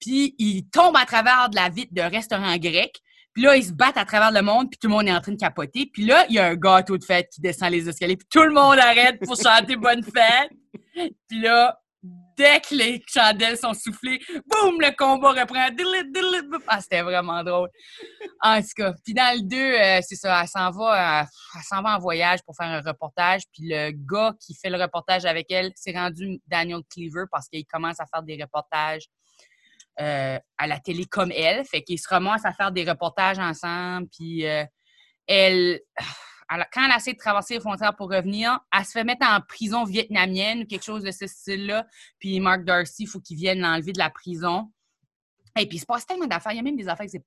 Puis 0.00 0.34
ils 0.38 0.68
tombent 0.70 0.96
à 0.96 1.04
travers 1.04 1.50
de 1.50 1.56
la 1.56 1.68
vitre 1.68 1.92
d'un 1.92 2.08
restaurant 2.08 2.56
grec. 2.56 2.98
Puis 3.34 3.42
là, 3.42 3.56
ils 3.56 3.64
se 3.64 3.72
battent 3.72 3.96
à 3.96 4.04
travers 4.04 4.30
le 4.30 4.42
monde, 4.42 4.70
puis 4.70 4.78
tout 4.78 4.86
le 4.86 4.94
monde 4.94 5.08
est 5.08 5.12
en 5.12 5.20
train 5.20 5.32
de 5.32 5.38
capoter. 5.38 5.90
Puis 5.92 6.06
là, 6.06 6.24
il 6.28 6.36
y 6.36 6.38
a 6.38 6.46
un 6.46 6.54
gâteau 6.54 6.96
de 6.96 7.04
fête 7.04 7.28
qui 7.30 7.40
descend 7.40 7.70
les 7.70 7.88
escaliers, 7.88 8.16
puis 8.16 8.28
tout 8.30 8.44
le 8.44 8.52
monde 8.52 8.78
arrête 8.78 9.18
pour 9.20 9.36
chanter 9.36 9.76
Bonne 9.76 10.04
fête. 10.04 10.50
Puis 11.28 11.40
là, 11.40 11.76
dès 12.36 12.60
que 12.60 12.74
les 12.74 13.02
chandelles 13.06 13.58
sont 13.58 13.74
soufflées, 13.74 14.20
boum, 14.46 14.80
le 14.80 14.96
combat 14.96 15.30
reprend. 15.32 15.66
Ah, 16.68 16.80
c'était 16.80 17.02
vraiment 17.02 17.42
drôle. 17.42 17.68
En 18.40 18.60
tout 18.60 18.68
cas, 18.76 18.92
puis 19.04 19.14
dans 19.14 19.36
le 19.36 19.42
2, 19.42 19.56
euh, 19.56 20.00
c'est 20.02 20.16
ça, 20.16 20.42
elle 20.42 20.48
s'en 20.48 20.70
va, 20.70 21.22
euh, 21.22 21.24
elle 21.56 21.62
s'en 21.62 21.82
va 21.82 21.96
en 21.96 21.98
voyage 21.98 22.40
pour 22.44 22.54
faire 22.56 22.68
un 22.68 22.80
reportage. 22.80 23.42
Puis 23.52 23.68
le 23.68 23.90
gars 23.92 24.34
qui 24.40 24.54
fait 24.54 24.70
le 24.70 24.80
reportage 24.80 25.24
avec 25.24 25.50
elle, 25.50 25.72
s'est 25.74 25.92
rendu 25.92 26.40
Daniel 26.46 26.80
Cleaver 26.90 27.24
parce 27.30 27.48
qu'il 27.48 27.64
commence 27.66 28.00
à 28.00 28.06
faire 28.06 28.22
des 28.22 28.40
reportages 28.40 29.04
euh, 30.00 30.38
à 30.58 30.66
la 30.66 30.80
télé 30.80 31.04
comme 31.06 31.30
elle. 31.32 31.64
Fait 31.64 31.82
qu'ils 31.82 31.98
se 31.98 32.12
remontent 32.12 32.42
à 32.44 32.52
faire 32.52 32.72
des 32.72 32.88
reportages 32.88 33.38
ensemble. 33.38 34.08
Puis 34.08 34.46
euh, 34.46 34.64
elle, 35.26 35.80
quand 36.72 36.84
elle 36.84 36.96
essaie 36.96 37.12
de 37.12 37.18
traverser 37.18 37.54
les 37.54 37.60
frontières 37.60 37.94
pour 37.94 38.10
revenir, 38.10 38.58
elle 38.72 38.84
se 38.84 38.92
fait 38.92 39.04
mettre 39.04 39.26
en 39.26 39.40
prison 39.40 39.84
vietnamienne 39.84 40.62
ou 40.62 40.66
quelque 40.66 40.84
chose 40.84 41.02
de 41.02 41.10
ce 41.10 41.26
style-là. 41.26 41.86
Puis 42.18 42.40
Mark 42.40 42.64
Darcy, 42.64 43.04
il 43.04 43.06
faut 43.06 43.20
qu'il 43.20 43.36
vienne 43.36 43.60
l'enlever 43.60 43.92
de 43.92 43.98
la 43.98 44.10
prison. 44.10 44.72
Et 45.56 45.66
puis 45.66 45.76
il 45.76 45.80
se 45.80 45.86
passe 45.86 46.06
tellement 46.06 46.26
d'affaires. 46.26 46.52
Il 46.52 46.56
y 46.56 46.60
a 46.60 46.62
même 46.62 46.76
des 46.76 46.88
affaires 46.88 47.06
avec 47.08 47.22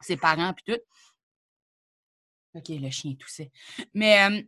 ses, 0.00 0.16
parents 0.16 0.52
puis 0.54 0.74
tout. 0.74 0.80
OK, 2.54 2.68
le 2.68 2.90
chien 2.90 3.14
toussait. 3.18 3.50
Mais 3.94 4.30
euh, 4.30 4.42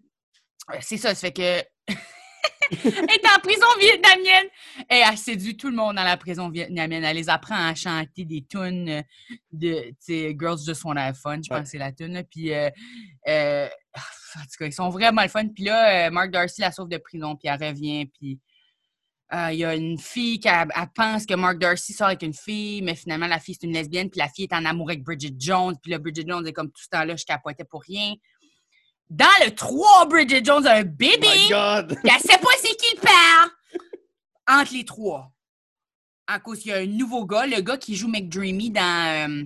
c'est 0.80 0.98
ça, 0.98 1.14
ça 1.14 1.20
fait 1.20 1.32
que 1.32 1.92
est 2.70 3.26
en 3.26 3.40
prison 3.40 3.66
vietnamienne. 3.80 4.46
Et 4.90 5.02
elle 5.08 5.18
séduit 5.18 5.56
tout 5.56 5.68
le 5.68 5.76
monde 5.76 5.96
dans 5.96 6.04
la 6.04 6.16
prison 6.16 6.48
vietnamienne. 6.48 7.04
Elle 7.04 7.16
les 7.16 7.28
apprend 7.28 7.56
à 7.56 7.74
chanter 7.74 8.24
des 8.24 8.44
tunes 8.48 9.02
de 9.52 9.94
Girls 10.08 10.58
Just 10.64 10.84
Want 10.84 10.94
to 10.94 11.00
Have 11.00 11.16
Fun, 11.16 11.40
je 11.42 11.48
pense 11.48 11.62
que 11.62 11.68
c'est 11.68 11.78
la 11.78 11.92
tune. 11.92 12.22
Puis, 12.30 12.52
euh, 12.52 12.70
euh, 13.28 13.68
en 14.36 14.40
tout 14.42 14.56
cas, 14.58 14.66
ils 14.66 14.72
sont 14.72 14.90
vraiment 14.90 15.22
le 15.22 15.28
fun. 15.28 15.48
Puis 15.48 15.64
là, 15.64 16.06
euh, 16.06 16.10
Mark 16.10 16.30
Darcy 16.30 16.60
la 16.60 16.72
sauve 16.72 16.88
de 16.88 16.98
prison, 16.98 17.36
puis 17.36 17.48
elle 17.48 17.62
revient. 17.62 18.06
Puis 18.06 18.40
il 19.50 19.56
y 19.56 19.64
a 19.64 19.74
une 19.74 19.98
fille 19.98 20.38
qui 20.38 20.48
pense 20.94 21.26
que 21.26 21.34
Mark 21.34 21.58
Darcy 21.58 21.92
sort 21.92 22.06
avec 22.06 22.22
une 22.22 22.34
fille, 22.34 22.82
mais 22.82 22.94
finalement, 22.94 23.26
la 23.26 23.40
fille, 23.40 23.56
c'est 23.58 23.66
une 23.66 23.72
lesbienne. 23.72 24.08
Puis 24.08 24.20
la 24.20 24.28
fille 24.28 24.44
est 24.44 24.54
en 24.54 24.64
amour 24.64 24.90
avec 24.90 25.02
Bridget 25.02 25.34
Jones. 25.36 25.74
Puis 25.82 25.90
là, 25.90 25.98
Bridget 25.98 26.24
Jones 26.26 26.46
est 26.46 26.52
comme 26.52 26.70
tout 26.70 26.82
ce 26.82 26.88
temps-là, 26.90 27.16
je 27.16 27.24
capotais 27.24 27.64
pour 27.64 27.82
rien. 27.82 28.14
Dans 29.14 29.44
le 29.44 29.54
3, 29.54 30.06
Bridget 30.08 30.44
Jones 30.44 30.66
a 30.66 30.78
un 30.78 30.82
bébé. 30.82 31.28
Oh 31.28 31.36
my 31.36 31.48
God! 31.48 31.98
Elle 32.04 32.20
sait 32.20 32.38
pas 32.38 32.48
c'est 32.60 32.74
qui 32.74 32.96
le 32.96 33.00
père. 33.00 33.50
Entre 34.48 34.72
les 34.72 34.84
trois. 34.84 35.30
En 36.28 36.40
cause 36.40 36.58
qu'il 36.58 36.72
y 36.72 36.74
a 36.74 36.78
un 36.78 36.86
nouveau 36.86 37.24
gars, 37.24 37.46
le 37.46 37.60
gars 37.60 37.76
qui 37.76 37.94
joue 37.94 38.08
McDreamy 38.08 38.70
dans 38.70 38.82
euh, 39.30 39.44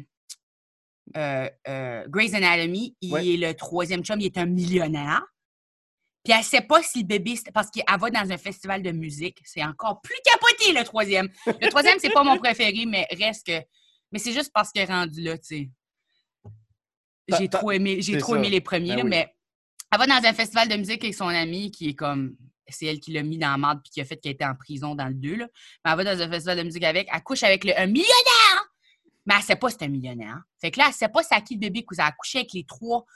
euh, 1.18 1.50
euh, 1.68 2.04
Grey's 2.08 2.32
Anatomy. 2.32 2.96
Il 3.02 3.14
est 3.14 3.48
le 3.48 3.52
troisième 3.54 4.02
chum, 4.02 4.18
il 4.18 4.26
est 4.26 4.38
un 4.38 4.46
millionnaire. 4.46 5.22
Puis 6.24 6.32
elle 6.34 6.44
sait 6.44 6.62
pas 6.62 6.82
si 6.82 7.00
le 7.00 7.06
bébé, 7.06 7.38
parce 7.52 7.70
qu'elle 7.70 7.84
va 8.00 8.08
dans 8.08 8.32
un 8.32 8.38
festival 8.38 8.82
de 8.82 8.90
musique. 8.90 9.38
C'est 9.44 9.62
encore 9.62 10.00
plus 10.00 10.16
capoté, 10.24 10.72
le 10.72 10.82
troisième. 10.84 11.28
Le 11.46 11.68
troisième, 11.68 11.98
c'est 11.98 12.12
pas 12.12 12.24
mon 12.24 12.38
préféré, 12.38 12.86
mais 12.86 13.06
reste 13.10 13.46
que. 13.46 13.60
Mais 14.12 14.18
c'est 14.18 14.32
juste 14.32 14.50
parce 14.54 14.72
qu'elle 14.72 14.88
est 14.88 14.92
rendue 14.92 15.20
là, 15.20 15.36
tu 15.36 15.44
sais. 15.44 15.70
J'ai 17.38 17.48
trop 17.50 17.70
aimé, 17.70 18.00
j'ai 18.00 18.16
trop 18.16 18.36
aimé 18.36 18.48
les 18.48 18.62
premiers, 18.62 18.96
Ben 18.96 19.02
oui. 19.02 19.10
mais 19.10 19.34
elle 19.92 19.98
va 19.98 20.06
dans 20.06 20.28
un 20.28 20.32
festival 20.32 20.68
de 20.68 20.76
musique 20.76 21.02
avec 21.02 21.14
son 21.14 21.28
amie 21.28 21.70
qui 21.70 21.90
est 21.90 21.94
comme. 21.94 22.36
C'est 22.70 22.84
elle 22.84 23.00
qui 23.00 23.12
l'a 23.12 23.22
mis 23.22 23.38
dans 23.38 23.50
la 23.50 23.56
marde 23.56 23.80
puis 23.82 23.90
qui 23.90 24.00
a 24.02 24.04
fait 24.04 24.18
qu'elle 24.18 24.32
était 24.32 24.44
en 24.44 24.54
prison 24.54 24.94
dans 24.94 25.06
le 25.08 25.14
2. 25.14 25.36
Là. 25.36 25.48
Mais 25.84 25.90
elle 25.90 25.96
va 25.96 26.04
dans 26.04 26.22
un 26.22 26.30
festival 26.30 26.58
de 26.58 26.62
musique 26.64 26.84
avec. 26.84 27.08
Elle 27.10 27.22
couche 27.22 27.42
avec 27.42 27.64
le, 27.64 27.78
un 27.78 27.86
millionnaire! 27.86 28.72
Mais 29.24 29.34
elle 29.36 29.42
sait 29.42 29.56
pas 29.56 29.70
c'est 29.70 29.82
un 29.82 29.88
millionnaire. 29.88 30.42
Fait 30.60 30.70
que 30.70 30.78
là, 30.78 30.86
elle 30.88 30.94
sait 30.94 31.08
pas 31.08 31.22
c'est 31.22 31.34
à 31.34 31.40
qui 31.40 31.54
le 31.54 31.60
bébé 31.60 31.84
cousin. 31.84 32.04
Elle 32.04 32.08
a 32.10 32.12
couché 32.12 32.38
avec 32.40 32.52
les 32.52 32.64
trois 32.64 33.06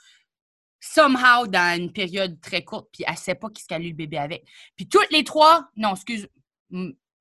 somehow 0.83 1.47
dans 1.47 1.79
une 1.79 1.93
période 1.93 2.39
très 2.41 2.63
courte, 2.63 2.89
puis 2.91 3.05
elle 3.07 3.15
sait 3.15 3.35
pas 3.35 3.49
qui 3.49 3.61
ce 3.61 3.67
qu'elle 3.67 3.83
a 3.83 3.85
eu 3.85 3.89
le 3.89 3.95
bébé 3.95 4.17
avec. 4.17 4.45
Puis 4.75 4.87
toutes 4.89 5.11
les 5.11 5.23
trois, 5.23 5.69
non, 5.77 5.93
excuse, 5.93 6.27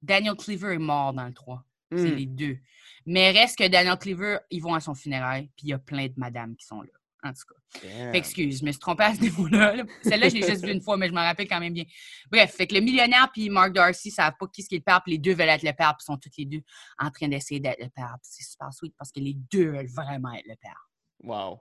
Daniel 0.02 0.34
Cleaver 0.34 0.74
est 0.74 0.78
mort 0.78 1.12
dans 1.12 1.26
le 1.26 1.32
3. 1.32 1.64
C'est 1.92 2.10
Hmm. 2.10 2.16
les 2.16 2.26
deux. 2.26 2.58
Mais 3.06 3.30
reste 3.30 3.58
que 3.58 3.68
Daniel 3.68 3.98
Cleaver, 3.98 4.38
ils 4.50 4.60
vont 4.60 4.74
à 4.74 4.80
son 4.80 4.94
funérail, 4.94 5.48
puis 5.56 5.66
il 5.66 5.68
y 5.68 5.72
a 5.74 5.78
plein 5.78 6.06
de 6.06 6.14
madames 6.16 6.56
qui 6.56 6.64
sont 6.66 6.80
là. 6.80 6.90
En 7.22 7.32
tout 7.32 7.42
cas. 7.48 7.60
Fait 7.80 8.16
excuse, 8.16 8.60
je 8.60 8.64
me 8.64 8.70
suis 8.70 8.80
trompée 8.80 9.04
à 9.04 9.14
ce 9.14 9.20
niveau-là. 9.22 9.76
là. 9.76 9.84
Celle-là, 10.02 10.28
je 10.28 10.34
l'ai 10.34 10.46
juste 10.46 10.64
vue 10.64 10.72
une 10.72 10.80
fois, 10.80 10.96
mais 10.96 11.08
je 11.08 11.12
m'en 11.12 11.22
rappelle 11.22 11.48
quand 11.48 11.60
même 11.60 11.72
bien. 11.72 11.84
Bref, 12.30 12.54
fait 12.54 12.66
que 12.66 12.74
le 12.74 12.80
millionnaire 12.80 13.30
puis 13.32 13.48
Mark 13.48 13.72
Darcy 13.72 14.08
ne 14.08 14.12
savent 14.14 14.34
pas 14.38 14.46
qui 14.46 14.60
est 14.60 14.72
le 14.72 14.80
père, 14.80 15.00
puis 15.02 15.12
les 15.12 15.18
deux 15.18 15.34
veulent 15.34 15.48
être 15.48 15.62
le 15.62 15.72
père, 15.72 15.94
puis 15.96 16.04
sont 16.04 16.18
tous 16.18 16.30
les 16.36 16.44
deux 16.44 16.62
en 16.98 17.10
train 17.10 17.28
d'essayer 17.28 17.60
d'être 17.60 17.80
le 17.80 17.88
père. 17.88 18.16
C'est 18.22 18.44
super 18.44 18.72
sweet 18.72 18.94
parce 18.98 19.10
que 19.10 19.20
les 19.20 19.34
deux 19.34 19.70
veulent 19.70 19.86
vraiment 19.86 20.32
être 20.32 20.46
le 20.46 20.56
père. 20.56 20.88
Wow. 21.22 21.60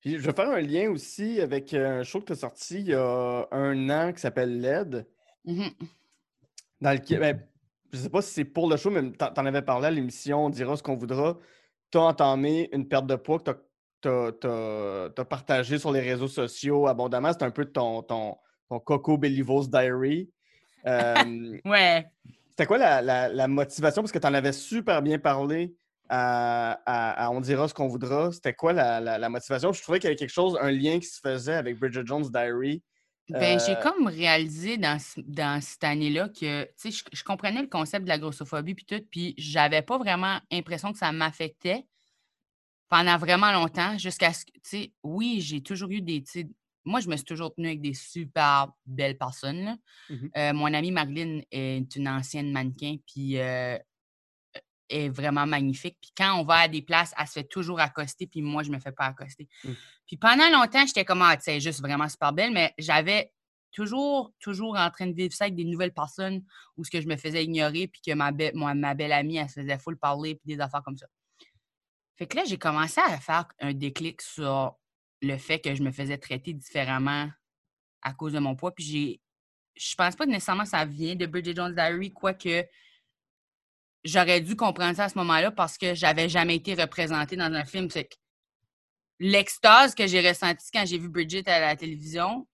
Puis 0.00 0.18
je 0.18 0.26
vais 0.26 0.32
faire 0.32 0.50
un 0.50 0.60
lien 0.60 0.90
aussi 0.90 1.40
avec 1.40 1.74
euh, 1.74 2.00
un 2.00 2.02
show 2.02 2.20
que 2.20 2.26
tu 2.26 2.32
as 2.32 2.36
sorti 2.36 2.80
il 2.80 2.88
y 2.88 2.94
a 2.94 3.46
un 3.50 3.90
an 3.90 4.12
qui 4.12 4.20
s'appelle 4.20 4.60
LED. 4.60 5.06
Mhm. 5.44 5.70
Dans 6.80 6.92
lequel, 6.92 7.20
ben, 7.20 7.48
je 7.92 7.98
sais 7.98 8.10
pas 8.10 8.22
si 8.22 8.32
c'est 8.32 8.44
pour 8.44 8.68
le 8.68 8.76
show, 8.76 8.90
mais 8.90 9.10
t'en 9.12 9.32
t'en 9.32 9.46
avais 9.46 9.62
parlé 9.62 9.86
à 9.86 9.90
l'émission 9.90 10.46
On 10.46 10.50
dira 10.50 10.76
ce 10.76 10.82
qu'on 10.82 10.96
voudra. 10.96 11.36
Tu 11.90 11.98
as 11.98 12.02
entamé 12.02 12.68
une 12.72 12.86
perte 12.86 13.06
de 13.06 13.16
poids 13.16 13.38
que 13.38 13.44
tu 13.44 13.50
as, 13.50 13.56
partagé 15.28 15.78
sur 15.78 15.92
les 15.92 16.00
réseaux 16.00 16.28
sociaux 16.28 16.86
abondamment. 16.86 17.32
C'est 17.32 17.42
un 17.44 17.50
peu 17.50 17.64
ton, 17.66 18.02
ton, 18.02 18.36
ton 18.68 18.78
Coco 18.80 19.18
Bellivos 19.18 19.66
Diary. 19.68 20.30
Euh, 20.86 21.58
Ouais. 21.64 22.06
C'était 22.50 22.64
quoi 22.66 22.78
la, 22.78 23.02
la- 23.02 23.28
la 23.28 23.48
motivation? 23.48 24.00
Parce 24.00 24.12
que 24.12 24.18
tu 24.20 24.26
en 24.28 24.32
avais 24.32 24.52
super 24.52 25.02
bien 25.02 25.18
parlé 25.18 25.74
à, 26.08 26.78
à- 26.86 27.24
à 27.26 27.30
On 27.30 27.40
dira 27.40 27.66
ce 27.66 27.74
qu'on 27.74 27.88
voudra. 27.88 28.30
C'était 28.32 28.54
quoi 28.54 28.72
la, 28.72 29.00
la- 29.00 29.28
motivation? 29.28 29.72
Je 29.72 29.82
trouvais 29.82 29.98
qu'il 29.98 30.06
y 30.06 30.10
avait 30.12 30.16
quelque 30.16 30.30
chose, 30.30 30.56
un 30.62 30.70
lien 30.70 31.00
qui 31.00 31.06
se 31.06 31.18
faisait 31.20 31.54
avec 31.54 31.78
Bridget 31.80 32.06
Jones' 32.06 32.30
Diary. 32.30 32.82
Ben, 33.28 33.58
j'ai 33.58 33.72
Euh, 33.76 33.82
comme 33.82 34.06
réalisé 34.06 34.78
dans, 34.78 34.96
dans 35.26 35.60
cette 35.60 35.82
année-là 35.84 36.28
que, 36.28 36.62
tu 36.64 36.70
sais, 36.76 36.90
je, 36.92 37.04
je 37.12 37.24
comprenais 37.24 37.60
le 37.60 37.68
concept 37.68 38.04
de 38.04 38.08
la 38.08 38.18
grossophobie 38.18 38.74
puis 38.74 38.86
tout, 38.86 39.02
puis 39.10 39.34
j'avais 39.36 39.82
pas 39.82 39.98
vraiment 39.98 40.38
l'impression 40.50 40.92
que 40.92 40.98
ça 40.98 41.10
m'affectait 41.12 41.84
pendant 42.88 43.18
vraiment 43.18 43.52
longtemps, 43.52 43.98
jusqu'à 43.98 44.32
ce 44.32 44.44
que, 44.44 44.52
tu 44.52 44.60
sais, 44.62 44.92
oui, 45.02 45.40
j'ai 45.40 45.62
toujours 45.62 45.90
eu 45.90 46.00
des, 46.00 46.24
moi, 46.84 47.00
je 47.00 47.08
me 47.08 47.16
suis 47.16 47.24
toujours 47.24 47.54
tenue 47.54 47.68
avec 47.68 47.80
des 47.80 47.94
super 47.94 48.68
belles 48.86 49.18
personnes, 49.18 49.64
là. 49.64 49.76
Mhm. 50.08 50.30
Euh, 50.36 50.52
mon 50.54 50.72
amie 50.72 50.90
Marilyn 50.90 51.40
est 51.50 51.94
une 51.96 52.08
ancienne 52.08 52.50
mannequin, 52.50 52.96
puis 53.06 53.38
euh, 53.38 53.78
est 54.88 55.08
vraiment 55.08 55.46
magnifique. 55.46 55.98
Puis 56.00 56.12
quand 56.16 56.40
on 56.40 56.44
va 56.44 56.60
à 56.60 56.68
des 56.68 56.82
places, 56.82 57.12
elle 57.18 57.26
se 57.26 57.32
fait 57.32 57.44
toujours 57.44 57.80
accoster, 57.80 58.26
puis 58.26 58.42
moi, 58.42 58.62
je 58.62 58.70
me 58.70 58.78
fais 58.78 58.92
pas 58.92 59.04
accoster. 59.04 59.48
Mm. 59.64 59.72
Puis 60.06 60.16
pendant 60.16 60.48
longtemps, 60.50 60.86
j'étais 60.86 61.04
comme, 61.04 61.22
ah, 61.22 61.36
tu 61.36 61.44
sais, 61.44 61.60
juste 61.60 61.80
vraiment 61.80 62.08
super 62.08 62.32
belle, 62.32 62.52
mais 62.52 62.72
j'avais 62.78 63.32
toujours, 63.70 64.32
toujours 64.40 64.76
en 64.78 64.90
train 64.90 65.06
de 65.06 65.14
vivre 65.14 65.34
ça 65.34 65.44
avec 65.44 65.56
des 65.56 65.64
nouvelles 65.64 65.92
personnes 65.92 66.42
où 66.76 66.84
ce 66.84 66.90
que 66.90 67.00
je 67.00 67.06
me 67.06 67.16
faisais 67.16 67.44
ignorer, 67.44 67.88
puis 67.88 68.00
que 68.00 68.14
ma, 68.14 68.32
be- 68.32 68.54
moi, 68.54 68.74
ma 68.74 68.94
belle 68.94 69.12
amie, 69.12 69.36
elle 69.36 69.48
se 69.48 69.60
faisait 69.60 69.78
full 69.78 69.98
parler, 69.98 70.36
puis 70.36 70.54
des 70.54 70.60
affaires 70.60 70.82
comme 70.82 70.96
ça. 70.96 71.06
Fait 72.18 72.26
que 72.26 72.36
là, 72.36 72.44
j'ai 72.44 72.58
commencé 72.58 73.00
à 73.00 73.18
faire 73.20 73.46
un 73.60 73.72
déclic 73.72 74.20
sur 74.20 74.76
le 75.22 75.38
fait 75.38 75.60
que 75.60 75.74
je 75.74 75.82
me 75.82 75.92
faisais 75.92 76.18
traiter 76.18 76.52
différemment 76.52 77.30
à 78.02 78.12
cause 78.12 78.32
de 78.32 78.40
mon 78.40 78.56
poids. 78.56 78.74
Puis 78.74 78.84
j'ai. 78.84 79.20
Je 79.76 79.94
pense 79.94 80.16
pas 80.16 80.26
que 80.26 80.30
nécessairement 80.30 80.64
ça 80.64 80.84
vient 80.84 81.14
de 81.14 81.26
Bridget 81.26 81.54
Jones 81.54 81.72
Diary, 81.72 82.12
quoique 82.12 82.64
j'aurais 84.02 84.40
dû 84.40 84.56
comprendre 84.56 84.96
ça 84.96 85.04
à 85.04 85.08
ce 85.08 85.18
moment-là 85.18 85.52
parce 85.52 85.78
que 85.78 85.94
j'avais 85.94 86.28
jamais 86.28 86.56
été 86.56 86.74
représentée 86.74 87.36
dans 87.36 87.52
un 87.52 87.64
film. 87.64 87.88
Que 87.88 88.00
l'extase 89.20 89.94
que 89.94 90.08
j'ai 90.08 90.26
ressentie 90.26 90.70
quand 90.72 90.84
j'ai 90.84 90.98
vu 90.98 91.08
Bridget 91.08 91.48
à 91.48 91.60
la 91.60 91.76
télévision, 91.76 92.48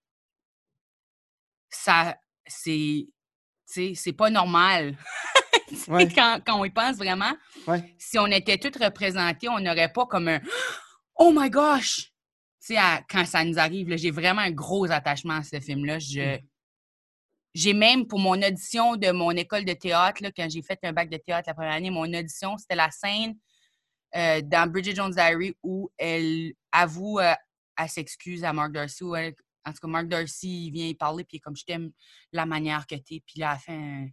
ça, 1.71 2.19
c'est, 2.47 3.09
c'est 3.65 4.13
pas 4.13 4.29
normal. 4.29 4.99
Ouais. 5.89 6.09
quand, 6.09 6.41
quand 6.47 6.61
on 6.61 6.65
y 6.65 6.71
pense 6.71 6.97
vraiment, 6.97 7.33
Ouais. 7.67 7.95
si 7.99 8.19
on 8.19 8.27
était 8.27 8.59
toutes 8.59 8.77
représentées, 8.77 9.49
on 9.49 9.61
n'aurait 9.61 9.93
pas 9.93 10.07
comme 10.07 10.29
un 10.29 10.41
Oh 11.17 11.33
my 11.35 11.49
gosh! 11.51 12.11
Tu 12.67 12.75
sais, 12.75 12.81
quand 13.09 13.25
ça 13.27 13.45
nous 13.45 13.59
arrive, 13.59 13.95
j'ai 13.97 14.11
vraiment 14.11 14.41
un 14.41 14.51
gros 14.51 14.91
attachement 14.91 15.35
à 15.35 15.43
ce 15.43 15.61
film-là. 15.61 15.99
Je, 15.99 16.39
j'ai 17.55 17.73
même, 17.73 18.07
pour 18.07 18.19
mon 18.19 18.41
audition 18.43 18.97
de 18.97 19.11
mon 19.13 19.31
école 19.31 19.65
de 19.65 19.75
théâtre, 19.75 20.23
là, 20.23 20.31
quand 20.37 20.49
j'ai 20.51 20.63
fait 20.63 20.79
un 20.83 20.93
bac 20.93 21.09
de 21.09 21.17
théâtre 21.19 21.45
la 21.49 21.55
première 21.55 21.73
année, 21.75 21.91
mon 21.91 22.13
audition, 22.13 22.57
c'était 22.59 22.75
la 22.75 22.91
scène 22.91 23.37
euh, 24.17 24.41
dans 24.43 24.69
Bridget 24.71 24.95
Jones' 24.95 25.13
Diary 25.13 25.55
où 25.63 25.91
elle 25.99 26.53
avoue, 26.73 27.21
euh, 27.21 27.35
elle 27.79 27.89
s'excuse 27.89 28.43
à 28.45 28.53
Mark 28.53 28.73
Darcy. 28.73 29.05
Où 29.05 29.15
elle- 29.15 29.35
en 29.67 29.71
tout 29.73 29.79
cas, 29.83 29.89
Mark 29.89 30.09
Darcy, 30.09 30.67
il 30.67 30.71
vient 30.73 30.87
y 30.89 30.95
parler, 30.95 31.25
puis 31.25 31.39
comme 31.41 31.57
je 31.57 31.65
t'aime 31.65 31.91
la 32.33 32.45
manière 32.47 32.87
que 32.87 32.97
t'es. 32.97 33.23
Puis 33.27 33.39
là, 33.41 33.53
elle 33.55 33.61
fait 33.61 33.73
un 33.73 34.09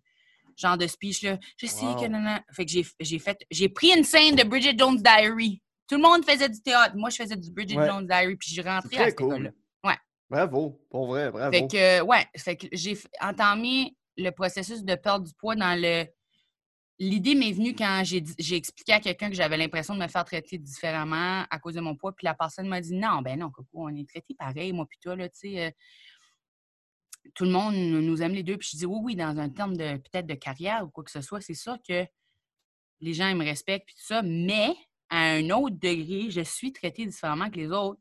genre 0.58 0.78
de 0.78 0.88
speech, 0.88 1.24
là. 1.24 1.38
Je 1.58 1.66
sais 1.68 1.86
Wow. 1.86 1.96
que 2.02 2.08
non, 2.08 2.20
non. 2.20 2.38
Fait 2.54 2.66
que 2.66 2.72
j'ai, 2.72 2.86
j'ai 3.00 3.20
fait, 3.20 3.38
j'ai 3.50 3.70
pris 3.70 3.92
une 3.96 4.04
scène 4.04 4.36
de 4.36 4.44
Bridget 4.44 4.76
Jones' 4.78 5.02
Diary. 5.02 5.62
Tout 5.88 5.96
le 5.98 6.02
monde 6.04 6.24
faisait 6.24 6.48
du 6.50 6.62
théâtre. 6.62 6.96
Moi, 6.96 7.10
je 7.10 7.18
faisais 7.18 7.36
du 7.36 7.52
Bridget 7.52 7.78
Ouais. 7.78 7.88
Jones' 7.88 8.08
Diary, 8.08 8.36
puis 8.38 8.50
j'ai 8.54 8.62
rentré 8.62 8.98
à 8.98 9.06
cette 9.06 9.14
école-là. 9.20 9.50
cool. 9.52 9.58
Bravo, 10.30 10.82
pour 10.90 11.08
vrai, 11.08 11.30
bravo. 11.30 11.52
Fait 11.52 11.68
que, 11.68 12.02
ouais, 12.04 12.26
fait 12.38 12.56
que 12.56 12.68
j'ai 12.72 12.98
entamé 13.20 13.94
le 14.16 14.30
processus 14.30 14.82
de 14.84 14.96
perdre 14.96 15.26
du 15.26 15.34
poids 15.34 15.56
dans 15.56 15.78
le 15.78 16.06
l'idée 17.00 17.34
m'est 17.36 17.52
venue 17.52 17.74
quand 17.76 18.04
j'ai 18.06 18.56
expliqué 18.56 18.94
à 18.94 19.00
quelqu'un 19.00 19.30
que 19.30 19.36
j'avais 19.36 19.58
l'impression 19.58 19.96
de 19.96 20.00
me 20.00 20.08
faire 20.08 20.24
traiter 20.24 20.58
différemment 20.60 21.44
à 21.50 21.60
cause 21.60 21.74
de 21.74 21.82
mon 21.82 21.96
poids, 21.96 22.14
puis 22.16 22.26
la 22.26 22.36
personne 22.36 22.68
m'a 22.68 22.80
dit 22.80 22.94
non, 22.94 23.22
ben 23.24 23.40
non, 23.40 23.50
Coco, 23.50 23.68
on 23.74 23.90
est 23.96 24.08
traité 24.08 24.36
pareil, 24.36 24.72
moi 24.72 24.86
puis 24.88 25.00
toi, 25.02 25.16
là, 25.16 25.28
tu 25.28 25.40
sais. 25.40 25.66
euh, 25.66 25.72
tout 27.34 27.46
le 27.46 27.52
monde 27.52 27.76
nous 27.76 28.22
aime 28.22 28.34
les 28.34 28.44
deux. 28.44 28.58
Puis 28.58 28.70
je 28.74 28.78
dis 28.78 28.86
oui, 28.86 29.00
oui, 29.02 29.16
dans 29.16 29.38
un 29.40 29.50
terme 29.50 29.76
de 29.78 29.98
peut-être 29.98 30.28
de 30.28 30.34
carrière 30.36 30.84
ou 30.86 30.90
quoi 30.90 31.04
que 31.04 31.12
ce 31.12 31.22
soit, 31.22 31.42
c'est 31.42 31.54
sûr 31.54 31.78
que 31.88 32.06
les 33.00 33.14
gens 33.14 33.28
ils 33.30 33.36
me 33.36 33.44
respectent 33.44 33.86
puis 33.86 33.96
tout 33.96 34.06
ça, 34.06 34.22
mais 34.22 34.76
à 35.10 35.34
un 35.34 35.50
autre 35.50 35.76
degré, 35.78 36.30
je 36.30 36.42
suis 36.42 36.72
traitée 36.72 37.06
différemment 37.06 37.50
que 37.50 37.58
les 37.58 37.72
autres. 37.72 38.00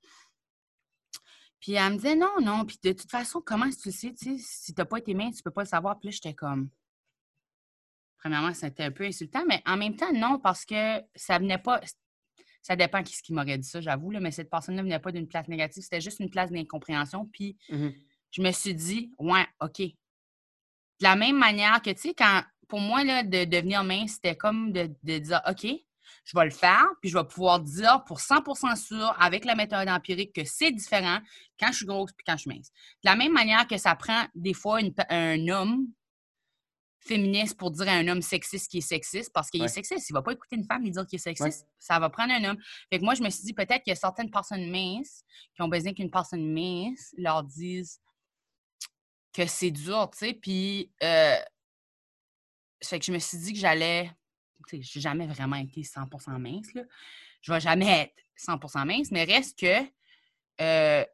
Puis 1.60 1.72
elle 1.72 1.92
me 1.92 1.96
disait 1.96 2.16
non, 2.16 2.40
non, 2.40 2.64
puis 2.64 2.78
de 2.82 2.92
toute 2.92 3.10
façon, 3.10 3.42
comment 3.44 3.66
est-ce 3.66 3.78
que 3.78 3.90
tu 3.90 3.92
sais, 3.92 4.14
tu 4.14 4.38
sais, 4.38 4.44
si 4.44 4.74
t'as 4.74 4.84
pas 4.84 4.98
été 4.98 5.12
mince, 5.14 5.36
tu 5.36 5.42
peux 5.42 5.50
pas 5.50 5.62
le 5.62 5.68
savoir. 5.68 5.98
Puis 5.98 6.08
là, 6.08 6.12
j'étais 6.12 6.34
comme. 6.34 6.70
Premièrement, 8.18 8.52
c'était 8.54 8.84
un 8.84 8.90
peu 8.90 9.04
insultant, 9.04 9.44
mais 9.46 9.62
en 9.66 9.76
même 9.76 9.96
temps, 9.96 10.12
non, 10.12 10.38
parce 10.38 10.64
que 10.64 11.00
ça 11.14 11.38
venait 11.38 11.58
pas. 11.58 11.80
Ça 12.62 12.76
dépend 12.76 13.02
qui 13.02 13.14
qui 13.22 13.32
m'aurait 13.32 13.56
dit 13.56 13.68
ça, 13.68 13.80
j'avoue, 13.80 14.10
mais 14.10 14.30
cette 14.30 14.50
personne-là 14.50 14.82
venait 14.82 14.98
pas 14.98 15.12
d'une 15.12 15.26
place 15.26 15.48
négative, 15.48 15.82
c'était 15.82 16.00
juste 16.00 16.20
une 16.20 16.30
place 16.30 16.50
d'incompréhension. 16.50 17.26
Puis 17.26 17.56
Mhm. 17.70 17.94
Je 18.30 18.42
me 18.42 18.52
suis 18.52 18.74
dit, 18.74 19.12
ouais, 19.18 19.46
OK. 19.60 19.78
De 19.80 19.92
la 21.00 21.16
même 21.16 21.38
manière 21.38 21.80
que, 21.82 21.90
tu 21.90 22.00
sais, 22.00 22.14
quand, 22.14 22.42
pour 22.68 22.80
moi, 22.80 23.04
là, 23.04 23.22
de 23.22 23.44
devenir 23.44 23.82
mince, 23.84 24.12
c'était 24.14 24.36
comme 24.36 24.72
de, 24.72 24.90
de 25.02 25.18
dire, 25.18 25.40
OK, 25.48 25.66
je 26.24 26.36
vais 26.36 26.44
le 26.44 26.50
faire, 26.50 26.86
puis 27.00 27.10
je 27.10 27.16
vais 27.18 27.24
pouvoir 27.24 27.60
dire 27.60 28.04
pour 28.04 28.20
100 28.20 28.76
sûr, 28.76 29.16
avec 29.18 29.44
la 29.44 29.54
méthode 29.54 29.88
empirique, 29.88 30.34
que 30.34 30.44
c'est 30.44 30.70
différent 30.70 31.18
quand 31.58 31.68
je 31.72 31.78
suis 31.78 31.86
grosse 31.86 32.12
puis 32.12 32.24
quand 32.26 32.36
je 32.36 32.42
suis 32.42 32.50
mince. 32.50 32.70
De 33.02 33.08
la 33.10 33.16
même 33.16 33.32
manière 33.32 33.66
que 33.66 33.76
ça 33.78 33.94
prend 33.94 34.24
des 34.34 34.54
fois 34.54 34.80
une 34.80 34.92
un 35.08 35.48
homme 35.48 35.86
féministe 37.00 37.56
pour 37.56 37.70
dire 37.70 37.88
à 37.88 37.92
un 37.92 38.08
homme 38.08 38.20
sexiste 38.22 38.70
qui 38.70 38.78
est 38.78 38.82
sexiste, 38.82 39.32
parce 39.32 39.50
qu'il 39.50 39.60
Ouais. 39.60 39.66
est 39.66 39.70
sexiste, 39.70 40.10
il 40.10 40.12
va 40.12 40.22
pas 40.22 40.32
écouter 40.32 40.56
une 40.56 40.64
femme 40.64 40.84
et 40.84 40.90
dire 40.90 41.06
qu'il 41.06 41.16
est 41.16 41.22
sexiste. 41.22 41.66
Ça 41.78 41.98
va 41.98 42.10
prendre 42.10 42.32
un 42.34 42.44
homme. 42.44 42.58
Fait 42.90 42.98
que 42.98 43.04
moi, 43.04 43.14
je 43.14 43.22
me 43.22 43.30
suis 43.30 43.42
dit, 43.44 43.54
peut-être 43.54 43.82
qu'il 43.82 43.90
y 43.90 43.92
a 43.92 43.96
certaines 43.96 44.30
personnes 44.30 44.70
minces 44.70 45.22
qui 45.54 45.62
ont 45.62 45.68
besoin 45.68 45.94
qu'une 45.94 46.10
personne 46.10 46.46
mince 46.52 47.14
leur 47.16 47.42
dise 47.42 47.98
que 49.32 49.46
c'est 49.46 49.70
dur, 49.70 50.10
tu 50.12 50.18
sais. 50.18 50.34
Puis, 50.34 50.90
euh, 51.02 51.36
fait 52.82 52.98
que 52.98 53.04
je 53.04 53.12
me 53.12 53.18
suis 53.18 53.38
dit 53.38 53.52
que 53.52 53.58
j'allais. 53.58 54.10
Tu 54.68 54.76
sais, 54.76 54.82
j'ai 54.82 55.00
jamais 55.00 55.26
vraiment 55.26 55.56
été 55.56 55.82
100% 55.82 56.38
mince, 56.38 56.72
là. 56.74 56.82
Je 57.42 57.52
vais 57.52 57.60
jamais 57.60 58.02
être 58.02 58.14
100% 58.36 58.84
mince, 58.84 59.10
mais 59.10 59.24
reste 59.24 59.58
que. 59.58 59.84
euh, 60.62 61.04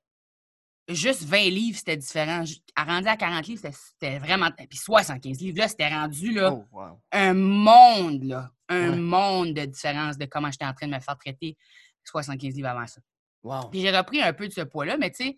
juste 0.89 1.23
20 1.25 1.51
livres, 1.51 1.79
c'était 1.79 1.97
différent. 1.97 2.43
Rendu 2.77 3.09
à 3.09 3.17
40 3.17 3.47
livres, 3.47 3.61
c'était- 3.62 3.77
c'était 3.77 4.19
vraiment. 4.19 4.51
Puis 4.53 4.79
75 4.79 5.41
livres, 5.41 5.59
là, 5.59 5.69
c'était 5.69 5.89
rendu, 5.89 6.33
là 6.33 6.53
Oh, 6.53 6.64
wow. 6.73 7.01
un 7.12 7.35
monde, 7.35 8.23
là, 8.25 8.51
un 8.69 8.91
Ouais. 8.91 8.97
monde 8.97 9.55
de 9.55 9.64
différence 9.67 10.17
de 10.19 10.27
comment 10.27 10.51
j'étais 10.51 10.64
en 10.64 10.73
train 10.75 10.87
de 10.89 10.95
me 10.95 11.01
faire 11.01 11.17
traiter 11.17 11.57
75 12.05 12.55
livres 12.55 12.69
avant 12.69 12.87
ça. 12.87 13.01
Wow. 13.43 13.69
Puis 13.71 13.81
j'ai 13.81 13.97
repris 13.97 14.21
un 14.23 14.33
peu 14.33 14.47
de 14.49 14.53
ce 14.53 14.61
poids-là, 14.62 14.97
mais 14.97 15.11
tu 15.11 15.25
sais, 15.25 15.37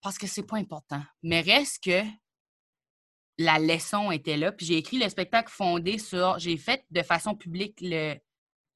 parce 0.00 0.18
que 0.18 0.26
c'est 0.26 0.46
pas 0.46 0.56
important. 0.56 1.02
Mais 1.22 1.40
reste 1.40 1.84
que 1.84 2.02
la 3.38 3.58
leçon 3.58 4.10
était 4.10 4.36
là. 4.36 4.52
Puis 4.52 4.66
j'ai 4.66 4.76
écrit 4.76 4.98
le 4.98 5.08
spectacle 5.08 5.50
fondé 5.50 5.98
sur. 5.98 6.38
J'ai 6.38 6.56
fait 6.56 6.84
de 6.90 7.02
façon 7.02 7.34
publique 7.34 7.78
le, 7.80 8.16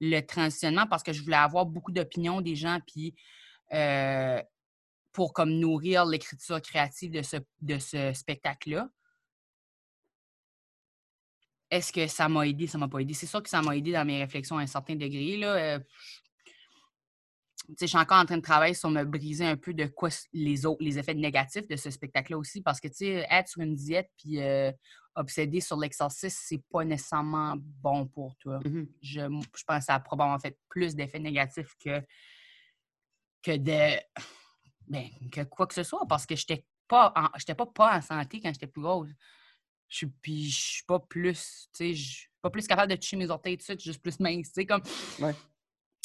le 0.01 0.21
transitionnement 0.21 0.87
parce 0.87 1.03
que 1.03 1.13
je 1.13 1.23
voulais 1.23 1.37
avoir 1.37 1.67
beaucoup 1.67 1.93
d'opinions 1.93 2.41
des 2.41 2.57
gens, 2.57 2.79
puis 2.87 3.15
euh, 3.73 4.43
pour 5.13 5.33
comme 5.33 5.51
nourrir 5.51 6.05
l'écriture 6.07 6.61
créative 6.61 7.13
de 7.13 7.23
ce, 7.23 7.37
de 7.61 7.79
ce 7.79 8.13
spectacle-là. 8.13 8.89
Est-ce 11.71 11.93
que 11.93 12.07
ça 12.07 12.29
m'a 12.29 12.47
aidé? 12.47 12.67
Ça 12.67 12.77
m'a 12.77 12.89
pas 12.89 12.99
aidé? 12.99 13.15
C'est 13.15 13.27
sûr 13.27 13.43
que 13.43 13.49
ça 13.49 13.63
m'a 13.63 13.77
aidé 13.77 13.93
dans 13.93 14.05
mes 14.05 14.19
réflexions 14.19 14.59
à 14.59 14.63
un 14.63 14.67
certain 14.67 14.95
degré. 14.95 15.39
Là. 15.39 15.55
Euh, 15.55 15.79
je 17.81 17.87
suis 17.87 17.99
encore 17.99 18.19
en 18.19 18.25
train 18.25 18.37
de 18.37 18.43
travailler 18.43 18.75
sur 18.75 18.91
me 18.91 19.05
briser 19.05 19.47
un 19.47 19.57
peu 19.57 19.73
de 19.75 19.87
quoi 19.87 20.09
les 20.33 20.67
autres, 20.67 20.83
les 20.83 20.99
effets 20.99 21.15
négatifs 21.15 21.67
de 21.69 21.77
ce 21.77 21.91
spectacle-là 21.91 22.39
aussi. 22.39 22.61
Parce 22.61 22.81
que, 22.81 22.89
tu 22.89 22.95
sais, 22.95 23.27
être 23.31 23.49
sur 23.49 23.61
une 23.61 23.75
diète 23.75 24.11
puis 24.17 24.41
euh, 24.41 24.73
obsédé 25.15 25.61
sur 25.61 25.77
l'exercice, 25.77 26.39
c'est 26.47 26.63
pas 26.71 26.85
nécessairement 26.85 27.55
bon 27.57 28.07
pour 28.07 28.37
toi. 28.37 28.61
Mhm. 28.65 28.89
Je, 29.01 29.21
je 29.21 29.65
pense 29.65 29.79
que 29.79 29.85
ça 29.85 29.95
a 29.95 30.01
probablement 30.01 30.39
fait 30.39 30.59
plus 30.69 30.95
d'effets 30.95 31.19
négatifs 31.19 31.75
que, 31.83 32.01
que 33.43 33.57
de. 33.57 34.01
Ben, 34.89 35.09
que 35.31 35.43
quoi 35.43 35.67
que 35.67 35.75
ce 35.75 35.83
soit. 35.83 36.07
Parce 36.09 36.27
que 36.27 36.37
j'étais 36.37 36.65
pas 36.89 37.13
en, 37.17 37.29
j'étais 37.39 37.55
pas, 37.55 37.67
pas 37.67 37.97
en 37.97 38.03
santé 38.03 38.41
quand 38.41 38.53
j'étais 38.53 38.67
plus 38.67 38.83
grosse. 38.83 39.11
Je 39.89 40.07
puis 40.23 40.49
je 40.51 40.61
suis 40.61 40.85
pas 40.85 40.99
plus, 40.99 41.69
tu 41.73 41.77
sais, 41.77 41.95
je 41.95 42.11
suis 42.11 42.29
pas 42.41 42.51
plus 42.51 42.67
capable 42.67 42.91
de 42.91 42.97
toucher 42.97 43.17
mes 43.17 43.31
orteils 43.31 43.57
tout 43.57 43.61
de 43.61 43.65
suite, 43.65 43.83
juste 43.83 44.03
plus 44.03 44.19
mince, 44.21 44.49
tu 44.49 44.55
sais, 44.55 44.67
comme... 44.67 44.83
Ouais. 45.21 45.35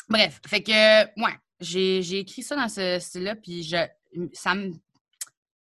Bref, 0.09 0.41
fait 0.45 0.61
que, 0.61 1.21
ouais, 1.21 1.37
j'ai 1.59 2.01
j'ai 2.01 2.19
écrit 2.19 2.43
ça 2.43 2.55
dans 2.55 2.69
ce 2.69 2.99
style-là, 2.99 3.35
puis 3.35 3.63
je, 3.63 3.77
ça 4.33 4.55
me... 4.55 4.71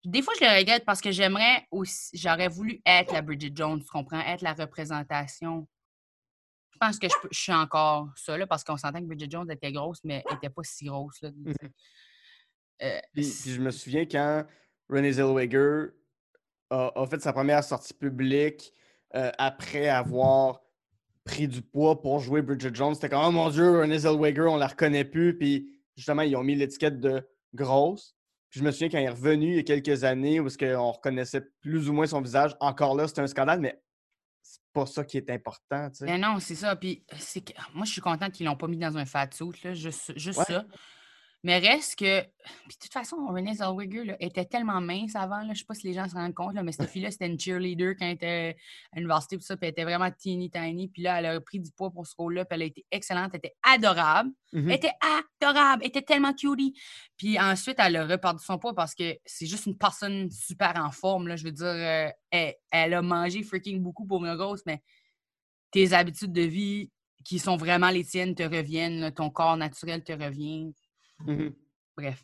Des 0.03 0.21
fois, 0.21 0.33
je 0.39 0.45
le 0.45 0.57
regrette 0.59 0.85
parce 0.85 1.01
que 1.01 1.11
j'aimerais 1.11 1.65
aussi, 1.71 2.15
j'aurais 2.15 2.47
voulu 2.47 2.79
être 2.85 3.11
la 3.11 3.21
Bridget 3.23 3.51
Jones, 3.55 3.79
tu 3.81 3.87
comprends, 3.89 4.19
être 4.19 4.41
la 4.41 4.53
représentation. 4.53 5.67
Je 6.71 6.77
pense 6.77 6.99
que 6.99 7.07
je, 7.07 7.13
peux- 7.21 7.29
je 7.31 7.39
suis 7.39 7.53
encore 7.53 8.09
ça, 8.15 8.37
là, 8.37 8.45
parce 8.45 8.63
qu'on 8.63 8.77
s'entend 8.77 8.99
que 8.99 9.05
Bridget 9.05 9.29
Jones 9.31 9.49
était 9.49 9.71
grosse, 9.71 10.03
mais 10.03 10.23
elle 10.29 10.35
était 10.37 10.49
pas 10.49 10.61
si 10.63 10.85
grosse, 10.85 11.21
là. 11.21 11.31
sais. 11.61 11.71
Euh, 12.83 12.99
Puis, 13.13 13.23
puis 13.41 13.53
je 13.53 13.61
me 13.61 13.71
souviens 13.71 14.05
quand 14.05 14.43
Renée 14.89 15.13
Zellweger 15.13 15.93
a, 16.69 16.91
a 16.93 17.07
fait 17.07 17.21
sa 17.21 17.31
première 17.33 17.63
sortie 17.63 17.93
publique 17.93 18.73
euh, 19.15 19.31
après 19.37 19.87
avoir 19.87 20.61
pris 21.23 21.47
du 21.47 21.61
poids 21.61 21.99
pour 22.01 22.19
jouer 22.19 22.41
Bridget 22.41 22.75
Jones. 22.75 22.93
C'était 22.93 23.09
comme, 23.09 23.23
oh 23.25 23.31
mon 23.31 23.49
Dieu, 23.49 23.79
Renée 23.79 23.99
Zellweger, 23.99 24.47
on 24.51 24.57
la 24.57 24.67
reconnaît 24.67 25.05
plus. 25.05 25.35
Puis 25.37 25.74
justement, 25.95 26.21
ils 26.21 26.35
ont 26.35 26.43
mis 26.43 26.55
l'étiquette 26.55 26.99
de 26.99 27.27
grosse. 27.53 28.15
Puis 28.49 28.59
je 28.59 28.65
me 28.65 28.71
souviens 28.71 28.89
quand 28.89 28.99
il 28.99 29.05
est 29.05 29.09
revenu 29.09 29.47
il 29.51 29.55
y 29.55 29.59
a 29.59 29.63
quelques 29.63 30.03
années 30.03 30.39
où 30.39 30.47
qu'on 30.47 30.91
reconnaissait 30.91 31.41
plus 31.61 31.89
ou 31.89 31.93
moins 31.93 32.07
son 32.07 32.21
visage. 32.21 32.55
Encore 32.59 32.95
là, 32.95 33.07
c'était 33.07 33.21
un 33.21 33.27
scandale, 33.27 33.59
mais 33.59 33.81
c'est 34.41 34.61
pas 34.73 34.85
ça 34.85 35.03
qui 35.03 35.17
est 35.17 35.29
important. 35.29 35.89
tu 35.89 35.97
sais. 35.97 36.05
Ben 36.05 36.21
non, 36.21 36.39
c'est 36.39 36.55
ça. 36.55 36.75
Puis 36.75 37.03
c'est 37.17 37.41
que 37.41 37.53
moi, 37.73 37.85
je 37.85 37.91
suis 37.91 38.01
contente 38.01 38.31
qu'ils 38.33 38.45
l'ont 38.45 38.55
pas 38.55 38.67
mis 38.67 38.77
dans 38.77 38.97
un 38.97 39.05
fat 39.05 39.29
suit, 39.33 39.59
là, 39.63 39.73
juste, 39.73 40.17
juste 40.17 40.39
Ouais. 40.39 40.45
ça. 40.45 40.65
Mais 41.45 41.59
reste 41.59 41.99
que. 41.99 42.21
Puis 42.21 42.75
de 42.75 42.79
toute 42.81 42.91
façon, 42.91 43.17
Renée 43.27 43.53
Zellweger 43.53 44.03
là, 44.03 44.15
était 44.19 44.45
tellement 44.45 44.81
mince 44.81 45.15
avant. 45.15 45.43
Là, 45.43 45.53
je 45.53 45.59
sais 45.59 45.65
pas 45.65 45.75
si 45.75 45.85
les 45.85 45.93
gens 45.93 46.09
se 46.09 46.15
rendent 46.15 46.33
compte, 46.33 46.55
là, 46.55 46.63
mais 46.63 46.71
cette 46.71 46.89
fille-là, 46.89 47.11
c'était 47.11 47.27
une 47.27 47.39
cheerleader 47.39 47.93
quand 47.99 48.05
elle 48.05 48.13
était 48.13 48.57
à 48.91 48.95
l'université. 48.95 49.37
Puis 49.37 49.45
ça, 49.45 49.55
puis 49.55 49.67
elle 49.67 49.73
était 49.73 49.83
vraiment 49.83 50.09
teeny 50.09 50.49
tiny. 50.49 50.87
Puis 50.87 51.03
là, 51.03 51.19
elle 51.19 51.27
a 51.27 51.39
pris 51.39 51.59
du 51.59 51.69
poids 51.69 51.91
pour 51.91 52.07
ce 52.07 52.15
rôle-là. 52.15 52.45
Puis 52.45 52.55
elle 52.55 52.61
a 52.63 52.65
été 52.65 52.83
excellente. 52.89 53.29
Elle 53.33 53.37
était 53.37 53.55
adorable. 53.61 54.31
Mhm. 54.53 54.69
Elle 54.69 54.75
était 54.75 54.93
adorable. 55.39 55.83
Elle 55.83 55.89
était 55.89 56.01
tellement 56.01 56.33
cutie. 56.33 56.73
Puis 57.15 57.39
ensuite, 57.39 57.75
elle 57.77 57.95
a 57.97 58.07
reperdu 58.07 58.43
son 58.43 58.57
poids 58.57 58.73
parce 58.73 58.95
que 58.95 59.15
c'est 59.23 59.45
juste 59.45 59.67
une 59.67 59.77
personne 59.77 60.31
super 60.31 60.73
en 60.83 60.89
forme. 60.89 61.27
Là. 61.27 61.35
Je 61.35 61.43
veux 61.43 61.51
dire, 61.51 61.67
euh, 61.67 62.09
elle, 62.31 62.55
elle 62.71 62.93
a 62.95 63.03
mangé 63.03 63.43
freaking 63.43 63.83
beaucoup 63.83 64.07
pour 64.07 64.25
une 64.25 64.35
grosse, 64.35 64.63
mais 64.65 64.81
tes 65.69 65.93
habitudes 65.93 66.33
de 66.33 66.41
vie 66.41 66.89
qui 67.23 67.37
sont 67.37 67.55
vraiment 67.55 67.91
les 67.91 68.03
tiennes 68.03 68.33
te 68.33 68.41
reviennent. 68.41 69.11
Ton 69.11 69.29
corps 69.29 69.57
naturel 69.57 70.03
te 70.03 70.11
revient. 70.11 70.73
Mhm. 71.19 71.55
Bref, 71.97 72.23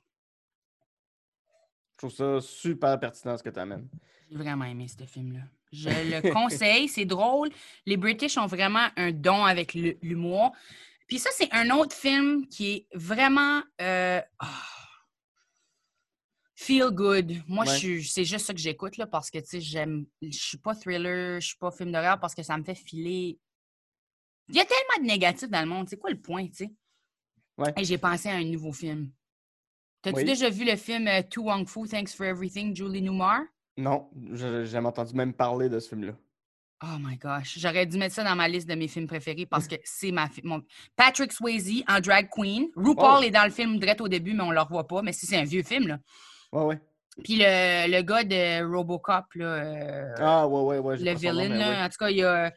Je 1.94 1.98
trouve 1.98 2.12
ça 2.12 2.42
super 2.42 3.00
pertinent 3.00 3.38
ce 3.38 3.44
que 3.44 3.50
tu 3.50 3.60
amènes. 3.60 3.88
j'ai 4.30 4.36
vraiment 4.38 4.66
aimé 4.66 4.88
ce 4.88 5.06
film-là. 5.06 5.42
Je 5.72 5.88
le 5.90 6.22
conseille, 6.34 6.88
c'est 6.88 7.06
drôle. 7.06 7.50
Les 7.86 7.96
British 7.98 8.38
ont 8.38 8.48
vraiment 8.48 8.88
un 8.98 9.12
don 9.12 9.44
avec 9.46 9.74
l'humour. 9.74 10.52
Puis 11.08 11.20
ça, 11.20 11.30
c'est 11.34 11.52
un 11.54 11.70
autre 11.72 11.96
film 11.96 12.48
qui 12.48 12.72
est 12.72 12.88
vraiment 12.94 13.62
euh, 13.82 14.22
ah, 14.40 14.64
feel 16.56 16.90
good. 16.92 17.34
Moi, 17.48 17.66
je 17.66 17.70
Ouais. 17.72 17.78
suis, 17.78 18.04
c'est 18.06 18.26
juste 18.26 18.46
ça 18.46 18.54
que 18.54 18.60
j'écoute 18.60 18.98
là, 18.98 19.08
parce 19.08 19.30
que 19.30 19.40
tu 19.40 19.46
sais, 19.46 19.62
j'aime, 19.62 20.06
je 20.22 20.30
suis 20.38 20.58
pas 20.58 20.74
thriller, 20.76 21.40
je 21.40 21.48
suis 21.48 21.58
pas 21.58 21.72
film 21.72 21.92
d'horreur 21.92 22.20
parce 22.20 22.34
que 22.36 22.44
ça 22.44 22.58
me 22.58 22.64
fait 22.64 22.76
filer. 22.76 23.40
Il 24.50 24.56
y 24.56 24.60
a 24.60 24.66
tellement 24.66 25.04
de 25.04 25.08
négatifs 25.08 25.50
dans 25.50 25.62
le 25.62 25.68
monde. 25.68 25.88
C'est 25.90 25.98
quoi 25.98 26.10
le 26.10 26.20
point, 26.20 26.46
tu 26.48 26.54
sais? 26.66 26.74
Ouais. 27.62 27.74
Et 27.78 27.84
j'ai 27.84 27.98
pensé 27.98 28.30
à 28.30 28.34
un 28.36 28.44
nouveau 28.44 28.72
film. 28.74 29.10
T'as-tu 30.02 30.18
Oui. 30.18 30.24
déjà 30.26 30.50
vu 30.50 30.66
le 30.66 30.76
film 30.76 31.08
euh, 31.08 31.22
To 31.22 31.44
Wong 31.44 31.68
Fu, 31.68 31.88
Thanks 31.88 32.16
for 32.16 32.26
Everything, 32.26 32.76
Julie 32.76 33.02
Newmar? 33.02 33.42
Non, 33.78 34.10
j'ai 34.34 34.66
jamais 34.66 34.88
entendu 34.88 35.14
même 35.14 35.34
parler 35.34 35.70
de 35.70 35.80
ce 35.80 35.90
film-là. 35.90 36.14
Oh 36.84 36.98
my 37.00 37.16
gosh, 37.18 37.60
j'aurais 37.60 37.86
dû 37.86 37.98
mettre 38.00 38.16
ça 38.16 38.24
dans 38.24 38.36
ma 38.36 38.48
liste 38.48 38.68
de 38.68 38.74
mes 38.74 38.88
films 38.88 39.06
préférés 39.06 39.46
parce 39.46 39.68
que 39.68 39.76
c'est 39.84 40.12
ma 40.12 40.28
mon 40.44 40.62
Patrick 40.96 41.32
Swayze 41.32 41.84
en 41.88 42.00
drag 42.00 42.28
queen. 42.32 42.70
RuPaul 42.76 43.18
Oh. 43.20 43.22
est 43.22 43.30
dans 43.30 43.44
le 43.46 43.52
film 43.52 43.78
direct 43.78 44.02
au 44.02 44.08
début, 44.08 44.34
mais 44.34 44.44
on 44.44 44.52
le 44.52 44.60
revoit 44.62 44.88
pas. 44.88 45.04
Mais 45.04 45.14
si 45.14 45.28
c'est 45.28 45.38
un 45.38 45.44
vieux 45.44 45.62
film, 45.64 45.88
là. 45.88 46.00
Ouais, 46.52 46.64
ouais. 46.64 46.80
Puis 47.24 47.36
le, 47.38 47.92
le 47.92 48.02
gars 48.02 48.24
de 48.24 48.64
Robocop, 48.66 49.26
là, 49.36 49.46
euh, 49.46 50.16
Ah, 50.18 50.48
ouais, 50.48 50.62
ouais, 50.64 50.80
ouais. 50.80 50.98
le 50.98 51.12
nom, 51.14 51.18
villain, 51.20 51.50
là, 51.50 51.70
ouais. 51.70 51.82
en 51.84 51.90
tout 51.90 51.98
cas, 52.00 52.10
il 52.10 52.18
y 52.18 52.24
a. 52.24 52.52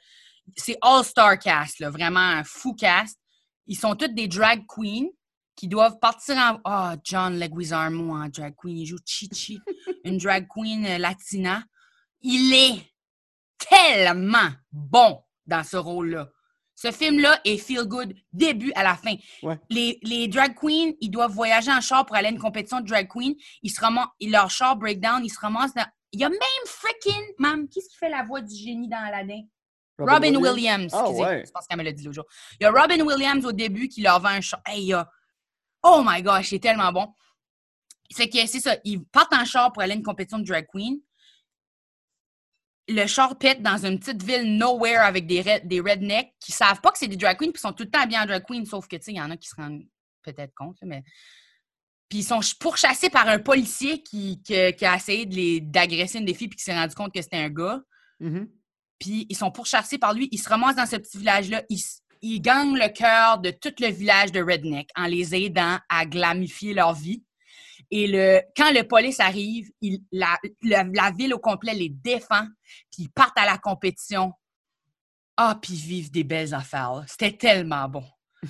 C'est 0.56 0.78
all-star 0.80 1.38
cast, 1.38 1.80
là, 1.80 1.90
vraiment 1.90 2.20
un 2.20 2.44
fou 2.44 2.74
cast. 2.74 3.18
Ils 3.66 3.76
sont 3.76 3.94
tous 3.94 4.08
des 4.08 4.28
drag 4.28 4.64
queens 4.66 5.08
qui 5.56 5.68
doivent 5.68 5.98
partir 6.00 6.36
en. 6.36 6.60
Oh, 6.64 6.98
John 7.04 7.38
Leguizamo 7.38 8.14
en 8.14 8.28
drag 8.28 8.54
queen. 8.56 8.78
Il 8.78 8.86
joue 8.86 8.98
Chichi, 9.04 9.60
une 10.04 10.18
drag 10.18 10.46
queen 10.48 10.84
euh, 10.86 10.98
latina. 10.98 11.62
Il 12.20 12.52
est 12.54 12.94
tellement 13.58 14.50
bon 14.72 15.22
dans 15.46 15.64
ce 15.64 15.76
rôle-là. 15.76 16.28
Ce 16.76 16.90
film-là 16.90 17.40
est 17.44 17.56
feel 17.56 17.84
good 17.84 18.12
début 18.32 18.72
à 18.74 18.82
la 18.82 18.96
fin. 18.96 19.14
Ouais. 19.42 19.58
Les, 19.70 19.98
les 20.02 20.26
drag 20.26 20.54
queens, 20.54 20.92
ils 21.00 21.10
doivent 21.10 21.32
voyager 21.32 21.70
en 21.70 21.80
char 21.80 22.04
pour 22.04 22.16
aller 22.16 22.28
à 22.28 22.30
une 22.30 22.38
compétition 22.38 22.80
de 22.80 22.86
drag 22.86 23.08
queen. 23.08 23.34
Ils 23.62 23.70
se 23.70 23.80
ramassent, 23.80 24.08
leur 24.20 24.50
char 24.50 24.76
breakdown, 24.76 25.24
ils 25.24 25.30
se 25.30 25.38
ramassent 25.38 25.74
dans. 25.74 25.86
Il 26.12 26.20
y 26.20 26.24
a 26.24 26.28
même 26.28 26.38
freaking, 26.66 27.24
mam, 27.38 27.68
qu'est-ce 27.68 27.88
qui 27.88 27.96
fait 27.96 28.08
la 28.08 28.22
voix 28.22 28.40
du 28.40 28.54
génie 28.54 28.88
dans 28.88 29.04
Aladdin? 29.04 29.42
Robin, 29.98 30.32
Williams. 30.52 30.92
Ah, 30.94 31.00
excusez, 31.06 31.22
ouais. 31.24 31.42
Je 31.46 31.50
pense 31.52 31.66
qu'elle 31.66 31.78
me 31.78 31.82
l'a 31.84 31.92
dit 31.92 32.02
l'autre 32.04 32.14
jour. 32.16 32.24
Il 32.60 32.64
y 32.64 32.66
a 32.66 32.70
Robin 32.70 33.00
Williams 33.00 33.44
au 33.44 33.52
début 33.52 33.88
qui 33.88 34.02
leur 34.02 34.20
vend 34.20 34.28
un 34.30 34.40
char. 34.40 34.60
Hey, 34.66 34.92
a- 34.92 35.08
Oh 35.82 36.02
my 36.04 36.22
gosh, 36.22 36.48
c'est 36.50 36.58
tellement 36.58 36.90
bon. 36.92 37.12
C'est 38.10 38.28
que 38.28 38.46
c'est 38.46 38.60
ça. 38.60 38.76
Ils 38.84 39.04
partent 39.04 39.34
en 39.34 39.44
char 39.44 39.72
pour 39.72 39.82
aller 39.82 39.92
à 39.92 39.96
une 39.96 40.02
compétition 40.02 40.38
de 40.38 40.44
drag 40.44 40.66
queen. 40.72 41.00
Le 42.88 43.06
char 43.06 43.38
pète 43.38 43.62
dans 43.62 43.78
une 43.86 43.98
petite 43.98 44.22
ville 44.22 44.56
nowhere 44.58 45.00
avec 45.00 45.26
des, 45.26 45.40
red- 45.40 45.66
des 45.66 45.80
rednecks 45.80 46.34
qui 46.38 46.52
savent 46.52 46.80
pas 46.82 46.90
que 46.90 46.98
c'est 46.98 47.08
des 47.08 47.16
drag 47.16 47.38
queens 47.38 47.50
puis 47.50 47.60
sont 47.60 47.72
tout 47.72 47.84
le 47.84 47.90
temps 47.90 48.00
habillés 48.00 48.18
en 48.20 48.26
drag 48.26 48.44
queen, 48.44 48.66
sauf 48.66 48.86
que, 48.86 48.96
tu 48.96 49.02
sais, 49.04 49.12
il 49.12 49.16
y 49.16 49.20
en 49.20 49.30
a 49.30 49.36
qui 49.36 49.48
se 49.48 49.54
rendent 49.56 49.82
peut-être 50.22 50.52
compte, 50.54 50.76
mais. 50.82 51.02
Puis 52.10 52.18
ils 52.18 52.24
sont 52.24 52.42
ch- 52.42 52.58
pourchassés 52.58 53.08
par 53.08 53.26
un 53.28 53.38
policier 53.38 54.02
qui, 54.02 54.42
qui- 54.42 54.74
qui 54.74 54.84
a 54.84 54.96
essayé 54.96 55.24
d'agresser 55.62 56.18
une 56.18 56.26
des 56.26 56.34
filles 56.34 56.48
puis 56.48 56.58
qui 56.58 56.64
s'est 56.64 56.74
rendu 56.78 56.94
compte 56.94 57.12
que 57.14 57.22
c'était 57.22 57.38
un 57.38 57.48
gars 57.48 57.80
Mhm. 58.20 58.48
Puis 58.98 59.26
ils 59.28 59.36
sont 59.36 59.50
pourchassés 59.50 59.98
par 59.98 60.14
lui. 60.14 60.28
Ils 60.32 60.38
se 60.38 60.48
ramassent 60.48 60.76
dans 60.76 60.86
ce 60.86 60.96
petit 60.96 61.18
village-là. 61.18 61.62
Ils, 61.68 61.82
ils 62.22 62.40
gagnent 62.40 62.76
le 62.76 62.88
cœur 62.92 63.38
de 63.38 63.50
tout 63.50 63.72
le 63.80 63.88
village 63.88 64.32
de 64.32 64.40
Redneck 64.42 64.88
en 64.96 65.06
les 65.06 65.34
aidant 65.34 65.78
à 65.88 66.06
glamifier 66.06 66.72
leur 66.74 66.94
vie. 66.94 67.22
Et 67.90 68.06
le, 68.06 68.40
quand 68.56 68.72
le 68.72 68.82
police 68.82 69.20
arrive, 69.20 69.70
il- 69.80 70.02
la, 70.10 70.38
la- 70.62 70.84
la 70.84 71.10
ville 71.10 71.34
au 71.34 71.38
complet 71.38 71.74
les 71.74 71.90
défend, 71.90 72.46
puis 72.90 73.02
ils 73.04 73.10
partent 73.10 73.36
à 73.38 73.44
la 73.44 73.58
compétition. 73.58 74.32
Ah, 75.36 75.58
puis 75.60 75.74
ils 75.74 75.80
vivent 75.86 76.10
des 76.10 76.24
belles 76.24 76.54
affaires. 76.54 77.02
C'était 77.06 77.36
tellement 77.36 77.88
bon. 77.88 78.04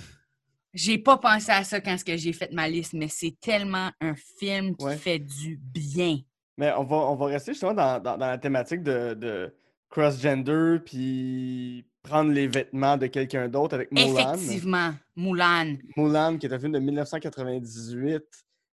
J'ai 0.75 0.99
pas 0.99 1.19
pensé 1.19 1.51
à 1.51 1.63
ça 1.65 1.81
quand 1.81 1.97
j'ai 2.07 2.33
fait 2.33 2.53
ma 2.53 2.69
liste, 2.69 2.93
mais 2.95 3.09
c'est 3.09 3.37
tellement 3.41 3.91
un 4.01 4.15
film 4.39 4.77
qui 4.77 4.85
Ouais. 4.85 4.97
fait 4.97 5.19
du 5.19 5.57
bien. 5.63 6.19
Mais 6.59 6.73
on 6.73 6.85
va, 6.85 6.97
on 6.97 7.15
va 7.17 7.27
rester 7.27 7.53
justement 7.53 7.75
dans, 7.75 8.01
dans- 8.01 8.17
dans 8.17 8.27
la 8.29 8.39
thématique 8.39 8.83
de, 8.83 9.15
de 9.15 9.55
cross-gender, 9.95 10.79
puis 10.85 11.87
prendre 12.03 12.33
les 12.33 12.49
vêtements 12.49 12.97
de 12.97 13.07
quelqu'un 13.07 13.49
d'autre 13.49 13.77
avec 13.77 13.93
Mulan. 13.93 14.35
Effectivement, 14.35 14.93
Moulin. 15.15 15.77
Mulan, 15.97 16.37
qui 16.37 16.47
est 16.47 16.53
un 16.53 16.59
film 16.59 16.73
de 16.73 16.81
1998, 16.81 18.25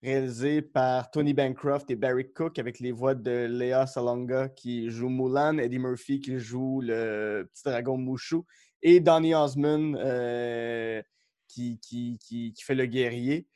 réalisé 0.03 0.61
par 0.61 1.13
Tony 1.13 1.33
Bancroft 1.33 1.89
et 1.93 1.95
Barry 1.95 2.33
Cook, 2.33 2.59
avec 2.59 2.81
les 2.81 2.91
voix 2.91 3.15
de 3.15 3.47
Léa 3.49 3.87
Salonga 3.87 4.49
qui 4.49 4.91
joue 4.91 5.09
Mulan, 5.09 5.59
Eddie 5.59 5.79
Murphy 5.79 6.19
qui 6.19 6.37
joue 6.41 6.81
le 6.83 7.49
petit 7.53 7.63
dragon 7.65 7.97
Mouchou, 7.97 8.45
et 8.83 8.99
Donny 8.99 9.37
Osmond 9.37 9.95
euh, 9.97 11.01
qui, 11.47 11.79
qui, 11.79 12.19
qui, 12.19 12.53
qui 12.53 12.65
fait 12.65 12.75
le 12.75 12.87
guerrier. 12.87 13.47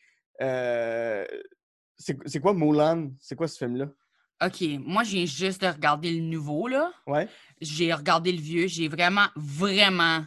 Euh, 0.41 1.27
c'est 1.97 2.17
c'est 2.25 2.39
quoi 2.39 2.55
Mulan? 2.55 3.11
C'est 3.19 3.35
quoi 3.35 3.49
ce 3.49 3.59
film-là? 3.59 3.89
OK, 4.45 4.63
moi, 4.85 5.03
j'ai 5.03 5.27
juste 5.27 5.63
de 5.63 5.67
regarder 5.67 6.13
le 6.13 6.21
nouveau, 6.21 6.69
là. 6.69 6.93
Ouais? 7.07 7.29
J'ai 7.61 7.93
regardé 7.93 8.31
le 8.33 8.41
vieux. 8.41 8.67
J'ai 8.69 8.87
vraiment, 8.89 9.27
vraiment 9.35 10.25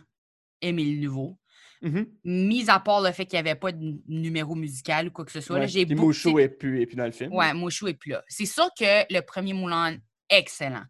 aimé 0.62 0.84
le 0.84 1.00
nouveau. 1.00 1.38
Mhm. 1.82 2.06
Mis 2.26 2.70
à 2.70 2.80
part 2.80 3.02
le 3.02 3.12
fait 3.12 3.26
qu'il 3.26 3.38
n'y 3.42 3.50
avait 3.50 3.58
pas 3.60 3.72
de 3.72 3.96
numéro 4.08 4.54
musical 4.54 5.08
ou 5.08 5.12
quoi 5.12 5.26
que 5.26 5.32
ce 5.32 5.42
soit. 5.42 5.56
là, 5.58 5.64
Ouais. 5.64 5.68
j'ai 5.70 5.86
Puis 5.86 5.96
beaucoup- 5.96 6.08
Mouchou 6.08 6.38
est 6.40 6.50
plus, 6.50 6.82
est 6.82 6.86
plus 6.86 6.96
dans 6.98 7.06
le 7.06 7.12
film. 7.12 7.34
Ouais, 7.34 7.54
Mouchou 7.54 7.88
est 7.88 7.94
plus 7.96 8.12
là. 8.12 8.24
C'est 8.28 8.46
sûr 8.46 8.70
que 8.78 9.12
le 9.12 9.22
premier 9.22 9.54
Moulin, 9.54 9.98
excellent. 10.30 10.84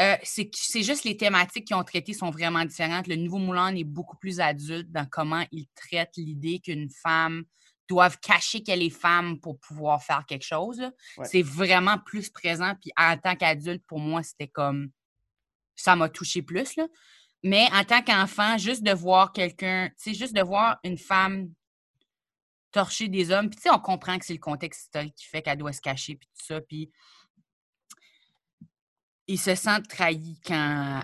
Euh, 0.00 0.16
c'est 0.22 0.50
juste 0.82 1.04
les 1.04 1.18
thématiques 1.18 1.66
qui 1.66 1.74
ont 1.74 1.84
traité 1.84 2.14
sont 2.14 2.30
vraiment 2.30 2.64
différentes. 2.64 3.08
Le 3.08 3.16
nouveau 3.16 3.36
Moulin 3.38 3.74
est 3.76 3.84
beaucoup 3.84 4.16
plus 4.16 4.40
adulte 4.40 4.90
dans 4.90 5.04
comment 5.04 5.44
il 5.52 5.66
traite 5.74 6.12
l'idée 6.16 6.60
qu'une 6.60 6.88
femme 7.02 7.44
doive 7.92 8.18
cacher 8.18 8.62
qu'elle 8.62 8.82
est 8.82 8.90
femme 8.90 9.38
pour 9.40 9.58
pouvoir 9.60 10.02
faire 10.02 10.24
quelque 10.26 10.44
chose. 10.44 10.80
Ouais. 10.80 11.24
C'est 11.24 11.42
vraiment 11.42 11.98
plus 11.98 12.30
présent. 12.30 12.74
Puis 12.80 12.90
en 12.96 13.16
tant 13.16 13.36
qu'adulte, 13.36 13.84
pour 13.86 14.00
moi, 14.00 14.22
c'était 14.22 14.48
comme 14.48 14.90
ça 15.76 15.94
m'a 15.96 16.08
touché 16.08 16.42
plus. 16.42 16.76
Là. 16.76 16.86
Mais 17.42 17.68
en 17.72 17.84
tant 17.84 18.02
qu'enfant, 18.02 18.56
juste 18.56 18.82
de 18.82 18.92
voir 18.92 19.32
quelqu'un, 19.32 19.88
tu 19.90 19.94
sais, 19.96 20.14
juste 20.14 20.34
de 20.34 20.42
voir 20.42 20.78
une 20.84 20.98
femme 20.98 21.50
torcher 22.70 23.08
des 23.08 23.30
hommes. 23.30 23.50
Puis, 23.50 23.56
tu 23.56 23.62
sais, 23.62 23.70
on 23.70 23.78
comprend 23.78 24.18
que 24.18 24.24
c'est 24.24 24.32
le 24.32 24.38
contexte 24.38 24.84
historique 24.84 25.14
qui 25.14 25.26
fait 25.26 25.42
qu'elle 25.42 25.58
doit 25.58 25.72
se 25.72 25.80
cacher, 25.80 26.16
puis 26.16 26.28
tout 26.28 26.44
ça. 26.46 26.60
Puis, 26.60 26.90
ils 29.26 29.38
se 29.38 29.54
sentent 29.54 29.88
trahis 29.88 30.40
quand, 30.44 31.02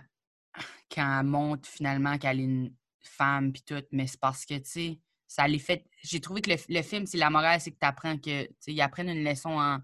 quand 0.90 1.20
elle 1.20 1.26
montre 1.26 1.68
finalement 1.68 2.16
qu'elle 2.18 2.40
est 2.40 2.44
une 2.44 2.74
femme, 3.02 3.52
puis 3.52 3.62
tout. 3.62 3.82
Mais 3.92 4.06
c'est 4.06 4.20
parce 4.20 4.46
que, 4.46 4.54
tu 4.54 4.70
sais, 4.70 5.00
ça 5.28 5.46
les 5.46 5.58
fait. 5.58 5.84
J'ai 6.02 6.20
trouvé 6.20 6.40
que 6.40 6.50
le, 6.50 6.56
le 6.68 6.82
film, 6.82 7.06
c'est 7.06 7.18
la 7.18 7.30
morale, 7.30 7.60
c'est 7.60 7.70
que 7.70 7.78
tu 7.78 7.86
apprends 7.86 8.16
que, 8.18 8.48
ils 8.66 8.80
apprennent 8.80 9.10
une 9.10 9.22
leçon 9.22 9.50
en, 9.50 9.78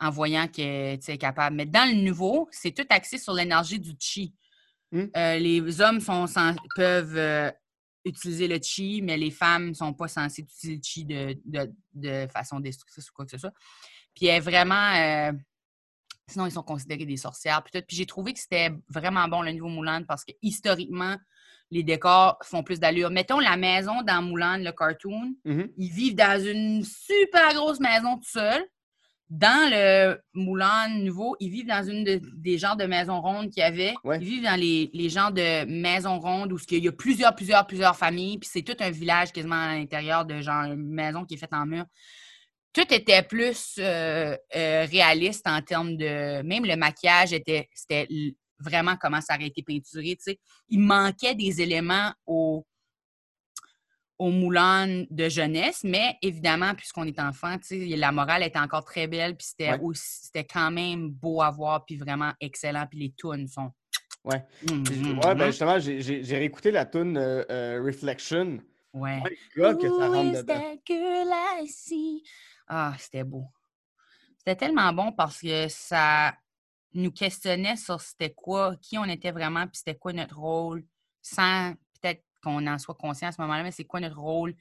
en 0.00 0.10
voyant 0.10 0.46
que 0.46 0.96
tu 0.96 1.10
est 1.10 1.18
capable. 1.18 1.56
Mais 1.56 1.66
dans 1.66 1.90
le 1.90 2.00
nouveau, 2.02 2.46
c'est 2.52 2.72
tout 2.72 2.86
axé 2.90 3.18
sur 3.18 3.32
l'énergie 3.32 3.80
du 3.80 3.92
chi. 3.98 4.34
Mm. 4.92 5.04
Euh, 5.16 5.38
les 5.38 5.80
hommes 5.80 6.00
sont 6.00 6.26
peuvent 6.76 7.16
euh, 7.16 7.50
utiliser 8.04 8.48
le 8.48 8.60
chi, 8.62 9.00
mais 9.02 9.16
les 9.16 9.30
femmes 9.30 9.70
ne 9.70 9.74
sont 9.74 9.94
pas 9.94 10.08
censées 10.08 10.42
utiliser 10.42 10.76
le 10.76 10.82
chi 10.82 11.04
de, 11.04 11.40
de, 11.44 11.74
de 11.94 12.30
façon 12.30 12.60
destructrice 12.60 13.08
ou 13.08 13.12
quoi 13.14 13.24
que 13.24 13.30
ce 13.32 13.38
soit. 13.38 13.54
Puis 14.14 14.26
elle 14.26 14.36
est 14.36 14.40
vraiment. 14.40 14.94
euh, 14.94 15.32
sinon, 16.28 16.44
ils 16.46 16.52
sont 16.52 16.62
considérés 16.62 17.06
des 17.06 17.16
sorcières. 17.16 17.62
Puis. 17.64 17.80
Puis 17.82 17.96
j'ai 17.96 18.06
trouvé 18.06 18.34
que 18.34 18.40
c'était 18.40 18.70
vraiment 18.88 19.26
bon 19.26 19.40
le 19.40 19.52
nouveau 19.52 19.68
Moulin 19.68 20.02
parce 20.02 20.24
que 20.24 20.32
historiquement, 20.42 21.16
les 21.70 21.82
décors 21.82 22.38
font 22.42 22.62
plus 22.62 22.80
d'allure. 22.80 23.10
Mettons 23.10 23.38
la 23.40 23.56
maison 23.56 24.02
dans 24.02 24.22
Moulin, 24.22 24.58
le 24.58 24.72
cartoon, 24.72 25.34
Mhm. 25.44 25.68
ils 25.76 25.90
vivent 25.90 26.14
dans 26.14 26.40
une 26.42 26.82
super 26.84 27.52
grosse 27.54 27.80
maison 27.80 28.16
tout 28.16 28.28
seuls. 28.30 28.64
Dans 29.30 29.68
le 29.70 30.18
Moulin 30.32 30.88
nouveau, 31.00 31.36
ils 31.38 31.50
vivent 31.50 31.66
dans 31.66 31.82
une 31.86 32.02
de- 32.02 32.22
des 32.36 32.56
genres 32.56 32.76
de 32.76 32.86
maisons 32.86 33.20
rondes 33.20 33.50
qu'il 33.50 33.60
y 33.60 33.66
avait. 33.66 33.92
Ouais. 34.02 34.16
Ils 34.22 34.24
vivent 34.26 34.44
dans 34.44 34.58
les, 34.58 34.88
les 34.94 35.10
genres 35.10 35.32
de 35.32 35.66
maisons 35.66 36.18
rondes 36.18 36.50
où 36.50 36.58
il 36.70 36.82
y 36.84 36.88
a 36.88 36.92
plusieurs, 36.92 37.34
plusieurs, 37.34 37.66
plusieurs 37.66 37.94
familles. 37.94 38.38
Puis 38.38 38.48
c'est 38.50 38.62
tout 38.62 38.76
un 38.80 38.90
village 38.90 39.30
quasiment 39.32 39.56
à 39.56 39.74
l'intérieur 39.74 40.24
de 40.24 40.40
genre 40.40 40.64
une 40.64 40.76
maison 40.88 41.26
qui 41.26 41.34
est 41.34 41.36
faite 41.36 41.52
en 41.52 41.66
mur. 41.66 41.84
Tout 42.72 42.86
était 42.94 43.22
plus 43.22 43.74
euh, 43.78 44.34
euh, 44.56 44.86
réaliste 44.90 45.46
en 45.46 45.60
termes 45.60 45.96
de. 45.98 46.40
Même 46.42 46.64
le 46.64 46.76
maquillage 46.76 47.34
était. 47.34 47.68
C'était 47.74 48.06
l- 48.08 48.32
vraiment 48.58 48.96
comment 48.96 49.20
ça 49.20 49.34
aurait 49.34 49.46
été 49.46 49.62
peinturé. 49.62 50.18
Il 50.68 50.80
manquait 50.80 51.34
des 51.34 51.60
éléments 51.60 52.12
au, 52.26 52.66
au 54.18 54.30
Moulin 54.30 55.04
de 55.08 55.28
jeunesse, 55.28 55.84
mais 55.84 56.16
évidemment, 56.22 56.74
puisqu'on 56.74 57.04
est 57.04 57.20
enfant, 57.20 57.56
la 57.70 58.12
morale 58.12 58.42
était 58.42 58.58
encore 58.58 58.84
très 58.84 59.06
belle, 59.06 59.36
puis 59.36 59.46
c'était 59.46 59.78
Ouais. 59.78 59.92
c'était 59.94 60.44
quand 60.44 60.70
même 60.70 61.08
beau 61.10 61.40
à 61.40 61.50
voir, 61.50 61.84
puis 61.84 61.96
vraiment 61.96 62.32
excellent, 62.40 62.86
puis 62.90 62.98
les 62.98 63.12
tunes 63.16 63.46
sont... 63.46 63.70
Ouais. 64.24 64.44
Mm, 64.68 64.82
Puis, 64.82 64.96
mm, 64.98 65.18
ouais, 65.20 65.34
ben 65.36 65.46
justement, 65.46 65.78
j'ai 65.78 66.36
réécouté 66.36 66.70
la 66.72 66.84
tune 66.84 67.16
euh, 67.16 67.44
euh, 67.50 67.80
Reflection. 67.84 68.58
Ouais. 68.92 69.20
My 69.20 69.36
God, 69.56 69.80
que 69.80 69.88
ça 69.88 70.08
Who 70.08 70.12
rentre 70.12 70.34
is 70.34 70.42
dedans. 70.42 70.54
that 70.54 70.76
girl 70.84 71.28
I 71.62 71.68
see? 71.68 72.22
Ah, 72.66 72.94
c'était 72.98 73.22
beau. 73.24 73.44
C'était 74.38 74.56
tellement 74.56 74.92
bon 74.92 75.12
parce 75.12 75.40
que 75.40 75.68
ça 75.68 76.34
nous 76.94 77.12
questionnait 77.12 77.76
sur 77.76 78.00
c'était 78.00 78.32
quoi, 78.32 78.76
qui 78.76 78.98
on 78.98 79.04
était 79.04 79.30
vraiment, 79.32 79.66
puis 79.66 79.76
c'était 79.78 79.96
quoi 79.96 80.12
notre 80.12 80.38
rôle, 80.38 80.84
sans 81.22 81.74
peut-être 82.00 82.24
qu'on 82.42 82.66
en 82.66 82.78
soit 82.78 82.94
conscient 82.94 83.28
à 83.28 83.32
ce 83.32 83.40
moment-là, 83.42 83.62
mais 83.62 83.72
c'est 83.72 83.84
quoi 83.84 84.00
notre 84.00 84.18
rôle 84.18 84.54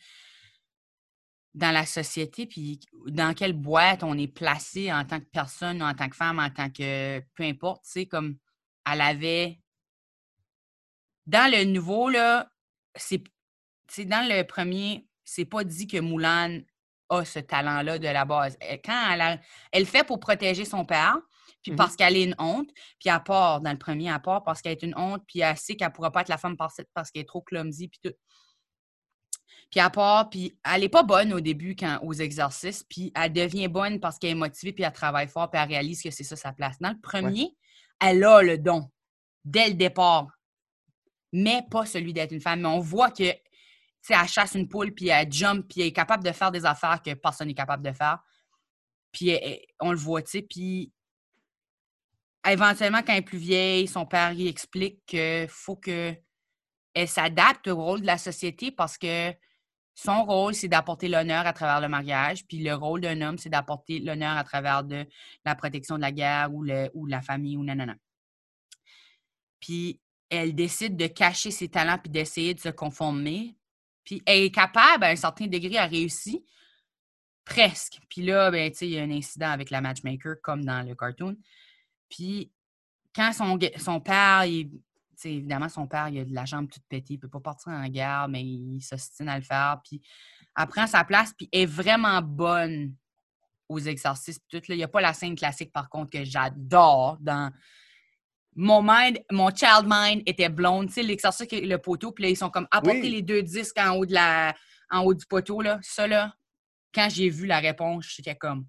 dans 1.53 1.71
la 1.71 1.86
société, 1.86 2.45
puis 2.45 2.80
dans 3.07 3.34
quelle 3.34 3.53
boîte 3.53 4.03
on 4.03 4.17
est 4.17 4.28
placé 4.28 4.93
en 4.93 5.05
tant 5.05 5.19
que 5.19 5.25
personne, 5.25 5.82
en 5.82 5.93
tant 5.95 6.07
que 6.07 6.15
femme, 6.15 6.39
en 6.39 6.49
tant 6.51 6.69
que 6.69 7.19
peu 7.34 7.43
importe, 7.43 7.84
tu 7.86 7.91
sais, 7.91 8.05
comme 8.05 8.38
elle 8.89 9.01
avait. 9.01 9.59
Dans 11.25 11.51
le 11.51 11.63
nouveau, 11.63 12.09
là, 12.09 12.49
c'est 12.95 13.23
dans 14.05 14.28
le 14.28 14.43
premier, 14.43 15.07
c'est 15.23 15.45
pas 15.45 15.63
dit 15.63 15.88
que 15.88 15.97
Moulin 15.99 16.59
a 17.09 17.25
ce 17.25 17.39
talent-là 17.39 17.99
de 17.99 18.07
la 18.07 18.25
base. 18.25 18.57
Quand 18.84 19.11
elle, 19.11 19.21
a- 19.21 19.39
elle 19.71 19.84
le 19.84 19.88
fait 19.88 20.05
pour 20.05 20.19
protéger 20.19 20.65
son 20.65 20.86
père, 20.86 21.17
puis 21.61 21.71
Mhm. 21.71 21.77
parce 21.77 21.95
qu'elle 21.95 22.15
est 22.15 22.23
une 22.23 22.35
honte, 22.39 22.69
puis 22.99 23.09
elle 23.09 23.23
part 23.23 23.61
dans 23.61 23.71
le 23.71 23.77
premier, 23.77 24.07
elle 24.07 24.21
part 24.21 24.43
parce 24.43 24.61
qu'elle 24.61 24.73
est 24.73 24.83
une 24.83 24.97
honte, 24.97 25.23
puis 25.27 25.39
elle 25.39 25.57
sait 25.57 25.75
qu'elle 25.75 25.91
pourra 25.91 26.11
pas 26.11 26.21
être 26.21 26.29
la 26.29 26.37
femme 26.37 26.55
parfaite 26.57 26.89
parce 26.93 27.11
qu'elle 27.11 27.23
est 27.23 27.25
trop 27.25 27.41
clumsy, 27.41 27.87
puis 27.87 27.99
tout. 28.03 28.13
Puis 29.69 29.81
elle 29.81 29.91
part, 29.91 30.29
puis 30.29 30.57
elle 30.63 30.83
est 30.83 30.89
pas 30.89 31.03
bonne 31.03 31.33
au 31.33 31.41
début 31.41 31.75
quand, 31.75 31.99
aux 32.01 32.13
exercices, 32.13 32.83
puis 32.83 33.11
elle 33.15 33.33
devient 33.33 33.67
bonne 33.67 33.99
parce 33.99 34.17
qu'elle 34.17 34.31
est 34.31 34.35
motivée, 34.35 34.71
puis 34.71 34.83
elle 34.83 34.93
travaille 34.93 35.27
fort, 35.27 35.49
puis 35.51 35.59
elle 35.61 35.67
réalise 35.67 36.01
que 36.01 36.09
c'est 36.11 36.23
ça 36.23 36.35
sa 36.37 36.53
place. 36.53 36.79
Dans 36.79 36.91
le 36.91 36.99
premier, 37.01 37.51
elle 37.99 38.23
a 38.23 38.41
le 38.41 38.57
don 38.57 38.89
dès 39.43 39.67
le 39.69 39.73
départ, 39.73 40.27
mais 41.33 41.63
pas 41.69 41.85
celui 41.85 42.13
d'être 42.13 42.31
une 42.31 42.39
femme. 42.41 42.61
Mais 42.61 42.67
on 42.67 42.79
voit 42.79 43.11
que, 43.11 43.31
tu 43.31 43.39
sais, 44.01 44.13
elle 44.13 44.27
chasse 44.27 44.55
une 44.55 44.69
poule, 44.69 44.93
puis 44.93 45.09
elle 45.09 45.29
jump, 45.31 45.67
puis 45.67 45.81
elle 45.81 45.87
est 45.87 45.93
capable 45.93 46.23
de 46.23 46.31
faire 46.31 46.51
des 46.51 46.65
affaires 46.65 47.01
que 47.01 47.13
personne 47.13 47.47
n'est 47.47 47.53
capable 47.53 47.83
de 47.83 47.91
faire. 47.91 48.19
Puis 49.11 49.29
elle- 49.29 49.59
on 49.81 49.91
le 49.91 49.97
voit, 49.97 50.21
tu 50.21 50.31
sais, 50.31 50.41
puis 50.43 50.93
éventuellement, 52.51 52.99
quand 52.99 53.13
elle 53.13 53.19
est 53.19 53.21
plus 53.21 53.37
vieille, 53.37 53.87
son 53.87 54.05
père 54.05 54.33
lui 54.33 54.47
explique 54.47 55.05
qu'il 55.05 55.47
faut 55.49 55.75
que 55.75 56.15
elle 56.93 57.07
s'adapte 57.07 57.67
au 57.67 57.75
rôle 57.75 58.01
de 58.01 58.07
la 58.07 58.17
société 58.17 58.71
parce 58.71 58.97
que 58.97 59.31
son 59.93 60.23
rôle, 60.25 60.53
c'est 60.53 60.67
d'apporter 60.67 61.07
l'honneur 61.07 61.45
à 61.47 61.53
travers 61.53 61.81
le 61.81 61.87
mariage, 61.87 62.45
puis 62.47 62.59
le 62.59 62.73
rôle 62.73 63.01
d'un 63.01 63.19
homme, 63.21 63.37
c'est 63.37 63.49
d'apporter 63.49 63.99
l'honneur 63.99 64.37
à 64.37 64.43
travers 64.43 64.83
de 64.83 65.05
la 65.43 65.55
protection 65.55 65.95
de 65.95 66.01
la 66.01 66.11
guerre 66.11 66.53
ou, 66.53 66.63
le, 66.63 66.89
ou 66.93 67.07
la 67.07 67.21
famille 67.21 67.57
ou 67.57 67.63
nanana. 67.63 67.95
Puis 69.59 69.99
elle 70.29 70.53
décide 70.53 70.97
de 70.97 71.07
cacher 71.07 71.51
ses 71.51 71.69
talents 71.69 71.97
puis 71.97 72.11
d'essayer 72.11 72.53
de 72.53 72.59
se 72.59 72.69
conformer. 72.69 73.55
Puis 74.03 74.21
elle 74.25 74.43
est 74.43 74.51
capable, 74.51 75.03
à 75.03 75.09
un 75.09 75.15
certain 75.15 75.47
degré, 75.47 75.77
à 75.77 75.85
réussir. 75.85 76.39
Presque. 77.43 77.99
Puis 78.09 78.23
là, 78.23 78.51
ben, 78.51 78.71
il 78.81 78.89
y 78.89 78.99
a 78.99 79.03
un 79.03 79.11
incident 79.11 79.49
avec 79.49 79.69
la 79.69 79.81
matchmaker, 79.81 80.35
comme 80.43 80.65
dans 80.65 80.85
le 80.85 80.95
cartoon. 80.95 81.37
Puis 82.09 82.51
quand 83.15 83.33
son, 83.33 83.57
son 83.77 83.99
père, 83.99 84.45
il, 84.45 84.69
évidemment, 85.23 85.69
son 85.69 85.87
père, 85.87 86.09
il 86.09 86.19
a 86.19 86.25
de 86.25 86.33
la 86.33 86.45
jambe 86.45 86.69
toute 86.69 86.83
pétée, 86.87 87.13
il 87.13 87.17
ne 87.17 87.21
peut 87.21 87.29
pas 87.29 87.39
partir 87.39 87.71
en 87.71 87.87
guerre, 87.87 88.27
mais 88.29 88.43
il 88.43 88.81
s'ostine 88.81 89.29
à 89.29 89.37
le 89.37 89.43
faire. 89.43 89.81
Puis 89.83 90.01
elle 90.57 90.67
prend 90.67 90.87
sa 90.87 91.03
place, 91.03 91.33
puis 91.33 91.49
est 91.51 91.65
vraiment 91.65 92.21
bonne 92.21 92.93
aux 93.69 93.79
exercices. 93.79 94.39
Tout, 94.47 94.61
il 94.69 94.77
n'y 94.77 94.83
a 94.83 94.87
pas 94.87 95.01
la 95.01 95.13
scène 95.13 95.35
classique, 95.35 95.71
par 95.71 95.89
contre, 95.89 96.11
que 96.11 96.23
j'adore 96.23 97.17
dans. 97.19 97.51
Mon 98.59 98.81
mind, 98.81 99.19
mon 99.31 99.49
child 99.49 99.85
mind 99.85 100.23
était 100.25 100.49
blonde. 100.49 100.87
Tu 100.87 100.93
sais, 100.93 101.03
l'exercice, 101.03 101.47
le 101.51 101.77
poteau, 101.77 102.11
puis 102.11 102.23
là, 102.23 102.29
ils 102.31 102.37
sont 102.37 102.49
comme 102.49 102.67
apporter 102.71 103.09
les 103.09 103.21
deux 103.21 103.43
disques 103.43 103.77
en 103.77 103.95
haut, 103.95 104.05
de 104.05 104.13
la, 104.13 104.55
en 104.89 105.03
haut 105.03 105.13
du 105.13 105.25
poteau, 105.27 105.61
là. 105.61 105.77
Ça, 105.83 106.07
là, 106.07 106.33
quand 106.93 107.07
j'ai 107.09 107.29
vu 107.29 107.45
la 107.45 107.59
réponse, 107.59 108.07
j'étais 108.15 108.35
comme 108.35 108.65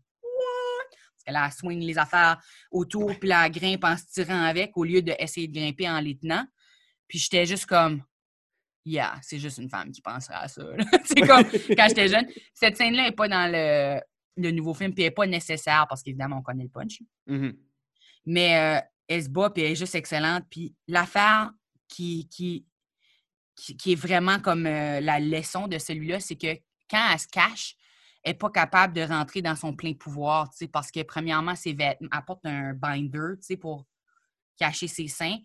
elle 1.28 1.36
a 1.36 1.50
swing 1.50 1.80
les 1.80 1.98
affaires 1.98 2.40
autour, 2.70 3.18
puis 3.18 3.28
la 3.28 3.48
grimpe 3.50 3.84
en 3.84 3.96
se 3.96 4.04
tirant 4.06 4.42
avec, 4.44 4.76
au 4.76 4.84
lieu 4.84 5.02
d'essayer 5.02 5.46
de 5.46 5.52
grimper 5.52 5.88
en 5.88 6.00
les 6.00 6.16
tenant. 6.16 6.46
Puis 7.06 7.18
j'étais 7.18 7.44
juste 7.44 7.66
comme, 7.66 8.02
yeah, 8.84 9.18
c'est 9.22 9.38
juste 9.38 9.58
une 9.58 9.68
femme 9.68 9.92
qui 9.92 10.00
penserait 10.00 10.34
à 10.34 10.48
ça. 10.48 10.62
c'est 11.04 11.20
comme 11.20 11.44
quand 11.44 11.88
j'étais 11.88 12.08
jeune. 12.08 12.26
Cette 12.54 12.76
scène-là 12.76 13.04
n'est 13.04 13.12
pas 13.12 13.28
dans 13.28 13.50
le, 14.36 14.50
nouveau 14.50 14.72
film, 14.72 14.94
puis 14.94 15.04
elle 15.04 15.08
n'est 15.08 15.14
pas 15.14 15.26
nécessaire 15.26 15.86
parce 15.88 16.02
qu'évidemment, 16.02 16.38
on 16.38 16.42
connaît 16.42 16.64
le 16.64 16.70
punch. 16.70 17.02
Mm-hmm. 17.28 17.56
Mais 18.26 18.56
euh, 18.56 18.80
elle 19.06 19.24
se 19.24 19.28
bat, 19.28 19.50
puis 19.50 19.62
elle 19.64 19.72
est 19.72 19.76
juste 19.76 19.94
excellente. 19.94 20.44
Puis 20.50 20.74
l'affaire 20.86 21.50
qui, 21.88 22.28
qui, 22.28 22.66
qui, 23.54 23.92
est 23.92 24.00
vraiment 24.00 24.38
comme 24.40 24.66
euh, 24.66 25.00
la 25.00 25.20
leçon 25.20 25.66
de 25.66 25.78
celui-là, 25.78 26.20
c'est 26.20 26.36
que 26.36 26.54
quand 26.90 27.10
elle 27.12 27.18
se 27.18 27.28
cache, 27.28 27.74
n'est 28.26 28.34
pas 28.34 28.50
capable 28.50 28.94
de 28.94 29.02
rentrer 29.02 29.42
dans 29.42 29.56
son 29.56 29.74
plein 29.74 29.94
pouvoir, 29.94 30.50
parce 30.72 30.90
que 30.90 31.02
premièrement, 31.02 31.54
ses 31.54 31.72
vêtements 31.72 32.08
apportent 32.10 32.46
un 32.46 32.74
binder, 32.74 33.34
pour 33.60 33.86
cacher 34.58 34.88
ses 34.88 35.08
seins. 35.08 35.38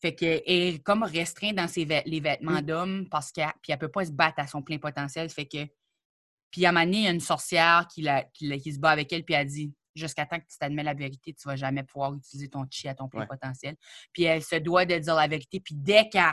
Fait 0.00 0.14
qu'elle 0.14 0.42
est 0.44 0.82
comme 0.82 1.02
restreinte 1.02 1.56
dans 1.56 1.68
ses 1.68 1.84
les 1.84 2.20
vêtements 2.20 2.60
mmh. 2.60 2.62
d'homme 2.62 3.08
parce 3.10 3.32
qu'elle 3.32 3.50
ne 3.68 3.76
peut 3.76 3.90
pas 3.90 4.04
se 4.04 4.12
battre 4.12 4.38
à 4.38 4.46
son 4.46 4.62
plein 4.62 4.78
potentiel. 4.78 5.28
Fait 5.30 5.46
que. 5.46 5.66
Puis 6.50 6.66
à 6.66 6.68
un 6.68 6.72
moment 6.72 6.84
donné, 6.84 6.98
il 6.98 7.04
y 7.04 7.08
a 7.08 7.10
une 7.10 7.20
sorcière 7.20 7.88
qui, 7.92 8.06
qui, 8.32 8.72
se 8.72 8.78
bat 8.78 8.90
avec 8.90 9.12
elle, 9.12 9.24
puis 9.24 9.34
elle 9.34 9.46
dit 9.46 9.74
Jusqu'à 9.96 10.26
temps 10.26 10.38
que 10.38 10.46
tu 10.46 10.58
t'admets 10.58 10.82
la 10.82 10.94
vérité, 10.94 11.32
tu 11.32 11.46
ne 11.46 11.52
vas 11.52 11.56
jamais 11.56 11.84
pouvoir 11.84 12.14
utiliser 12.14 12.48
ton 12.48 12.66
chi 12.68 12.88
à 12.88 12.94
ton 12.94 13.08
plein 13.08 13.26
potentiel. 13.26 13.76
Puis 14.12 14.24
elle 14.24 14.42
se 14.42 14.56
doit 14.56 14.84
de 14.84 14.98
dire 14.98 15.14
la 15.14 15.28
vérité. 15.28 15.60
Puis 15.60 15.74
dès 15.76 16.08
qu'elle 16.08 16.32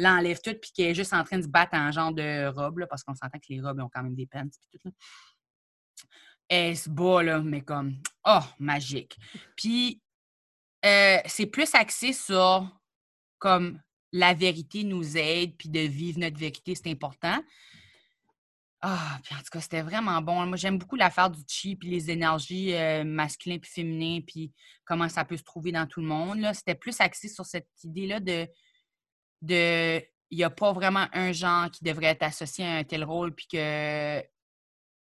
l'enlève 0.00 0.40
toute, 0.40 0.60
puis 0.60 0.72
qu'elle 0.72 0.86
est 0.86 0.94
juste 0.94 1.12
en 1.12 1.24
train 1.24 1.38
de 1.38 1.42
se 1.42 1.48
battre 1.48 1.74
en 1.74 1.90
genre 1.92 2.12
de 2.12 2.46
robe, 2.48 2.86
parce 2.88 3.02
qu'on 3.02 3.14
s'entend 3.14 3.38
que 3.38 3.46
les 3.48 3.60
robes 3.60 3.80
ont 3.80 3.90
quand 3.92 4.02
même 4.02 4.14
des 4.14 4.26
pants, 4.26 4.42
puis 4.42 4.78
tout. 4.78 4.88
Là 4.88 4.90
elle 6.50 6.76
se 6.76 6.90
bat, 6.90 7.22
là, 7.22 7.40
mais 7.40 7.62
comme, 7.62 7.96
oh, 8.26 8.40
magique. 8.58 9.16
Puis, 9.56 10.02
euh, 10.84 11.18
c'est 11.24 11.46
plus 11.46 11.72
axé 11.74 12.12
sur, 12.12 12.68
comme, 13.38 13.80
la 14.12 14.34
vérité 14.34 14.82
nous 14.82 15.16
aide, 15.16 15.56
puis 15.56 15.68
de 15.68 15.78
vivre 15.78 16.18
notre 16.18 16.36
vérité, 16.36 16.74
c'est 16.74 16.90
important. 16.90 17.40
Ah, 18.82 19.20
puis 19.22 19.34
en 19.34 19.38
tout 19.38 19.50
cas, 19.52 19.60
c'était 19.60 19.82
vraiment 19.82 20.20
bon. 20.22 20.44
Moi, 20.46 20.56
j'aime 20.56 20.78
beaucoup 20.78 20.96
l'affaire 20.96 21.30
du 21.30 21.40
chi, 21.46 21.76
puis 21.76 21.88
les 21.88 22.10
énergies 22.10 22.74
euh, 22.74 23.04
masculines 23.04 23.60
puis 23.60 23.70
féminines, 23.70 24.24
puis 24.24 24.52
comment 24.84 25.08
ça 25.08 25.24
peut 25.24 25.36
se 25.36 25.44
trouver 25.44 25.70
dans 25.70 25.86
tout 25.86 26.00
le 26.00 26.06
monde. 26.08 26.44
C'était 26.54 26.74
plus 26.74 27.00
axé 27.00 27.28
sur 27.28 27.46
cette 27.46 27.68
idée-là 27.84 28.18
de, 28.18 28.48
de 29.42 30.02
il 30.32 30.38
n'y 30.38 30.44
a 30.44 30.50
pas 30.50 30.72
vraiment 30.72 31.06
un 31.12 31.32
genre 31.32 31.70
qui 31.70 31.82
devrait 31.82 32.06
être 32.06 32.22
associé 32.22 32.64
à 32.64 32.76
un 32.76 32.84
tel 32.84 33.04
rôle, 33.04 33.34
puis 33.34 33.46
que 33.48 34.22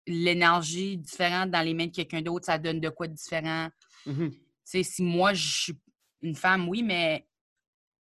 l'énergie 0.06 0.96
différente 0.96 1.50
dans 1.50 1.60
les 1.60 1.74
mains 1.74 1.86
de 1.86 1.92
quelqu'un 1.92 2.22
d'autre, 2.22 2.46
ça 2.46 2.58
donne 2.58 2.80
de 2.80 2.88
quoi 2.88 3.08
de 3.08 3.14
différent. 3.14 3.68
Mmh 4.06 4.28
si 4.70 5.02
moi, 5.02 5.32
je 5.32 5.62
suis 5.62 5.80
une 6.20 6.34
femme, 6.34 6.68
oui, 6.68 6.82
mais 6.82 7.26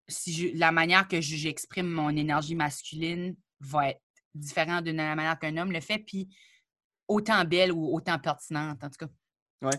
si 0.06 0.52
la 0.52 0.70
manière 0.70 1.08
que 1.08 1.18
j'exprime 1.18 1.88
mon 1.88 2.10
énergie 2.10 2.54
masculine 2.54 3.34
va 3.60 3.88
être 3.88 4.02
différente 4.34 4.84
de 4.84 4.90
la 4.90 5.14
manière 5.14 5.38
qu'un 5.38 5.56
homme 5.56 5.72
le 5.72 5.80
fait, 5.80 5.98
puis 5.98 6.28
autant 7.06 7.42
belle 7.46 7.72
ou 7.72 7.94
autant 7.94 8.18
pertinente, 8.18 8.84
en 8.84 8.90
tout 8.90 9.06
cas. 9.06 9.12
Oui. 9.62 9.72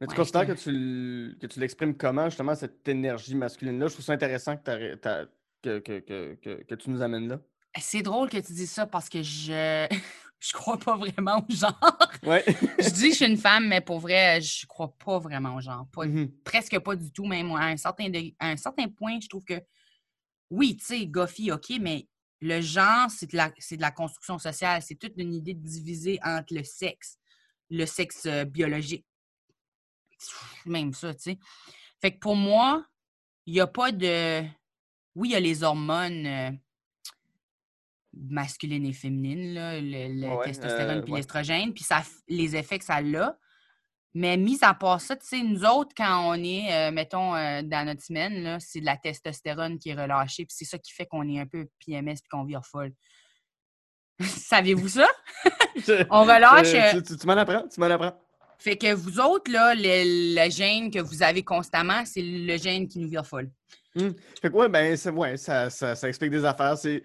Mais 0.00 0.06
tu 0.06 0.14
considères 0.14 0.46
que 0.46 0.52
tu, 0.52 1.36
que 1.40 1.46
tu 1.46 1.58
l'exprimes 1.58 1.96
comment, 1.96 2.26
justement, 2.26 2.54
cette 2.54 2.86
énergie 2.86 3.34
masculine-là? 3.34 3.88
Je 3.88 3.94
trouve 3.94 4.04
ça 4.04 4.12
intéressant 4.12 4.56
que, 4.56 5.28
que, 5.62 5.78
que, 5.78 6.62
que, 6.62 6.74
tu 6.74 6.90
nous 6.90 7.02
amènes 7.02 7.28
là? 7.28 7.40
C'est 7.78 8.02
drôle 8.02 8.28
que 8.28 8.38
tu 8.38 8.52
dises 8.52 8.70
ça 8.70 8.86
parce 8.86 9.08
que 9.08 9.22
je 9.22 9.86
je 10.40 10.52
crois 10.52 10.78
pas 10.78 10.96
vraiment 10.96 11.44
au 11.48 11.52
genre. 11.52 11.98
je 12.22 12.90
dis 12.90 13.08
que 13.08 13.10
je 13.10 13.16
suis 13.16 13.26
une 13.26 13.36
femme, 13.36 13.68
mais 13.68 13.80
pour 13.80 13.98
vrai, 13.98 14.40
je 14.40 14.66
crois 14.66 14.94
pas 15.04 15.18
vraiment 15.18 15.56
au 15.56 15.60
genre. 15.60 15.86
Mm-hmm. 15.94 16.42
Presque 16.44 16.78
pas 16.78 16.96
du 16.96 17.12
tout, 17.12 17.26
même 17.26 17.50
à 17.52 17.66
un 17.66 17.76
certain, 17.76 18.10
un 18.40 18.56
certain 18.56 18.88
point, 18.88 19.18
je 19.20 19.28
trouve 19.28 19.44
que 19.44 19.60
oui, 20.50 20.76
tu 20.76 20.84
sais, 20.84 21.06
Goffy, 21.06 21.52
OK, 21.52 21.72
mais 21.80 22.08
le 22.40 22.60
genre, 22.60 23.10
c'est 23.10 23.30
de, 23.32 23.36
la, 23.36 23.48
de 23.48 23.80
la 23.80 23.90
construction 23.90 24.38
sociale. 24.38 24.82
C'est 24.82 24.94
toute 24.94 25.14
une 25.16 25.34
idée 25.34 25.54
de 25.54 25.66
diviser 25.66 26.18
entre 26.22 26.54
le 26.54 26.62
sexe, 26.62 27.18
le 27.70 27.84
sexe 27.84 28.26
euh, 28.26 28.44
biologique. 28.44 29.04
Même 30.64 30.94
ça, 30.94 31.14
tu 31.14 31.22
sais. 31.22 31.38
Fait 32.00 32.12
que 32.12 32.18
pour 32.18 32.36
moi, 32.36 32.86
il 33.46 33.54
n'y 33.54 33.60
a 33.60 33.66
pas 33.66 33.92
de. 33.92 34.44
Oui, 35.18 35.30
il 35.30 35.32
y 35.32 35.34
a 35.34 35.40
les 35.40 35.64
hormones. 35.64 36.26
Euh, 36.26 36.50
masculine 38.14 38.86
et 38.86 38.92
féminine, 38.92 39.54
le, 39.54 40.44
testostérone 40.44 41.02
puis 41.02 41.12
l'estrogène, 41.12 41.72
puis 41.72 41.84
les 42.28 42.56
effets 42.56 42.78
que 42.78 42.84
ça 42.84 42.96
a. 42.96 43.36
Mais 44.14 44.36
mis 44.36 44.58
à 44.62 44.74
part 44.74 45.00
ça, 45.00 45.14
tu 45.16 45.26
sais, 45.26 45.42
nous 45.42 45.64
autres, 45.64 45.92
quand 45.96 46.30
on 46.30 46.34
est, 46.42 46.72
euh, 46.72 46.90
mettons, 46.90 47.36
euh, 47.36 47.62
dans 47.62 47.86
notre 47.86 48.02
semaine, 48.02 48.58
c'est 48.58 48.80
de 48.80 48.86
la 48.86 48.96
testostérone 48.96 49.78
qui 49.78 49.90
est 49.90 49.94
relâchée, 49.94 50.44
puis 50.46 50.54
c'est 50.56 50.64
ça 50.64 50.78
qui 50.78 50.92
fait 50.92 51.06
qu'on 51.06 51.28
est 51.28 51.38
un 51.38 51.46
peu 51.46 51.68
PMS 51.84 52.14
puis 52.14 52.28
qu'on 52.30 52.44
vire 52.44 52.64
folle. 52.64 52.92
Savez-vous 54.20 54.88
ça? 54.88 55.06
on 56.10 56.22
relâche. 56.22 56.74
Euh 56.74 57.00
tu, 57.00 57.26
m'en 57.26 57.34
apprends, 57.34 57.68
tu 57.68 57.78
m'en 57.78 57.86
apprends. 57.86 58.18
Fait 58.58 58.76
que 58.76 58.92
vous 58.92 59.20
autres, 59.20 59.52
là, 59.52 59.74
le, 59.74 60.34
le, 60.34 60.50
gène 60.50 60.90
que 60.90 60.98
vous 60.98 61.22
avez 61.22 61.44
constamment, 61.44 62.04
c'est 62.04 62.22
le 62.22 62.56
gène 62.56 62.88
qui 62.88 62.98
nous 62.98 63.08
vire 63.08 63.26
folle. 63.26 63.50
Mmh. 63.98 64.10
Fait 64.40 64.48
que 64.50 64.54
ouais, 64.54 64.68
ben, 64.68 64.96
ouais, 65.14 65.36
ça, 65.36 65.70
ça, 65.70 65.96
ça, 65.96 66.08
explique 66.08 66.30
des 66.30 66.44
affaires. 66.44 66.78
C'est, 66.78 67.02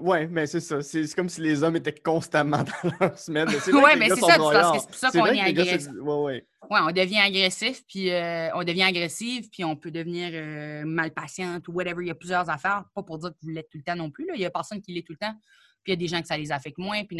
ouais, 0.00 0.26
mais 0.26 0.46
c'est 0.46 0.60
ça. 0.60 0.82
C'est, 0.82 1.14
comme 1.14 1.28
si 1.28 1.40
les 1.40 1.62
hommes 1.62 1.76
étaient 1.76 1.94
constamment 1.94 2.64
dans 2.82 2.90
leur 3.00 3.18
semaine. 3.18 3.48
Oui, 3.48 3.90
mais 3.96 4.08
c'est 4.08 4.16
ça, 4.20 4.32
c'est 4.32 4.38
pour 4.38 4.94
ça 4.94 5.10
qu'on 5.10 5.26
est, 5.26 5.40
agressif. 5.40 5.88
Ouais, 6.00 6.14
ouais. 6.14 6.46
ouais, 6.70 6.80
on 6.82 6.90
devient 6.90 7.20
agressif, 7.20 7.84
puis 7.86 8.10
euh, 8.10 8.50
on 8.54 8.64
devient 8.64 8.82
agressif, 8.82 9.50
puis 9.50 9.64
on 9.64 9.76
peut 9.76 9.92
devenir 9.92 10.30
euh, 10.32 10.82
mal 10.84 11.12
patiente 11.12 11.68
ou 11.68 11.72
whatever. 11.72 12.02
Il 12.02 12.08
y 12.08 12.10
a 12.10 12.16
plusieurs 12.16 12.50
affaires. 12.50 12.84
Pas 12.94 13.02
pour 13.02 13.18
dire 13.18 13.30
que 13.30 13.38
vous 13.42 13.50
l'êtes 13.50 13.70
tout 13.70 13.78
le 13.78 13.84
temps 13.84 13.96
non 13.96 14.10
plus. 14.10 14.26
Là. 14.26 14.32
Il 14.34 14.40
y 14.40 14.46
a 14.46 14.50
personne 14.50 14.80
qui 14.80 14.92
l'est 14.92 15.06
tout 15.06 15.12
le 15.12 15.18
temps. 15.18 15.34
Puis 15.84 15.92
il 15.92 15.94
y 15.94 15.94
a 15.94 15.96
des 15.96 16.08
gens 16.08 16.20
que 16.20 16.28
ça 16.28 16.36
les 16.36 16.50
affecte 16.50 16.78
moins. 16.78 17.04
Puis 17.04 17.16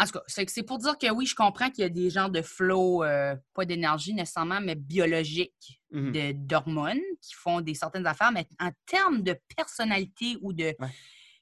en 0.00 0.04
tout 0.04 0.12
cas, 0.12 0.22
c'est 0.26 0.62
pour 0.62 0.78
dire 0.78 0.96
que 0.96 1.10
oui, 1.10 1.26
je 1.26 1.34
comprends 1.34 1.70
qu'il 1.70 1.82
y 1.82 1.86
a 1.86 1.88
des 1.88 2.08
genres 2.08 2.30
de 2.30 2.40
flow, 2.40 3.02
euh, 3.02 3.34
pas 3.52 3.64
d'énergie 3.64 4.14
nécessairement, 4.14 4.60
mais 4.60 4.76
biologiques, 4.76 5.80
mmh 5.90 6.32
d'hormones 6.34 7.00
qui 7.20 7.34
font 7.34 7.60
des 7.60 7.74
certaines 7.74 8.06
affaires, 8.06 8.30
mais 8.30 8.46
en 8.60 8.70
termes 8.86 9.22
de 9.22 9.36
personnalité 9.56 10.36
ou 10.42 10.52
de 10.52 10.76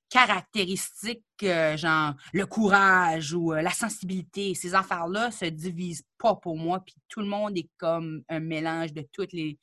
caractéristiques, 0.08 1.24
euh, 1.42 1.76
genre 1.76 2.14
le 2.32 2.46
courage 2.46 3.34
ou 3.34 3.52
euh, 3.52 3.60
la 3.60 3.70
sensibilité, 3.70 4.54
ces 4.54 4.74
affaires-là 4.74 5.30
se 5.30 5.46
divisent 5.46 6.04
pas 6.16 6.36
pour 6.36 6.56
moi, 6.56 6.80
puis 6.80 6.94
tout 7.08 7.20
le 7.20 7.26
monde 7.26 7.58
est 7.58 7.68
comme 7.76 8.22
un 8.28 8.40
mélange 8.40 8.92
de 8.92 9.06
toutes 9.12 9.32
les. 9.32 9.58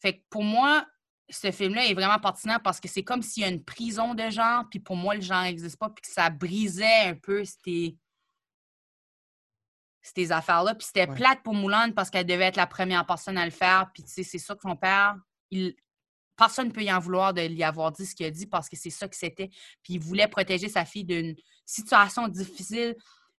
Fait 0.00 0.18
que 0.18 0.22
pour 0.30 0.44
moi, 0.44 0.86
ce 1.30 1.50
film-là 1.50 1.86
est 1.86 1.94
vraiment 1.94 2.18
pertinent 2.18 2.58
parce 2.62 2.80
que 2.80 2.88
c'est 2.88 3.02
comme 3.02 3.22
s'il 3.22 3.42
y 3.42 3.46
a 3.46 3.48
une 3.48 3.64
prison 3.64 4.14
de 4.14 4.28
genre, 4.30 4.64
puis 4.70 4.80
pour 4.80 4.96
moi, 4.96 5.14
le 5.14 5.20
genre 5.20 5.42
n'existe 5.42 5.78
pas, 5.78 5.88
puis 5.90 6.02
que 6.02 6.08
ça 6.12 6.30
brisait 6.30 7.04
un 7.06 7.14
peu 7.14 7.44
ces, 7.44 7.96
ces 10.02 10.32
affaires-là. 10.32 10.74
Puis 10.74 10.86
c'était 10.86 11.06
plate 11.06 11.42
pour 11.42 11.54
Moulin 11.54 11.92
parce 11.92 12.10
qu'elle 12.10 12.26
devait 12.26 12.46
être 12.46 12.56
la 12.56 12.66
première 12.66 13.06
personne 13.06 13.38
à 13.38 13.44
le 13.44 13.50
faire. 13.50 13.90
Puis 13.92 14.02
tu 14.02 14.10
sais, 14.10 14.22
c'est 14.22 14.38
ça 14.38 14.54
que 14.54 14.62
son 14.62 14.76
père, 14.76 15.16
il... 15.50 15.74
personne 16.36 16.68
ne 16.68 16.72
peut 16.72 16.82
y 16.82 16.92
en 16.92 16.98
vouloir 16.98 17.34
de 17.34 17.42
lui 17.42 17.62
avoir 17.62 17.92
dit 17.92 18.06
ce 18.06 18.14
qu'il 18.14 18.26
a 18.26 18.30
dit 18.30 18.46
parce 18.46 18.68
que 18.68 18.76
c'est 18.76 18.90
ça 18.90 19.08
que 19.08 19.16
c'était. 19.16 19.48
Puis 19.82 19.94
il 19.94 20.00
voulait 20.00 20.28
protéger 20.28 20.68
sa 20.68 20.84
fille 20.84 21.04
d'une 21.04 21.36
situation 21.64 22.28
difficile 22.28 22.96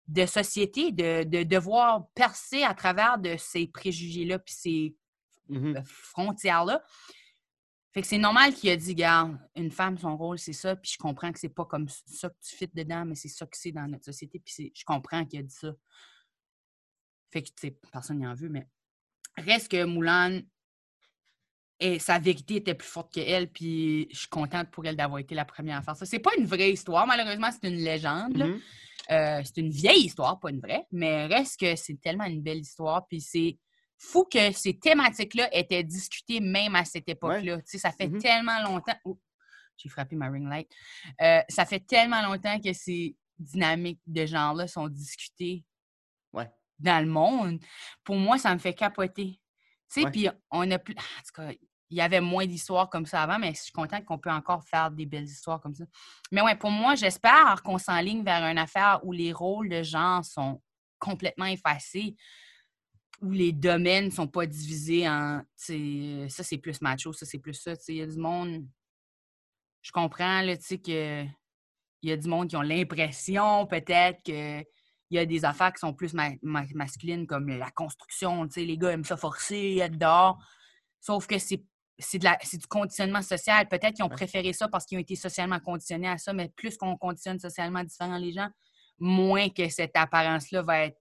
de 0.06 0.26
société, 0.26 0.90
de, 0.92 1.22
de 1.24 1.44
devoir 1.44 2.08
percer 2.14 2.64
à 2.64 2.74
travers 2.74 3.18
de 3.18 3.36
ces 3.36 3.66
préjugés-là, 3.68 4.38
puis 4.38 4.54
ces 4.54 4.96
Mhm. 5.50 5.76
euh, 5.76 5.82
frontière-là. 5.84 6.82
Fait 7.92 8.02
que 8.02 8.06
c'est 8.06 8.18
normal 8.18 8.54
qu'il 8.54 8.70
a 8.70 8.76
dit, 8.76 8.94
garde, 8.94 9.36
une 9.56 9.70
femme, 9.70 9.98
son 9.98 10.16
rôle, 10.16 10.38
c'est 10.38 10.52
ça, 10.52 10.76
puis 10.76 10.92
je 10.92 10.98
comprends 10.98 11.32
que 11.32 11.40
c'est 11.40 11.48
pas 11.48 11.64
comme 11.64 11.88
ça 11.88 12.28
que 12.28 12.36
tu 12.40 12.54
fites 12.54 12.74
dedans, 12.74 13.04
mais 13.04 13.16
c'est 13.16 13.28
ça 13.28 13.46
que 13.46 13.56
c'est 13.56 13.72
dans 13.72 13.86
notre 13.88 14.04
société, 14.04 14.38
puis 14.38 14.54
c'est- 14.54 14.72
je 14.74 14.84
comprends 14.84 15.24
qu'il 15.24 15.40
a 15.40 15.42
dit 15.42 15.54
ça. 15.54 15.72
Fait 17.32 17.42
que, 17.42 17.48
tu 17.48 17.54
sais, 17.60 17.76
personne 17.92 18.18
n'y 18.18 18.26
en 18.26 18.34
veut, 18.34 18.48
mais 18.48 18.68
reste 19.36 19.70
que 19.70 19.84
Moulin, 19.84 20.40
et 21.80 21.98
sa 21.98 22.18
vérité 22.18 22.56
était 22.56 22.74
plus 22.74 22.86
forte 22.86 23.12
qu'elle, 23.12 23.50
puis 23.50 24.06
je 24.12 24.18
suis 24.18 24.28
contente 24.28 24.70
pour 24.70 24.84
elle 24.84 24.96
d'avoir 24.96 25.18
été 25.18 25.34
la 25.34 25.46
première 25.46 25.78
à 25.78 25.82
faire 25.82 25.96
ça. 25.96 26.04
C'est 26.04 26.18
pas 26.18 26.30
une 26.38 26.44
vraie 26.44 26.70
histoire, 26.70 27.06
malheureusement, 27.06 27.48
c'est 27.50 27.68
une 27.68 27.78
légende. 27.78 28.36
Mhm. 28.36 28.60
Euh, 29.10 29.40
c'est 29.44 29.56
une 29.56 29.70
vieille 29.70 30.04
histoire, 30.04 30.38
pas 30.38 30.50
une 30.50 30.60
vraie, 30.60 30.86
mais 30.92 31.26
reste 31.26 31.58
que 31.58 31.74
c'est 31.74 32.00
tellement 32.00 32.26
une 32.26 32.42
belle 32.42 32.58
histoire. 32.58 33.06
Puis 33.08 33.20
c'est 33.20 33.58
fou 34.02 34.24
que 34.24 34.50
ces 34.52 34.78
thématiques-là 34.78 35.54
étaient 35.54 35.84
discutées 35.84 36.40
même 36.40 36.74
à 36.74 36.84
cette 36.86 37.08
époque-là. 37.08 37.58
Tu 37.58 37.62
sais, 37.66 37.78
ça 37.78 37.92
fait 37.92 38.08
Mhm. 38.08 38.20
tellement 38.20 38.62
longtemps. 38.62 38.96
J'ai 39.76 39.88
frappé 39.90 40.16
ma 40.16 40.28
ring 40.28 40.48
light. 40.48 40.70
Euh, 41.20 41.42
ça 41.48 41.66
fait 41.66 41.80
tellement 41.80 42.22
longtemps 42.22 42.58
que 42.58 42.72
ces 42.72 43.14
dynamiques 43.38 44.00
de 44.06 44.24
genre-là 44.26 44.66
sont 44.66 44.88
discutées 44.88 45.64
Ouais. 46.32 46.50
dans 46.78 47.04
le 47.04 47.10
monde. 47.10 47.60
Pour 48.02 48.16
moi, 48.16 48.38
ça 48.38 48.54
me 48.54 48.58
fait 48.58 48.74
capoter. 48.74 49.38
Tu 49.92 50.02
sais, 50.02 50.10
puis 50.10 50.28
on 50.50 50.70
a 50.70 50.78
plus. 50.78 50.94
En 50.94 51.22
tout 51.22 51.32
cas, 51.34 51.52
il 51.90 51.96
y 51.96 52.00
avait 52.00 52.20
moins 52.20 52.46
d'histoires 52.46 52.88
comme 52.88 53.04
ça 53.06 53.22
avant, 53.22 53.38
mais 53.38 53.52
je 53.54 53.62
suis 53.62 53.72
contente 53.72 54.04
qu'on 54.04 54.18
peut 54.18 54.30
encore 54.30 54.64
faire 54.64 54.90
des 54.90 55.04
belles 55.06 55.24
histoires 55.24 55.60
comme 55.60 55.74
ça. 55.74 55.84
Mais 56.30 56.40
ouais, 56.40 56.56
pour 56.56 56.70
moi, 56.70 56.94
j'espère 56.94 57.62
qu'on 57.64 57.78
s'enligne 57.78 58.22
vers 58.22 58.44
une 58.44 58.58
affaire 58.58 59.00
où 59.04 59.12
les 59.12 59.32
rôles 59.32 59.68
de 59.68 59.82
genre 59.82 60.24
sont 60.24 60.62
complètement 60.98 61.46
effacés, 61.46 62.14
où 63.20 63.30
les 63.30 63.52
domaines 63.52 64.10
sont 64.10 64.26
pas 64.26 64.46
divisés 64.46 65.08
en, 65.08 65.42
sais, 65.56 66.26
ça 66.28 66.42
c'est 66.42 66.58
plus 66.58 66.80
macho, 66.80 67.12
ça 67.12 67.26
c'est 67.26 67.38
plus 67.38 67.54
ça. 67.54 67.76
Tu 67.76 67.82
sais, 67.82 67.92
il 67.94 67.98
y 67.98 68.02
a 68.02 68.06
du 68.06 68.18
monde. 68.18 68.66
Je 69.82 69.92
comprends, 69.92 70.42
là, 70.42 70.56
tu 70.56 70.64
sais, 70.64 70.78
que 70.78 71.24
il 72.02 72.08
y 72.08 72.12
a 72.12 72.16
du 72.16 72.28
monde 72.28 72.48
qui 72.48 72.56
ont 72.56 72.62
l'impression 72.62 73.66
peut-être 73.66 74.22
que 74.24 74.60
il 74.60 75.16
y 75.16 75.18
a 75.18 75.26
des 75.26 75.44
affaires 75.44 75.72
qui 75.72 75.80
sont 75.80 75.92
plus 75.92 76.14
ma- 76.14 76.30
ma- 76.40 76.64
masculines 76.74 77.26
comme 77.26 77.48
la 77.48 77.70
construction, 77.72 78.46
tu 78.46 78.54
sais, 78.54 78.64
les 78.64 78.78
gars 78.78 78.92
aiment 78.92 79.04
ça 79.04 79.16
forcer, 79.16 79.78
être 79.78 79.98
dehors. 79.98 80.38
Sauf 81.00 81.26
que 81.26 81.38
c'est 81.38 81.62
c'est 82.02 82.18
du 82.18 82.66
conditionnement 82.66 83.20
social. 83.20 83.68
Peut-être 83.68 83.94
qu'ils 83.94 84.04
ont 84.04 84.08
préféré 84.08 84.54
ça 84.54 84.68
parce 84.68 84.86
qu'ils 84.86 84.96
ont 84.96 85.02
été 85.02 85.16
socialement 85.16 85.60
conditionnés 85.60 86.08
à 86.08 86.16
ça, 86.16 86.32
mais 86.32 86.48
plus 86.56 86.78
qu'on 86.78 86.96
conditionne 86.96 87.38
socialement 87.38 87.84
différent 87.84 88.16
les 88.16 88.32
gens, 88.32 88.48
moins 88.98 89.50
que 89.50 89.68
cette 89.68 89.94
apparence-là 89.94 90.62
va 90.62 90.86
être 90.86 90.98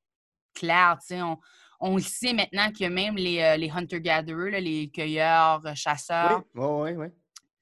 claire. 0.54 0.98
tu 1.00 1.16
sais. 1.16 1.22
On, 1.22 1.38
on 1.80 1.96
le 1.96 2.02
sait 2.02 2.34
maintenant 2.34 2.72
que 2.72 2.86
même 2.86 3.16
les, 3.16 3.40
euh, 3.40 3.58
les 3.58 3.70
hunter-gatherers, 3.70 4.60
les 4.62 4.90
cueilleurs, 4.90 5.66
euh, 5.66 5.74
chasseurs, 5.76 6.44
Oui, 6.56 6.92
oui, 6.92 7.08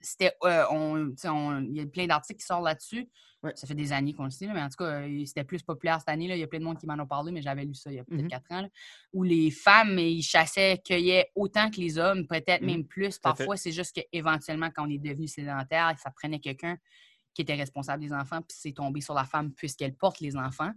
c'était 0.02 0.34
euh, 0.44 0.64
on, 0.72 1.14
il 1.64 1.74
y 1.76 1.82
a 1.82 1.86
plein 1.86 2.08
d'articles 2.08 2.40
qui 2.40 2.46
sortent 2.46 2.64
là-dessus. 2.66 3.08
Ça 3.56 3.66
fait 3.68 3.76
des 3.76 3.94
années 3.94 4.14
qu'on 4.14 4.26
le 4.26 4.30
sait, 4.30 4.46
là, 4.48 4.54
mais 4.54 4.62
en 4.64 4.68
tout 4.68 4.76
cas, 4.84 5.04
c'était 5.26 5.44
plus 5.46 5.62
populaire 5.64 6.00
cette 6.00 6.10
année. 6.10 6.28
Là. 6.28 6.36
Il 6.36 6.40
y 6.40 6.44
a 6.44 6.48
plein 6.48 6.60
de 6.60 6.66
monde 6.66 6.78
qui 6.80 6.86
m'en 6.88 6.96
ont 7.02 7.06
parlé, 7.08 7.32
mais 7.32 7.42
j'avais 7.42 7.64
lu 7.64 7.74
ça 7.76 7.90
il 7.92 7.96
y 7.96 8.00
a 8.00 8.04
peut-être 8.04 8.24
Mhm. 8.24 8.28
quatre 8.28 8.52
ans. 8.52 8.62
là, 8.62 8.68
où 9.14 9.24
les 9.24 9.52
femmes, 9.52 9.98
ils 10.00 10.22
chassaient, 10.24 10.82
cueillaient 10.84 11.32
autant 11.36 11.70
que 11.70 11.78
les 11.78 11.98
hommes, 11.98 12.28
peut-être 12.28 12.62
Mhm. 12.62 12.68
même 12.68 12.84
plus. 12.86 13.20
Parfois, 13.20 13.56
c'est 13.56 13.72
juste 13.72 13.94
qu'éventuellement, 13.96 14.70
quand 14.76 14.86
on 14.86 14.90
est 14.90 14.98
devenu 14.98 15.28
sédentaire, 15.28 15.94
ça 15.98 16.12
prenait 16.12 16.40
quelqu'un 16.40 16.78
qui 17.34 17.44
était 17.44 17.54
responsable 17.56 18.02
des 18.04 18.12
enfants, 18.12 18.42
puis 18.42 18.58
c'est 18.60 18.74
tombé 18.74 19.00
sur 19.00 19.14
la 19.14 19.24
femme 19.24 19.54
puisqu'elle 19.54 19.94
porte 19.94 20.20
les 20.20 20.36
enfants. 20.36 20.72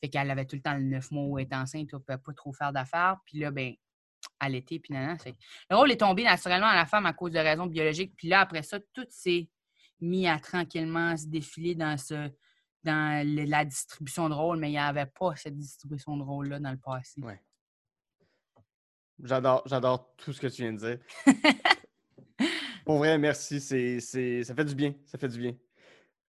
Fait 0.00 0.08
qu'elle 0.08 0.30
avait 0.30 0.46
tout 0.46 0.56
le 0.56 0.62
temps 0.62 0.74
le 0.74 0.82
neuf 0.82 1.10
mois 1.10 1.24
où 1.24 1.38
elle 1.38 1.44
était 1.46 1.56
enceinte, 1.56 1.88
elle 1.92 1.98
ne 1.98 2.02
pouvait 2.04 2.18
pas 2.18 2.32
trop 2.32 2.52
faire 2.52 2.72
d'affaires. 2.72 3.18
Puis 3.26 3.38
là, 3.38 3.50
ben, 3.50 3.74
elle 4.40 4.54
était, 4.54 4.78
puis 4.78 4.92
nanana. 4.94 5.18
Fait 5.18 5.34
le 5.68 5.76
rôle 5.76 5.90
est 5.92 5.98
tombé 5.98 6.24
naturellement 6.24 6.66
à 6.68 6.74
la 6.76 6.86
femme 6.86 7.06
à 7.06 7.12
cause 7.12 7.32
de 7.32 7.38
raisons 7.38 7.66
biologiques. 7.66 8.14
Puis 8.16 8.28
là, 8.28 8.40
après 8.40 8.62
ça, 8.62 8.78
tout 8.92 9.06
s'est 9.10 9.48
mis 10.00 10.26
à 10.26 10.38
tranquillement 10.38 11.16
se 11.16 11.26
défiler 11.26 11.74
dans 11.74 11.96
ce 11.98 12.30
dans 12.82 13.26
le- 13.26 13.44
la 13.44 13.66
distribution 13.66 14.30
de 14.30 14.34
rôles, 14.34 14.58
mais 14.58 14.68
il 14.68 14.72
n'y 14.72 14.78
avait 14.78 15.04
pas 15.04 15.36
cette 15.36 15.54
distribution 15.58 16.16
de 16.16 16.22
rôles-là 16.22 16.60
dans 16.60 16.70
le 16.70 16.78
passé. 16.78 17.20
Ouais. 17.20 17.38
J'adore, 19.22 19.62
j'adore 19.66 20.14
tout 20.16 20.32
ce 20.32 20.40
que 20.40 20.46
tu 20.46 20.62
viens 20.62 20.72
de 20.72 20.78
dire. 20.78 20.98
Pour 22.86 22.96
vrai, 22.96 23.18
merci. 23.18 23.60
C'est, 23.60 24.00
c'est, 24.00 24.44
ça 24.44 24.54
fait 24.54 24.64
du 24.64 24.74
bien. 24.74 24.94
Ça 25.04 25.18
fait 25.18 25.28
du 25.28 25.38
bien. 25.38 25.52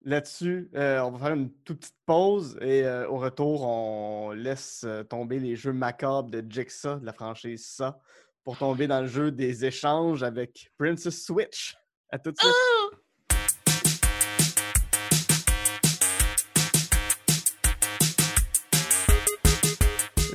Là-dessus, 0.03 0.69
euh, 0.75 0.99
on 1.01 1.11
va 1.11 1.19
faire 1.19 1.35
une 1.35 1.51
toute 1.63 1.79
petite 1.79 1.97
pause 2.05 2.57
et 2.61 2.85
euh, 2.85 3.09
au 3.09 3.17
retour, 3.17 3.63
on 3.63 4.31
laisse 4.31 4.83
euh, 4.85 5.03
tomber 5.03 5.39
les 5.39 5.55
jeux 5.55 5.73
macabres 5.73 6.29
de 6.29 6.43
Jigsaw, 6.47 6.99
de 6.99 7.05
la 7.05 7.13
franchise 7.13 7.67
Ça, 7.67 7.99
pour 8.43 8.57
tomber 8.57 8.87
dans 8.87 9.01
le 9.01 9.07
jeu 9.07 9.31
des 9.31 9.65
échanges 9.65 10.23
avec 10.23 10.71
Princess 10.77 11.25
Switch. 11.25 11.75
À 12.09 12.19
tout 12.19 12.31
de 12.31 12.37
suite. 12.37 12.53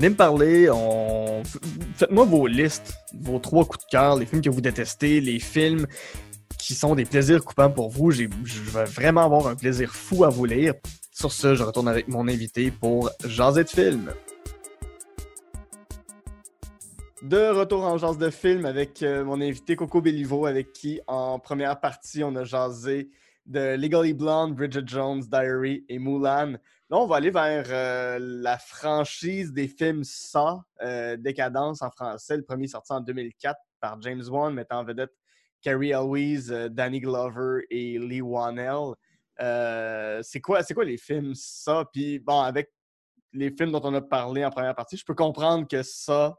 Venez 0.00 0.12
me 0.12 0.16
parler, 0.16 0.66
faites-moi 1.94 2.24
vos 2.24 2.46
listes, 2.46 2.94
vos 3.20 3.38
trois 3.38 3.66
coups 3.66 3.84
de 3.84 3.90
cœur, 3.90 4.16
les 4.16 4.24
films 4.24 4.40
que 4.40 4.48
vous 4.48 4.62
détestez, 4.62 5.20
les 5.20 5.38
films 5.38 5.86
qui 6.58 6.72
sont 6.72 6.94
des 6.94 7.04
plaisirs 7.04 7.44
coupants 7.44 7.70
pour 7.70 7.90
vous. 7.90 8.10
Je 8.10 8.24
vais 8.24 8.84
vraiment 8.84 9.26
avoir 9.26 9.46
un 9.46 9.54
plaisir 9.54 9.94
fou 9.94 10.24
à 10.24 10.30
vous 10.30 10.46
lire. 10.46 10.72
Sur 11.12 11.30
ce, 11.32 11.54
je 11.54 11.62
retourne 11.62 11.86
avec 11.86 12.08
mon 12.08 12.28
invité 12.28 12.70
pour 12.70 13.10
Jaser 13.26 13.64
de 13.64 13.68
film. 13.68 14.10
De 17.20 17.50
retour 17.50 17.84
en 17.84 17.98
jase 17.98 18.16
de 18.16 18.30
film 18.30 18.64
avec 18.64 19.02
euh, 19.02 19.22
mon 19.22 19.38
invité 19.42 19.76
Coco 19.76 20.00
Bellivo, 20.00 20.46
avec 20.46 20.72
qui 20.72 21.02
en 21.08 21.38
première 21.38 21.78
partie 21.78 22.24
on 22.24 22.34
a 22.36 22.44
jasé 22.44 23.10
de 23.44 23.76
Legally 23.76 24.14
Blonde, 24.14 24.54
Bridget 24.54 24.86
Jones, 24.86 25.20
Diary 25.30 25.84
et 25.90 25.98
Mulan. 25.98 26.54
Là, 26.90 26.96
on 26.98 27.06
va 27.06 27.16
aller 27.16 27.30
vers 27.30 27.66
euh, 27.68 28.18
la 28.18 28.58
franchise 28.58 29.52
des 29.52 29.68
films 29.68 30.02
Saw, 30.02 30.60
euh, 30.82 31.16
Décadence 31.16 31.82
en 31.82 31.90
français. 31.90 32.36
Le 32.36 32.42
premier 32.42 32.66
sorti 32.66 32.92
en 32.92 33.00
2004 33.00 33.56
par 33.78 34.02
James 34.02 34.24
Wan, 34.28 34.52
mettant 34.52 34.80
en 34.80 34.84
vedette 34.84 35.12
Carrie 35.62 35.92
Elwes, 35.92 36.50
euh, 36.50 36.68
Danny 36.68 36.98
Glover 36.98 37.64
et 37.70 37.96
Lee 37.96 38.20
Wanell. 38.20 38.94
Euh, 39.40 40.20
c'est 40.24 40.40
quoi, 40.40 40.64
c'est 40.64 40.74
quoi 40.74 40.84
les 40.84 40.98
films 40.98 41.32
ça? 41.36 41.84
Puis 41.92 42.18
bon, 42.18 42.40
avec 42.40 42.72
les 43.32 43.52
films 43.52 43.70
dont 43.70 43.82
on 43.84 43.94
a 43.94 44.00
parlé 44.00 44.44
en 44.44 44.50
première 44.50 44.74
partie, 44.74 44.96
je 44.96 45.04
peux 45.04 45.14
comprendre 45.14 45.68
que 45.68 45.84
ça, 45.84 46.34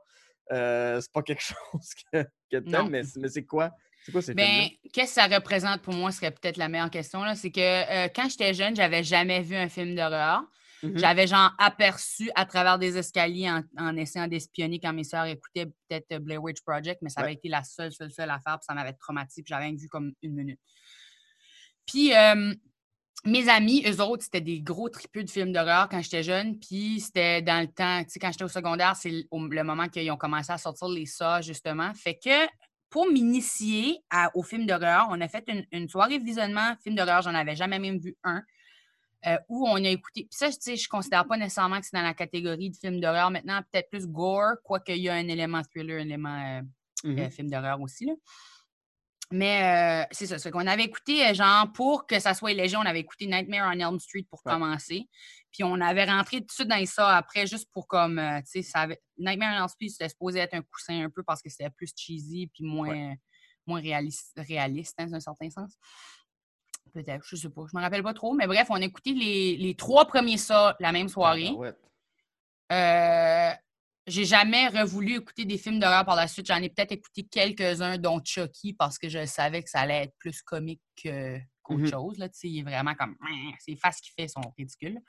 c'est 0.49 1.11
pas 1.13 1.21
quelque 1.21 1.43
chose 1.71 1.93
que, 2.11 2.23
que 2.51 2.57
t'aimes, 2.57 2.89
mais, 2.89 3.03
mais 3.15 3.29
c'est 3.29 3.45
quoi? 3.45 3.71
C'est 4.03 4.11
quoi 4.11 4.21
ces? 4.21 4.33
Ben, 4.33 4.67
qu'est-ce 4.93 5.15
que 5.15 5.21
ça 5.21 5.27
représente 5.27 5.81
pour 5.81 5.93
moi 5.93 6.11
serait 6.11 6.31
peut-être 6.31 6.57
la 6.57 6.69
meilleure 6.69 6.89
question. 6.89 7.23
là. 7.23 7.35
C'est 7.35 7.51
que 7.51 7.59
euh, 7.59 8.07
quand 8.15 8.29
j'étais 8.29 8.53
jeune, 8.53 8.75
j'avais 8.75 9.03
jamais 9.03 9.41
vu 9.41 9.55
un 9.55 9.69
film 9.69 9.95
d'horreur. 9.95 10.43
Mhm. 10.83 10.97
J'avais 10.97 11.27
genre 11.27 11.51
aperçu 11.59 12.31
à 12.33 12.45
travers 12.45 12.79
des 12.79 12.97
escaliers 12.97 13.49
en, 13.51 13.61
en 13.77 13.95
essayant 13.95 14.27
d'espionner 14.27 14.79
quand 14.79 14.91
mes 14.93 15.03
sœurs 15.03 15.25
écoutaient 15.25 15.67
peut-être 15.87 16.17
Blair 16.23 16.41
Witch 16.41 16.61
Project, 16.61 17.03
mais 17.03 17.09
ça 17.09 17.21
Ouais. 17.21 17.25
avait 17.25 17.33
été 17.35 17.49
la 17.49 17.63
seule, 17.63 17.91
seule, 17.91 18.11
seule 18.11 18.31
affaire, 18.31 18.57
puis 18.57 18.65
ça 18.65 18.73
m'avait 18.73 18.93
traumatisé, 18.93 19.43
puis 19.43 19.53
j'avais 19.53 19.71
vu 19.71 19.87
comme 19.89 20.13
une 20.23 20.33
minute. 20.33 20.59
Puis 21.85 22.15
euh, 22.15 22.53
mes 23.25 23.47
amis, 23.49 23.83
eux 23.87 24.01
autres, 24.01 24.23
c'était 24.23 24.41
des 24.41 24.61
gros 24.61 24.89
tripeux 24.89 25.23
de 25.23 25.29
films 25.29 25.51
d'horreur 25.51 25.87
quand 25.89 26.01
j'étais 26.01 26.23
jeune, 26.23 26.57
puis 26.59 26.99
c'était 26.99 27.43
dans 27.43 27.61
le 27.61 27.67
temps, 27.71 28.03
tu 28.03 28.09
sais, 28.09 28.19
quand 28.19 28.31
j'étais 28.31 28.43
au 28.43 28.47
secondaire, 28.47 28.95
c'est 28.95 29.11
le 29.31 29.63
moment 29.63 29.87
qu'ils 29.87 30.09
ont 30.11 30.17
commencé 30.17 30.51
à 30.51 30.57
sortir 30.57 30.87
les 30.87 31.05
ça, 31.05 31.41
justement. 31.41 31.93
Fait 31.93 32.15
que 32.17 32.47
pour 32.91 33.09
m'initier 33.09 34.03
aux 34.35 34.43
films 34.43 34.67
d'horreur, 34.67 35.07
on 35.09 35.19
a 35.21 35.27
fait 35.27 35.43
une, 35.47 35.65
une 35.71 35.89
soirée 35.89 36.19
de 36.19 36.23
visionnement 36.23 36.75
film 36.83 36.95
d'horreur, 36.95 37.23
j'en 37.23 37.33
avais 37.33 37.55
jamais 37.55 37.79
même 37.79 37.97
vu 37.97 38.15
un 38.23 38.43
euh, 39.25 39.37
où 39.49 39.67
on 39.67 39.75
a 39.75 39.87
écouté. 39.89 40.27
Puis 40.29 40.37
ça, 40.37 40.49
je 40.49 40.87
considère 40.87 41.25
pas 41.25 41.37
nécessairement 41.37 41.79
que 41.79 41.85
c'est 41.85 41.95
dans 41.95 42.03
la 42.03 42.13
catégorie 42.13 42.69
de 42.69 42.75
films 42.75 42.99
d'horreur 42.99 43.31
maintenant, 43.31 43.61
peut-être 43.71 43.89
plus 43.89 44.07
gore, 44.07 44.53
quoique 44.63 44.91
il 44.91 45.01
y 45.03 45.09
a 45.09 45.13
un 45.13 45.27
élément 45.27 45.61
thriller, 45.63 45.99
un 46.01 46.05
élément 46.05 46.59
euh, 46.59 46.61
Mhm. 47.03 47.19
euh, 47.19 47.29
film 47.31 47.49
d'horreur 47.49 47.81
aussi. 47.81 48.05
Là. 48.05 48.13
Mais 49.31 50.03
euh, 50.03 50.07
c'est 50.11 50.27
ça. 50.27 50.37
C'est 50.39 50.51
qu'on 50.51 50.67
avait 50.67 50.83
écouté, 50.83 51.25
euh, 51.25 51.33
genre, 51.33 51.71
pour 51.71 52.05
que 52.05 52.19
ça 52.19 52.33
soit 52.33 52.53
léger, 52.53 52.75
on 52.77 52.81
avait 52.81 52.99
écouté 52.99 53.27
Nightmare 53.27 53.71
on 53.73 53.79
Elm 53.79 53.99
Street 53.99 54.25
pour 54.29 54.41
Ouais. 54.45 54.51
commencer. 54.51 55.07
Puis 55.51 55.63
on 55.63 55.79
avait 55.81 56.05
rentré 56.05 56.39
tout 56.41 56.47
de 56.47 56.51
suite 56.51 56.67
dans 56.67 56.85
ça 56.85 57.15
après, 57.17 57.47
juste 57.47 57.69
pour 57.71 57.87
comme, 57.87 58.19
euh, 58.19 58.39
tu 58.41 58.47
sais, 58.47 58.61
ça 58.61 58.79
avait... 58.81 59.01
Nightmare 59.17 59.53
on 59.53 59.59
Elm 59.63 59.67
Street, 59.69 59.89
c'était 59.89 60.09
supposé 60.09 60.39
être 60.39 60.53
un 60.53 60.61
coussin 60.61 61.05
un 61.05 61.09
peu 61.09 61.23
parce 61.23 61.41
que 61.41 61.49
c'était 61.49 61.69
plus 61.69 61.91
cheesy 61.95 62.47
puis 62.53 62.63
moins, 62.65 63.15
moins 63.65 63.79
réaliste, 63.81 64.33
réaliste 64.37 64.95
hein, 64.99 65.07
dans 65.07 65.15
un 65.15 65.19
certain 65.21 65.49
sens. 65.49 65.77
Peut-être, 66.93 67.23
je 67.25 67.37
sais 67.37 67.49
pas. 67.49 67.61
Je 67.71 67.77
me 67.77 67.81
rappelle 67.81 68.03
pas 68.03 68.13
trop. 68.13 68.33
Mais 68.33 68.47
bref, 68.47 68.67
on 68.69 68.75
a 68.75 68.81
écouté 68.83 69.13
les, 69.13 69.55
les 69.55 69.75
trois 69.75 70.05
premiers 70.05 70.37
ça 70.37 70.75
la 70.81 70.91
même 70.91 71.07
soirée. 71.07 71.51
Ouais. 71.51 71.73
Euh, 72.73 73.51
j'ai 74.07 74.25
jamais 74.25 74.67
revoulu 74.67 75.15
écouter 75.17 75.45
des 75.45 75.57
films 75.57 75.79
d'horreur 75.79 76.05
par 76.05 76.15
la 76.15 76.27
suite. 76.27 76.47
J'en 76.47 76.57
ai 76.61 76.69
peut-être 76.69 76.91
écouté 76.91 77.23
quelques-uns, 77.23 77.97
dont 77.97 78.19
Chucky, 78.23 78.73
parce 78.73 78.97
que 78.97 79.09
je 79.09 79.25
savais 79.25 79.61
que 79.63 79.69
ça 79.69 79.81
allait 79.81 80.03
être 80.03 80.15
plus 80.17 80.41
comique 80.41 80.81
que- 81.01 81.37
qu'autre 81.61 81.81
Mhm. 81.81 81.89
chose. 81.91 82.17
Là. 82.17 82.27
Il 82.43 82.59
est 82.59 82.63
vraiment 82.63 82.95
comme. 82.95 83.15
Ces 83.61 83.75
faces 83.75 84.01
qu'il 84.01 84.13
fait 84.17 84.27
sont 84.27 84.41
ridicules. 84.57 84.99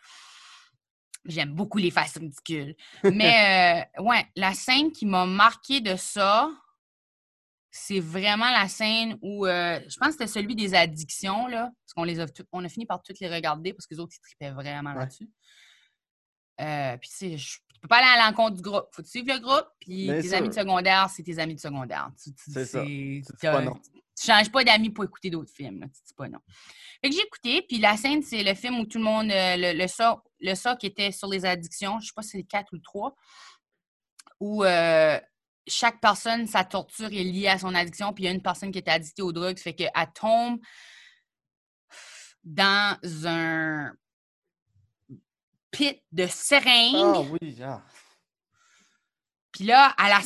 J'aime 1.25 1.55
beaucoup 1.55 1.79
les 1.79 1.91
faces 1.91 2.17
ridicules. 2.19 2.75
Mais 3.05 3.87
euh, 3.99 4.03
ouais, 4.03 4.27
la 4.37 4.53
scène 4.55 4.91
qui 4.93 5.07
m'a 5.07 5.25
marqué 5.25 5.81
de 5.81 5.95
ça, 5.97 6.51
c'est 7.71 8.01
vraiment 8.01 8.51
la 8.51 8.69
scène 8.69 9.17
où 9.23 9.47
euh, 9.47 9.81
je 9.89 9.97
pense 9.97 10.09
que 10.09 10.13
c'était 10.13 10.27
celui 10.27 10.55
des 10.55 10.75
addictions, 10.75 11.47
là. 11.47 11.71
Parce 11.85 11.95
qu'on 11.95 12.05
les 12.05 12.21
a 12.21 12.27
on 12.53 12.65
a 12.65 12.69
fini 12.69 12.85
par 12.87 13.03
toutes 13.03 13.21
les 13.21 13.33
regarder 13.33 13.73
parce 13.73 13.87
que 13.87 13.95
les 13.95 14.01
autres, 14.01 14.15
ils 14.17 14.21
tripaient 14.21 14.51
vraiment 14.51 14.91
Ouais. 14.93 14.99
là-dessus. 14.99 15.31
Euh, 16.61 16.97
puis 16.99 17.09
tu 17.09 17.39
sais, 17.39 17.59
peux 17.83 17.89
pas 17.89 17.99
aller 17.99 18.21
à 18.21 18.27
l'encontre 18.27 18.57
du 18.57 18.63
groupe. 18.63 18.87
Faut 18.93 19.03
suivre 19.03 19.33
le 19.35 19.41
groupe, 19.41 19.67
puis 19.81 20.05
Bien 20.07 20.21
tes 20.21 20.33
amis 20.35 20.49
de 20.49 20.55
secondaire, 20.55 21.11
c'est 21.11 21.23
tes 21.23 21.39
amis 21.39 21.55
de 21.57 21.61
secondaire. 21.61 22.11
Tu, 22.23 22.33
tu- 22.35 22.53
C'est 22.53 22.65
ça. 22.65 23.53
pas 23.53 23.63
non. 23.63 23.75
tu 23.75 24.27
changes 24.27 24.51
pas 24.51 24.63
d'amis 24.65 24.91
pour 24.91 25.05
écouter 25.05 25.31
d'autres 25.31 25.53
films. 25.53 25.81
Là. 25.81 25.87
Tu 25.87 26.01
dis 26.07 26.15
pas 26.15 26.29
non. 26.29 26.39
Fait 27.03 27.11
que 27.11 27.17
j'ai 27.17 27.23
écouté, 27.23 27.63
puis 27.69 27.79
la 27.79 27.97
scène, 27.97 28.23
c'est 28.23 28.43
le 28.45 28.55
film 28.55 28.79
où 28.79 28.87
tout 28.87 28.99
le 28.99 29.05
monde, 29.05 29.31
euh, 29.31 29.57
le, 29.57 29.79
le, 29.79 29.87
ça, 29.89 30.23
le 30.41 30.55
ça 30.55 30.77
qui 30.77 30.87
était 30.87 31.11
sur 31.11 31.29
les 31.29 31.45
addictions, 31.45 31.99
je 32.01 32.07
sais 32.07 32.13
pas 32.15 32.23
si 32.23 32.31
c'est 32.31 32.45
4 32.45 32.73
ou 32.73 32.79
3, 32.79 33.15
où 34.39 34.65
euh, 34.65 35.19
chaque 35.67 36.01
personne, 36.01 36.47
sa 36.47 36.63
torture 36.65 37.07
est 37.13 37.25
liée 37.25 37.49
à 37.49 37.59
son 37.59 37.75
addiction, 37.75 38.13
puis 38.13 38.25
il 38.25 38.27
y 38.27 38.31
a 38.31 38.33
une 38.33 38.43
personne 38.43 38.71
qui 38.71 38.79
était 38.79 38.91
addictée 38.93 39.23
aux 39.23 39.33
drogues, 39.33 39.59
fait 39.59 39.75
qu'elle 39.75 39.91
tombe 40.15 40.61
dans 42.45 42.99
un 43.25 43.93
pit 45.73 46.01
de 46.13 46.27
seringues. 46.29 46.95
Ah 46.95 47.21
oui, 47.21 47.59
ah. 47.63 47.83
Puis 49.51 49.65
là, 49.65 49.95
elle, 49.99 50.13
a... 50.13 50.21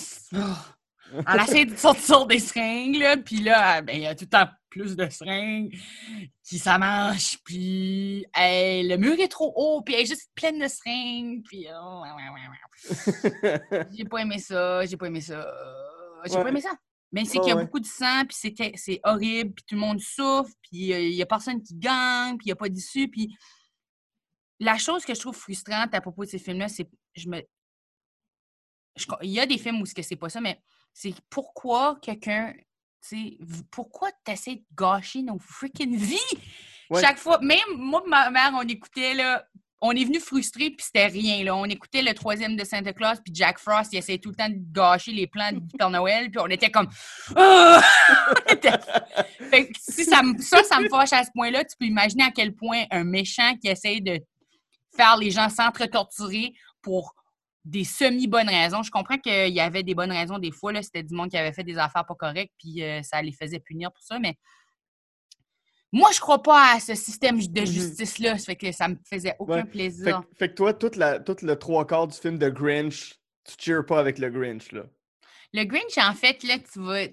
elle 1.27 1.41
essaie 1.41 1.65
de 1.65 1.77
sortir 1.77 2.27
des 2.27 2.39
seringues, 2.39 2.97
là, 2.97 3.17
puis 3.17 3.41
là, 3.41 3.81
ben, 3.81 3.97
il 3.97 4.03
y 4.03 4.07
a 4.07 4.15
tout 4.15 4.25
le 4.25 4.31
temps 4.31 4.49
plus 4.69 4.95
de 4.95 5.09
seringues 5.09 5.75
qui 6.45 6.59
ça 6.59 6.79
mange, 6.79 7.39
puis 7.45 8.27
le 8.37 8.97
mur 8.97 9.19
est 9.19 9.29
trop 9.29 9.53
haut, 9.57 9.83
puis 9.83 9.95
elle 9.95 10.03
est 10.03 10.07
juste 10.07 10.31
pleine 10.35 10.59
de 10.59 10.69
seringues, 10.69 11.43
puis 11.45 11.67
oh, 11.75 12.05
j'ai 13.97 14.05
pas 14.05 14.19
aimé 14.19 14.39
ça, 14.39 14.85
j'ai 14.85 14.97
pas 14.97 15.07
aimé 15.07 15.21
ça, 15.21 15.51
j'ai 16.27 16.37
Ouais. 16.37 16.43
pas 16.43 16.49
aimé 16.51 16.61
ça. 16.61 16.77
Mais 17.13 17.25
c'est 17.25 17.39
qu'il 17.39 17.49
y 17.49 17.53
a 17.53 17.57
ouais. 17.57 17.65
beaucoup 17.65 17.81
de 17.81 17.87
sang, 17.87 18.25
puis 18.27 18.37
c'est 18.77 19.01
horrible, 19.05 19.55
puis 19.55 19.65
tout 19.67 19.75
le 19.77 19.81
monde 19.81 20.01
souffre, 20.01 20.53
puis 20.63 20.93
euh, 20.93 21.01
il 21.01 21.15
y 21.15 21.23
a 21.23 21.27
personne 21.27 21.63
qui 21.63 21.75
gagne, 21.75 22.37
puis 22.37 22.47
il 22.47 22.49
y 22.49 22.53
a 22.53 22.57
pas 22.57 22.69
d'issue, 22.69 23.09
puis 23.09 23.35
la 24.61 24.79
chose 24.79 25.05
que 25.05 25.15
je 25.15 25.21
trouve 25.21 25.37
frustrante 25.37 25.95
à 25.95 26.01
propos 26.01 26.25
de 26.25 26.31
ces 26.31 26.39
films-là, 26.39 26.69
c'est 26.69 26.89
je 27.15 27.29
me 27.29 27.43
je 28.97 29.07
il 29.23 29.31
y 29.31 29.41
a 29.41 29.47
des 29.47 29.59
films 29.59 29.81
où 29.83 29.87
ce 29.87 29.95
que 29.95 30.03
c'est 30.03 30.17
pas 30.17 30.29
ça, 30.29 30.41
mais 30.41 30.59
c'est 30.95 31.15
pourquoi 31.29 31.99
quelqu'un, 32.01 32.55
tu 32.55 33.09
sais, 33.09 33.37
v- 33.41 33.63
pourquoi 33.71 34.11
tu 34.25 34.33
essaies 34.33 34.57
de 34.57 34.65
gâcher 34.75 35.23
nos 35.23 35.39
freaking 35.39 35.97
vies? 35.97 36.17
Ouais. 36.89 37.03
Chaque 37.03 37.19
fois, 37.19 37.39
même 37.43 37.59
moi 37.77 38.03
et 38.07 38.09
ma 38.09 38.31
mère, 38.31 38.53
on 38.55 38.67
écoutait, 38.67 39.13
là, 39.13 39.47
on 39.83 39.93
est 39.93 40.05
venu 40.05 40.19
frustrés, 40.21 40.71
puis 40.71 40.87
c'était 40.87 41.09
rien, 41.09 41.45
là. 41.45 41.55
On 41.55 41.67
écoutait 41.67 42.01
le 42.01 42.15
troisième 42.15 42.57
de 42.57 42.65
Santa 42.65 42.95
Claus, 42.95 43.21
puis 43.23 43.35
Jack 43.35 43.59
Frost, 43.59 43.93
il 43.93 43.99
essayait 43.99 44.19
tout 44.19 44.31
le 44.31 44.37
temps 44.37 44.49
de 44.49 44.57
gâcher 44.73 45.13
les 45.13 45.27
plans 45.27 45.53
du 45.53 45.61
Père 45.77 45.91
Noël, 45.91 46.31
puis 46.31 46.41
on 46.41 46.47
était 46.47 46.71
comme... 46.71 46.89
Fait 49.51 49.69
que 49.69 49.73
si 49.79 50.05
ça, 50.05 50.23
ça, 50.39 50.63
ça 50.65 50.81
me 50.81 50.89
fâche 50.89 51.13
à 51.13 51.25
ce 51.25 51.31
point-là, 51.35 51.65
tu 51.65 51.77
peux 51.79 51.85
imaginer 51.85 52.25
à 52.25 52.31
quel 52.31 52.55
point 52.55 52.85
un 52.91 53.05
méchant 53.05 53.55
qui 53.61 53.69
essaye 53.69 54.01
de 54.01 54.19
faire 54.97 55.17
les 55.17 55.31
gens 55.31 55.49
s'entre-torturer 55.49 56.55
pour 56.83 57.15
des 57.65 57.85
semi-bonnes 57.85 58.49
raisons. 58.49 58.83
Je 58.83 58.91
comprends 58.91 59.19
qu'il 59.19 59.53
y 59.53 59.61
avait 59.61 59.83
des 59.83 59.95
bonnes 59.95 60.13
raisons 60.13 60.39
des 60.39 60.53
fois. 60.53 60.73
C'était 60.83 61.03
du 61.03 61.15
monde 61.15 61.31
qui 61.31 61.37
avait 61.37 61.53
fait 61.53 61.65
des 61.65 61.79
affaires 61.79 62.07
pas 62.07 62.15
correctes, 62.15 62.55
puis 62.59 62.83
euh, 62.83 63.03
ça 63.03 63.21
les 63.23 63.33
faisait 63.33 63.59
punir 63.61 63.91
pour 63.93 64.03
ça, 64.05 64.19
mais 64.19 64.37
moi, 65.93 66.11
je 66.13 66.21
crois 66.21 66.43
pas 66.43 66.75
à 66.75 66.81
ce 66.81 66.95
système 66.95 67.39
de 67.41 67.61
Mhm. 67.61 67.67
justice-là. 67.67 68.39
Ça 68.39 68.45
fait 68.47 68.57
que 68.57 68.73
ça 68.73 68.89
me 68.89 68.97
faisait 69.09 69.35
aucun 69.39 69.55
Ouais. 69.55 69.65
Plaisir. 69.65 70.23
fait 70.39 70.49
que 70.51 70.55
toi, 70.55 70.75
toute 70.75 70.97
la, 70.97 71.21
tout 71.21 71.37
le 71.43 71.57
trois 71.59 71.87
quarts 71.87 72.09
du 72.09 72.17
film 72.19 72.39
de 72.39 72.49
Grinch, 72.49 73.15
tu 73.45 73.55
cheers 73.59 73.87
pas 73.87 73.99
avec 74.01 74.19
le 74.19 74.29
Grinch, 74.31 74.73
là? 74.73 74.83
Le 75.53 75.65
Grinch, 75.65 75.97
en 75.99 76.13
fait, 76.15 76.43
là, 76.43 76.59
tu 76.59 76.81
vas. 76.81 77.07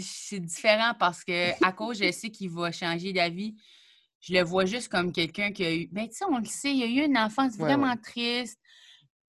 C'est 0.00 0.38
différent 0.40 0.92
parce 0.98 1.24
que 1.24 1.50
à 1.64 1.72
cause, 1.72 1.98
je 1.98 2.12
sais 2.12 2.28
qu'il 2.30 2.50
va 2.50 2.70
changer 2.70 3.12
d'avis. 3.14 3.54
Je 4.20 4.34
le 4.34 4.42
vois 4.42 4.64
juste 4.64 4.88
comme 4.88 5.12
quelqu'un 5.12 5.52
qui 5.52 5.64
a 5.64 5.74
eu. 5.74 5.86
Ben, 5.92 6.08
tu 6.08 6.16
sais, 6.16 6.24
on 6.24 6.38
le 6.38 6.44
sait, 6.44 6.74
il 6.74 6.82
a 6.82 6.86
eu 6.86 7.06
une 7.06 7.18
enfance 7.18 7.56
vraiment 7.56 7.92
ouais. 7.92 8.00
triste. 8.02 8.58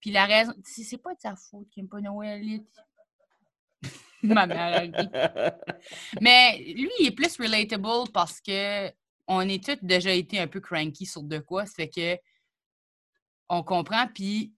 Puis 0.00 0.10
la 0.10 0.26
raison. 0.26 0.52
C'est 0.64 0.98
pas 0.98 1.14
de 1.14 1.20
sa 1.20 1.36
faute 1.36 1.68
qu'il 1.70 1.82
n'aime 1.82 1.88
pas 1.88 2.00
Noël. 2.00 2.60
Ma 4.22 4.46
mère. 4.46 4.90
Mais 6.20 6.58
lui, 6.58 6.90
il 6.98 7.06
est 7.06 7.14
plus 7.14 7.36
relatable 7.38 8.10
parce 8.12 8.40
que 8.40 8.90
on 9.26 9.42
est 9.42 9.64
tous 9.64 9.78
déjà 9.82 10.12
été 10.12 10.40
un 10.40 10.48
peu 10.48 10.60
cranky 10.60 11.06
sur 11.06 11.22
de 11.22 11.38
quoi. 11.38 11.64
Ça 11.64 11.72
fait 11.76 11.88
que 11.88 12.18
on 13.48 13.62
comprend, 13.62 14.06
puis 14.08 14.52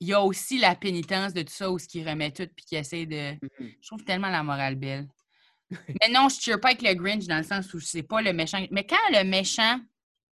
il 0.00 0.08
y 0.08 0.12
a 0.12 0.22
aussi 0.22 0.58
la 0.58 0.74
pénitence 0.74 1.32
de 1.32 1.42
tout 1.42 1.52
ça 1.52 1.70
où 1.70 1.78
ce 1.78 1.88
qui 1.88 2.04
remet 2.04 2.30
tout 2.30 2.48
puis 2.54 2.64
qui 2.64 2.76
essaie 2.76 3.06
de. 3.06 3.32
Mhm. 3.32 3.72
Je 3.80 3.86
trouve 3.86 4.04
tellement 4.04 4.30
la 4.30 4.42
morale 4.42 4.76
belle. 4.76 5.08
Mais 5.70 6.08
non, 6.10 6.28
je 6.28 6.36
ne 6.36 6.40
tire 6.40 6.60
pas 6.60 6.68
avec 6.68 6.82
le 6.82 6.94
Grinch 6.94 7.26
dans 7.26 7.36
le 7.38 7.42
sens 7.42 7.72
où 7.74 7.80
c'est 7.80 8.02
pas 8.02 8.22
le 8.22 8.32
méchant. 8.32 8.64
Mais 8.70 8.86
quand 8.86 8.96
le 9.10 9.22
méchant, 9.24 9.78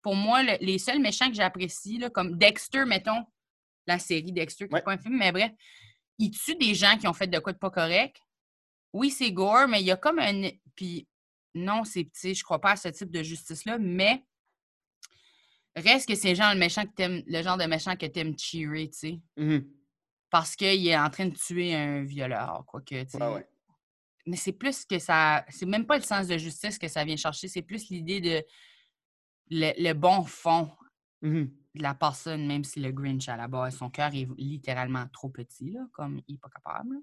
pour 0.01 0.15
moi, 0.15 0.43
le- 0.43 0.57
les 0.61 0.77
seuls 0.77 0.99
méchants 0.99 1.29
que 1.29 1.35
j'apprécie, 1.35 1.99
comme 2.13 2.37
Dexter, 2.37 2.85
mettons, 2.85 3.25
la 3.87 3.97
série 3.99 4.31
Dexter, 4.31 4.65
qui 4.67 4.73
n'est 4.73 4.79
Ouais. 4.79 4.83
pas 4.83 4.93
un 4.93 4.97
film, 4.97 5.17
mais 5.17 5.31
bref, 5.31 5.51
il 6.19 6.31
tue 6.31 6.55
des 6.55 6.75
gens 6.75 6.97
qui 6.97 7.07
ont 7.07 7.13
fait 7.13 7.27
de 7.27 7.39
quoi 7.39 7.51
de 7.53 7.57
pas 7.57 7.71
correct. 7.71 8.17
Oui, 8.93 9.09
c'est 9.09 9.31
gore, 9.31 9.67
mais 9.67 9.81
il 9.81 9.87
y 9.87 9.91
a 9.91 9.97
comme 9.97 10.19
un. 10.19 10.49
Puis 10.75 11.07
non, 11.55 11.83
c'est 11.83 12.03
petit, 12.03 12.35
je 12.35 12.43
crois 12.43 12.61
pas 12.61 12.71
à 12.71 12.75
ce 12.75 12.89
type 12.89 13.09
de 13.11 13.23
justice-là, 13.23 13.77
mais 13.79 14.23
reste 15.75 16.07
que 16.07 16.15
c'est 16.15 16.35
genre 16.35 16.53
le 16.53 16.59
méchant 16.59 16.83
que 16.85 16.93
t'aimes, 16.93 17.23
le 17.25 17.41
genre 17.41 17.57
de 17.57 17.65
méchant 17.65 17.95
que 17.95 18.05
t'aimes 18.05 18.37
cheerer, 18.37 18.89
tu 18.91 18.97
sais. 18.97 19.19
Mhm. 19.37 19.67
Parce 20.29 20.55
qu'il 20.55 20.87
est 20.87 20.97
en 20.97 21.09
train 21.09 21.25
de 21.27 21.35
tuer 21.35 21.73
un 21.75 22.03
violeur, 22.03 22.63
quoi 22.67 22.81
que, 22.81 23.03
tu 23.03 23.09
sais. 23.09 23.17
Ouais, 23.23 23.33
ouais. 23.33 23.47
Mais 24.25 24.37
c'est 24.37 24.53
plus 24.53 24.85
que 24.85 24.99
ça. 24.99 25.43
C'est 25.49 25.65
même 25.65 25.85
pas 25.85 25.97
le 25.97 26.03
sens 26.03 26.27
de 26.27 26.37
justice 26.37 26.77
que 26.79 26.87
ça 26.87 27.03
vient 27.03 27.15
chercher, 27.17 27.47
c'est 27.47 27.61
plus 27.61 27.89
l'idée 27.89 28.21
de 28.21 28.43
le, 29.49 29.71
le 29.77 29.93
bon 29.93 30.23
fond 30.23 30.71
Mhm. 31.21 31.49
de 31.75 31.81
la 31.81 31.93
personne, 31.95 32.45
même 32.45 32.63
si 32.65 32.79
le 32.81 32.91
Grinch 32.91 33.29
à 33.29 33.37
la 33.37 33.47
base, 33.47 33.77
son 33.77 33.89
cœur 33.89 34.13
est 34.13 34.27
littéralement 34.37 35.07
trop 35.07 35.29
petit, 35.29 35.71
là, 35.71 35.85
comme 35.93 36.21
il 36.27 36.33
n'est 36.33 36.37
pas 36.39 36.49
capable. 36.49 36.97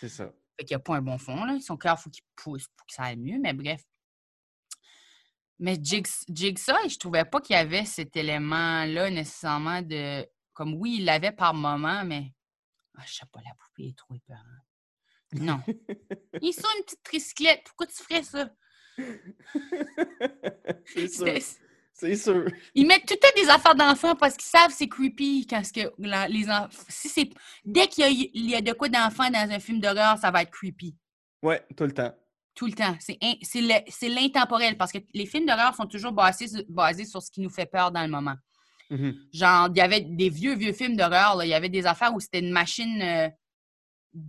C'est 0.00 0.08
ça. 0.08 0.32
Fait 0.58 0.64
qu'il 0.64 0.74
n'y 0.74 0.80
a 0.80 0.84
pas 0.84 0.96
un 0.96 1.02
bon 1.02 1.18
fond. 1.18 1.44
Là. 1.44 1.58
Son 1.60 1.76
cœur, 1.76 1.96
il 1.98 2.02
faut 2.02 2.10
qu'il 2.10 2.24
pousse 2.34 2.66
pour 2.68 2.86
que 2.86 2.94
ça 2.94 3.04
aille 3.04 3.16
mieux, 3.18 3.38
mais 3.38 3.52
bref. 3.52 3.82
Mais 5.58 5.74
Jigs- 5.76 6.24
Jigsaw, 6.28 6.88
je 6.88 6.98
trouvais 6.98 7.24
pas 7.24 7.40
qu'il 7.40 7.54
y 7.54 7.58
avait 7.58 7.84
cet 7.84 8.16
élément-là 8.16 9.10
nécessairement 9.10 9.82
de. 9.82 10.26
Comme 10.52 10.74
oui, 10.74 10.96
il 10.98 11.04
l'avait 11.04 11.32
par 11.32 11.52
moment, 11.54 12.04
mais. 12.04 12.32
Ah, 12.96 13.02
je 13.06 13.14
sais 13.14 13.26
pas, 13.30 13.40
la 13.44 13.54
poupée 13.58 13.88
est 13.88 13.96
trop 13.98 14.14
épeurante. 14.14 14.42
Non. 15.34 15.60
Il 16.40 16.48
est 16.48 16.52
sur 16.52 16.68
une 16.78 16.84
petite 16.84 17.02
tricyclette. 17.02 17.62
Pourquoi 17.66 17.86
tu 17.86 18.02
ferais 18.02 18.22
ça? 18.22 18.50
c'est 20.86 21.08
sûr. 21.08 21.26
C'est- 21.92 22.14
sûr. 22.16 22.46
Ils 22.74 22.86
mettent 22.86 23.06
tout 23.06 23.14
le 23.14 23.18
temps 23.18 23.42
des 23.42 23.48
affaires 23.48 23.74
d'enfants 23.74 24.14
parce 24.14 24.36
qu'ils 24.36 24.48
savent 24.48 24.68
que 24.68 24.74
c'est 24.74 24.88
creepy 24.88 25.46
quand 25.48 25.64
ce 25.64 25.72
que 25.72 25.92
la- 25.98 26.28
les 26.28 26.48
enfants. 26.48 26.68
Si 26.88 27.08
c'est 27.08 27.28
dès 27.64 27.88
qu'il 27.88 28.04
y 28.12 28.30
y 28.50 28.54
a 28.54 28.60
de 28.60 28.72
quoi 28.72 28.88
d'enfant 28.88 29.28
dans 29.30 29.50
un 29.50 29.58
film 29.58 29.80
d'horreur, 29.80 30.16
ça 30.18 30.30
va 30.30 30.42
être 30.42 30.50
creepy. 30.50 30.94
Ouais, 31.42 31.60
tout 31.76 31.84
le 31.84 31.92
temps. 31.92 32.14
Tout 32.54 32.66
le 32.66 32.72
temps. 32.72 32.96
C'est 33.00 34.08
l'intemporel 34.08 34.76
parce 34.76 34.92
que 34.92 34.98
les 35.12 35.26
films 35.26 35.46
d'horreur 35.46 35.74
sont 35.74 35.86
toujours 35.86 36.12
basés, 36.12 36.46
sur- 36.48 36.64
basés 36.68 37.04
sur 37.04 37.20
ce 37.22 37.30
qui 37.30 37.40
nous 37.40 37.50
fait 37.50 37.66
peur 37.66 37.90
dans 37.90 38.02
le 38.02 38.08
moment. 38.08 38.36
Mhm. 38.90 39.14
Genre, 39.32 39.68
il 39.74 39.76
y 39.78 39.80
avait 39.80 40.00
des 40.00 40.30
vieux, 40.30 40.54
vieux 40.54 40.72
films 40.72 40.96
d'horreur. 40.96 41.42
Il 41.44 41.48
y 41.48 41.54
avait 41.54 41.68
des 41.68 41.84
affaires 41.84 42.14
où 42.14 42.20
c'était 42.20 42.38
une 42.40 42.50
machine, 42.52 43.02
euh, 43.02 43.28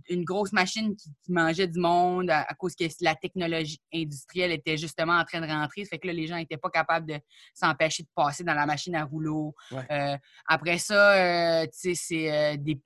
une 0.08 0.24
grosse 0.24 0.52
machine 0.52 0.94
qui, 0.96 1.10
qui 1.24 1.32
mangeait 1.32 1.66
du 1.68 1.78
monde 1.80 2.30
à, 2.30 2.42
à 2.42 2.54
cause 2.54 2.74
que 2.74 2.84
la 3.00 3.14
technologie 3.14 3.80
industrielle 3.92 4.52
était 4.52 4.76
justement 4.76 5.14
en 5.18 5.24
train 5.24 5.40
de 5.40 5.46
rentrer. 5.46 5.84
Ça 5.84 5.90
fait 5.90 5.98
que 5.98 6.06
là, 6.06 6.12
les 6.12 6.26
gens 6.26 6.36
n'étaient 6.36 6.56
pas 6.56 6.70
capables 6.70 7.06
de 7.06 7.18
s'empêcher 7.54 8.02
de 8.02 8.08
passer 8.14 8.44
dans 8.44 8.54
la 8.54 8.66
machine 8.66 8.94
à 8.94 9.04
rouleau. 9.04 9.54
Ouais. 9.70 9.86
Euh, 9.90 10.16
après 10.46 10.78
ça, 10.78 11.62
euh, 11.62 11.64
tu 11.66 11.70
sais, 11.72 11.94
c'est 11.94 12.32
euh, 12.32 12.56
des, 12.56 12.80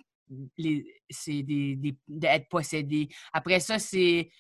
des, 0.58 0.84
des- 1.76 1.96
d'être 2.08 2.48
possédé. 2.48 3.08
Après 3.32 3.60
ça, 3.60 3.78
c'est 3.78 4.30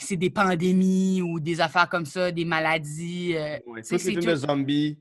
c'est 0.00 0.16
des 0.16 0.30
pandémies 0.30 1.22
ou 1.22 1.38
des 1.38 1.60
affaires 1.60 1.88
comme 1.88 2.04
ça, 2.04 2.32
des 2.32 2.44
maladies. 2.44 3.34
Ouais, 3.34 3.62
les 3.76 3.82
c'est 3.84 4.12
de 4.12 4.20
tout- 4.20 4.34
zombies, 4.34 4.98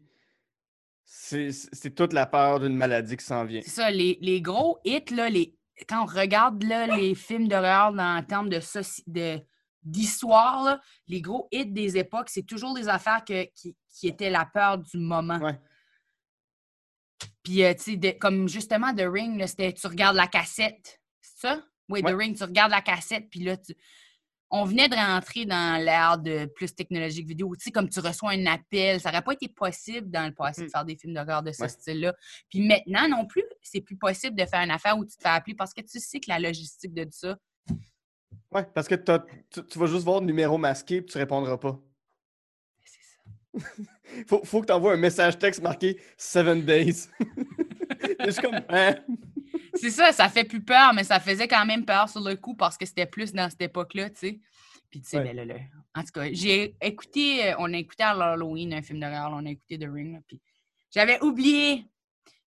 c'est 1.04 1.96
toute 1.96 2.14
la 2.14 2.28
peur 2.28 2.60
d'une 2.60 2.76
maladie 2.76 3.18
qui 3.18 3.26
s'en 3.26 3.44
vient. 3.44 3.62
C'est 3.64 3.72
ça, 3.72 3.90
les, 3.90 4.20
les 4.22 4.40
gros 4.42 4.78
hits, 4.86 5.16
là, 5.16 5.30
les, 5.32 5.57
quand 5.88 6.04
on 6.04 6.06
regarde 6.06 6.64
là, 6.64 6.88
les 6.88 7.14
films 7.16 7.48
d'horreur 7.48 7.94
dans- 7.94 8.18
en 8.18 8.24
termes 8.24 8.50
de, 8.50 8.60
de, 9.08 9.40
d'histoire, 9.84 10.64
là, 10.64 10.82
les 11.08 11.22
gros 11.22 11.48
hits 11.52 11.66
des 11.68 11.98
époques, 11.98 12.30
c'est 12.30 12.44
toujours 12.44 12.74
des 12.74 12.88
affaires 12.90 13.24
que- 13.26 13.46
qui, 13.54 13.76
qui 13.90 14.08
étaient 14.08 14.30
la 14.30 14.46
peur 14.46 14.78
du 14.80 14.98
moment. 14.98 15.38
Ouais. 15.40 15.60
Puis, 17.44 17.64
euh, 17.64 17.74
tu 17.74 18.00
sais, 18.02 18.18
comme 18.18 18.48
justement 18.48 18.94
The 18.94 19.06
Ring, 19.08 19.38
là, 19.40 19.48
c'était 19.48 19.74
tu 19.74 19.88
regardes 19.88 20.16
la 20.16 20.28
cassette. 20.28 21.00
C'est 21.22 21.48
ça? 21.48 21.64
Oui, 21.90 22.02
Ouais. 22.04 22.12
The 22.12 22.16
Ring, 22.18 22.36
tu 22.38 22.44
regardes 22.44 22.72
la 22.72 22.82
cassette, 22.82 23.30
puis 23.30 23.40
là, 23.42 23.56
tu- 23.58 23.76
on 24.50 24.64
venait 24.64 24.88
de 24.88 24.96
rentrer 24.96 25.46
dans 25.46 25.82
l'ère 25.84 26.18
de 26.18 26.46
plus 26.46 26.74
technologique 26.74 27.28
vidéo. 27.28 27.54
Tu 27.56 27.66
sais, 27.66 27.72
comme 27.72 27.90
tu 27.90 28.00
reçois 28.00 28.32
un 28.32 28.46
appel, 28.46 29.00
ça 29.02 29.10
n'aurait 29.12 29.24
pas 29.24 29.34
été 29.34 29.48
possible 29.50 30.10
dans 30.10 30.26
le 30.26 30.34
passé 30.34 30.62
de 30.62 30.68
Mm. 30.68 30.70
faire 30.70 30.86
des 30.86 30.96
films 30.96 31.14
d'horreur 31.14 31.44
de 31.44 31.52
ce 31.52 31.64
Ouais. 31.64 31.68
style-là. 31.70 32.14
Puis 32.50 32.66
maintenant 32.66 33.10
non 33.10 33.26
plus, 33.26 33.44
c'est 33.62 33.82
plus 33.82 33.98
possible 33.98 34.36
de 34.38 34.46
faire 34.46 34.62
une 34.62 34.72
affaire 34.72 34.98
où 34.98 35.04
tu 35.06 35.18
te 35.18 35.22
fais 35.22 35.30
appeler 35.30 35.56
parce 35.56 35.74
que 35.74 35.82
tu 35.82 36.00
sais 36.00 36.20
que 36.20 36.30
la 36.30 36.40
logistique 36.40 36.94
de 36.94 37.06
ça. 37.12 37.38
Ouais, 38.52 38.64
parce 38.74 38.88
que 38.88 38.96
tu, 38.96 39.64
tu 39.68 39.78
vas 39.80 39.86
juste 39.88 40.06
voir 40.06 40.22
le 40.22 40.26
numéro 40.26 40.58
masqué 40.58 41.02
puis 41.02 41.12
tu 41.12 41.18
répondras 41.18 41.58
pas. 41.58 41.78
C'est 42.86 43.02
ça. 43.02 43.20
Faut, 44.28 44.42
faut 44.46 44.62
que 44.62 44.68
tu 44.68 44.72
envoies 44.74 44.94
un 44.94 44.98
message 44.98 45.38
texte 45.38 45.62
marqué 45.62 46.00
Seven 46.16 46.64
Days. 46.64 47.10
Juste 48.26 48.40
comme. 48.42 48.56
Hein? 48.70 48.96
C'est 49.80 49.92
ça, 49.92 50.12
ça 50.12 50.30
fait 50.30 50.44
plus 50.44 50.62
peur, 50.64 50.94
mais 50.94 51.04
ça 51.04 51.20
faisait 51.20 51.48
quand 51.48 51.66
même 51.66 51.86
peur 51.86 52.10
sur 52.10 52.22
le 52.22 52.36
coup 52.36 52.56
parce 52.56 52.78
que 52.78 52.86
c'était 52.86 53.06
plus 53.06 53.34
dans 53.34 53.50
cette 53.50 53.62
époque-là, 53.62 54.10
tu 54.10 54.18
sais. 54.18 54.40
Puis 54.90 55.02
tu 55.02 55.10
sais, 55.10 55.18
Ouais. 55.18 55.24
ben 55.26 55.36
là, 55.36 55.46
là, 55.46 55.56
en 55.96 56.02
tout 56.02 56.12
cas, 56.14 56.28
j'ai 56.32 56.76
écouté, 56.82 57.48
euh, 57.52 57.56
on 57.60 57.74
a 57.74 57.78
écouté 57.78 58.04
à 58.04 58.14
l'Halloween 58.14 58.74
un 58.74 58.82
film 58.82 59.00
d'horreur, 59.00 59.32
on 59.34 59.46
a 59.46 59.50
écouté 59.50 59.78
The 59.78 59.88
Ring, 59.92 60.22
puis 60.28 60.40
j'avais 60.94 61.22
oublié 61.22 61.86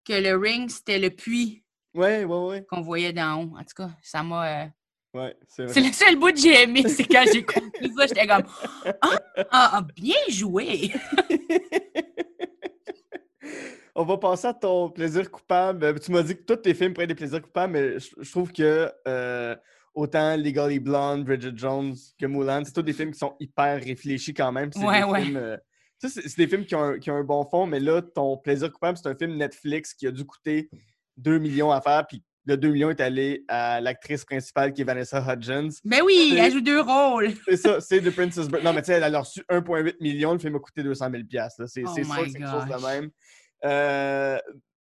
que 0.06 0.14
le 0.14 0.38
Ring, 0.38 0.70
c'était 0.70 1.00
le 1.00 1.10
puits 1.10 1.64
Ouais, 1.94 2.24
ouais, 2.26 2.46
ouais. 2.48 2.66
qu'on 2.70 2.82
voyait 2.82 3.12
d'en 3.14 3.44
haut. 3.44 3.58
En 3.58 3.64
tout 3.64 3.74
cas, 3.76 3.90
ça 4.04 4.22
m'a... 4.24 4.64
euh, 4.64 4.66
Ouais. 5.14 5.36
C'est 5.48 5.64
le 5.82 5.92
seul 5.94 6.16
bout 6.18 6.32
que 6.32 6.38
j'ai 6.40 6.62
aimé, 6.64 6.84
c'est 6.88 7.06
quand 7.06 7.26
j'ai 7.34 7.44
compris 7.44 7.92
ça, 7.98 8.06
j'étais 8.06 8.28
comme 8.28 8.44
ah, 9.02 9.20
ah, 9.52 9.70
ah, 9.74 9.82
bien 9.96 10.16
joué! 10.30 10.92
On 14.00 14.04
va 14.06 14.18
passer 14.18 14.46
à 14.48 14.54
ton 14.54 14.92
plaisir 14.92 15.30
coupable. 15.32 15.84
Euh, 15.84 15.94
Tu 15.96 16.12
m'as 16.12 16.22
dit 16.22 16.36
que 16.36 16.44
tous 16.44 16.58
tes 16.58 16.76
films 16.76 16.94
prennent 16.94 17.08
des 17.08 17.16
plaisirs 17.16 17.42
coupables, 17.42 17.74
mais 17.74 18.00
je, 18.00 18.12
je 18.22 18.32
trouve 18.32 18.52
que 18.54 18.92
euh, 19.08 19.56
autant 19.96 20.38
Legally 20.38 20.80
Blonde, 20.80 21.26
Bridget 21.26 21.54
Jones 21.56 21.96
que 22.20 22.28
Mulan, 22.28 22.62
c'est 22.64 22.74
tous 22.74 22.84
des 22.84 22.94
films 22.94 23.12
qui 23.12 23.18
sont 23.18 23.36
hyper 23.40 23.82
réfléchis 23.84 24.36
quand 24.36 24.52
même. 24.52 24.70
C'est 24.72 24.86
Ouais, 24.86 25.00
des 25.00 25.04
ouais. 25.06 25.22
films, 25.24 25.38
euh, 25.38 25.58
c'est 25.98 26.38
des 26.38 26.48
films 26.48 26.64
qui 26.66 26.76
ont, 26.76 26.84
un, 26.84 27.00
qui 27.00 27.10
ont 27.10 27.16
un 27.16 27.24
bon 27.24 27.44
fond, 27.50 27.66
mais 27.66 27.80
là, 27.80 28.04
ton 28.04 28.38
plaisir 28.38 28.72
coupable, 28.72 29.00
c'est 29.02 29.10
un 29.10 29.16
film 29.16 29.36
Netflix 29.36 29.96
qui 29.96 30.06
a 30.06 30.12
dû 30.12 30.24
coûter 30.26 30.70
2 31.18 31.40
millions 31.40 31.72
à 31.72 31.82
faire, 31.82 32.06
puis 32.06 32.24
le 32.46 32.56
2 32.56 32.70
millions 32.70 32.92
est 32.92 33.02
allé 33.02 33.44
à 33.48 33.82
l'actrice 33.82 34.24
principale 34.26 34.74
qui 34.74 34.82
est 34.82 34.86
Vanessa 34.86 35.20
Hudgens. 35.28 35.82
Ben 35.84 36.02
oui, 36.06 36.36
elle 36.38 36.52
joue 36.52 36.62
deux 36.62 36.82
rôles! 36.82 37.32
C'est 37.50 37.58
ça, 37.58 37.82
c'est 37.82 38.00
The 38.00 38.12
Princess 38.12 38.48
Bride. 38.48 38.64
Non, 38.64 38.74
mais 38.74 38.84
tu 38.84 38.86
sais, 38.92 38.94
elle 39.02 39.16
a 39.16 39.20
reçu 39.20 39.42
1,8 39.50 39.96
million, 40.02 40.34
le 40.34 40.40
film 40.40 40.56
a 40.56 40.60
coûté 40.60 40.84
200 40.84 41.10
000 41.10 41.24
là. 41.34 41.50
C'est 41.50 41.84
Oh 41.84 41.92
c'est 41.96 42.04
sûr 42.04 42.14
my 42.14 42.22
que 42.26 42.30
c'est 42.30 42.38
quelque 42.38 42.52
chose 42.52 42.66
de 42.66 42.86
même. 42.88 43.10
Euh, 43.66 44.38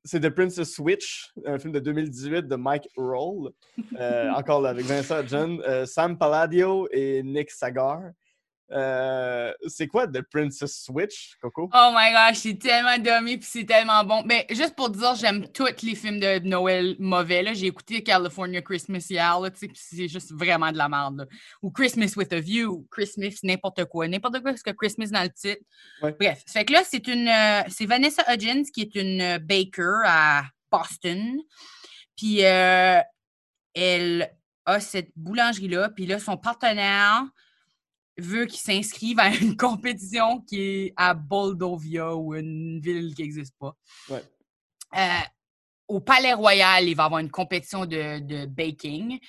c'est 0.05 0.19
The 0.19 0.29
Princess 0.29 0.73
Switch, 0.73 1.31
un 1.45 1.57
film 1.57 1.71
de 1.73 1.79
2018 1.79 2.47
de 2.47 2.55
Mike 2.55 2.89
Roll. 2.97 3.51
Euh, 3.97 4.29
encore 4.35 4.61
là, 4.61 4.69
avec 4.69 4.85
Vanessa 4.85 5.21
Hudgens, 5.21 5.59
euh, 5.65 5.85
Sam 5.85 6.17
Palladio 6.17 6.87
et 6.91 7.23
Nick 7.23 7.51
Sagar. 7.51 8.01
Euh, 8.73 9.53
c'est 9.67 9.87
quoi 9.87 10.07
The 10.07 10.21
Princess 10.21 10.83
Switch, 10.83 11.35
Coco? 11.39 11.69
Oh 11.73 11.91
my 11.95 12.11
gosh, 12.11 12.37
c'est 12.39 12.57
tellement 12.57 12.97
dummy 12.97 13.37
puis 13.37 13.47
c'est 13.49 13.65
tellement 13.65 14.03
bon. 14.03 14.23
Mais 14.25 14.47
juste 14.49 14.75
pour 14.75 14.91
te 14.91 14.97
dire, 14.97 15.13
j'aime 15.15 15.47
tous 15.51 15.67
les 15.83 15.95
films 15.95 16.19
de 16.19 16.39
Noël 16.39 16.95
mauvais. 16.97 17.53
J'ai 17.53 17.67
écouté 17.67 18.01
California 18.01 18.61
Christmas 18.61 19.05
hier, 19.09 19.39
puis 19.53 19.69
c'est 19.75 20.07
juste 20.07 20.31
vraiment 20.33 20.71
de 20.71 20.77
la 20.77 20.89
merde. 20.89 21.19
là. 21.19 21.25
Ou 21.61 21.69
Christmas 21.71 22.13
with 22.15 22.33
a 22.33 22.39
View, 22.39 22.69
ou 22.71 22.87
Christmas, 22.89 23.35
n'importe 23.43 23.85
quoi. 23.85 24.07
N'importe 24.07 24.41
quoi, 24.41 24.51
parce 24.51 24.63
que 24.63 24.71
Christmas 24.71 25.07
dans 25.11 25.23
le 25.23 25.29
titre. 25.29 25.61
Ouais. 26.01 26.15
Bref, 26.19 26.43
fait 26.47 26.65
que 26.65 26.73
là, 26.73 26.81
c'est 26.83 27.07
une. 27.07 27.27
euh, 27.27 27.61
c'est 27.67 27.85
Vanessa 27.85 28.23
Hudgens 28.33 28.71
qui 28.73 28.81
est 28.81 28.95
une 28.95 29.21
euh, 29.21 29.39
baker 29.39 30.01
à 30.05 30.43
Boston. 30.71 31.37
Puis 32.17 32.43
euh, 32.43 32.99
elle 33.75 34.31
a 34.65 34.79
cette 34.79 35.11
boulangerie-là. 35.15 35.89
Puis 35.89 36.05
là, 36.05 36.19
son 36.19 36.37
partenaire 36.37 37.23
veut 38.17 38.45
qu'il 38.45 38.59
s'inscrive 38.59 39.19
à 39.19 39.33
une 39.35 39.55
compétition 39.57 40.41
qui 40.41 40.61
est 40.61 40.93
à 40.95 41.13
Moldovia 41.13 42.15
ou 42.15 42.35
une 42.35 42.79
ville 42.79 43.13
qui 43.15 43.23
n'existe 43.23 43.55
pas. 43.59 43.75
Ouais. 44.09 44.23
Euh, 44.95 45.25
au 45.87 45.99
Palais 45.99 46.33
Royal, 46.33 46.87
il 46.87 46.95
va 46.95 47.05
avoir 47.05 47.19
une 47.19 47.31
compétition 47.31 47.85
de, 47.85 48.19
de 48.19 48.45
baking. 48.45 49.19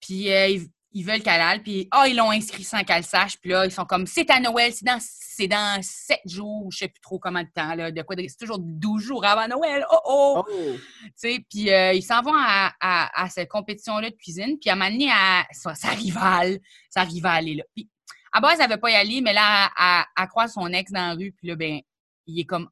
Puis 0.00 0.30
euh, 0.30 0.48
ils, 0.48 0.68
ils 0.92 1.04
veulent 1.04 1.22
qu'elle 1.22 1.40
aille. 1.40 1.62
Puis 1.62 1.88
ah, 1.90 2.06
ils 2.08 2.16
l'ont 2.16 2.30
inscrit 2.30 2.64
sans 2.64 2.82
qu'elle 2.84 3.04
sache. 3.04 3.36
Puis 3.40 3.50
là, 3.50 3.64
ils 3.66 3.72
sont 3.72 3.84
comme 3.84 4.06
c'est 4.06 4.30
à 4.30 4.40
Noël, 4.40 4.72
c'est 4.72 4.84
dans, 4.84 4.98
c'est 5.00 5.48
dans 5.48 5.80
sept 5.82 6.20
jours, 6.26 6.70
je 6.70 6.78
sais 6.78 6.88
plus 6.88 7.00
trop 7.00 7.18
comment 7.18 7.42
de 7.42 7.48
temps. 7.54 7.74
Là, 7.74 7.90
de 7.90 8.02
quoi, 8.02 8.16
c'est 8.16 8.36
toujours 8.38 8.58
12 8.60 9.02
jours 9.02 9.24
avant 9.24 9.48
Noël. 9.48 9.84
Oh 9.90 9.98
oh! 10.04 10.44
Oh! 10.46 10.52
tu 10.76 11.12
sais, 11.16 11.44
puis 11.50 11.72
euh, 11.72 11.92
ils 11.92 12.02
s'en 12.02 12.22
vont 12.22 12.34
à, 12.36 12.72
à- 12.80 13.24
à 13.24 13.28
cette 13.28 13.48
compétition-là 13.48 14.10
de 14.10 14.16
cuisine, 14.16 14.56
puis 14.60 14.70
à 14.70 14.74
un 14.74 14.76
moment 14.76 14.90
donné, 14.90 15.10
à- 15.10 15.46
sa, 15.52 15.74
sa 15.74 15.88
rivale, 15.90 16.58
sa 16.90 17.02
rivale 17.02 17.48
est 17.48 17.54
là. 17.54 17.64
Puis 17.74 17.88
à 18.34 18.40
base, 18.40 18.58
elle 18.60 18.68
veut 18.68 18.80
pas 18.80 18.90
y 18.90 18.96
aller, 18.96 19.20
mais 19.20 19.32
là, 19.32 19.70
elle, 19.78 20.22
elle 20.22 20.28
croise 20.28 20.52
son 20.52 20.66
ex 20.72 20.90
dans 20.90 21.08
la 21.08 21.14
rue, 21.14 21.32
puis 21.32 21.46
là, 21.46 21.54
ben, 21.54 21.80
il 22.26 22.40
est 22.40 22.44
comme 22.44 22.68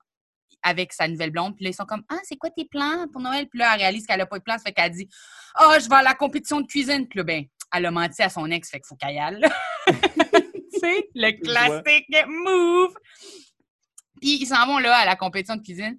avec 0.60 0.92
sa 0.92 1.06
nouvelle 1.06 1.30
blonde, 1.30 1.54
puis 1.54 1.64
là, 1.64 1.70
ils 1.70 1.74
sont 1.74 1.84
comme 1.84 2.04
«Ah, 2.08 2.18
c'est 2.24 2.36
quoi 2.36 2.50
tes 2.50 2.64
plans 2.64 3.06
pour 3.12 3.20
Noël?» 3.20 3.48
Puis 3.50 3.60
là, 3.60 3.70
elle 3.72 3.80
réalise 3.80 4.04
qu'elle 4.04 4.20
a 4.20 4.26
pas 4.26 4.38
de 4.38 4.44
plans, 4.44 4.58
ça 4.58 4.64
fait 4.64 4.72
qu'elle 4.72 4.90
dit 4.90 5.08
«Ah, 5.54 5.78
je 5.78 5.88
vais 5.88 5.94
à 5.94 6.02
la 6.02 6.14
compétition 6.14 6.60
de 6.60 6.66
cuisine.» 6.66 7.06
Puis 7.08 7.18
là, 7.18 7.24
ben, 7.24 7.44
elle 7.72 7.86
a 7.86 7.90
menti 7.92 8.22
à 8.22 8.28
son 8.28 8.50
ex, 8.50 8.70
fait 8.70 8.80
qu'il 8.80 8.86
faut 8.88 8.96
qu'elle 8.96 9.14
y 9.14 9.18
aille. 9.18 9.40
tu 9.86 10.80
sais, 10.80 11.08
le 11.14 11.32
classique 11.42 12.26
move! 12.26 12.94
Puis 14.20 14.38
ils 14.42 14.46
s'en 14.46 14.66
vont 14.66 14.78
là 14.78 14.96
à 14.96 15.04
la 15.04 15.16
compétition 15.16 15.56
de 15.56 15.62
cuisine. 15.62 15.96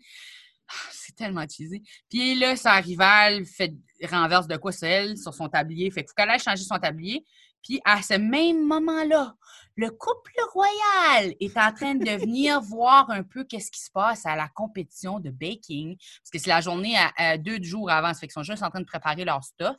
Ah, 0.70 0.89
C'est 0.91 1.16
tellement 1.16 1.45
cheesy. 1.47 1.82
Puis 2.09 2.36
là, 2.36 2.55
sa 2.55 2.74
rivale 2.76 3.45
fait 3.45 3.74
renverse 4.09 4.47
de 4.47 4.57
quoi 4.57 4.72
c'est 4.72 4.89
elle 4.89 5.18
sur 5.18 5.34
son 5.34 5.47
tablier. 5.47 5.89
Fait 5.89 6.01
qu'il 6.01 6.09
faut 6.09 6.16
qu'elle 6.16 6.30
aille 6.30 6.39
changer 6.39 6.64
son 6.64 6.80
tablier. 6.80 7.26
Puis 7.64 7.82
à 7.86 8.01
ce 8.01 8.16
même 8.16 8.66
moment-là, 8.66 9.36
le 9.76 9.89
couple 9.89 10.34
royal 10.51 11.34
est 11.39 11.57
en 11.57 11.74
train 11.74 11.95
de 11.95 12.11
venir 12.11 12.61
voir 12.61 13.09
un 13.09 13.24
peu 13.24 13.43
qu'est-ce 13.43 13.72
qui 13.72 13.82
se 13.82 13.89
passe 13.89 14.26
à 14.26 14.36
la 14.36 14.47
compétition 14.49 15.20
de 15.20 15.32
baking. 15.32 15.95
Parce 15.97 16.30
que 16.32 16.39
c'est 16.39 16.49
la 16.49 16.61
journée 16.61 16.95
à, 16.97 17.11
à 17.18 17.38
deux 17.38 17.61
jours 17.64 17.89
avant. 17.89 18.14
Ça 18.14 18.20
fait 18.20 18.28
qu'ils 18.28 18.34
sont 18.34 18.43
juste 18.43 18.64
en 18.64 18.70
train 18.70 18.82
de 18.82 18.86
préparer 18.86 19.26
leur 19.26 19.43
stuff. 19.43 19.78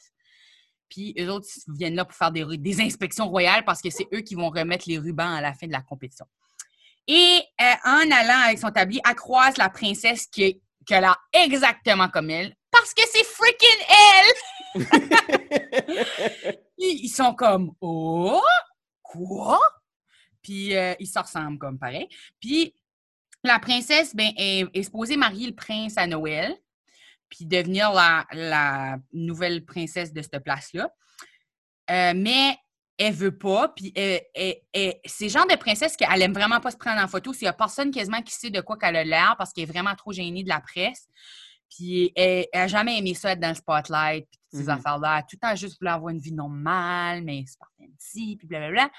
Puis 0.89 1.15
eux 1.19 1.31
autres 1.31 1.47
ils 1.69 1.75
viennent 1.75 1.95
là 1.95 2.05
pour 2.05 2.17
faire 2.17 2.31
des, 2.31 2.81
inspections 2.81 3.29
royales 3.29 3.65
parce 3.65 3.81
que 3.81 3.91
c'est 3.91 4.07
eux 4.13 4.21
qui 4.21 4.35
vont 4.35 4.51
remettre 4.51 4.85
les 4.89 4.99
rubans 4.99 5.35
à 5.35 5.41
la 5.41 5.53
fin 5.55 5.67
de 5.67 5.73
la 5.73 5.83
compétition. 5.83 6.27
Et 7.07 7.43
euh, 7.61 7.75
en 7.85 8.11
allant 8.11 8.41
avec 8.45 8.59
son 8.59 8.71
tablier, 8.71 9.01
elle 9.09 9.15
croise 9.15 9.57
la 9.57 9.69
princesse 9.69 10.27
qui, 10.27 10.43
est- 10.43 10.61
qui 10.87 10.95
a 10.95 11.17
exactement 11.33 12.09
comme 12.09 12.31
elle 12.31 12.55
parce 12.71 12.93
que 12.93 13.03
c'est 13.11 13.25
freaking 13.25 13.87
elle! 13.89 14.35
Ils 16.79 17.09
sont 17.09 17.35
comme 17.35 17.73
Oh! 17.81 18.43
Quoi? 19.03 19.61
Puis 20.43 20.77
euh, 20.77 20.95
ils 21.01 21.07
se 21.07 21.19
ressemblent 21.19 21.59
comme 21.59 21.79
pareil. 21.79 22.09
Puis 22.41 22.75
la 23.45 23.59
princesse 23.59 24.15
ben, 24.15 24.33
est, 24.37 24.67
est 24.75 24.83
supposée 24.83 25.17
marier 25.17 25.47
le 25.47 25.55
prince 25.55 25.97
à 25.97 26.07
Noël, 26.07 26.57
puis 27.29 27.47
devenir 27.47 27.93
la, 27.93 28.99
nouvelle 29.13 29.65
princesse 29.65 30.13
de 30.13 30.23
cette 30.23 30.41
place-là. 30.41 30.91
Euh, 31.91 32.13
mais 32.17 32.57
elle 32.97 33.13
veut 33.13 33.37
pas, 33.37 33.69
puis 33.69 33.93
elle- 33.95 35.01
c'est 35.05 35.29
genre 35.29 35.47
de 35.47 35.57
princesse 35.57 35.97
qu'elle 35.97 36.23
aime 36.23 36.33
vraiment 36.33 36.61
pas 36.61 36.71
se 36.71 36.77
prendre 36.77 37.03
en 37.03 37.09
photo. 37.09 37.33
S'il 37.33 37.45
y 37.45 37.49
a 37.49 37.53
personne 37.53 37.91
quasiment 37.91 38.23
qui 38.23 38.35
sait 38.35 38.51
de 38.51 38.61
quoi 38.61 38.79
qu'elle 38.79 38.97
a 38.97 39.05
l'air 39.05 39.35
parce 39.37 39.53
qu'elle 39.53 39.65
est 39.65 39.73
vraiment 39.73 39.95
trop 39.95 40.13
gênée 40.13 40.45
de 40.45 40.49
la 40.49 40.61
presse. 40.61 41.09
Puis 41.71 42.13
elle, 42.15 42.47
elle 42.53 42.61
a 42.63 42.69
jamais 42.69 42.99
aimé 42.99 43.15
ça 43.15 43.33
être 43.33 43.41
dans 43.41 43.49
le 43.49 43.55
spotlight, 43.55 44.27
puis 44.31 44.41
toutes 44.51 44.61
ces 44.61 44.67
Mhm. 44.67 44.79
affaires-là. 44.79 45.23
Tout 45.23 45.37
le 45.41 45.49
temps 45.49 45.55
juste 45.57 45.79
voulu 45.81 45.91
avoir 45.91 46.11
une 46.11 46.21
vie 46.21 46.33
normale, 46.33 47.23
mais 47.23 47.45
c'est 47.47 47.59
pas 47.59 47.67
fancy, 47.79 48.37
puis 48.39 48.47
blablabla. 48.47 48.91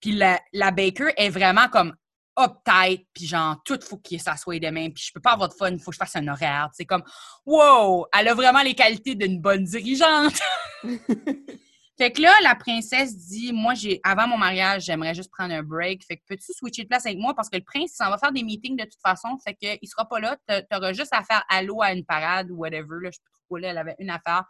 Puis 0.00 0.12
la, 0.12 0.40
la 0.52 0.70
Baker 0.70 1.10
est 1.16 1.28
vraiment 1.30 1.68
comme 1.68 1.94
uptight, 2.38 3.06
puis 3.12 3.26
genre, 3.26 3.60
tout 3.64 3.78
faut 3.82 3.98
qu'il 3.98 4.20
s'assoie 4.20 4.58
demain, 4.58 4.88
puis 4.90 5.04
je 5.06 5.12
peux 5.12 5.20
pas 5.20 5.32
avoir 5.32 5.48
de 5.50 5.54
fun, 5.54 5.70
il 5.72 5.78
faut 5.78 5.90
que 5.90 5.94
je 5.96 5.98
fasse 5.98 6.16
un 6.16 6.26
horaire. 6.28 6.70
C'est 6.72 6.86
comme, 6.86 7.02
wow, 7.44 8.06
elle 8.16 8.28
a 8.28 8.34
vraiment 8.34 8.62
les 8.62 8.74
qualités 8.74 9.14
d'une 9.14 9.40
bonne 9.40 9.64
dirigeante. 9.64 10.40
fait 12.00 12.12
que 12.12 12.22
là, 12.22 12.32
la 12.42 12.54
princesse 12.54 13.14
dit, 13.28 13.52
moi, 13.52 13.74
j'ai 13.74 14.00
avant 14.02 14.26
mon 14.26 14.38
mariage, 14.38 14.84
j'aimerais 14.84 15.14
juste 15.14 15.30
prendre 15.30 15.52
un 15.52 15.62
break. 15.62 16.02
Fait 16.06 16.16
que 16.16 16.22
peux-tu 16.26 16.52
switcher 16.54 16.84
de 16.84 16.88
place 16.88 17.04
avec 17.04 17.18
moi? 17.18 17.34
Parce 17.34 17.50
que 17.50 17.58
le 17.58 17.62
prince, 17.62 17.90
il 17.92 17.96
s'en 17.96 18.08
va 18.08 18.16
faire 18.16 18.32
des 18.32 18.42
meetings 18.42 18.76
de 18.76 18.84
toute 18.84 19.00
façon. 19.04 19.36
Fait 19.44 19.54
qu'il 19.54 19.86
sera 19.88 20.08
pas 20.08 20.18
là. 20.18 20.36
T'a- 20.46 20.62
T'auras 20.62 20.94
juste 20.94 21.12
à 21.12 21.22
faire 21.22 21.44
allô 21.50 21.82
à 21.82 21.92
une 21.92 22.06
parade 22.06 22.50
ou 22.50 22.56
whatever. 22.56 22.96
Là, 23.02 23.10
je 23.10 23.16
sais 23.16 23.22
plus 23.22 23.32
trop, 23.46 23.56
là, 23.58 23.68
elle 23.68 23.78
avait 23.78 23.96
une 23.98 24.08
affaire. 24.08 24.44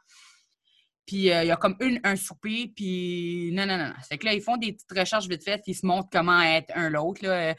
Puis 1.06 1.32
euh, 1.32 1.42
il 1.42 1.48
y 1.48 1.50
a 1.50 1.56
comme 1.56 1.76
une, 1.80 2.00
un 2.04 2.14
souper, 2.14 2.72
puis 2.76 3.50
non, 3.52 3.66
non, 3.66 3.76
non. 3.78 3.88
non. 3.88 3.94
C'est 4.08 4.16
que 4.16 4.26
là, 4.26 4.32
ils 4.34 4.42
font 4.42 4.56
des 4.56 4.72
petites 4.72 4.92
recherches 4.96 5.26
vite 5.26 5.42
faites, 5.42 5.62
puis 5.62 5.72
ils 5.72 5.76
se 5.76 5.84
montrent 5.84 6.08
comment 6.12 6.40
être 6.40 6.70
un 6.76 6.88
l'autre. 6.88 7.24
là. 7.26 7.56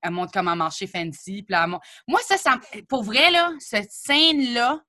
Elle 0.00 0.10
montre 0.10 0.32
comment 0.32 0.56
marcher 0.56 0.86
fancy. 0.86 1.42
Puis 1.42 1.52
là, 1.52 1.64
elle 1.66 1.78
Moi, 2.08 2.20
ça, 2.26 2.36
ça, 2.38 2.58
pour 2.88 3.02
vrai, 3.04 3.30
là, 3.30 3.52
cette 3.58 3.90
scène-là 3.90 4.80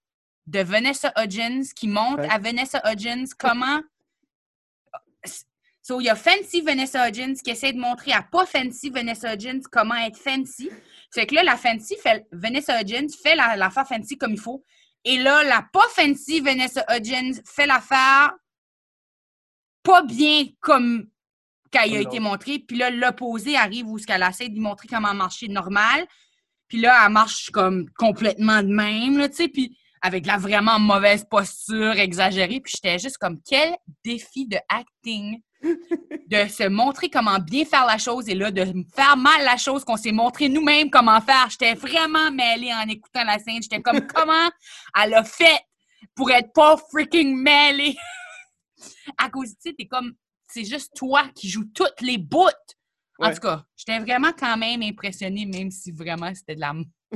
de 0.48 0.60
Vanessa 0.60 1.12
Hudgens 1.18 1.74
qui 1.76 1.88
montre 1.88 2.22
Ouais. 2.22 2.30
à 2.30 2.38
Vanessa 2.38 2.82
Hudgens 2.90 3.34
comment. 3.38 3.82
So, 5.88 6.02
il 6.02 6.06
y 6.06 6.10
a 6.10 6.16
Fancy 6.16 6.62
Vanessa 6.62 7.08
Hudgens 7.08 7.36
qui 7.44 7.52
essaie 7.52 7.72
de 7.72 7.78
montrer 7.78 8.12
à 8.12 8.24
pas 8.24 8.48
Fancy 8.48 8.90
Vanessa 8.90 9.36
Hudgens 9.36 9.62
comment 9.72 9.94
être 9.94 10.18
fancy. 10.18 10.72
Fait 11.14 11.28
que 11.28 11.36
là, 11.36 11.44
la 11.44 11.58
Fancy, 11.58 11.96
fait, 12.02 12.26
Vanessa 12.32 12.82
Hudgens 12.82 13.16
fait 13.22 13.36
la- 13.36 13.56
l'affaire 13.56 13.88
Fancy 13.88 14.18
comme 14.18 14.32
il 14.32 14.40
faut. 14.40 14.66
Et 15.04 15.20
là, 15.20 15.44
la 15.44 15.64
pas 15.72 15.86
Fancy 15.92 16.40
Vanessa 16.40 16.84
Hudgens 16.90 17.40
fait 17.46 17.68
l'affaire 17.68 18.34
pas 19.84 20.02
bien 20.02 20.46
comme 20.60 21.08
qu'elle 21.70 21.94
a 21.94 22.00
été 22.00 22.20
montrée. 22.20 22.58
Puis 22.58 22.78
là, 22.78 22.90
l'opposé 22.90 23.56
arrive 23.56 23.86
où 23.86 24.00
ce 24.00 24.08
qu'elle 24.08 24.26
essaie 24.28 24.50
de 24.50 24.56
lui 24.56 24.62
montrer 24.62 24.88
comment 24.88 25.14
marcher 25.14 25.50
normal. 25.50 26.08
Puis 26.68 26.80
là, 26.80 27.00
elle 27.06 27.12
marche 27.12 27.52
comme 27.52 27.92
complètement 27.92 28.64
de 28.64 28.74
même, 28.74 29.20
là, 29.20 29.30
tu 29.30 29.36
sais. 29.36 29.50
Puis 29.50 29.78
avec 30.02 30.26
la 30.26 30.38
vraiment 30.38 30.80
mauvaise 30.80 31.26
posture 31.30 32.00
exagérée. 32.00 32.60
Puis 32.60 32.74
j'étais 32.76 32.98
juste 32.98 33.20
comme, 33.20 33.40
quel 33.48 33.76
défi 34.04 34.48
de 34.48 34.58
acting 34.68 35.42
de 35.66 36.48
se 36.50 36.68
montrer 36.68 37.10
comment 37.10 37.40
bien 37.40 37.66
faire 37.66 37.86
la 37.86 37.98
chose 37.98 38.28
et 38.30 38.36
là, 38.36 38.52
de 38.52 38.66
faire 38.96 39.18
mal 39.18 39.44
la 39.44 39.58
chose 39.58 39.84
qu'on 39.84 39.98
s'est 39.98 40.12
montré 40.12 40.50
nous-mêmes 40.50 40.90
comment 40.90 41.20
faire. 41.22 41.50
J'étais 41.50 41.74
vraiment 41.74 42.32
mêlée 42.32 42.74
en 42.74 42.88
écoutant 42.88 43.24
la 43.24 43.40
scène. 43.40 43.62
J'étais 43.62 43.82
comme, 43.82 44.06
comment 44.14 44.50
elle 45.02 45.14
a 45.14 45.24
fait 45.24 45.62
pour 46.16 46.32
être 46.32 46.52
pas 46.54 46.78
freaking 46.92 47.36
mêlée? 47.36 47.96
à 49.18 49.30
cause, 49.30 49.50
tu 49.50 49.70
sais, 49.70 49.76
t'es 49.78 49.88
comme, 49.88 50.14
c'est 50.48 50.66
juste 50.66 50.92
toi 50.96 51.24
qui 51.36 51.50
joues 51.50 51.66
toutes 51.74 52.02
les 52.02 52.18
bouts. 52.18 52.48
En 53.18 53.28
Ouais. 53.28 53.34
tout 53.34 53.40
cas, 53.40 53.64
j'étais 53.78 53.98
vraiment 54.00 54.34
quand 54.38 54.58
même 54.58 54.82
impressionnée, 54.84 55.46
même 55.46 55.72
si 55.72 55.92
vraiment 55.94 56.34
c'était 56.36 56.56
de 56.56 56.60
la... 56.60 56.74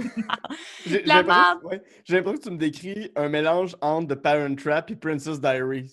L'impression 1.06 1.60
ouais, 1.68 1.82
j'ai 2.06 2.16
l'impression 2.16 2.38
que 2.40 2.44
tu 2.44 2.52
me 2.52 2.58
décris 2.58 3.12
un 3.18 3.28
mélange 3.28 3.76
entre 3.82 4.16
The 4.16 4.22
Parent 4.22 4.56
Trap 4.56 4.92
et 4.92 4.96
Princess 4.96 5.42
Diaries. 5.42 5.92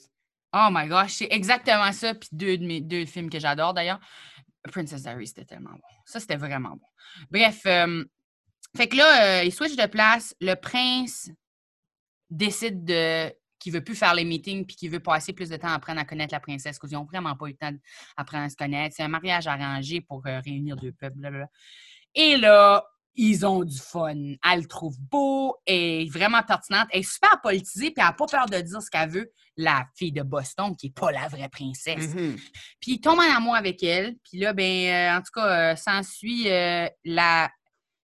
Oh 0.59 0.69
my 0.71 0.89
gosh, 0.89 1.13
c'est 1.13 1.29
exactement 1.31 1.93
ça. 1.93 2.15
Puis 2.15 2.31
deux 2.33 2.57
de 2.57 2.67
mes 2.67 2.81
deux 2.81 3.05
films 3.05 3.29
que 3.29 3.39
j'adore 3.39 3.75
d'ailleurs. 3.75 4.01
Princess 4.73 5.03
Diaries, 5.03 5.29
c'était 5.29 5.45
tellement 5.45 5.73
bon. 5.73 5.81
Ça, 6.07 6.19
c'était 6.19 6.37
vraiment 6.37 6.71
bon. 6.71 6.87
Bref, 7.31 7.61
euh, 7.67 8.03
fait 8.75 8.89
que 8.89 8.97
là, 8.97 9.41
euh, 9.41 9.45
il 9.45 9.53
switch 9.53 9.77
de 9.77 9.87
place. 9.87 10.35
Le 10.41 10.55
prince 10.55 11.31
décide 12.31 12.85
de 12.85 13.33
qu'il 13.59 13.73
veut 13.73 13.85
plus 13.85 13.95
faire 13.95 14.15
les 14.15 14.25
meetings 14.25 14.65
puis 14.65 14.77
qu'il 14.77 14.91
veut 14.91 15.01
passer 15.01 15.33
plus 15.33 15.49
de 15.49 15.57
temps 15.57 15.69
à 15.69 15.75
apprendre 15.75 16.01
à 16.01 16.05
connaître 16.05 16.33
la 16.33 16.41
princesse, 16.41 16.79
qu'ils 16.79 16.93
n'ont 16.93 17.05
vraiment 17.05 17.35
pas 17.37 17.47
eu 17.47 17.51
le 17.51 17.57
temps 17.57 17.73
d'apprendre 18.17 18.45
à 18.45 18.49
se 18.49 18.57
connaître. 18.57 18.95
C'est 18.97 19.03
un 19.03 19.09
mariage 19.09 19.47
arrangé 19.47 20.01
pour 20.01 20.27
euh, 20.27 20.41
réunir 20.41 20.77
deux 20.77 20.93
peuples. 20.93 21.19
blablabla. 21.19 21.49
Et 22.15 22.37
là, 22.39 22.87
ils 23.17 23.47
ont 23.47 23.65
du 23.65 23.79
fun. 23.79 24.15
Elle 24.15 24.61
le 24.61 24.67
trouve 24.67 24.97
beau 25.01 25.57
et 25.67 26.09
vraiment 26.11 26.43
pertinente. 26.43 26.89
Elle 26.93 27.01
est 27.01 27.11
super 27.11 27.41
politisée 27.41 27.91
puis 27.91 27.95
elle 27.99 28.05
n'a 28.05 28.13
pas 28.13 28.27
peur 28.27 28.47
de 28.47 28.61
dire 28.61 28.83
ce 28.83 28.91
qu'elle 28.91 29.09
veut. 29.11 29.33
La 29.57 29.87
fille 29.97 30.13
de 30.13 30.23
Boston, 30.23 30.77
qui 30.77 30.87
n'est 30.89 30.93
pas 30.93 31.11
la 31.11 31.29
vraie 31.29 31.49
princesse. 31.49 32.15
Mhm. 32.15 32.37
Puis 32.81 32.93
il 32.93 33.01
tombe 33.01 33.19
en 33.19 33.37
amour 33.37 33.55
avec 33.57 33.83
elle. 33.83 34.17
Puis 34.23 34.39
là, 34.39 34.53
ben, 34.53 34.65
euh, 35.15 35.17
en 35.19 35.23
tout 35.23 35.33
cas, 35.35 35.73
euh, 35.73 35.77
s'ensuit 35.77 36.51
euh, 36.51 36.89
la 37.05 37.51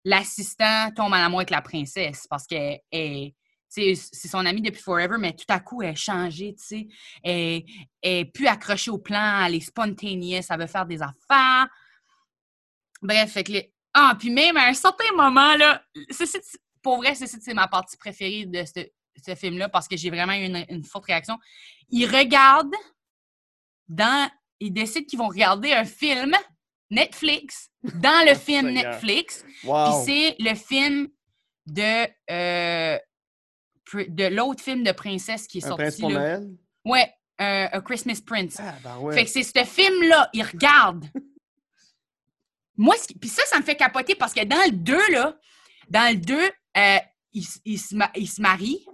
l'assistant 0.04 0.90
tombe 0.96 1.12
en 1.12 1.16
amour 1.16 1.40
avec 1.40 1.50
la 1.50 1.60
princesse 1.62 2.26
parce 2.28 2.46
que 2.46 2.56
elle- 2.90 3.32
tu 3.72 3.94
sais, 3.94 4.08
c'est 4.12 4.28
son 4.28 4.44
amie 4.46 4.62
depuis 4.62 4.82
forever, 4.82 5.16
mais 5.18 5.32
tout 5.32 5.44
à 5.48 5.60
coup, 5.60 5.80
elle 5.82 5.90
a 5.90 5.94
changé, 5.94 6.54
tu 6.58 6.64
sais. 6.64 6.88
Elle 7.22 7.62
elle 8.02 8.16
est 8.20 8.24
plus 8.24 8.46
accrochée 8.48 8.90
au 8.90 8.98
plan, 8.98 9.44
elle 9.46 9.54
est 9.54 9.60
spontaneous, 9.60 10.42
elle 10.50 10.58
veut 10.58 10.66
faire 10.66 10.86
des 10.86 11.00
affaires. 11.02 11.68
Bref, 13.02 13.32
fait 13.32 13.44
que 13.44 13.52
les- 13.52 13.72
Ah, 13.94 14.14
puis 14.18 14.30
même 14.30 14.56
à 14.56 14.66
un 14.66 14.74
certain 14.74 15.12
moment, 15.16 15.54
là, 15.56 15.82
pour 16.82 16.98
vrai, 16.98 17.14
c'est 17.14 17.26
c'est 17.26 17.54
ma 17.54 17.68
partie 17.68 17.96
préférée 17.96 18.46
de 18.46 18.64
ce, 18.64 18.86
ce 19.24 19.34
film-là 19.34 19.68
parce 19.68 19.88
que 19.88 19.96
j'ai 19.96 20.10
vraiment 20.10 20.32
eu 20.34 20.44
une, 20.46 20.64
une 20.68 20.84
forte 20.84 21.06
réaction. 21.06 21.36
Ils 21.90 22.06
regardent 22.06 22.74
dans. 23.88 24.30
Ils 24.60 24.72
décident 24.72 25.04
qu'ils 25.06 25.18
vont 25.18 25.28
regarder 25.28 25.72
un 25.72 25.84
film 25.84 26.34
Netflix 26.90 27.70
dans 27.82 28.26
le 28.28 28.34
film 28.38 28.66
Seigneur. 28.66 28.92
Netflix. 28.92 29.44
Puis 29.60 29.68
Wow. 29.68 30.04
c'est 30.04 30.36
le 30.38 30.54
film 30.54 31.08
de. 31.66 32.06
euh, 32.30 32.98
de 33.92 34.26
l'autre 34.28 34.62
film 34.62 34.84
de 34.84 34.92
princesse 34.92 35.48
qui 35.48 35.58
est 35.58 35.66
Un 35.66 35.74
prince 35.74 35.96
sorti. 35.96 36.00
pour 36.02 36.10
là. 36.10 36.38
Noël? 36.38 36.48
Ouais, 36.84 37.12
euh, 37.40 37.66
A 37.72 37.80
Christmas 37.80 38.20
Prince. 38.24 38.56
Ah, 38.60 38.74
ben 38.84 38.98
ouais. 38.98 39.14
Fait 39.16 39.24
que 39.24 39.30
c'est 39.30 39.42
ce 39.42 39.64
film-là, 39.64 40.30
il 40.32 40.44
regarde. 40.44 41.06
Moi, 42.80 42.96
ça, 42.96 43.42
ça 43.44 43.58
me 43.58 43.62
fait 43.62 43.76
capoter 43.76 44.14
parce 44.14 44.32
que 44.32 44.42
dans 44.42 44.56
le 44.64 44.72
2, 44.72 45.12
là, 45.12 45.36
dans 45.90 46.10
le 46.10 46.18
2, 46.18 46.34
euh, 46.78 46.98
il, 47.34 47.44
se 47.44 47.58
il 48.16 48.26
se 48.26 48.40
marie, 48.40 48.86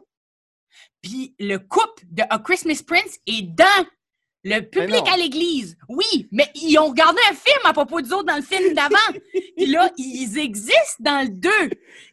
puis 1.01 1.37
le 1.39 1.59
couple 1.59 2.03
de 2.11 2.25
A 2.29 2.41
Christmas 2.41 2.83
Prince 2.85 3.21
est 3.29 3.43
dans 3.43 3.87
le 4.47 4.61
public 4.61 5.05
non. 5.05 5.13
à 5.13 5.17
l'église. 5.17 5.77
Oui, 5.89 6.29
mais 6.31 6.49
ils 6.55 6.79
ont 6.79 6.87
regardé 6.87 7.19
un 7.29 7.35
film 7.35 7.59
à 7.65 7.73
propos 7.73 8.01
des 8.01 8.13
autres 8.13 8.27
dans 8.27 8.37
le 8.37 8.43
film 8.43 8.75
d'avant. 8.75 9.19
puis 9.57 9.67
là, 9.67 9.91
ils 9.99 10.39
existent 10.39 11.01
dans 11.01 11.27
le 11.27 11.31
2. 11.31 11.51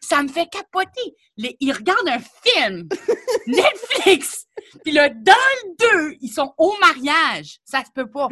Ça 0.01 0.23
me 0.23 0.27
fait 0.27 0.47
capoter. 0.49 1.15
Les- 1.37 1.55
ils 1.59 1.71
regardent 1.71 2.07
un 2.07 2.19
film 2.19 2.89
Netflix. 3.47 4.47
Puis 4.83 4.93
là, 4.93 5.09
dans 5.09 5.33
le 5.63 6.09
2, 6.11 6.17
ils 6.21 6.31
sont 6.31 6.51
au 6.57 6.73
mariage. 6.81 7.59
Ça 7.63 7.83
se 7.85 7.91
peut 7.93 8.09
pas. 8.09 8.29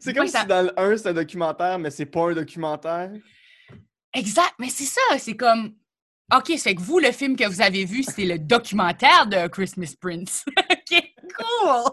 C'est 0.00 0.14
comme 0.14 0.28
si 0.28 0.46
dans 0.46 0.64
le 0.64 0.80
1, 0.80 0.96
c'est 0.96 1.08
un 1.10 1.12
documentaire, 1.12 1.78
mais 1.78 1.90
c'est 1.90 2.06
pas 2.06 2.30
un 2.30 2.34
documentaire. 2.34 3.12
Exact, 4.14 4.54
mais 4.58 4.70
c'est 4.70 4.84
ça, 4.84 5.18
c'est 5.18 5.36
comme. 5.36 5.74
OK, 6.34 6.52
c'est 6.56 6.74
que 6.74 6.80
vous, 6.80 6.98
le 6.98 7.12
film 7.12 7.36
que 7.36 7.46
vous 7.46 7.60
avez 7.60 7.84
vu, 7.84 8.02
c'est 8.02 8.24
le 8.24 8.38
documentaire 8.38 9.26
de 9.26 9.46
Christmas 9.48 9.94
Prince. 10.00 10.42
OK, 10.58 11.02
cool! 11.36 11.92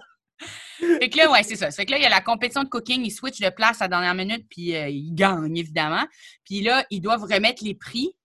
Fait 0.99 1.09
que 1.09 1.17
là, 1.17 1.31
ouais, 1.31 1.43
c'est 1.43 1.55
ça. 1.55 1.69
Fait 1.71 1.85
que 1.85 1.91
là, 1.91 1.97
il 1.97 2.03
y 2.03 2.05
a 2.05 2.09
la 2.09 2.21
compétition 2.21 2.63
de 2.63 2.69
cooking, 2.69 3.03
ils 3.05 3.11
switchent 3.11 3.39
de 3.41 3.49
place 3.49 3.81
à 3.81 3.85
la 3.85 3.89
dernière 3.89 4.15
minute, 4.15 4.45
puis 4.49 4.75
euh, 4.75 4.89
ils 4.89 5.13
gagnent, 5.13 5.55
évidemment. 5.57 6.05
Puis 6.45 6.61
là, 6.61 6.85
ils 6.89 7.01
doivent 7.01 7.23
remettre 7.23 7.63
les 7.63 7.75
prix, 7.75 8.15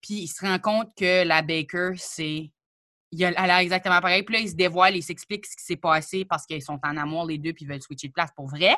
puis 0.00 0.14
ils 0.14 0.28
se 0.28 0.44
rendent 0.44 0.60
compte 0.60 0.90
que 0.96 1.24
la 1.24 1.42
baker, 1.42 1.90
c'est. 1.96 2.50
il 3.10 3.24
a- 3.24 3.28
Elle 3.44 3.50
a 3.50 3.62
exactement 3.62 4.00
pareil. 4.00 4.22
Puis 4.22 4.34
là, 4.34 4.40
ils 4.40 4.50
se 4.50 4.54
dévoilent, 4.54 4.96
ils 4.96 5.02
s'expliquent 5.02 5.46
ce 5.46 5.56
qui 5.56 5.64
s'est 5.64 5.76
passé 5.76 6.24
parce 6.24 6.46
qu'ils 6.46 6.62
sont 6.62 6.78
en 6.82 6.96
amour, 6.96 7.26
les 7.26 7.38
deux, 7.38 7.52
puis 7.52 7.64
ils 7.64 7.68
veulent 7.68 7.82
switcher 7.82 8.08
de 8.08 8.12
place 8.12 8.30
pour 8.36 8.48
vrai. 8.48 8.76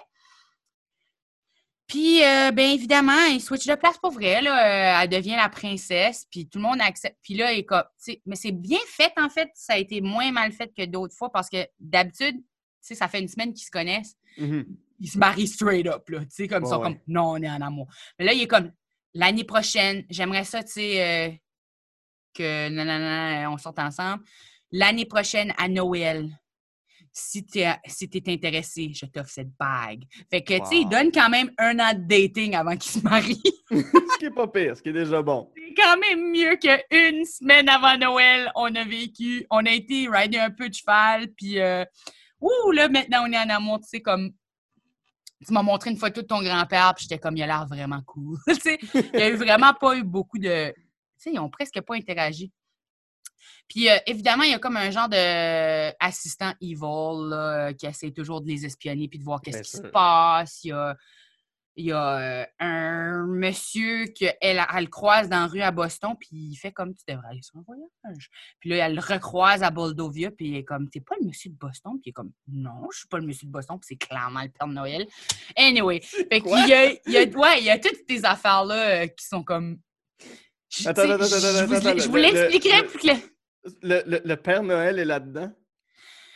Puis, 1.86 2.22
euh, 2.24 2.52
bien 2.52 2.70
évidemment, 2.70 3.24
ils 3.32 3.40
switchent 3.40 3.66
de 3.66 3.74
place 3.74 3.98
pour 3.98 4.12
vrai. 4.12 4.40
Là, 4.40 5.00
Euh, 5.00 5.02
elle 5.02 5.08
devient 5.08 5.34
la 5.34 5.48
princesse, 5.48 6.24
puis 6.30 6.48
tout 6.48 6.58
le 6.58 6.62
monde 6.64 6.80
accepte. 6.80 7.18
Puis 7.20 7.34
là, 7.34 7.52
elle 7.52 7.58
est 7.58 8.16
mais 8.26 8.36
c'est 8.36 8.52
bien 8.52 8.78
fait, 8.86 9.12
en 9.16 9.28
fait. 9.28 9.48
Ça 9.54 9.72
a 9.72 9.76
été 9.78 10.00
moins 10.00 10.30
mal 10.30 10.52
fait 10.52 10.72
que 10.72 10.84
d'autres 10.84 11.16
fois 11.16 11.32
parce 11.32 11.50
que 11.50 11.66
d'habitude, 11.80 12.36
tu 12.36 12.44
sais, 12.82 12.94
ça 12.94 13.08
fait 13.08 13.20
une 13.20 13.28
semaine 13.28 13.52
qu'ils 13.52 13.66
se 13.66 13.70
connaissent. 13.70 14.16
Mhm. 14.38 14.66
Ils 15.00 15.08
se 15.08 15.18
marient 15.18 15.46
straight 15.46 15.86
up, 15.86 16.08
là. 16.08 16.20
Tu 16.20 16.26
sais, 16.30 16.48
comme 16.48 16.66
ça, 16.66 16.78
ouais. 16.78 16.84
comme, 16.84 16.98
non, 17.06 17.32
on 17.32 17.36
est 17.36 17.50
en 17.50 17.60
amour. 17.60 17.88
Mais 18.18 18.24
là, 18.24 18.32
il 18.32 18.42
est 18.42 18.46
comme, 18.46 18.70
l'année 19.14 19.44
prochaine, 19.44 20.04
j'aimerais 20.10 20.44
ça, 20.44 20.62
tu 20.62 20.72
sais, 20.72 21.02
euh, 21.02 21.32
que, 22.34 22.68
non, 22.68 22.84
non, 22.84 22.98
non, 22.98 23.54
on 23.54 23.58
sorte 23.58 23.78
ensemble. 23.78 24.22
L'année 24.72 25.06
prochaine, 25.06 25.52
à 25.58 25.68
Noël, 25.68 26.30
si 27.12 27.44
tu 27.44 27.58
es, 27.58 27.74
si 27.86 28.08
t'es 28.08 28.22
intéressé, 28.30 28.92
je 28.94 29.06
t'offre 29.06 29.30
cette 29.30 29.50
bague. 29.58 30.04
Fait 30.30 30.42
que, 30.42 30.54
tu 30.54 30.66
sais, 30.66 30.80
il 30.80 30.88
donne 30.88 31.10
quand 31.10 31.28
même 31.28 31.50
un 31.58 31.78
an 31.80 31.92
de 31.94 32.06
dating 32.06 32.54
avant 32.54 32.76
qu'il 32.76 32.92
se 32.92 33.00
marie. 33.00 33.42
ce 33.70 34.18
qui 34.18 34.26
est 34.26 34.34
pas 34.34 34.46
pire, 34.46 34.76
ce 34.76 34.82
qui 34.82 34.90
est 34.90 34.94
déjà 34.94 35.20
bon. 35.22 35.50
C'est 35.56 35.74
quand 35.74 35.98
même 35.98 36.30
mieux 36.30 36.56
qu'une 36.56 37.24
semaine 37.24 37.68
avant 37.68 37.98
Noël, 37.98 38.50
on 38.54 38.72
a 38.74 38.84
vécu, 38.84 39.44
on 39.50 39.64
a 39.66 39.70
été 39.72 40.08
rider 40.08 40.38
un 40.38 40.50
peu 40.50 40.68
de 40.68 40.74
cheval, 40.74 41.28
puis 41.36 41.60
euh, 41.60 41.84
ouh, 42.40 42.70
là, 42.72 42.88
maintenant, 42.88 43.24
on 43.26 43.32
est 43.32 43.38
en 43.38 43.50
amour, 43.50 43.80
tu 43.80 43.88
sais, 43.88 44.00
comme, 44.00 44.32
tu 45.46 45.52
m'as 45.52 45.62
montré 45.62 45.90
une 45.90 45.96
photo 45.96 46.22
de 46.22 46.26
ton 46.26 46.42
grand-père, 46.42 46.94
puis 46.94 47.04
j'étais 47.04 47.18
comme, 47.18 47.36
il 47.36 47.42
a 47.42 47.46
l'air 47.46 47.66
vraiment 47.66 48.02
cool, 48.02 48.38
tu 48.48 48.54
sais, 48.54 48.78
il 48.94 49.18
y 49.18 49.22
a 49.22 49.30
eu 49.30 49.36
vraiment 49.36 49.74
pas 49.74 49.96
eu 49.96 50.02
beaucoup 50.02 50.38
de, 50.38 50.70
tu 50.70 50.74
sais, 51.16 51.32
ils 51.32 51.38
ont 51.38 51.50
presque 51.50 51.80
pas 51.80 51.94
interagi. 51.94 52.52
Puis 53.68 53.88
euh, 53.88 53.96
évidemment, 54.06 54.42
il 54.42 54.50
y 54.50 54.54
a 54.54 54.58
comme 54.58 54.76
un 54.76 54.90
genre 54.90 55.08
de 55.08 55.92
assistant 56.04 56.52
evil 56.60 57.28
là, 57.28 57.72
qui 57.72 57.86
essaie 57.86 58.10
toujours 58.10 58.40
de 58.40 58.48
les 58.48 58.66
espionner 58.66 59.08
puis 59.08 59.18
de 59.18 59.24
voir 59.24 59.40
qu'est-ce 59.40 59.62
qui 59.62 59.70
se 59.70 59.82
passe. 59.82 60.64
Il 60.64 60.68
y 60.68 60.72
a, 60.72 60.96
il 61.76 61.86
y 61.86 61.92
a 61.92 62.18
euh, 62.18 62.44
un 62.58 63.26
monsieur 63.26 64.06
qu'elle 64.06 64.36
elle, 64.40 64.60
elle 64.76 64.90
croise 64.90 65.28
dans 65.28 65.40
la 65.40 65.46
rue 65.46 65.60
à 65.62 65.70
Boston, 65.70 66.14
puis 66.18 66.28
il 66.32 66.56
fait 66.56 66.72
comme 66.72 66.94
tu 66.94 67.04
devrais 67.08 67.28
aller 67.28 67.42
sur 67.42 67.56
un 67.56 67.62
voyage. 67.62 68.28
Puis 68.58 68.70
là, 68.70 68.86
elle 68.86 68.94
le 68.96 69.00
recroise 69.00 69.62
à 69.62 69.70
Moldovia, 69.70 70.30
puis 70.30 70.48
il 70.48 70.56
est 70.56 70.64
comme 70.64 70.90
T'es 70.90 71.00
pas 71.00 71.14
le 71.20 71.26
monsieur 71.26 71.50
de 71.50 71.56
Boston? 71.56 71.92
Puis 71.94 72.02
il 72.06 72.10
est 72.10 72.12
comme 72.12 72.32
Non, 72.48 72.88
je 72.92 72.98
suis 72.98 73.08
pas 73.08 73.18
le 73.18 73.26
monsieur 73.26 73.46
de 73.46 73.52
Boston, 73.52 73.78
puis 73.78 73.86
c'est 73.98 74.06
clairement 74.08 74.42
le 74.42 74.48
Père 74.48 74.66
Noël. 74.68 75.06
Anyway, 75.56 76.00
fait 76.02 76.40
qu'il 76.40 76.68
y 76.68 76.72
a, 76.74 76.90
il 76.92 77.00
y 77.12 77.16
a, 77.16 77.22
ouais, 77.22 77.58
il 77.60 77.64
y 77.64 77.70
a 77.70 77.78
toutes 77.78 78.00
ces 78.08 78.24
affaires-là 78.24 79.02
euh, 79.02 79.06
qui 79.06 79.24
sont 79.24 79.42
comme. 79.44 79.78
Je, 80.68 80.88
Attends, 80.88 81.02
attends, 81.02 81.14
attends, 81.14 81.26
je 81.26 81.74
attends, 81.74 82.08
vous, 82.10 82.16
l'expliquerai 82.16 82.82
le- 82.82 82.86
plus 82.86 82.98
que. 82.98 83.14
Le, 83.82 84.02
le- 84.06 84.22
le 84.24 84.36
Père 84.36 84.62
Noël 84.62 84.98
est 84.98 85.04
là-dedans? 85.04 85.50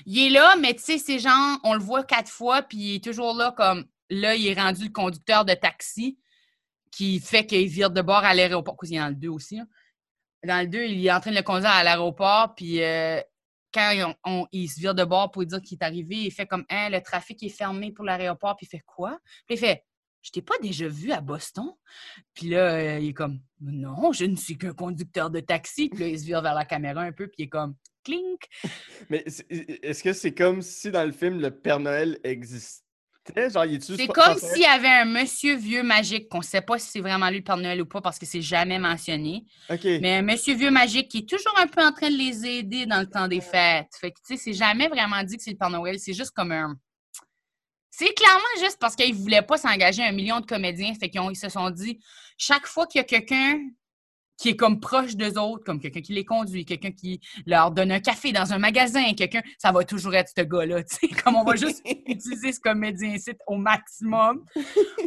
Il 0.07 0.19
est 0.27 0.31
là, 0.31 0.57
mais 0.57 0.75
tu 0.75 0.83
sais, 0.83 0.99
c'est 0.99 1.19
genre, 1.19 1.59
on 1.65 1.75
le 1.75 1.81
voit 1.81 2.05
quatre 2.05 2.31
fois, 2.31 2.63
puis 2.63 2.77
il 2.79 2.95
est 2.97 3.05
toujours 3.05 3.35
là 3.35 3.53
comme. 3.57 3.85
Là, 4.11 4.35
il 4.35 4.47
est 4.47 4.61
rendu 4.61 4.85
le 4.85 4.93
conducteur 4.93 5.45
de 5.45 5.55
taxi 5.55 6.19
qui 6.91 7.19
fait 7.21 7.45
qu'il 7.47 7.69
vire 7.69 7.91
de 7.91 8.03
bord 8.03 8.25
à 8.25 8.35
l'aéroport. 8.35 8.77
Parce 8.77 8.89
qu'il 8.89 8.99
est 8.99 9.01
dans 9.01 9.09
le 9.09 9.15
2 9.15 9.29
aussi. 9.29 9.57
là. 9.57 9.65
Dans 10.45 10.61
le 10.61 10.69
2, 10.69 10.85
il 10.85 11.07
est 11.07 11.13
en 11.13 11.21
train 11.21 11.31
de 11.31 11.37
le 11.37 11.43
conduire 11.43 11.71
à 11.71 11.83
l'aéroport, 11.83 12.55
puis 12.55 12.83
euh, 12.83 13.21
quand 13.73 14.15
il 14.53 14.69
se 14.69 14.79
vire 14.79 14.95
de 14.95 15.05
bord 15.05 15.31
pour 15.31 15.45
dire 15.45 15.61
qu'il 15.61 15.79
est 15.81 15.85
arrivé, 15.85 16.17
il 16.17 16.31
fait 16.31 16.47
comme 16.47 16.65
Hein, 16.69 16.91
le 16.91 17.01
trafic 17.01 17.43
est 17.43 17.49
fermé 17.49 17.93
pour 17.93 18.05
l'aéroport, 18.05 18.57
puis 18.57 18.67
il 18.67 18.69
fait 18.69 18.85
quoi? 18.87 19.19
Puis 19.47 19.57
il 19.57 19.59
fait 19.59 19.85
Je 20.23 20.31
t'ai 20.31 20.43
pas 20.43 20.55
déjà 20.63 20.87
vu 20.87 21.13
à 21.13 21.21
Boston? 21.21 21.73
Puis 22.35 22.51
là, 22.51 22.75
euh, 22.75 22.99
il 23.01 23.09
est 23.09 23.15
comme 23.15 23.41
Non, 23.61 24.13
je 24.13 24.27
ne 24.27 24.37
suis 24.37 24.57
qu'un 24.59 24.75
conducteur 24.75 25.31
de 25.31 25.41
taxi. 25.41 25.89
Puis 25.89 25.99
là, 25.99 26.09
il 26.09 26.19
se 26.19 26.25
vire 26.25 26.43
vers 26.43 26.55
la 26.55 26.67
caméra 26.67 27.01
un 27.03 27.13
peu, 27.13 27.27
puis 27.27 27.37
il 27.39 27.45
est 27.45 27.49
comme 27.49 27.75
Clink! 28.05 28.43
Mais 29.09 29.25
est-ce 29.49 30.03
que 30.03 30.13
c'est 30.13 30.35
comme 30.35 30.61
si 30.61 30.91
dans 30.91 31.05
le 31.05 31.13
film 31.13 31.41
le 31.41 31.51
Père 31.51 31.81
Noël 31.81 32.21
existait? 32.23 32.84
C'est 33.97 34.07
comme 34.09 34.39
s'il 34.39 34.63
y 34.63 34.67
avait 34.67 34.89
un 34.89 35.05
monsieur 35.07 35.57
vieux 35.57 35.83
magique, 35.83 36.29
qu'on 36.29 36.43
sait 36.43 36.61
pas 36.61 36.79
si 36.79 36.91
c'est 36.91 37.01
vraiment 37.01 37.29
lui 37.31 37.39
le 37.39 37.45
Père 37.45 37.57
Noël 37.57 37.81
ou 37.81 37.87
pas, 37.87 38.01
parce 38.01 38.19
que 38.19 38.27
c'est 38.27 38.43
jamais 38.43 38.79
mentionné. 38.79 39.45
Mais 40.01 40.17
un 40.17 40.23
monsieur 40.23 40.55
vieux 40.55 40.71
magique 40.71 41.09
qui 41.09 41.19
est 41.19 41.29
toujours 41.29 41.59
un 41.59 41.67
peu 41.67 41.83
en 41.83 41.93
train 41.93 42.11
de 42.11 42.17
les 42.17 42.47
aider 42.47 42.87
dans 42.87 43.01
le 43.01 43.09
temps 43.09 43.27
des 43.27 43.41
fêtes. 43.41 43.89
Fait 44.01 44.11
que, 44.11 44.19
tu 44.27 44.37
sais, 44.37 44.43
c'est 44.43 44.53
jamais 44.53 44.89
vraiment 44.89 45.23
dit 45.23 45.37
que 45.37 45.43
c'est 45.43 45.53
le 45.53 45.57
Père 45.57 45.71
Noël. 45.71 45.99
C'est 45.99 46.13
juste 46.13 46.33
comme 46.33 46.53
un. 46.53 46.77
C'est 47.91 48.13
clairement 48.13 48.43
juste 48.61 48.79
parce 48.79 48.97
qu'ils 48.97 49.15
voulaient 49.15 49.43
pas 49.43 49.57
s'engager 49.57 50.03
un 50.03 50.13
million 50.13 50.41
de 50.41 50.47
comédiens. 50.47 50.93
Fait 50.95 51.09
qu'ils 51.09 51.23
ils 51.31 51.37
se 51.37 51.49
sont 51.49 51.71
dit, 51.71 52.01
chaque 52.37 52.67
fois 52.67 52.87
qu'il 52.87 52.99
y 52.99 53.03
a 53.03 53.05
quelqu'un 53.05 53.59
qui 54.37 54.51
est 54.51 54.57
comme 54.57 54.81
proche 54.81 55.17
d'eux 55.17 55.39
autres, 55.39 55.65
comme 55.65 55.81
quelqu'un 55.81 56.01
qui 56.01 56.13
les 56.13 56.25
conduit, 56.25 56.65
quelqu'un 56.65 56.91
qui 56.91 57.21
leur 57.47 57.71
donne 57.71 57.93
un 57.93 58.01
café 58.01 58.33
dans 58.33 58.53
un 58.53 58.59
magasin, 58.59 59.15
quelqu'un, 59.15 59.43
ça 59.59 59.73
va 59.73 59.85
toujours 59.85 60.15
être 60.15 60.31
ce 60.37 60.43
gars-là, 60.43 60.83
tu 60.85 60.97
sais, 60.97 61.09
comme 61.09 61.37
on 61.37 61.45
va 61.45 61.57
juste 61.57 61.83
utiliser 62.07 62.53
ce 62.53 62.61
comédien-ci 62.61 63.33
au 63.47 63.57
maximum 63.57 64.45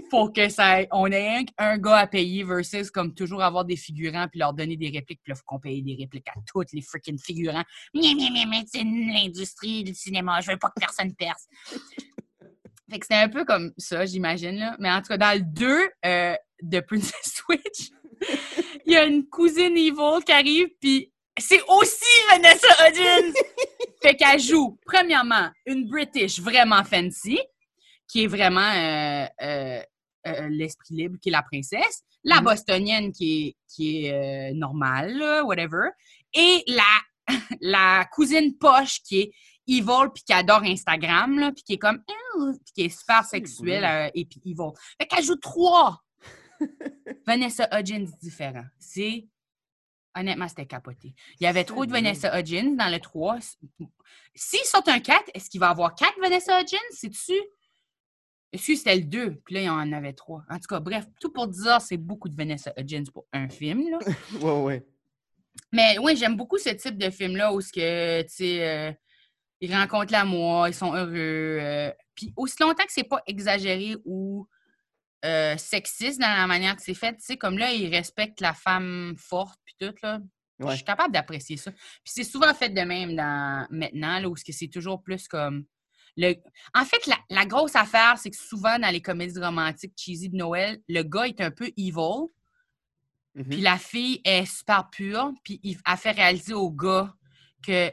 pour 0.10 0.34
que 0.34 0.50
ça 0.50 0.80
on 0.92 1.12
ait 1.12 1.40
un, 1.40 1.44
un 1.58 1.78
gars 1.78 1.98
à 1.98 2.08
payer 2.08 2.44
versus 2.44 2.92
comme 2.92 3.14
toujours 3.14 3.44
avoir 3.44 3.66
des 3.66 3.76
figurants 3.76 4.28
puis 4.30 4.40
leur 4.40 4.54
donner 4.54 4.78
des 4.78 4.90
répliques 4.90 5.22
puis 5.24 5.32
là 5.32 5.36
faut 5.36 5.44
qu'on 5.46 5.60
paye 5.60 5.82
des 5.82 5.96
répliques 5.96 6.28
à 6.30 6.34
tous 6.46 6.64
les 6.74 6.82
freaking 6.82 7.20
figurants. 7.20 7.64
Mais 7.94 8.14
mais 8.16 8.30
mais 8.32 8.46
mais 8.46 8.64
c'est 8.68 8.84
l'industrie 8.84 9.84
du 9.84 9.94
cinéma, 9.94 10.42
je 10.42 10.52
veux 10.52 10.58
pas 10.58 10.70
que 10.70 10.80
personne 10.80 11.14
perce. 11.16 11.48
Fait 12.90 13.00
que 13.00 13.06
c'était 13.06 13.16
un 13.16 13.30
peu 13.30 13.44
comme 13.44 13.74
ça, 13.78 14.06
j'imagine 14.06 14.58
là, 14.58 14.76
mais 14.80 14.90
en 14.90 15.02
tout 15.02 15.10
cas 15.10 15.18
dans 15.18 15.38
le 15.38 15.42
2 15.44 15.90
euh, 16.06 16.36
de 16.62 16.80
Princess 16.80 17.14
Switch, 17.46 17.92
il 18.86 18.94
y 18.94 18.98
a 18.98 19.06
une 19.06 19.28
cousine 19.28 19.78
evil 19.78 20.24
qui 20.26 20.32
arrive 20.32 20.70
puis 20.80 21.12
c'est 21.40 21.62
aussi 21.68 22.06
Vanessa 22.30 22.68
Hudgens. 22.88 23.34
fait 24.02 24.16
qu'elle 24.16 24.40
joue 24.40 24.78
premièrement 24.86 25.50
une 25.66 25.88
British 25.88 26.40
vraiment 26.40 26.84
fancy 26.84 27.40
qui 28.08 28.24
est 28.24 28.28
vraiment 28.28 28.62
euh, 28.62 29.26
euh, 29.42 29.82
euh, 30.28 30.50
l'esprit 30.50 30.96
libre, 30.96 31.18
qui 31.22 31.30
est 31.30 31.32
la 31.32 31.44
princesse, 31.44 32.04
la 32.24 32.38
Mhm. 32.38 32.44
bostonienne 32.44 33.12
qui 33.12 33.48
est, 33.48 33.56
qui 33.68 34.06
est 34.06 34.54
normale, 34.54 35.44
whatever, 35.44 35.90
et 36.34 36.64
la, 36.68 37.28
la 37.62 38.06
cousine 38.14 38.58
poche 38.58 39.02
qui 39.04 39.20
est 39.22 39.32
evil 39.68 40.10
puis 40.14 40.24
qui 40.24 40.34
adore 40.34 40.64
Instagram, 40.64 41.38
là, 41.38 41.52
puis 41.52 41.64
qui 41.64 41.74
est 41.74 41.78
comme, 41.78 42.02
puis 42.06 42.74
qui 42.74 42.86
est 42.86 42.98
super 42.98 43.26
sexuelle 43.26 44.12
et 44.16 44.26
puis 44.26 44.40
evil. 44.46 44.72
Fait 45.00 45.06
qu'elle 45.08 45.26
joue 45.26 45.36
trois 45.36 46.02
Vanessa 47.28 47.68
Hudgens 47.78 48.18
différents. 48.22 48.66
C'est. 48.80 49.28
Honnêtement, 50.16 50.48
c'était 50.48 50.66
capoté. 50.66 51.14
Il 51.40 51.44
y 51.44 51.48
avait 51.48 51.66
trop 51.66 51.86
de? 51.86 51.92
Vanessa 51.92 52.40
Hudgens 52.40 52.76
dans 52.76 52.90
le 52.92 53.00
3. 53.00 53.38
S'ils 54.34 54.60
sortent 54.66 54.88
un 54.88 55.00
4, 55.00 55.30
est-ce 55.36 55.50
qu'il 55.50 55.60
va 55.60 55.68
y 55.68 55.70
avoir 55.70 55.94
4 55.94 56.20
Vanessa 56.20 56.60
Hudgens? 56.60 56.80
C'est-tu? 56.92 57.34
Est-ce 58.54 58.68
que 58.68 58.76
c'était 58.76 58.96
le 58.96 59.04
2? 59.04 59.36
Puis 59.46 59.56
là, 59.56 59.62
il 59.62 59.66
y 59.66 59.70
en 59.70 59.92
avait 59.92 60.14
3. 60.14 60.46
En 60.50 60.56
tout 60.56 60.68
cas, 60.68 60.80
bref, 60.80 61.06
tout 61.20 61.32
pour 61.32 61.48
dire, 61.48 61.82
c'est 61.82 61.98
beaucoup 61.98 62.30
de 62.30 62.36
Vanessa 62.36 62.74
Hudgens 62.78 63.12
pour 63.14 63.28
un 63.34 63.50
film. 63.50 63.90
Là. 63.92 64.00
Ouais, 64.42 64.62
ouais. 64.62 64.88
Mais 65.72 65.98
oui, 66.00 66.16
j'aime 66.16 66.38
beaucoup 66.38 66.58
ce 66.58 66.70
type 66.70 66.98
de 66.98 67.10
film-là 67.10 67.54
où 67.54 67.62
ce 67.62 67.74
que, 67.74 68.22
tu 68.24 68.30
sais, 68.30 68.68
euh, 68.68 68.92
ils 69.60 69.76
rencontrent 69.76 70.14
l'amour, 70.14 70.68
ils 70.68 70.74
sont 70.74 70.94
heureux. 70.94 71.60
euh, 71.62 71.92
puis 72.16 72.34
aussi 72.38 72.56
longtemps 72.62 72.86
que 72.86 72.92
c'est 72.94 73.04
pas 73.04 73.22
exagéré 73.28 73.96
ou 74.06 74.48
euh, 75.26 75.58
sexiste 75.58 76.20
dans 76.20 76.36
la 76.36 76.48
manière 76.48 76.76
que 76.76 76.82
c'est 76.82 76.94
fait, 76.94 77.14
tu 77.14 77.24
sais, 77.26 77.38
comme 77.38 77.58
là, 77.58 77.72
ils 77.72 77.94
respectent 77.94 78.42
la 78.42 78.54
femme 78.54 79.16
forte 79.18 79.60
puis 79.66 79.76
tout, 79.80 79.96
là. 80.04 80.20
Je 80.60 80.76
suis 80.76 80.84
capable 80.84 81.14
d'apprécier 81.14 81.56
ça. 81.56 81.72
Puis 81.72 82.14
c'est 82.16 82.24
souvent 82.24 82.52
fait 82.54 82.70
de 82.70 82.82
même 82.82 83.16
dans 83.16 83.68
maintenant, 83.70 84.20
là, 84.20 84.28
où 84.28 84.36
c'est 84.36 84.68
toujours 84.70 85.04
plus 85.04 85.28
comme. 85.28 85.66
Le... 86.16 86.34
En 86.74 86.84
fait, 86.84 87.06
la, 87.06 87.18
la 87.30 87.46
grosse 87.46 87.76
affaire, 87.76 88.18
c'est 88.18 88.32
que 88.32 88.38
souvent 88.38 88.80
dans 88.80 88.90
les 88.90 89.02
comédies 89.02 89.40
romantiques 89.40 89.94
cheesy 89.96 90.30
de 90.30 90.36
Noël, 90.36 90.80
le 90.88 91.04
gars 91.04 91.28
est 91.28 91.42
un 91.42 91.52
peu 91.52 91.72
evil, 91.78 92.28
Mhm. 93.38 93.50
puis 93.50 93.62
la 93.62 93.78
fille 93.78 94.20
est 94.24 94.46
super 94.46 94.90
pure, 94.90 95.32
puis 95.44 95.60
il 95.62 95.78
a 95.86 95.96
fait 95.96 96.12
réaliser 96.12 96.54
au 96.54 96.72
gars 96.72 97.14
que 97.66 97.92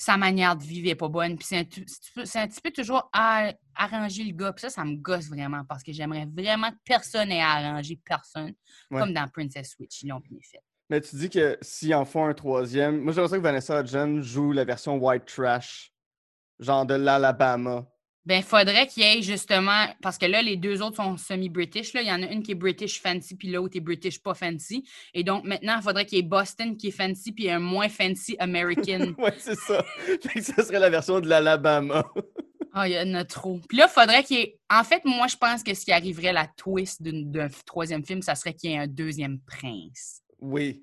sa 0.00 0.16
manière 0.16 0.56
de 0.56 0.62
vivre 0.62 0.88
est 0.88 0.94
pas 0.94 1.08
bonne. 1.08 1.36
Puis 1.36 1.46
c'est 1.46 1.58
un, 1.58 1.60
un 1.60 1.64
petit 1.64 2.10
peu- 2.14 2.24
c'est 2.24 2.38
un 2.38 2.48
petit 2.48 2.60
peu 2.62 2.70
toujours 2.70 3.10
à, 3.12 3.52
arranger 3.74 4.24
le 4.24 4.32
gars. 4.32 4.50
Puis 4.50 4.62
ça, 4.62 4.70
ça 4.70 4.82
me 4.82 4.96
gosse 4.96 5.28
vraiment 5.28 5.62
parce 5.68 5.82
que 5.82 5.92
j'aimerais 5.92 6.26
vraiment 6.26 6.70
que 6.70 6.76
personne 6.86 7.28
n'ait 7.28 7.42
à 7.42 7.50
arranger 7.50 8.00
personne. 8.02 8.54
Ouais. 8.90 8.98
Comme 8.98 9.12
dans 9.12 9.28
Princess 9.28 9.72
Switch, 9.72 10.02
ils 10.02 10.08
l'ont 10.08 10.20
bien 10.20 10.38
fait. 10.42 10.62
Mais 10.88 11.02
tu 11.02 11.16
dis 11.16 11.28
que 11.28 11.58
s'ils 11.60 11.94
en 11.94 12.06
font 12.06 12.24
un 12.24 12.32
troisième, 12.32 13.02
moi 13.02 13.12
j'aimerais 13.12 13.28
ça 13.28 13.36
que 13.36 13.42
Vanessa 13.42 13.78
Hudgens 13.78 14.22
joue 14.22 14.52
la 14.52 14.64
version 14.64 14.96
White 14.96 15.26
Trash, 15.26 15.92
genre 16.58 16.86
de 16.86 16.94
l'Alabama. 16.94 17.86
Ben, 18.26 18.42
faudrait 18.42 18.86
qu'il 18.86 19.02
y 19.02 19.06
ait 19.06 19.22
justement, 19.22 19.86
parce 20.02 20.18
que 20.18 20.26
là, 20.26 20.42
les 20.42 20.56
deux 20.56 20.82
autres 20.82 20.96
sont 20.96 21.16
semi-British. 21.16 21.94
là. 21.94 22.02
Il 22.02 22.08
y 22.08 22.12
en 22.12 22.22
a 22.22 22.26
une 22.26 22.42
qui 22.42 22.52
est 22.52 22.56
British 22.56 23.00
fancy, 23.00 23.34
puis 23.34 23.50
l'autre 23.50 23.76
est 23.76 23.80
British 23.80 24.22
pas 24.22 24.34
fancy. 24.34 24.84
Et 25.14 25.24
donc, 25.24 25.44
maintenant, 25.44 25.76
il 25.76 25.82
faudrait 25.82 26.04
qu'il 26.04 26.18
y 26.18 26.20
ait 26.20 26.24
Boston 26.24 26.76
qui 26.76 26.88
est 26.88 26.90
fancy, 26.90 27.32
puis 27.32 27.50
un 27.50 27.58
moins 27.58 27.88
fancy 27.88 28.36
American. 28.38 29.14
ouais, 29.18 29.34
c'est 29.38 29.56
ça. 29.56 29.84
Ça 30.40 30.62
serait 30.64 30.78
la 30.80 30.90
version 30.90 31.20
de 31.20 31.28
l'Alabama. 31.28 32.04
Ah, 32.72 32.86
il 32.86 32.94
y 32.94 32.98
en 33.00 33.14
a 33.14 33.24
trop. 33.24 33.58
Puis 33.68 33.78
là, 33.78 33.88
il 33.88 33.92
faudrait 33.92 34.22
qu'il 34.22 34.38
y 34.38 34.40
ait. 34.42 34.58
En 34.70 34.84
fait, 34.84 35.02
moi, 35.04 35.26
je 35.26 35.36
pense 35.36 35.62
que 35.62 35.74
ce 35.74 35.84
qui 35.84 35.92
arriverait, 35.92 36.32
la 36.32 36.46
twist 36.46 37.02
d'un 37.02 37.48
troisième 37.66 38.04
film, 38.04 38.22
ça 38.22 38.34
serait 38.34 38.54
qu'il 38.54 38.70
y 38.70 38.74
ait 38.74 38.78
un 38.78 38.86
deuxième 38.86 39.40
prince. 39.40 40.22
oui. 40.40 40.82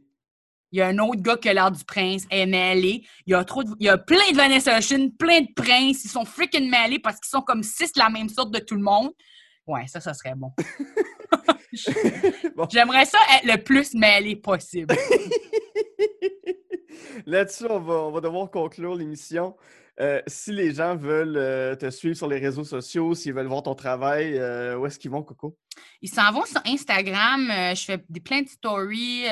Il 0.72 0.80
y 0.80 0.82
a 0.82 0.88
un 0.88 0.98
autre 1.00 1.22
gars 1.22 1.38
qui 1.38 1.48
a 1.50 1.54
l'air 1.54 1.72
du 1.72 1.84
prince, 1.86 2.24
est 2.30 2.46
mêlé. 2.46 3.06
Il 3.26 3.32
y 3.32 3.36
a 3.36 3.44
trop 3.46 3.64
de- 3.64 3.72
Il 3.80 3.86
y 3.86 3.90
a 3.90 3.98
plein 3.98 4.30
de 4.32 4.36
Vanessa 4.36 4.78
Hudgens, 4.78 5.10
plein 5.18 5.42
de 5.42 5.48
princes. 5.56 6.04
Ils 6.06 6.10
sont 6.10 6.26
freaking 6.26 6.70
mêlés 6.70 7.00
parce 7.00 7.20
qu'ils 7.20 7.30
sont 7.30 7.42
comme 7.42 7.64
six 7.64 7.92
de 7.94 8.00
la 8.00 8.10
même 8.10 8.28
sorte 8.30 8.52
de 8.52 8.60
tout 8.60 8.76
le 8.76 8.82
monde. 8.82 9.12
Ouais, 9.66 9.88
ça, 9.88 10.00
ça 10.02 10.14
serait 10.14 10.36
bon. 10.36 10.52
Bon. 12.56 12.66
J'aimerais 12.72 13.06
ça 13.06 13.18
être 13.36 13.46
le 13.46 13.62
plus 13.62 13.94
mêlé 13.94 14.36
possible. 14.38 14.96
Là-dessus, 17.26 17.66
on 17.70 17.80
va, 17.80 17.94
on 17.96 18.12
va 18.12 18.22
devoir 18.22 18.50
conclure 18.50 18.96
l'émission. 18.96 19.56
Euh, 20.00 20.22
si 20.28 20.52
les 20.52 20.76
gens 20.76 20.96
veulent 20.96 21.38
euh, 21.38 21.76
te 21.76 21.90
suivre 21.90 22.16
sur 22.16 22.28
les 22.28 22.38
réseaux 22.38 22.64
sociaux, 22.64 23.16
s'ils 23.16 23.34
veulent 23.34 23.48
voir 23.48 23.64
ton 23.64 23.74
travail, 23.74 24.38
euh, 24.38 24.78
où 24.78 24.86
est-ce 24.86 25.00
qu'ils 25.00 25.10
vont, 25.10 25.24
Coco? 25.24 25.58
Ils 26.02 26.10
s'en 26.10 26.32
vont 26.32 26.46
sur 26.46 26.62
Instagram. 26.66 27.48
je 27.76 27.84
fais 27.84 28.04
des, 28.08 28.20
plein 28.20 28.42
de 28.42 28.48
stories. 28.48 29.24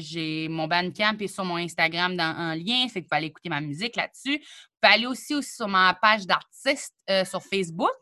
j'ai 0.00 0.48
mon 0.48 0.66
Bandcamp 0.66 1.16
est 1.20 1.26
sur 1.26 1.44
mon 1.44 1.56
Instagram 1.56 2.16
dans, 2.16 2.36
en 2.36 2.54
lien. 2.54 2.86
Fait 2.88 3.00
que 3.00 3.04
vous 3.04 3.08
pouvez 3.08 3.16
aller 3.16 3.26
écouter 3.28 3.48
ma 3.48 3.60
musique 3.60 3.96
là-dessus. 3.96 4.38
Vous 4.38 4.78
pouvez 4.80 4.94
aller 4.94 5.06
aussi, 5.06 5.34
aussi 5.34 5.54
sur 5.54 5.68
ma 5.68 5.94
page 5.94 6.26
d'artiste 6.26 6.94
sur 7.24 7.42
Facebook. 7.42 7.92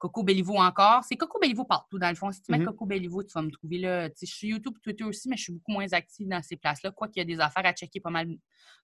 Coco 0.00 0.22
Belliveau 0.24 0.56
encore. 0.56 1.04
C'est 1.04 1.14
Coco 1.16 1.38
Belliveau 1.38 1.64
partout, 1.64 1.98
dans 1.98 2.08
le 2.08 2.14
fond. 2.16 2.32
Si 2.32 2.40
tu 2.42 2.50
mets 2.50 2.58
Mhm. 2.58 2.64
Coco 2.66 2.86
Belliveau, 2.86 3.22
tu 3.22 3.32
vas 3.34 3.42
me 3.42 3.50
trouver 3.50 3.78
là. 3.78 4.08
Je 4.20 4.26
suis 4.26 4.48
YouTube, 4.48 4.74
Twitter 4.82 5.04
aussi, 5.04 5.28
mais 5.28 5.36
je 5.36 5.42
suis 5.44 5.52
beaucoup 5.52 5.72
moins 5.72 5.86
active 5.92 6.26
dans 6.26 6.42
ces 6.42 6.56
places-là. 6.56 6.90
Quoi 6.90 7.06
qu'il 7.08 7.18
y 7.18 7.20
a 7.20 7.24
des 7.26 7.38
affaires 7.38 7.66
à 7.66 7.72
checker 7.74 8.00
pas 8.00 8.10
mal 8.10 8.28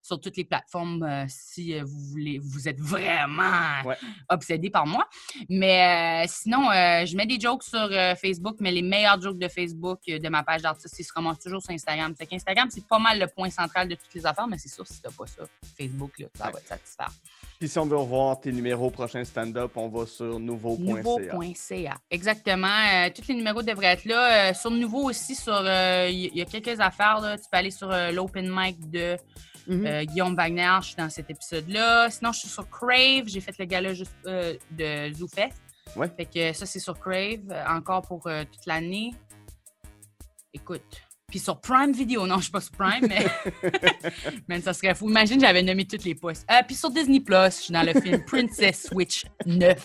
sur 0.02 0.20
toutes 0.20 0.36
les 0.36 0.44
plateformes 0.44 1.02
euh, 1.02 1.24
si 1.26 1.74
euh, 1.74 1.82
vous 1.84 1.98
voulez, 2.10 2.38
vous 2.38 2.68
êtes 2.68 2.78
vraiment 2.80 3.82
Ouais. 3.84 3.96
obsédé 4.28 4.68
par 4.70 4.86
moi. 4.86 5.08
Mais 5.48 6.22
euh, 6.22 6.28
sinon, 6.28 6.66
je 6.70 7.16
mets 7.16 7.26
des 7.26 7.40
jokes 7.40 7.62
sur 7.64 7.88
Facebook, 8.20 8.56
mais 8.60 8.70
les 8.70 8.82
meilleurs 8.82 9.20
jokes 9.20 9.38
de 9.38 9.48
Facebook, 9.48 10.00
de 10.06 10.28
ma 10.28 10.42
page 10.42 10.62
d'artiste, 10.62 10.98
ils 10.98 11.04
se 11.04 11.12
remontent 11.14 11.40
toujours 11.42 11.62
sur 11.62 11.72
Instagram. 11.72 12.14
Fait 12.14 12.26
qu'Instagram, 12.26 12.68
c'est 12.70 12.86
pas 12.86 12.98
mal 12.98 13.18
le 13.18 13.26
point 13.26 13.48
central 13.50 13.88
de 13.88 13.94
toutes 13.94 14.12
les 14.14 14.26
affaires, 14.26 14.46
mais 14.46 14.58
c'est 14.58 14.68
sûr, 14.68 14.86
si 14.86 15.00
t'as 15.00 15.10
pas 15.10 15.26
ça, 15.26 15.44
Facebook, 15.78 16.18
là, 16.18 16.26
ça 16.34 16.50
va 16.50 16.60
te 16.60 16.66
satisfaire. 16.68 17.10
Puis 17.58 17.68
si 17.70 17.78
on 17.78 17.86
veut 17.86 17.96
revoir 17.96 18.38
tes 18.38 18.52
numéros 18.52 18.90
prochains 18.90 19.24
stand-up, 19.24 19.72
on 19.76 19.88
va 19.88 20.04
sur 20.06 20.38
nouveau.ca. 20.38 21.02
Nouveau.ca. 21.06 21.94
Exactement. 22.10 22.66
Euh, 22.66 23.10
tous 23.14 23.28
les 23.28 23.34
numéros 23.34 23.62
devraient 23.62 23.92
être 23.92 24.04
là. 24.04 24.50
Euh, 24.50 24.54
sur 24.54 24.70
Nouveau 24.70 25.08
aussi, 25.10 25.34
sur 25.34 25.54
euh, 25.54 26.08
il 26.10 26.36
y, 26.36 26.40
a 26.40 26.44
quelques 26.44 26.80
affaires. 26.80 27.20
Là. 27.20 27.36
Tu 27.36 27.44
peux 27.50 27.56
aller 27.58 27.70
sur 27.70 27.90
euh, 27.90 28.10
l'open 28.10 28.48
mic 28.52 28.90
de 28.90 29.16
Mhm. 29.68 29.86
euh, 29.86 30.04
Guillaume 30.04 30.36
Wagner. 30.36 30.76
Je 30.80 30.86
suis 30.86 30.96
dans 30.96 31.10
cet 31.10 31.28
épisode-là. 31.28 32.08
Sinon, 32.10 32.32
je 32.32 32.40
suis 32.40 32.48
sur 32.48 32.68
Crave. 32.70 33.24
J'ai 33.26 33.40
fait 33.40 33.58
le 33.58 33.64
gala 33.64 33.94
juste 33.94 34.14
de 34.24 35.12
ZooFest. 35.12 35.54
Ouais. 35.96 36.08
Fait 36.16 36.26
que 36.26 36.52
ça, 36.52 36.66
c'est 36.66 36.78
sur 36.78 36.98
Crave. 36.98 37.40
encore 37.68 38.02
pour 38.02 38.22
toute 38.22 38.66
l'année. 38.66 39.12
Écoute. 40.54 40.82
Puis 41.28 41.40
sur 41.40 41.60
Prime 41.60 41.92
Video. 41.92 42.26
Non, 42.26 42.36
je 42.36 42.42
suis 42.44 42.52
pas 42.52 42.60
sur 42.60 42.72
Prime, 42.72 43.08
mais. 43.08 44.60
ça 44.62 44.72
serait 44.72 44.94
fou. 44.94 45.08
Imagine, 45.10 45.40
j'avais 45.40 45.62
nommé 45.62 45.84
toutes 45.86 46.04
les 46.04 46.14
postes. 46.14 46.46
Euh, 46.50 46.62
puis 46.64 46.76
sur 46.76 46.90
Disney 46.90 47.20
Plus, 47.20 47.34
je 47.46 47.50
suis 47.62 47.72
dans 47.72 47.82
le 47.82 48.00
film 48.00 48.24
Princess 48.24 48.86
Switch 48.86 49.24
9. 49.44 49.76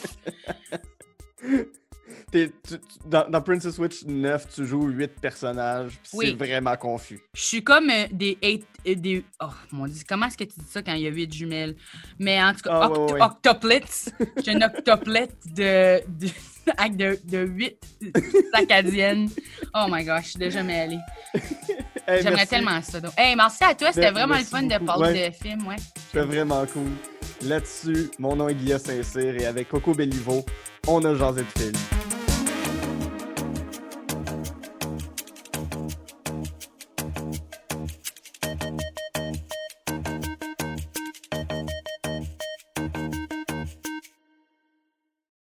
T'es- 2.32 2.50
tu- 2.68 2.78
tu- 2.80 2.80
dans, 3.06 3.30
dans 3.30 3.42
Princess 3.42 3.76
Switch 3.76 4.04
9, 4.06 4.48
tu 4.54 4.66
joues 4.66 4.88
8 4.88 5.12
personnages, 5.22 5.94
pis 6.04 6.10
Oui. 6.14 6.26
c'est 6.38 6.46
vraiment 6.46 6.76
confus. 6.76 7.20
Je 7.34 7.42
suis 7.42 7.64
comme 7.64 7.90
euh, 7.90 8.06
des 8.12 8.38
eight, 8.42 8.66
euh, 8.88 8.96
des 8.96 9.24
oh 9.42 9.48
mon 9.72 9.86
dieu, 9.88 10.04
comment 10.08 10.28
est-ce 10.28 10.38
que 10.38 10.44
tu 10.44 10.60
dis 10.60 10.66
ça 10.70 10.82
quand 10.82 10.94
il 10.94 11.02
y 11.02 11.08
a 11.08 11.12
huit 11.12 11.32
jumelles? 11.34 11.76
Mais 12.20 12.42
en 12.44 12.54
tout 12.54 12.62
cas, 12.62 12.90
Ah, 13.20 13.26
octoplets. 13.26 13.82
J'ai 14.44 14.52
une 14.54 14.64
octoplet 14.64 15.30
de, 15.46 16.02
de 16.08 16.28
de, 16.96 17.20
de 17.24 17.38
8 17.40 17.78
acadiennes. 18.54 19.30
Oh 19.74 19.88
my 19.90 20.04
gosh, 20.04 20.26
je 20.26 20.30
suis 20.32 20.40
déjà. 20.40 20.60
Hey, 20.62 21.00
J'aimerais 22.08 22.32
merci. 22.32 22.48
tellement 22.48 22.82
ça. 22.82 23.00
donc. 23.00 23.14
Hey, 23.18 23.36
merci 23.36 23.64
à 23.64 23.74
toi, 23.74 23.88
c'était 23.92 24.08
Ben, 24.12 24.14
vraiment 24.14 24.38
le 24.38 24.44
fun 24.44 24.64
de 24.64 24.78
parler 24.86 25.12
Ouais. 25.12 25.30
de 25.30 25.36
film, 25.36 25.68
ouais. 25.68 25.76
C'était 25.96 26.26
vraiment 26.26 26.66
cool. 26.68 26.90
Là-dessus, 27.48 28.12
mon 28.20 28.36
nom 28.36 28.48
est 28.50 28.54
Guillaume 28.56 28.80
Saint-Cyr 28.80 29.36
et 29.42 29.46
avec 29.48 29.70
Coco 29.70 29.94
Bellivo, 29.94 30.46
on 30.88 31.06
a 31.06 31.16
jasé 31.16 31.42
de 31.44 31.60
film. 31.60 32.11